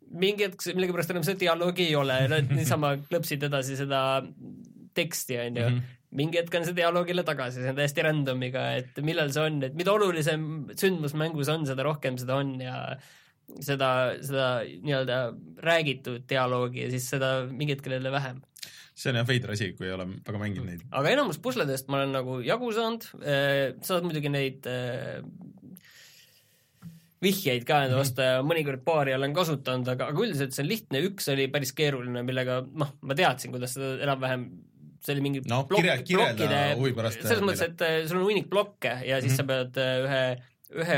mingi 0.10 0.48
hetk 0.48 0.66
millegipärast 0.74 1.14
enam 1.14 1.24
seda 1.28 1.40
dialoogi 1.46 1.88
ei 1.90 1.96
ole, 1.96 2.20
nad 2.32 2.52
niisama 2.56 2.96
klõpsid 3.10 3.46
edasi 3.50 3.78
seda 3.80 4.02
teksti, 4.94 5.40
on 5.46 5.64
ju. 5.64 5.70
-hmm 5.70 5.96
mingi 6.10 6.40
hetk 6.40 6.56
on 6.58 6.66
see 6.66 6.74
dialoog 6.74 7.10
jälle 7.12 7.22
tagasi, 7.22 7.62
see 7.62 7.70
on 7.70 7.78
täiesti 7.78 8.02
random'iga, 8.02 8.64
et 8.80 8.98
millal 9.06 9.30
see 9.30 9.44
on, 9.46 9.60
et 9.68 9.76
mida 9.78 9.94
olulisem 9.94 10.46
sündmus 10.74 11.14
mängus 11.14 11.52
on, 11.54 11.68
seda 11.70 11.86
rohkem 11.86 12.18
seda 12.18 12.40
on 12.42 12.56
ja 12.64 12.80
seda, 13.62 13.90
seda 14.26 14.48
nii-öelda 14.66 15.20
räägitud 15.66 16.26
dialoogi 16.30 16.82
ja 16.86 16.90
siis 16.94 17.10
seda 17.14 17.30
mingi 17.46 17.76
hetkel 17.76 17.98
jälle 17.98 18.12
vähem 18.12 18.42
see 19.00 19.14
on 19.14 19.20
jah 19.22 19.28
veider 19.28 19.54
asi, 19.56 19.72
kui 19.78 19.88
ei 19.88 19.96
ole 19.96 20.08
väga 20.28 20.42
mänginud 20.42 20.68
neid. 20.70 20.84
aga 20.92 21.14
enamus 21.16 21.40
pusledest 21.44 21.90
ma 21.92 22.02
olen 22.02 22.16
nagu 22.18 22.40
jagu 22.46 22.72
saanud, 22.76 23.08
sa 23.10 23.94
saad 23.94 24.08
muidugi 24.08 24.32
neid 24.34 24.68
äh, 24.70 25.22
vihjeid 27.24 27.66
ka 27.68 27.84
enda 27.86 28.00
vastu 28.00 28.24
ja 28.24 28.40
mõnikord 28.46 28.84
paari 28.86 29.16
olen 29.16 29.36
kasutanud, 29.36 29.88
aga, 29.92 30.10
aga 30.14 30.26
üldiselt 30.26 30.56
see 30.56 30.64
on 30.64 30.72
lihtne, 30.72 31.04
üks 31.10 31.28
oli 31.34 31.48
päris 31.52 31.74
keeruline, 31.76 32.24
millega 32.28 32.62
noh, 32.68 32.94
ma 33.04 33.18
teadsin, 33.18 33.54
kuidas 33.56 33.76
seda 33.76 33.98
enam-vähem 34.08 34.46
see 35.04 35.16
oli 35.16 35.24
mingi 35.24 35.42
no, 35.48 35.64
plokk, 35.68 35.84
pärast. 36.96 37.24
selles 37.24 37.44
mõttes, 37.44 37.66
et 37.70 37.84
äh, 37.88 37.98
sul 38.08 38.22
on 38.22 38.28
hunnik 38.28 38.50
blokke 38.52 38.98
ja 39.08 39.20
siis 39.24 39.38
mm 39.40 39.48
-hmm. 39.48 39.72
sa 39.72 39.80
pead 39.80 40.08
ühe, 40.08 40.24
ühe 40.84 40.98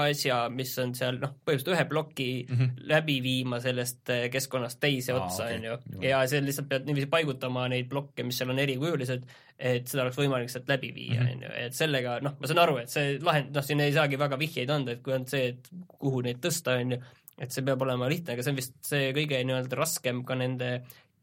asja, 0.00 0.36
mis 0.52 0.72
on 0.82 0.94
seal 0.96 1.18
noh, 1.20 1.34
põhimõtteliselt 1.44 1.76
ühe 1.76 1.84
ploki 1.90 2.28
mm 2.42 2.58
-hmm. 2.58 2.84
läbi 2.92 3.16
viima 3.24 3.60
sellest 3.60 4.10
eh, 4.14 4.24
keskkonnast 4.32 4.80
teise 4.80 5.12
Aa, 5.12 5.24
otsa, 5.24 5.48
on 5.54 5.64
ju. 5.68 5.78
ja 6.02 6.22
see 6.28 6.42
lihtsalt 6.44 6.68
pead 6.68 6.86
niiviisi 6.88 7.10
paigutama 7.12 7.68
neid 7.72 7.88
blokke, 7.90 8.24
mis 8.26 8.38
seal 8.38 8.50
on 8.54 8.58
erikujulised, 8.62 9.26
et 9.58 9.88
seda 9.88 10.06
oleks 10.06 10.18
võimalik 10.18 10.50
sealt 10.52 10.68
läbi 10.68 10.92
viia, 10.94 11.20
mhm. 11.20 11.32
on 11.32 11.46
ju, 11.46 11.54
et 11.66 11.78
sellega 11.78 12.18
noh, 12.24 12.36
ma 12.40 12.50
saan 12.50 12.62
aru, 12.64 12.78
et 12.82 12.92
see 12.92 13.18
lahend, 13.22 13.54
noh, 13.54 13.66
siin 13.66 13.80
ei 13.80 13.92
saagi 13.92 14.18
väga 14.18 14.38
vihjeid 14.38 14.70
anda, 14.70 14.96
et 14.96 15.02
kui 15.02 15.14
on 15.14 15.26
see, 15.26 15.52
et 15.54 15.72
kuhu 15.98 16.22
neid 16.26 16.42
tõsta, 16.44 16.78
on 16.80 16.96
ju, 16.96 17.00
et 17.42 17.54
see 17.54 17.64
peab 17.66 17.82
olema 17.82 18.08
lihtne, 18.10 18.34
aga 18.34 18.44
see 18.44 18.52
on 18.54 18.60
vist 18.60 18.76
see 18.86 19.12
kõige 19.16 19.40
nii-öelda 19.44 19.78
raskem 19.78 20.24
ka 20.24 20.36
nende 20.38 20.74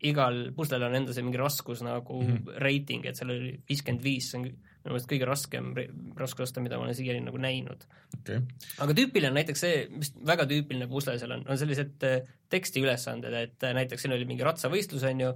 igal 0.07 0.49
puslel 0.55 0.83
on 0.87 0.95
enda 0.95 1.13
see 1.13 1.25
mingi 1.25 1.39
raskus 1.39 1.81
nagu 1.83 2.21
mm 2.21 2.35
-hmm. 2.35 2.59
reiting, 2.63 3.05
et 3.05 3.15
seal 3.19 3.31
oli 3.33 3.53
viiskümmend 3.69 4.03
viis, 4.03 4.31
see 4.31 4.39
on 4.39 4.49
minu 4.83 4.95
meelest 4.95 5.09
kõige 5.11 5.27
raskem 5.27 5.71
raskusaste, 6.19 6.61
mida 6.63 6.79
ma 6.79 6.87
olen 6.87 6.97
siiani 6.97 7.23
nagu 7.25 7.39
näinud. 7.41 7.85
Okay.. 8.19 8.43
aga 8.79 8.95
tüüpiline 8.97 9.31
on 9.33 9.39
näiteks 9.39 9.63
see, 9.65 9.79
mis 9.91 10.13
väga 10.25 10.47
tüüpiline 10.49 10.87
pusle 10.91 11.17
seal 11.19 11.35
on, 11.35 11.43
on 11.49 11.59
sellised 11.59 12.05
äh, 12.07 12.21
tekstiülesanded, 12.53 13.35
et 13.43 13.67
äh, 13.67 13.75
näiteks 13.77 14.05
siin 14.05 14.15
oli 14.15 14.27
mingi 14.29 14.47
ratsavõistlus, 14.47 15.03
on 15.09 15.25
ju, 15.25 15.33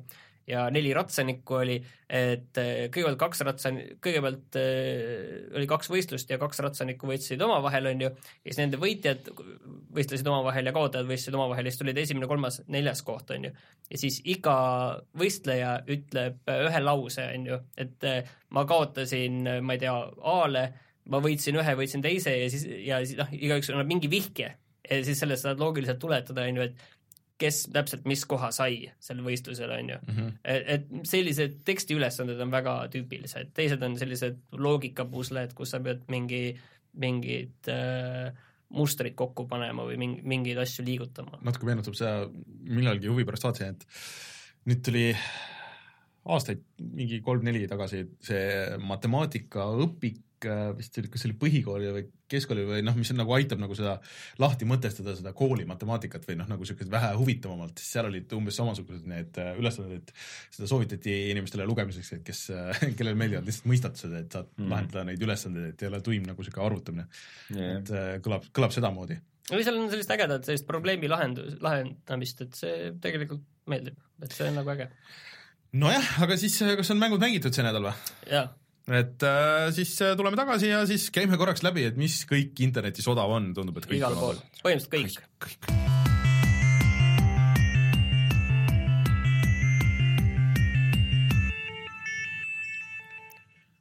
ja 0.47 0.65
neli 0.73 0.91
ratsanikku 0.95 1.55
oli, 1.61 1.77
et 2.09 2.59
äh, 2.59 2.71
kõigepealt 2.91 3.19
kaks 3.21 3.43
ratsan-, 3.47 3.79
kõigepealt 4.03 4.57
äh, 4.59 5.49
oli 5.55 5.67
kaks 5.69 5.89
võistlust 5.91 6.31
ja 6.31 6.39
kaks 6.41 6.59
ratsanikku 6.65 7.07
võitlesid 7.09 7.41
omavahel, 7.45 7.87
on 7.93 8.05
ju, 8.05 8.11
ja 8.11 8.49
siis 8.49 8.59
nende 8.59 8.79
võitjad 8.81 9.29
võistlesid 9.95 10.27
omavahel 10.27 10.67
ja 10.67 10.75
kaotajad 10.75 11.07
võistlesid 11.09 11.37
omavahel 11.37 11.67
ja 11.67 11.73
siis 11.73 11.83
tulid 11.83 12.01
esimene, 12.03 12.29
kolmas, 12.29 12.59
neljas 12.73 13.03
koht, 13.07 13.31
on 13.35 13.49
ju. 13.49 13.53
ja 13.89 14.01
siis 14.01 14.19
iga 14.29 14.55
võistleja 15.19 15.77
ütleb 15.87 16.55
ühe 16.57 16.83
lause, 16.83 17.27
on 17.37 17.51
ju, 17.53 17.61
et 17.79 18.09
äh, 18.09 18.33
ma 18.53 18.65
kaotasin, 18.69 19.45
ma 19.63 19.77
ei 19.77 19.85
tea, 19.85 19.95
A-le, 20.33 20.65
ma 21.11 21.23
võitsin 21.23 21.55
ühe, 21.59 21.77
võitsin 21.79 22.03
teise 22.03 22.35
ja 22.35 22.51
siis, 22.51 22.67
ja 22.83 22.99
siis 23.05 23.19
noh, 23.19 23.31
igaüks 23.31 23.71
annab 23.71 23.89
mingi 23.89 24.11
vihje 24.11 24.51
ja 24.83 24.99
siis 25.05 25.19
sellest 25.23 25.45
saad 25.45 25.61
loogiliselt 25.63 25.99
tuletada, 26.01 26.43
on 26.47 26.59
ju, 26.59 26.67
et 26.67 26.92
kes 27.41 27.64
täpselt 27.73 28.05
mis 28.10 28.23
koha 28.30 28.51
sai 28.55 28.88
sel 29.01 29.22
võistlusel, 29.26 29.72
on 29.73 29.91
ju 29.93 29.99
mm. 29.99 30.15
-hmm. 30.15 30.34
et, 30.43 30.68
et 30.76 31.07
sellised 31.10 31.60
tekstiülesanded 31.68 32.39
on 32.45 32.51
väga 32.53 32.76
tüüpilised, 32.93 33.53
teised 33.57 33.84
on 33.84 33.97
sellised 33.99 34.39
loogikapusled, 34.51 35.55
kus 35.57 35.73
sa 35.76 35.81
pead 35.84 36.05
mingi, 36.14 36.43
mingid 36.93 37.72
äh, 37.72 38.34
mustrid 38.73 39.15
kokku 39.15 39.47
panema 39.49 39.85
või 39.85 39.97
mingi, 40.01 40.22
mingeid 40.22 40.61
asju 40.61 40.85
liigutama. 40.85 41.41
natuke 41.41 41.65
meenutab 41.69 41.97
see, 41.97 42.14
millalgi 42.69 43.11
huvi 43.11 43.26
pärast 43.26 43.49
vaatasin, 43.49 43.76
et 43.76 43.88
nüüd 44.69 44.85
tuli 44.85 45.07
aastaid, 46.23 46.61
mingi 46.80 47.19
kolm-neli 47.22 47.65
tagasi 47.68 48.05
see 48.23 48.77
matemaatikaõpik 48.80 50.22
Äh, 50.45 50.72
vist 50.77 50.97
oli, 50.99 51.10
kas 51.11 51.23
see 51.23 51.31
oli 51.31 51.39
põhikooli 51.39 51.91
või 51.95 52.05
keskkooli 52.34 52.65
või 52.68 52.84
noh, 52.85 52.95
mis 52.97 53.11
on 53.14 53.19
nagu 53.22 53.34
aitab 53.35 53.61
nagu 53.61 53.76
seda 53.77 53.95
lahti 54.41 54.68
mõtestada, 54.69 55.15
seda 55.18 55.34
kooli 55.38 55.65
matemaatikat 55.69 56.26
või 56.30 56.38
noh, 56.39 56.49
nagu 56.49 56.68
siukest 56.68 56.91
vähe 56.91 57.11
huvitavamalt, 57.19 57.80
siis 57.80 57.95
seal 57.97 58.10
olid 58.10 58.34
umbes 58.38 58.57
samasugused 58.60 59.10
need 59.10 59.39
äh, 59.41 59.51
ülesanded, 59.61 60.01
et 60.01 60.55
seda 60.57 60.69
soovitati 60.69 61.18
inimestele 61.34 61.68
lugemiseks, 61.69 62.14
et 62.18 62.23
kes, 62.27 62.45
äh, 62.53 62.81
kellele 62.97 63.19
meeldivad 63.19 63.49
lihtsalt 63.49 63.69
mõistatused, 63.72 64.15
et 64.19 64.39
saad 64.39 64.49
mm. 64.55 64.72
lahendada 64.73 65.05
neid 65.10 65.27
ülesandeid, 65.27 65.73
et 65.73 65.85
ei 65.85 65.91
ole 65.91 66.01
tuim 66.05 66.26
nagu 66.30 66.47
siuke 66.47 66.64
arvutamine 66.64 67.05
yeah.. 67.53 67.77
et 67.77 67.93
kõlab, 68.26 68.49
kõlab 68.55 68.76
sedamoodi. 68.76 69.19
või 69.51 69.68
seal 69.68 69.80
on 69.81 69.91
sellist 69.93 70.15
ägedat 70.18 70.49
sellist 70.49 70.68
probleemi 70.69 71.11
lahendus, 71.11 71.60
lahendamist, 71.64 72.43
et 72.47 72.57
see 72.57 72.89
tegelikult 73.03 73.45
meeldib, 73.69 74.01
et 74.23 74.34
see 74.35 74.49
on 74.49 74.60
nagu 74.61 74.73
äge. 74.73 74.89
nojah, 75.80 76.11
aga 76.26 76.38
siis 76.39 76.60
kas 76.81 76.91
on 76.93 77.01
mängud 77.01 77.23
mängitud 77.23 77.55
see 77.55 77.65
nädal 77.65 77.89
või? 77.91 77.95
jaa 78.31 78.49
et 78.91 79.23
äh, 79.23 79.69
siis 79.76 79.93
äh, 80.03 80.15
tuleme 80.19 80.39
tagasi 80.39 80.73
ja 80.73 80.84
siis 80.89 81.07
käime 81.14 81.39
korraks 81.39 81.64
läbi, 81.64 81.88
et 81.88 81.99
mis 81.99 82.23
kõik 82.30 82.60
internetis 82.65 83.07
odav 83.07 83.31
on, 83.31 83.53
tundub, 83.55 83.80
et 83.80 83.88
kõik 83.88 84.01
igal 84.01 84.18
pool, 84.19 84.41
põhimõtteliselt 84.64 85.23
kõik, 85.39 85.60
kõik.. 85.64 85.69
kõik. 85.69 86.01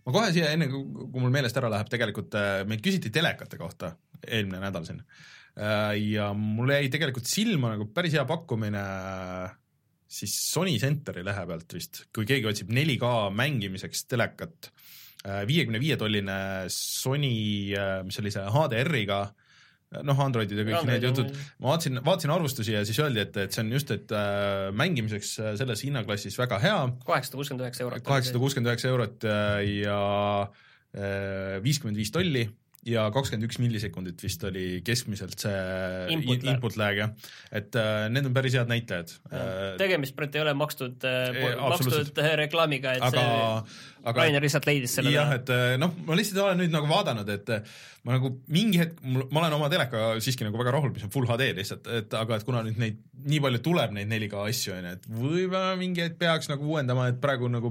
ma 0.02 0.14
kohe 0.14 0.32
siia, 0.34 0.50
enne 0.54 0.68
kui 0.70 1.20
mul 1.22 1.32
meelest 1.34 1.58
ära 1.58 1.70
läheb, 1.72 1.90
tegelikult 1.90 2.34
äh, 2.38 2.62
meid 2.68 2.82
küsiti 2.84 3.12
telekate 3.14 3.58
kohta 3.60 3.94
eelmine 4.22 4.60
nädal 4.62 4.86
siin. 4.86 5.02
Äh, 5.58 5.98
ja 6.14 6.30
mul 6.36 6.72
jäi 6.74 6.90
tegelikult 6.92 7.28
silma 7.30 7.74
nagu 7.74 7.88
päris 7.94 8.14
hea 8.16 8.24
pakkumine 8.28 8.82
siis 10.12 10.34
Sony 10.52 10.76
Centeri 10.80 11.24
lehe 11.24 11.44
pealt 11.48 11.76
vist, 11.76 12.04
kui 12.14 12.28
keegi 12.28 12.50
otsib 12.50 12.72
4K 12.74 13.12
mängimiseks 13.36 14.04
telekat, 14.10 14.72
viiekümne 15.48 15.78
viie 15.78 15.96
tolline 15.96 16.36
Sony, 16.72 17.76
mis 18.04 18.18
oli 18.20 18.32
see 18.34 18.42
HDR-iga 18.50 19.22
noh, 20.00 20.22
Androidid 20.24 20.56
ja 20.56 20.64
kõik 20.64 20.78
Android, 20.78 20.94
need 20.94 21.06
jutud, 21.10 21.36
ma 21.60 21.72
vaatasin, 21.72 22.00
vaatasin 22.06 22.32
arvustusi 22.32 22.74
ja 22.74 22.82
siis 22.88 23.00
öeldi, 23.02 23.22
et, 23.26 23.36
et 23.44 23.54
see 23.54 23.64
on 23.64 23.72
just, 23.74 23.92
et 23.94 24.14
äh, 24.16 24.70
mängimiseks 24.78 25.34
äh, 25.42 25.52
selles 25.60 25.84
hinnaklassis 25.84 26.38
väga 26.40 26.60
hea. 26.62 26.78
kaheksasada 27.06 27.40
kuuskümmend 27.40 27.66
üheksa 27.66 27.84
eurot. 27.86 28.06
kaheksasada 28.06 28.42
kuuskümmend 28.42 28.72
üheksa 28.72 28.92
eurot 28.92 29.28
äh, 29.28 29.60
ja 29.82 30.00
äh, 30.96 31.58
viiskümmend 31.64 32.00
viis 32.00 32.12
tolli 32.14 32.46
ja 32.86 33.04
kakskümmend 33.14 33.46
üks 33.46 33.60
millisekundit 33.62 34.22
vist 34.24 34.42
oli 34.46 34.80
keskmiselt 34.86 35.38
see 35.38 35.54
input, 36.16 36.46
input 36.50 36.78
lag 36.80 36.98
jah, 36.98 37.12
et 37.54 37.78
äh, 37.78 38.08
need 38.10 38.26
on 38.26 38.34
päris 38.34 38.56
head 38.58 38.70
näitajad. 38.70 39.14
Äh, 39.30 39.62
tegemist 39.80 40.16
praegu 40.18 40.40
ei 40.40 40.44
ole 40.46 40.54
makstud 40.58 41.06
äh,, 41.06 41.42
makstud 41.62 42.22
reklaamiga, 42.42 42.96
et 42.98 43.06
aga, 43.06 43.22
see 43.22 43.92
aga, 44.02 44.16
Rainer 44.18 44.42
lihtsalt 44.42 44.66
leidis 44.66 44.96
selle. 44.98 45.14
jah, 45.14 45.30
et 45.36 45.52
äh, 45.54 45.76
noh, 45.80 45.94
ma 46.08 46.18
lihtsalt 46.18 46.42
olen 46.42 46.62
nüüd 46.64 46.74
nagu 46.74 46.90
vaadanud, 46.90 47.30
et 47.32 47.54
äh, 47.54 47.78
ma 48.06 48.16
nagu 48.16 48.32
mingi 48.52 48.82
hetk, 48.82 48.98
ma 49.04 49.44
olen 49.44 49.56
oma 49.60 49.70
telekaga 49.72 50.18
siiski 50.24 50.46
nagu 50.48 50.58
väga 50.58 50.74
rahul, 50.74 50.90
mis 50.94 51.06
on 51.06 51.14
full 51.14 51.28
HD 51.30 51.52
lihtsalt, 51.58 51.86
et 52.00 52.18
aga 52.18 52.40
et 52.40 52.48
kuna 52.48 52.64
nüüd 52.66 52.80
neid 52.82 52.98
nii 53.22 53.38
palju 53.44 53.62
tuleb 53.62 53.94
neid 53.94 54.10
4K 54.10 54.42
asju 54.50 54.74
onju, 54.74 54.96
et 54.96 55.08
võib-olla 55.12 55.78
mingi 55.78 56.02
hetk 56.02 56.18
peaks 56.18 56.50
nagu 56.50 56.66
uuendama, 56.66 57.06
et 57.12 57.22
praegu 57.22 57.50
nagu 57.52 57.70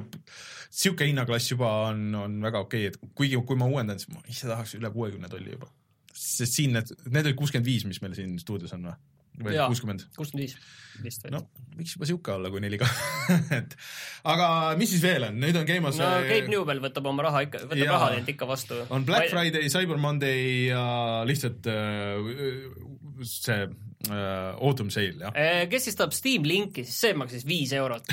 sihuke 0.71 1.05
hinnaklass 1.09 1.51
juba 1.51 1.69
on, 1.89 2.05
on 2.15 2.37
väga 2.45 2.61
okei 2.63 2.87
okay,, 2.87 2.93
et 2.93 3.15
kuigi 3.17 3.39
kui 3.47 3.59
ma 3.59 3.67
uuendan, 3.67 3.99
siis 3.99 4.13
ma 4.13 4.23
ise 4.31 4.47
tahaks 4.47 4.77
üle 4.79 4.91
kuuekümne 5.01 5.31
tolli 5.31 5.55
juba. 5.55 5.71
sest 6.13 6.59
siin 6.59 6.77
need, 6.77 6.93
need 7.09 7.31
olid 7.31 7.39
kuuskümmend 7.39 7.67
viis, 7.67 7.87
mis 7.89 8.01
meil 8.03 8.15
siin 8.17 8.37
stuudios 8.41 8.73
on 8.77 8.89
või? 8.89 8.99
või 9.41 9.57
kuuskümmend? 9.71 10.05
kuuskümmend 10.17 10.45
viis 10.45 10.55
vist 11.01 11.23
või? 11.25 11.33
noh, 11.35 11.45
võiks 11.77 11.95
juba 11.95 12.09
sihuke 12.09 12.33
olla 12.35 12.51
kui 12.53 12.63
4K 12.63 12.89
et 13.59 13.75
aga 14.33 14.47
mis 14.79 14.91
siis 14.91 15.03
veel 15.05 15.27
on, 15.29 15.39
nüüd 15.41 15.57
on 15.59 15.67
käimas 15.67 15.99
no 15.99 16.09
Gabe 16.27 16.51
Newell 16.51 16.83
võtab 16.83 17.07
oma 17.11 17.27
raha 17.27 17.45
ikka, 17.47 17.63
võtab 17.67 17.83
ja, 17.83 17.93
raha 17.93 18.09
teilt 18.15 18.33
ikka 18.35 18.49
vastu. 18.49 18.81
on 18.89 19.07
Black 19.07 19.31
Friday, 19.33 19.71
Cyber 19.73 20.01
Monday 20.01 20.67
ja 20.71 20.83
lihtsalt 21.27 21.69
äh, 21.71 22.29
see 23.27 23.63
uh, 24.09 24.65
Autumn 24.65 24.91
Sale, 24.93 25.15
jah. 25.19 25.35
Äh, 25.35 25.65
kes 25.71 25.85
siis 25.87 25.97
tahab 25.99 26.15
Steam 26.15 26.45
linki, 26.47 26.85
siis 26.87 26.97
see 27.05 27.17
maksis 27.17 27.45
viis 27.47 27.73
eurot 27.77 28.07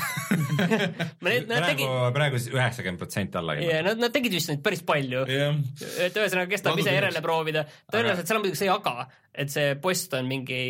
praegu 1.22 1.46
tegid..., 1.64 1.94
praegu 2.16 2.40
siis 2.40 2.52
üheksakümmend 2.54 3.00
protsenti 3.00 3.40
alla 3.40 3.56
yeah,. 3.60 3.80
Nad, 3.86 4.02
nad 4.02 4.14
tegid 4.14 4.34
vist 4.36 4.52
neid 4.52 4.62
päris 4.64 4.84
palju 4.86 5.24
yeah.. 5.30 5.56
et 6.04 6.18
ühesõnaga, 6.18 6.50
kes 6.52 6.66
tahab 6.66 6.82
ise 6.82 6.94
järele 6.96 7.24
proovida, 7.24 7.64
tõenäoliselt 7.88 8.24
aga... 8.24 8.30
seal 8.30 8.40
on 8.40 8.44
muidugi 8.44 8.62
see 8.62 8.70
aga, 8.74 9.08
et 9.44 9.54
see 9.54 9.72
post 9.82 10.18
on 10.18 10.28
mingi 10.30 10.60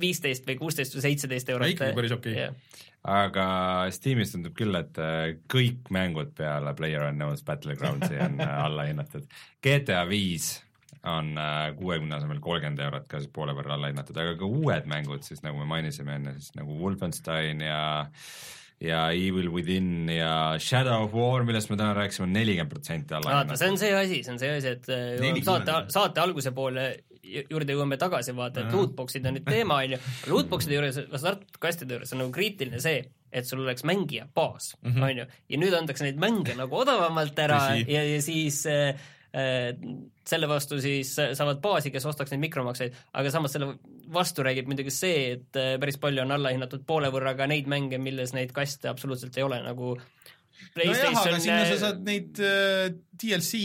viisteist 0.00 0.48
või 0.48 0.58
kuusteist 0.62 0.96
või 0.96 1.06
seitseteist 1.08 1.54
eurot. 1.54 1.74
ikkagi 1.76 1.98
päris 1.98 2.16
okei 2.16 2.34
okay. 2.34 2.48
yeah. 2.48 2.90
aga 3.18 3.46
Steamis 3.94 4.34
tundub 4.34 4.56
küll, 4.58 4.74
et 4.78 5.00
äh, 5.02 5.36
kõik 5.52 5.92
mängud 5.94 6.34
peale 6.38 6.74
PlayerUnknown's 6.78 7.44
Battlegroundsi 7.46 8.20
on 8.22 8.40
alla 8.66 8.88
hinnatud. 8.88 9.26
GTA 9.62 10.04
viis 10.08 10.54
on 11.10 11.34
äh, 11.38 11.72
kuuekümne 11.78 12.16
asemel 12.16 12.40
kolmkümmend 12.42 12.80
eurot 12.84 13.06
ka 13.10 13.20
siis 13.20 13.30
poole 13.34 13.54
võrra 13.56 13.76
alla 13.76 13.90
hinnatud, 13.90 14.16
aga 14.22 14.36
ka 14.38 14.48
uued 14.48 14.88
mängud 14.90 15.26
siis 15.26 15.42
nagu 15.42 15.58
me 15.58 15.68
mainisime 15.68 16.18
enne, 16.18 16.34
siis 16.38 16.54
nagu 16.58 16.76
Wolfenstein 16.78 17.62
ja 17.66 17.82
ja 18.82 19.04
Evil 19.14 19.46
Within 19.54 20.08
ja 20.10 20.58
Shadow 20.58 21.04
of 21.06 21.14
War, 21.14 21.44
millest 21.46 21.70
me 21.70 21.78
täna 21.78 21.94
rääkisime, 21.94 22.26
on 22.26 22.34
nelikümmend 22.34 22.70
protsenti 22.70 23.14
alla 23.14 23.30
hinnatud. 23.30 23.58
see 23.58 23.70
on 23.70 23.78
see 23.78 23.94
asi, 23.94 24.20
see 24.26 24.34
on 24.34 24.42
see 24.42 24.52
asi, 24.58 24.76
et 24.76 24.90
äh, 24.90 25.42
saate, 25.46 25.78
saate 25.94 26.22
alguse 26.22 26.54
poole 26.54 26.86
juurde 27.22 27.74
jõuame 27.74 27.96
tagasi, 27.98 28.34
vaata, 28.34 28.66
et 28.66 28.74
lootbox'id 28.74 29.26
on 29.26 29.36
nüüd 29.38 29.46
teema, 29.46 29.78
on 29.84 29.94
ju, 29.94 29.98
lootbox'ide 30.32 30.74
juures, 30.74 30.98
startkastide 31.22 31.96
juures 31.96 32.14
on 32.14 32.24
nagu 32.24 32.34
kriitiline 32.34 32.82
see, 32.82 33.04
et 33.32 33.46
sul 33.48 33.62
oleks 33.62 33.86
mängija 33.88 34.26
baas, 34.34 34.72
mhm. 34.82 35.06
on 35.06 35.22
ju, 35.22 35.26
ja 35.54 35.62
nüüd 35.62 35.78
antakse 35.78 36.06
neid 36.06 36.18
mänge 36.22 36.58
nagu 36.58 36.82
odavamalt 36.82 37.38
ära 37.42 37.60
ja, 37.78 38.02
ja 38.02 38.22
siis 38.22 38.64
Äh, 38.70 38.94
selle 39.32 40.48
vastu 40.48 40.76
siis 40.82 41.14
saavad 41.16 41.60
baasi, 41.62 41.90
kes 41.92 42.04
ostaks 42.08 42.34
neid 42.34 42.42
mikromakseid, 42.44 42.96
aga 43.16 43.32
samas 43.32 43.54
selle 43.56 43.70
vastu 44.12 44.44
räägib 44.44 44.68
muidugi 44.68 44.92
see, 44.92 45.22
et 45.36 45.58
äh, 45.60 45.74
päris 45.80 45.98
palju 46.02 46.24
on 46.24 46.34
allahinnatud 46.36 46.84
poole 46.88 47.08
võrra 47.14 47.32
ka 47.38 47.48
neid 47.50 47.70
mänge, 47.70 48.00
milles 48.02 48.34
neid 48.36 48.52
kaste 48.56 48.90
absoluutselt 48.92 49.36
ei 49.40 49.46
ole, 49.46 49.62
nagu 49.64 49.94
nojah, 50.76 51.08
aga 51.08 51.40
sinna 51.40 51.62
sa 51.70 51.78
saad 51.86 52.02
neid 52.06 52.42
äh, 52.44 52.90
DLC 53.18 53.62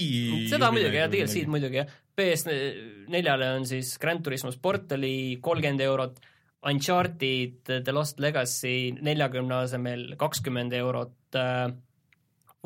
seda 0.52 0.72
muidugi 0.74 1.02
jah, 1.02 1.12
DLC-d 1.12 1.52
muidugi 1.52 1.82
jah, 1.82 1.92
PS4-le 2.18 3.52
on 3.60 3.68
siis 3.70 3.94
Grand 4.02 4.24
Turismo 4.26 4.54
Sport 4.56 4.96
oli 4.98 5.38
kolmkümmend 5.44 5.84
eurot, 5.86 6.24
Uncharted 6.68 7.60
The 7.70 7.94
Lost 7.94 8.24
Legacy 8.24 8.96
neljakümne 9.06 9.62
asemel 9.68 10.16
kakskümmend 10.20 10.74
eurot 10.80 11.38
äh,, 11.38 11.68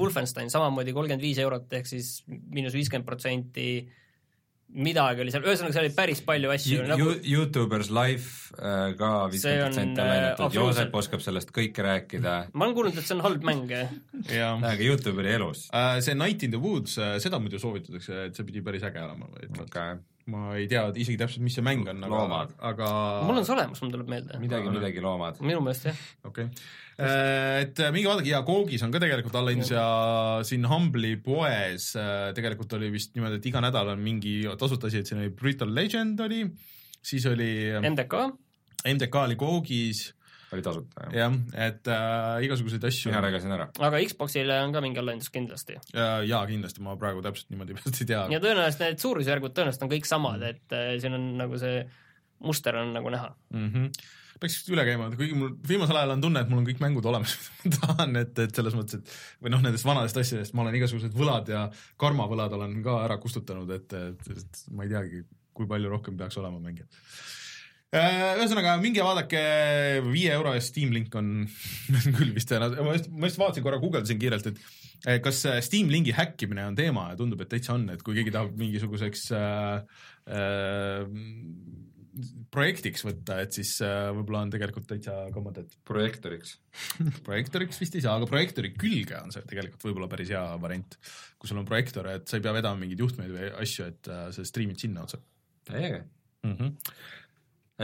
Wolfenstein 0.02 0.52
samamoodi 0.54 0.94
kolmkümmend 0.98 1.24
viis 1.24 1.42
eurot 1.42 1.72
ehk 1.80 1.90
siis 1.90 2.22
miinus 2.28 2.76
viiskümmend 2.78 3.08
protsenti 3.08 3.72
midagi 4.72 5.24
oli 5.24 5.32
seal, 5.34 5.44
ühesõnaga 5.44 5.76
seal 5.76 5.86
oli 5.86 5.94
päris 5.96 6.22
palju 6.26 6.52
asju 6.54 6.84
nagu... 6.88 7.08
Youtubers 7.28 7.90
Life 7.94 8.56
äh, 8.56 8.94
ka 9.00 9.10
viiskümmend 9.32 9.66
protsenti 9.66 10.04
on 10.04 10.12
läinud, 10.12 10.44
et 10.46 10.58
Joosep 10.58 10.96
oskab 11.02 11.24
sellest 11.24 11.52
kõike 11.56 11.86
rääkida. 11.86 12.36
ma 12.54 12.68
olen 12.68 12.78
kuulnud, 12.78 13.00
et 13.00 13.08
see 13.08 13.18
on 13.18 13.26
halb 13.26 13.48
mäng 13.48 13.74
aga 14.72 14.78
Youtube 14.80 15.24
oli 15.24 15.36
elus 15.36 15.66
uh,. 15.70 15.98
see 16.04 16.16
Night 16.18 16.48
in 16.48 16.56
the 16.56 16.62
Woods 16.62 16.96
uh,, 17.02 17.18
seda 17.24 17.42
muidu 17.44 17.60
soovitatakse, 17.62 18.28
et 18.30 18.40
see 18.40 18.48
pidi 18.48 18.64
päris 18.66 18.86
äge 18.88 19.04
olema. 19.04 19.28
Okay. 19.66 20.00
Ma 20.32 20.56
ei 20.58 20.70
tea 20.72 20.88
isegi 20.96 21.20
täpselt, 21.20 21.44
mis 21.46 21.58
see 21.60 21.66
mäng 21.66 21.88
on, 21.92 22.06
aga, 22.08 22.46
aga 22.72 22.94
mul 23.28 23.42
on 23.42 23.48
see 23.48 23.58
olemas, 23.58 23.84
mul 23.84 23.98
tuleb 23.98 24.16
meelde. 24.16 24.40
midagi, 24.42 24.72
midagi 24.74 25.04
loomad. 25.04 25.44
minu 25.44 25.64
meelest 25.66 25.92
jah. 25.92 26.08
okei 26.24 26.48
okay 26.48 26.70
Äh, 27.02 27.64
et 27.64 27.80
äh, 27.82 27.90
minge 27.94 28.10
vaadake 28.12 28.30
ja 28.30 28.44
Koogis 28.46 28.84
on 28.86 28.92
ka 28.94 29.00
tegelikult 29.02 29.36
allahindlus 29.40 29.72
ja 29.74 29.86
siin 30.46 30.68
Humble'i 30.70 31.16
poes 31.24 31.88
äh, 31.98 32.30
tegelikult 32.38 32.76
oli 32.78 32.92
vist 32.94 33.16
niimoodi, 33.16 33.40
et 33.40 33.48
iga 33.50 33.62
nädal 33.64 33.94
on 33.96 34.04
mingi 34.04 34.36
tasuta 34.60 34.90
asi, 34.90 35.02
et 35.02 35.10
siin 35.10 35.24
oli 35.24 35.32
Brutal 35.34 35.72
Legend 35.74 36.22
oli, 36.28 36.44
siis 37.02 37.26
oli 37.32 37.50
MDK, 37.80 38.28
MDK 38.92 39.24
oli 39.24 39.40
Koogis 39.40 40.04
oli 40.56 40.66
tasuta, 40.66 41.08
jah? 41.08 41.18
jah, 41.22 41.36
et 41.68 41.90
äh, 41.92 42.46
igasuguseid 42.48 42.86
asju. 42.90 43.12
mina 43.12 43.24
regasin 43.24 43.56
ära. 43.56 43.68
aga 43.88 44.02
Xboxile 44.06 44.62
on 44.66 44.76
ka 44.76 44.84
mingi 44.84 45.02
allahindlus 45.02 45.32
kindlasti? 45.34 45.78
jaa, 45.96 46.42
kindlasti, 46.50 46.84
ma 46.86 46.96
praegu 47.00 47.24
täpselt 47.26 47.52
niimoodi 47.54 47.76
peast 47.80 48.02
ei 48.04 48.10
tea. 48.14 48.24
ja 48.36 48.42
tõenäoliselt 48.44 48.86
need 48.86 49.04
suurusjärgud 49.04 49.56
tõenäoliselt 49.58 49.86
on 49.88 49.94
kõik 49.94 50.10
samad, 50.10 50.48
et 50.48 50.78
äh, 50.78 50.96
siin 51.04 51.18
on 51.18 51.30
nagu 51.42 51.62
see 51.62 51.86
muster 52.42 52.76
on 52.82 52.96
nagu 52.98 53.14
näha 53.14 53.30
mm. 53.54 53.70
-hmm 53.70 54.18
peaks 54.42 54.56
vist 54.58 54.72
üle 54.74 54.84
käima, 54.88 55.12
kuigi 55.14 55.36
mul 55.38 55.52
viimasel 55.70 56.00
ajal 56.00 56.16
on 56.16 56.24
tunne, 56.24 56.42
et 56.42 56.50
mul 56.50 56.64
on 56.64 56.66
kõik 56.66 56.80
mängud 56.82 57.06
olemas 57.06 57.36
ma 57.62 57.74
tahan, 57.76 58.16
et, 58.24 58.40
et 58.42 58.56
selles 58.58 58.78
mõttes, 58.78 58.98
et 58.98 59.44
või 59.46 59.54
noh, 59.54 59.62
nendest 59.62 59.86
vanadest 59.86 60.18
asjadest 60.18 60.56
ma 60.58 60.66
olen 60.66 60.78
igasugused 60.80 61.14
võlad 61.14 61.52
ja 61.54 61.68
karmavõlad 62.02 62.56
olen 62.58 62.80
ka 62.86 63.04
ära 63.04 63.20
kustutanud, 63.22 63.70
et, 63.78 63.94
et, 63.94 64.32
et 64.34 64.64
ma 64.74 64.88
ei 64.88 64.94
teagi, 64.96 65.22
kui 65.54 65.70
palju 65.70 65.92
rohkem 65.92 66.18
peaks 66.18 66.40
olema 66.42 66.58
mänge. 66.64 66.88
Äh, 67.92 68.38
ühesõnaga, 68.40 68.78
minge 68.80 69.04
vaadake, 69.04 69.40
viie 70.06 70.32
euro 70.32 70.54
eest 70.56 70.72
Steam 70.72 70.94
Link 70.96 71.16
on 71.20 71.44
küll 72.18 72.32
vist, 72.38 72.54
ma 72.56 72.96
just, 72.96 73.10
ma 73.12 73.28
just 73.28 73.42
vaatasin 73.42 73.66
korra, 73.66 73.82
guugeldasin 73.84 74.22
kiirelt, 74.22 74.48
et 74.48 75.20
kas 75.26 75.42
Steam 75.66 75.92
Linki 75.92 76.14
häkkimine 76.16 76.70
on 76.70 76.78
teema 76.78 77.10
ja 77.12 77.20
tundub, 77.20 77.44
et 77.44 77.52
täitsa 77.52 77.76
on, 77.76 77.90
et 77.92 78.04
kui 78.06 78.16
keegi 78.16 78.32
tahab 78.32 78.56
mingisuguseks 78.62 79.26
äh, 79.36 80.04
äh, 80.32 81.04
projektiks 82.52 83.06
võtta, 83.06 83.42
et 83.44 83.56
siis 83.56 83.74
äh, 83.86 84.10
võib-olla 84.16 84.46
on 84.46 84.52
tegelikult 84.54 84.88
täitsa 84.90 85.16
kommodet. 85.36 85.76
projektoriks 85.88 86.58
projektoriks 87.28 87.80
vist 87.82 87.96
ei 87.96 88.04
saa, 88.04 88.18
aga 88.20 88.28
projektori 88.30 88.74
külge 88.76 89.20
on 89.20 89.32
see 89.36 89.44
tegelikult 89.48 89.86
võib-olla 89.88 90.10
päris 90.12 90.32
hea 90.34 90.44
variant. 90.62 90.98
kui 91.40 91.50
sul 91.50 91.62
on 91.62 91.68
projektor, 91.68 92.08
et 92.12 92.28
sa 92.28 92.38
ei 92.38 92.44
pea 92.46 92.56
vedama 92.56 92.84
mingeid 92.84 93.04
juhtmeid 93.04 93.36
või 93.36 93.52
asju, 93.64 93.88
et 93.92 94.12
äh, 94.12 94.28
sa 94.36 94.48
striimid 94.48 94.80
sinna 94.80 95.06
otse. 95.08 95.22
täiega 95.68 96.04
mm. 96.44 96.56
-hmm. 96.56 96.76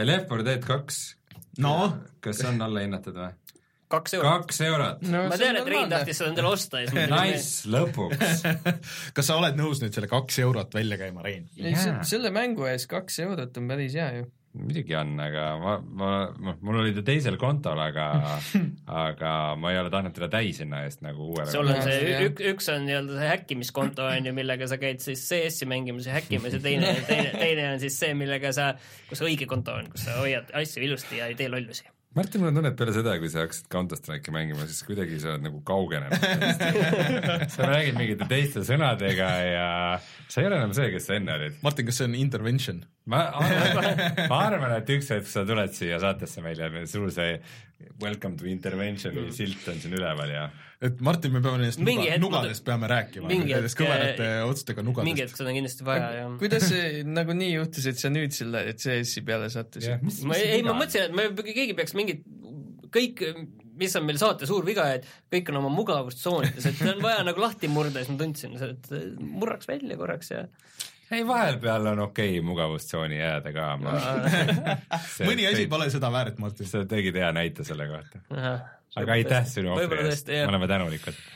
Left 0.06 0.30
4 0.30 0.46
Dead 0.46 0.64
kaks 0.66 1.02
no 1.62 1.74
kas 2.24 2.42
on 2.46 2.62
alla 2.62 2.84
hinnatud 2.84 3.16
või? 3.18 3.32
kaks 3.88 4.14
eurot. 4.18 4.42
kaks 4.44 4.60
eurot 4.66 5.04
no,. 5.08 5.24
ma 5.30 5.38
tean, 5.40 5.58
et 5.60 5.70
Rein 5.72 5.92
tahtis 5.92 6.20
seda 6.20 6.32
endale 6.32 6.52
osta 6.52 6.82
ja 6.82 6.90
siis 6.90 7.10
Nice, 7.14 7.70
lõpuks 7.72 8.42
kas 9.16 9.30
sa 9.30 9.38
oled 9.40 9.58
nõus 9.58 9.82
nüüd 9.82 9.96
selle 9.96 10.10
kaks 10.10 10.40
eurot 10.44 10.74
välja 10.78 11.00
käima, 11.00 11.24
Rein? 11.26 11.48
selle 12.06 12.32
mängu 12.34 12.68
eest 12.70 12.90
kaks 12.90 13.22
eurot 13.24 13.56
on 13.60 13.70
päris 13.72 13.96
hea 13.98 14.10
ju 14.20 14.28
muidugi 14.56 14.94
on, 14.96 15.12
aga 15.22 15.44
ma, 15.60 15.74
ma, 16.00 16.10
noh, 16.40 16.56
mul 16.64 16.80
oli 16.82 16.94
ta 16.96 17.04
teisel 17.06 17.36
kontol, 17.40 17.78
aga 17.82 18.06
aga 19.08 19.32
ma 19.60 19.74
ei 19.74 19.80
ole 19.82 19.92
tahtnud 19.92 20.16
teda 20.16 20.30
täis 20.32 20.62
sinna 20.62 20.82
eest 20.86 21.04
nagu 21.04 21.28
uuele. 21.32 21.50
sul 21.52 21.68
on 21.68 21.82
see 21.84 22.16
ük, 22.28 22.42
üks 22.54 22.70
on 22.72 22.86
nii-öelda 22.88 23.20
see 23.20 23.30
häkkimiskonto 23.34 24.08
on 24.08 24.30
ju, 24.30 24.34
millega 24.36 24.70
sa 24.70 24.80
käid 24.80 25.04
siis 25.04 25.26
CS-i 25.28 25.68
mängimas 25.70 26.08
ja 26.08 26.16
häkkimas 26.16 26.56
ja 26.56 26.62
teine, 26.64 26.94
teine, 27.10 27.30
teine 27.36 27.68
on 27.74 27.84
siis 27.84 28.00
see, 28.00 28.16
millega 28.18 28.54
sa, 28.56 28.72
kus 29.10 29.22
õige 29.26 29.50
konto 29.50 29.76
on, 29.78 29.92
kus 29.92 30.08
sa 30.08 30.18
hoiad 30.22 30.50
asju 30.58 30.88
ilusti 30.88 31.20
ja 31.20 31.30
ei 31.30 31.38
tee 31.38 31.52
lollusi 31.52 31.86
Martin, 32.18 32.42
mul 32.42 32.50
on 32.50 32.56
tunne, 32.58 32.72
et 32.72 32.78
peale 32.78 32.92
seda, 32.96 33.12
kui 33.22 33.28
sa 33.30 33.44
hakkasid 33.44 33.68
Counter 33.70 33.98
Strike'i 33.98 34.32
mängima, 34.34 34.64
siis 34.66 34.82
kuidagi 34.82 35.20
sa 35.22 35.36
oled 35.36 35.44
nagu 35.44 35.60
kaugenenud 35.66 36.16
sa 37.54 37.68
räägid 37.68 37.94
mingite 37.94 38.26
teiste 38.30 38.64
sõnadega 38.66 39.28
ja 39.46 39.68
sa 40.26 40.42
ei 40.42 40.48
ole 40.48 40.58
enam 40.58 40.74
see, 40.74 40.88
kes 40.90 41.06
sa 41.06 41.14
enne 41.14 41.36
olid. 41.36 41.60
Martin, 41.62 41.86
kas 41.86 42.00
see 42.00 42.08
on 42.08 42.16
intervention? 42.18 42.80
ma 43.08 43.22
arvan, 43.38 44.02
ma 44.32 44.40
arvan, 44.48 44.74
et 44.80 44.90
üks 44.96 45.12
hetk 45.14 45.30
sa 45.30 45.46
tuled 45.46 45.76
siia 45.76 46.00
saatesse 46.02 46.42
meile, 46.42 46.82
sul 46.90 47.06
see 47.14 47.38
welcome 48.02 48.34
to 48.40 48.50
intervention'i 48.50 49.28
silt 49.36 49.70
on 49.70 49.78
siin 49.78 49.94
üleval 50.00 50.34
ja 50.34 50.48
et 50.78 51.00
Martin, 51.02 51.32
me 51.34 51.40
peame 51.42 51.58
nendest 51.58 51.80
nuga, 51.82 52.16
nugadest 52.22 52.64
peame 52.66 52.88
rääkima, 52.90 53.30
nendest 53.32 53.78
kõverate 53.78 54.28
otsustega 54.46 54.84
nugadest. 54.86 55.08
mingi 55.08 55.24
hetk 55.24 55.38
seda 55.38 55.50
on 55.50 55.58
kindlasti 55.58 55.86
vaja, 55.86 56.10
jah. 56.14 56.34
kuidas 56.38 56.66
see 56.70 56.90
nagu 57.18 57.34
nii 57.34 57.52
juhtus, 57.56 57.88
et 57.90 58.02
sa 58.02 58.10
nüüd 58.14 58.36
selle 58.36 58.62
CS-i 58.78 59.24
peale 59.26 59.48
sattusid 59.52 59.96
yeah.? 59.96 60.28
ma 60.30 60.38
ei, 60.38 60.60
ma 60.66 60.76
mõtlesin, 60.78 61.08
et 61.08 61.16
me, 61.18 61.48
keegi 61.50 61.74
peaks 61.78 61.96
mingit, 61.98 62.22
kõik, 62.94 63.24
mis 63.78 63.98
on 63.98 64.06
meil 64.06 64.20
saate 64.22 64.46
suur 64.50 64.66
viga, 64.66 64.86
et 64.94 65.08
kõik 65.34 65.50
on 65.50 65.58
oma 65.64 65.72
mugavustsoonides, 65.74 66.70
et 66.70 66.84
on 66.86 67.02
vaja 67.02 67.26
nagu 67.26 67.42
lahti 67.42 67.70
murda, 67.72 68.04
siis 68.04 68.14
ma 68.14 68.22
tundsin, 68.22 68.54
et 68.68 68.92
murraks 69.18 69.70
välja 69.70 69.98
korraks 69.98 70.30
ja 70.34 70.46
ei, 71.12 71.26
vahepeal 71.26 71.86
on 71.94 72.04
okei 72.08 72.30
okay, 72.38 72.44
mugavustsooni 72.46 73.18
jääda 73.18 73.52
ka 73.52 73.70
mõni 75.28 75.48
asi 75.48 75.66
pole 75.70 75.90
seda 75.90 76.12
väärt, 76.12 76.38
Martin. 76.38 76.68
sa 76.68 76.84
tegid 76.88 77.16
hea 77.16 77.32
näite 77.32 77.64
selle 77.64 77.88
kohta. 77.90 78.22
aga 78.96 79.18
aitäh 79.18 79.46
sinu 79.48 79.74
ohvri 79.76 80.06
eest, 80.08 80.32
me 80.32 80.46
oleme 80.52 80.68
tänulikud. 80.68 81.26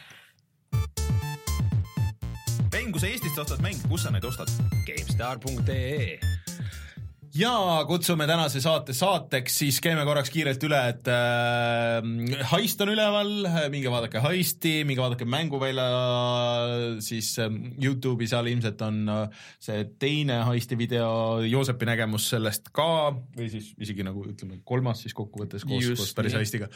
mäng, 2.93 2.93
kui 2.93 3.01
sa 3.01 3.07
Eestist 3.09 3.39
ostad 3.39 3.63
mänge, 3.65 3.81
kus 3.89 4.03
sa 4.05 4.11
neid 4.13 4.25
ostad? 4.25 4.51
GameStar.ee 4.87 6.32
ja 7.35 7.85
kutsume 7.89 8.27
tänase 8.29 8.61
saate 8.61 8.95
saateks, 8.97 9.55
siis 9.63 9.79
käime 9.85 10.05
korraks 10.05 10.31
kiirelt 10.33 10.65
üle, 10.67 10.81
et 10.93 11.09
äh, 11.11 12.43
Heist 12.53 12.81
on 12.85 12.93
üleval, 12.93 13.31
minge 13.73 13.93
vaadake 13.93 14.21
Heisti, 14.25 14.75
minge 14.89 15.03
vaadake 15.05 15.27
Mänguvälja, 15.29 15.87
siis 17.05 17.33
äh, 17.41 17.53
Youtube'i 17.83 18.29
seal 18.31 18.51
ilmselt 18.53 18.85
on 18.85 19.01
äh, 19.13 19.47
see 19.63 19.87
teine 20.03 20.43
Heisti 20.51 20.79
video, 20.79 21.41
Joosepi 21.47 21.89
nägemus 21.89 22.29
sellest 22.35 22.69
ka 22.75 22.91
või 23.39 23.49
siis 23.53 23.73
isegi 23.81 24.05
nagu 24.07 24.27
ütleme, 24.29 24.61
kolmas 24.69 25.05
siis 25.07 25.17
kokkuvõttes 25.17 25.65
koos, 25.69 25.89
koos 25.97 26.15
päris 26.19 26.37
Heistiga 26.37 26.69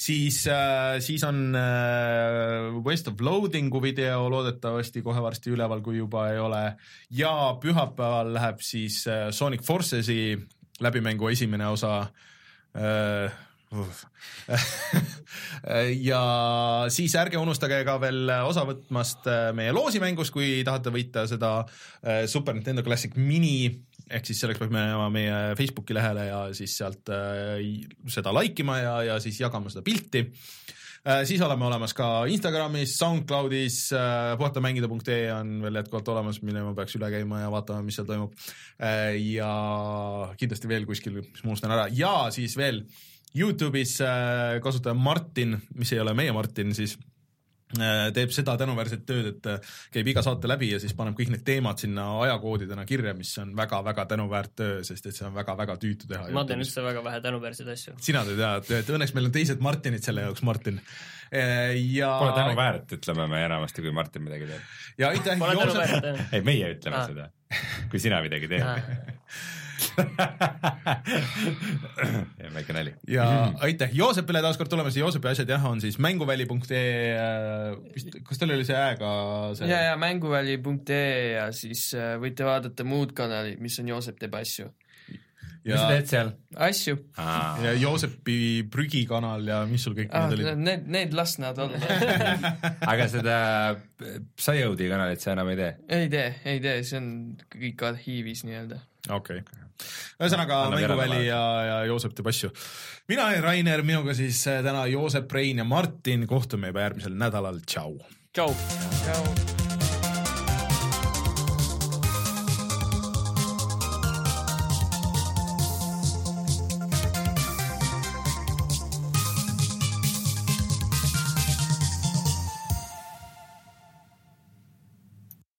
siis 0.00 0.46
äh,, 0.48 1.00
siis 1.04 1.24
on 1.24 1.54
äh, 1.56 2.84
West 2.84 3.08
of 3.08 3.20
Loading'u 3.20 3.82
video 3.82 4.30
loodetavasti 4.32 5.02
kohe 5.04 5.22
varsti 5.22 5.52
üleval, 5.54 5.82
kui 5.84 5.98
juba 5.98 6.28
ei 6.32 6.38
ole. 6.40 6.62
ja 7.10 7.32
pühapäeval 7.60 8.32
läheb 8.38 8.64
siis 8.64 9.02
äh, 9.08 9.28
Sonic 9.30 9.62
Forces'i 9.66 10.38
läbimängu 10.80 11.28
esimene 11.28 11.66
osa 11.68 12.08
ja 16.08 16.20
siis 16.88 17.14
ärge 17.18 17.38
unustage 17.38 17.82
ka 17.84 17.96
veel 18.00 18.30
osa 18.46 18.62
võtmast 18.68 19.26
meie 19.58 19.74
loosimängus, 19.74 20.30
kui 20.30 20.62
tahate 20.64 20.92
võita 20.94 21.26
seda 21.28 21.66
Super 22.30 22.54
Nintendo 22.54 22.82
Classic 22.86 23.18
Mini 23.18 23.68
ehk 24.10 24.26
siis 24.26 24.42
selleks 24.42 24.60
peab 24.60 24.74
minema 24.74 25.08
meie 25.12 25.38
Facebooki 25.58 25.96
lehele 25.96 26.26
ja 26.28 26.42
siis 26.56 26.76
sealt 26.80 27.10
äh, 27.14 27.60
seda 28.10 28.34
like 28.36 28.62
ima 28.64 28.78
ja, 28.80 28.94
ja 29.12 29.18
siis 29.22 29.40
jagama 29.40 29.72
seda 29.72 29.84
pilti 29.86 30.24
äh,. 30.24 31.22
siis 31.28 31.42
oleme 31.46 31.66
olemas 31.68 31.94
ka 31.96 32.08
Instagramis, 32.30 32.96
SoundCloudis 32.98 33.78
äh,, 33.96 34.32
puhatamängida.ee 34.40 35.20
on 35.34 35.60
veel 35.64 35.80
jätkuvalt 35.82 36.10
olemas, 36.14 36.40
mille 36.46 36.64
ma 36.66 36.74
peaks 36.78 36.98
üle 36.98 37.12
käima 37.12 37.44
ja 37.44 37.52
vaatama, 37.52 37.84
mis 37.86 38.00
seal 38.00 38.08
toimub 38.10 38.34
äh,. 38.82 39.14
ja 39.36 39.52
kindlasti 40.40 40.70
veel 40.70 40.88
kuskil, 40.88 41.22
mis 41.22 41.44
ma 41.44 41.54
unustan 41.54 41.76
ära 41.76 41.86
ja 41.94 42.16
siis 42.34 42.58
veel 42.60 42.84
Youtube'is 43.30 44.00
äh, 44.02 44.58
kasutaja 44.62 44.96
Martin, 44.98 45.54
mis 45.78 45.92
ei 45.94 46.00
ole 46.02 46.16
meie 46.18 46.32
Martin 46.34 46.74
siis 46.74 46.96
teeb 47.70 48.32
seda 48.34 48.56
tänuväärset 48.58 49.04
tööd, 49.06 49.28
et 49.30 49.48
äh, 49.50 49.74
käib 49.94 50.10
iga 50.10 50.24
saate 50.26 50.48
läbi 50.50 50.72
ja 50.72 50.80
siis 50.82 50.94
paneb 50.98 51.14
kõik 51.18 51.30
need 51.34 51.44
teemad 51.46 51.78
sinna 51.82 52.06
ajakoodidena 52.24 52.84
kirja, 52.88 53.14
mis 53.14 53.30
on 53.42 53.52
väga-väga 53.58 54.06
tänuväärt 54.10 54.56
töö, 54.58 54.80
sest 54.86 55.06
et 55.06 55.16
see 55.16 55.28
on 55.28 55.36
väga-väga 55.36 55.76
tüütu 55.82 56.10
teha. 56.10 56.26
ma 56.34 56.44
teen 56.48 56.64
üldse 56.64 56.82
väga 56.84 57.04
vähe 57.06 57.22
tänuväärseid 57.24 57.70
asju. 57.76 57.96
sina 58.02 58.24
teed 58.26 58.42
jaa, 58.42 58.58
et 58.80 58.92
õnneks 58.96 59.14
meil 59.14 59.30
on 59.30 59.36
teised 59.38 59.62
Martinid 59.62 60.06
selle 60.06 60.26
jaoks, 60.26 60.42
Martin. 60.46 60.82
Äh, 61.30 61.76
ja 61.94 62.10
Pole 62.18 62.34
tänuväärt, 62.34 62.96
ütleme 62.98 63.28
me 63.30 63.44
enamasti, 63.46 63.86
kui 63.86 63.94
Martin 63.94 64.26
midagi 64.26 64.50
teeb. 64.50 64.76
ja 64.98 65.14
aitäh, 65.14 65.38
ei, 66.32 66.42
meie 66.42 66.74
ütleme 66.74 67.02
ah. 67.04 67.06
seda, 67.06 67.30
kui 67.92 68.02
sina 68.02 68.18
midagi 68.24 68.50
teed 68.50 68.66
ah 68.66 68.78
väike 72.56 72.76
nali. 72.76 72.92
ja 73.08 73.26
aitäh 73.66 73.90
Joosepile 73.96 74.42
taas 74.44 74.58
kord 74.60 74.70
tulemast, 74.72 74.98
Joosepi 75.00 75.26
asjad 75.32 75.48
jah, 75.54 75.64
on 75.70 75.78
siis 75.82 75.96
mänguväli.ee, 76.02 76.84
vist, 77.94 78.08
kas 78.26 78.36
teil 78.40 78.54
oli 78.56 78.66
see 78.68 78.78
ä-ga 78.78 79.10
see? 79.58 79.70
ja, 79.70 79.78
ja 79.90 79.94
mänguväli.ee 80.00 81.16
ja 81.36 81.44
siis 81.56 81.82
äh, 81.98 82.14
võite 82.22 82.42
vaadata 82.48 82.82
muud 82.88 83.10
kanalid, 83.16 83.58
mis 83.62 83.78
on 83.82 83.86
Joosep 83.94 84.16
teeb 84.20 84.34
asju 84.40 84.66
ja, 85.64 85.74
mis 85.74 85.80
sa 85.80 85.88
teed 85.90 86.10
seal? 86.10 86.32
asju. 86.68 86.96
ja 87.64 87.72
Joosepi 87.78 88.38
prügikanal 88.72 89.46
ja 89.48 89.60
mis 89.68 89.84
sul 89.84 89.96
kõik 89.98 90.12
ah, 90.12 90.28
need 90.28 90.38
olid? 90.38 90.62
Need, 90.64 90.86
need 90.92 91.16
las 91.16 91.36
nad 91.42 91.58
olla 91.60 91.80
aga 92.92 93.08
seda 93.12 93.38
Psyodi 94.38 94.88
kanalit 94.90 95.22
sa 95.22 95.34
enam 95.36 95.52
ei 95.52 95.60
tee? 95.60 95.72
ei 96.00 96.12
tee, 96.12 96.28
ei 96.48 96.62
tee, 96.64 96.80
see 96.88 97.00
on 97.00 97.10
kõik 97.56 97.88
arhiivis 97.90 98.44
nii-öelda 98.48 98.80
okei 99.16 99.44
okay., 99.44 99.66
ühesõnaga 100.20 100.62
Mänguväli 100.74 101.24
ja, 101.26 101.42
ja 101.66 101.80
Joosep 101.90 102.14
teeb 102.16 102.30
asju. 102.32 102.52
mina 103.08 103.30
olen 103.30 103.42
Rainer, 103.44 103.82
minuga 103.86 104.14
siis 104.14 104.42
äh, 104.50 104.62
täna 104.66 104.86
Joosep, 104.90 105.32
Rein 105.32 105.62
ja 105.62 105.64
Martin, 105.64 106.26
kohtume 106.30 106.74
juba 106.74 106.86
järgmisel 106.88 107.16
nädalal, 107.16 107.62
tšau. 107.66 107.98
tšau. 108.32 108.54
tšau. 109.04 109.69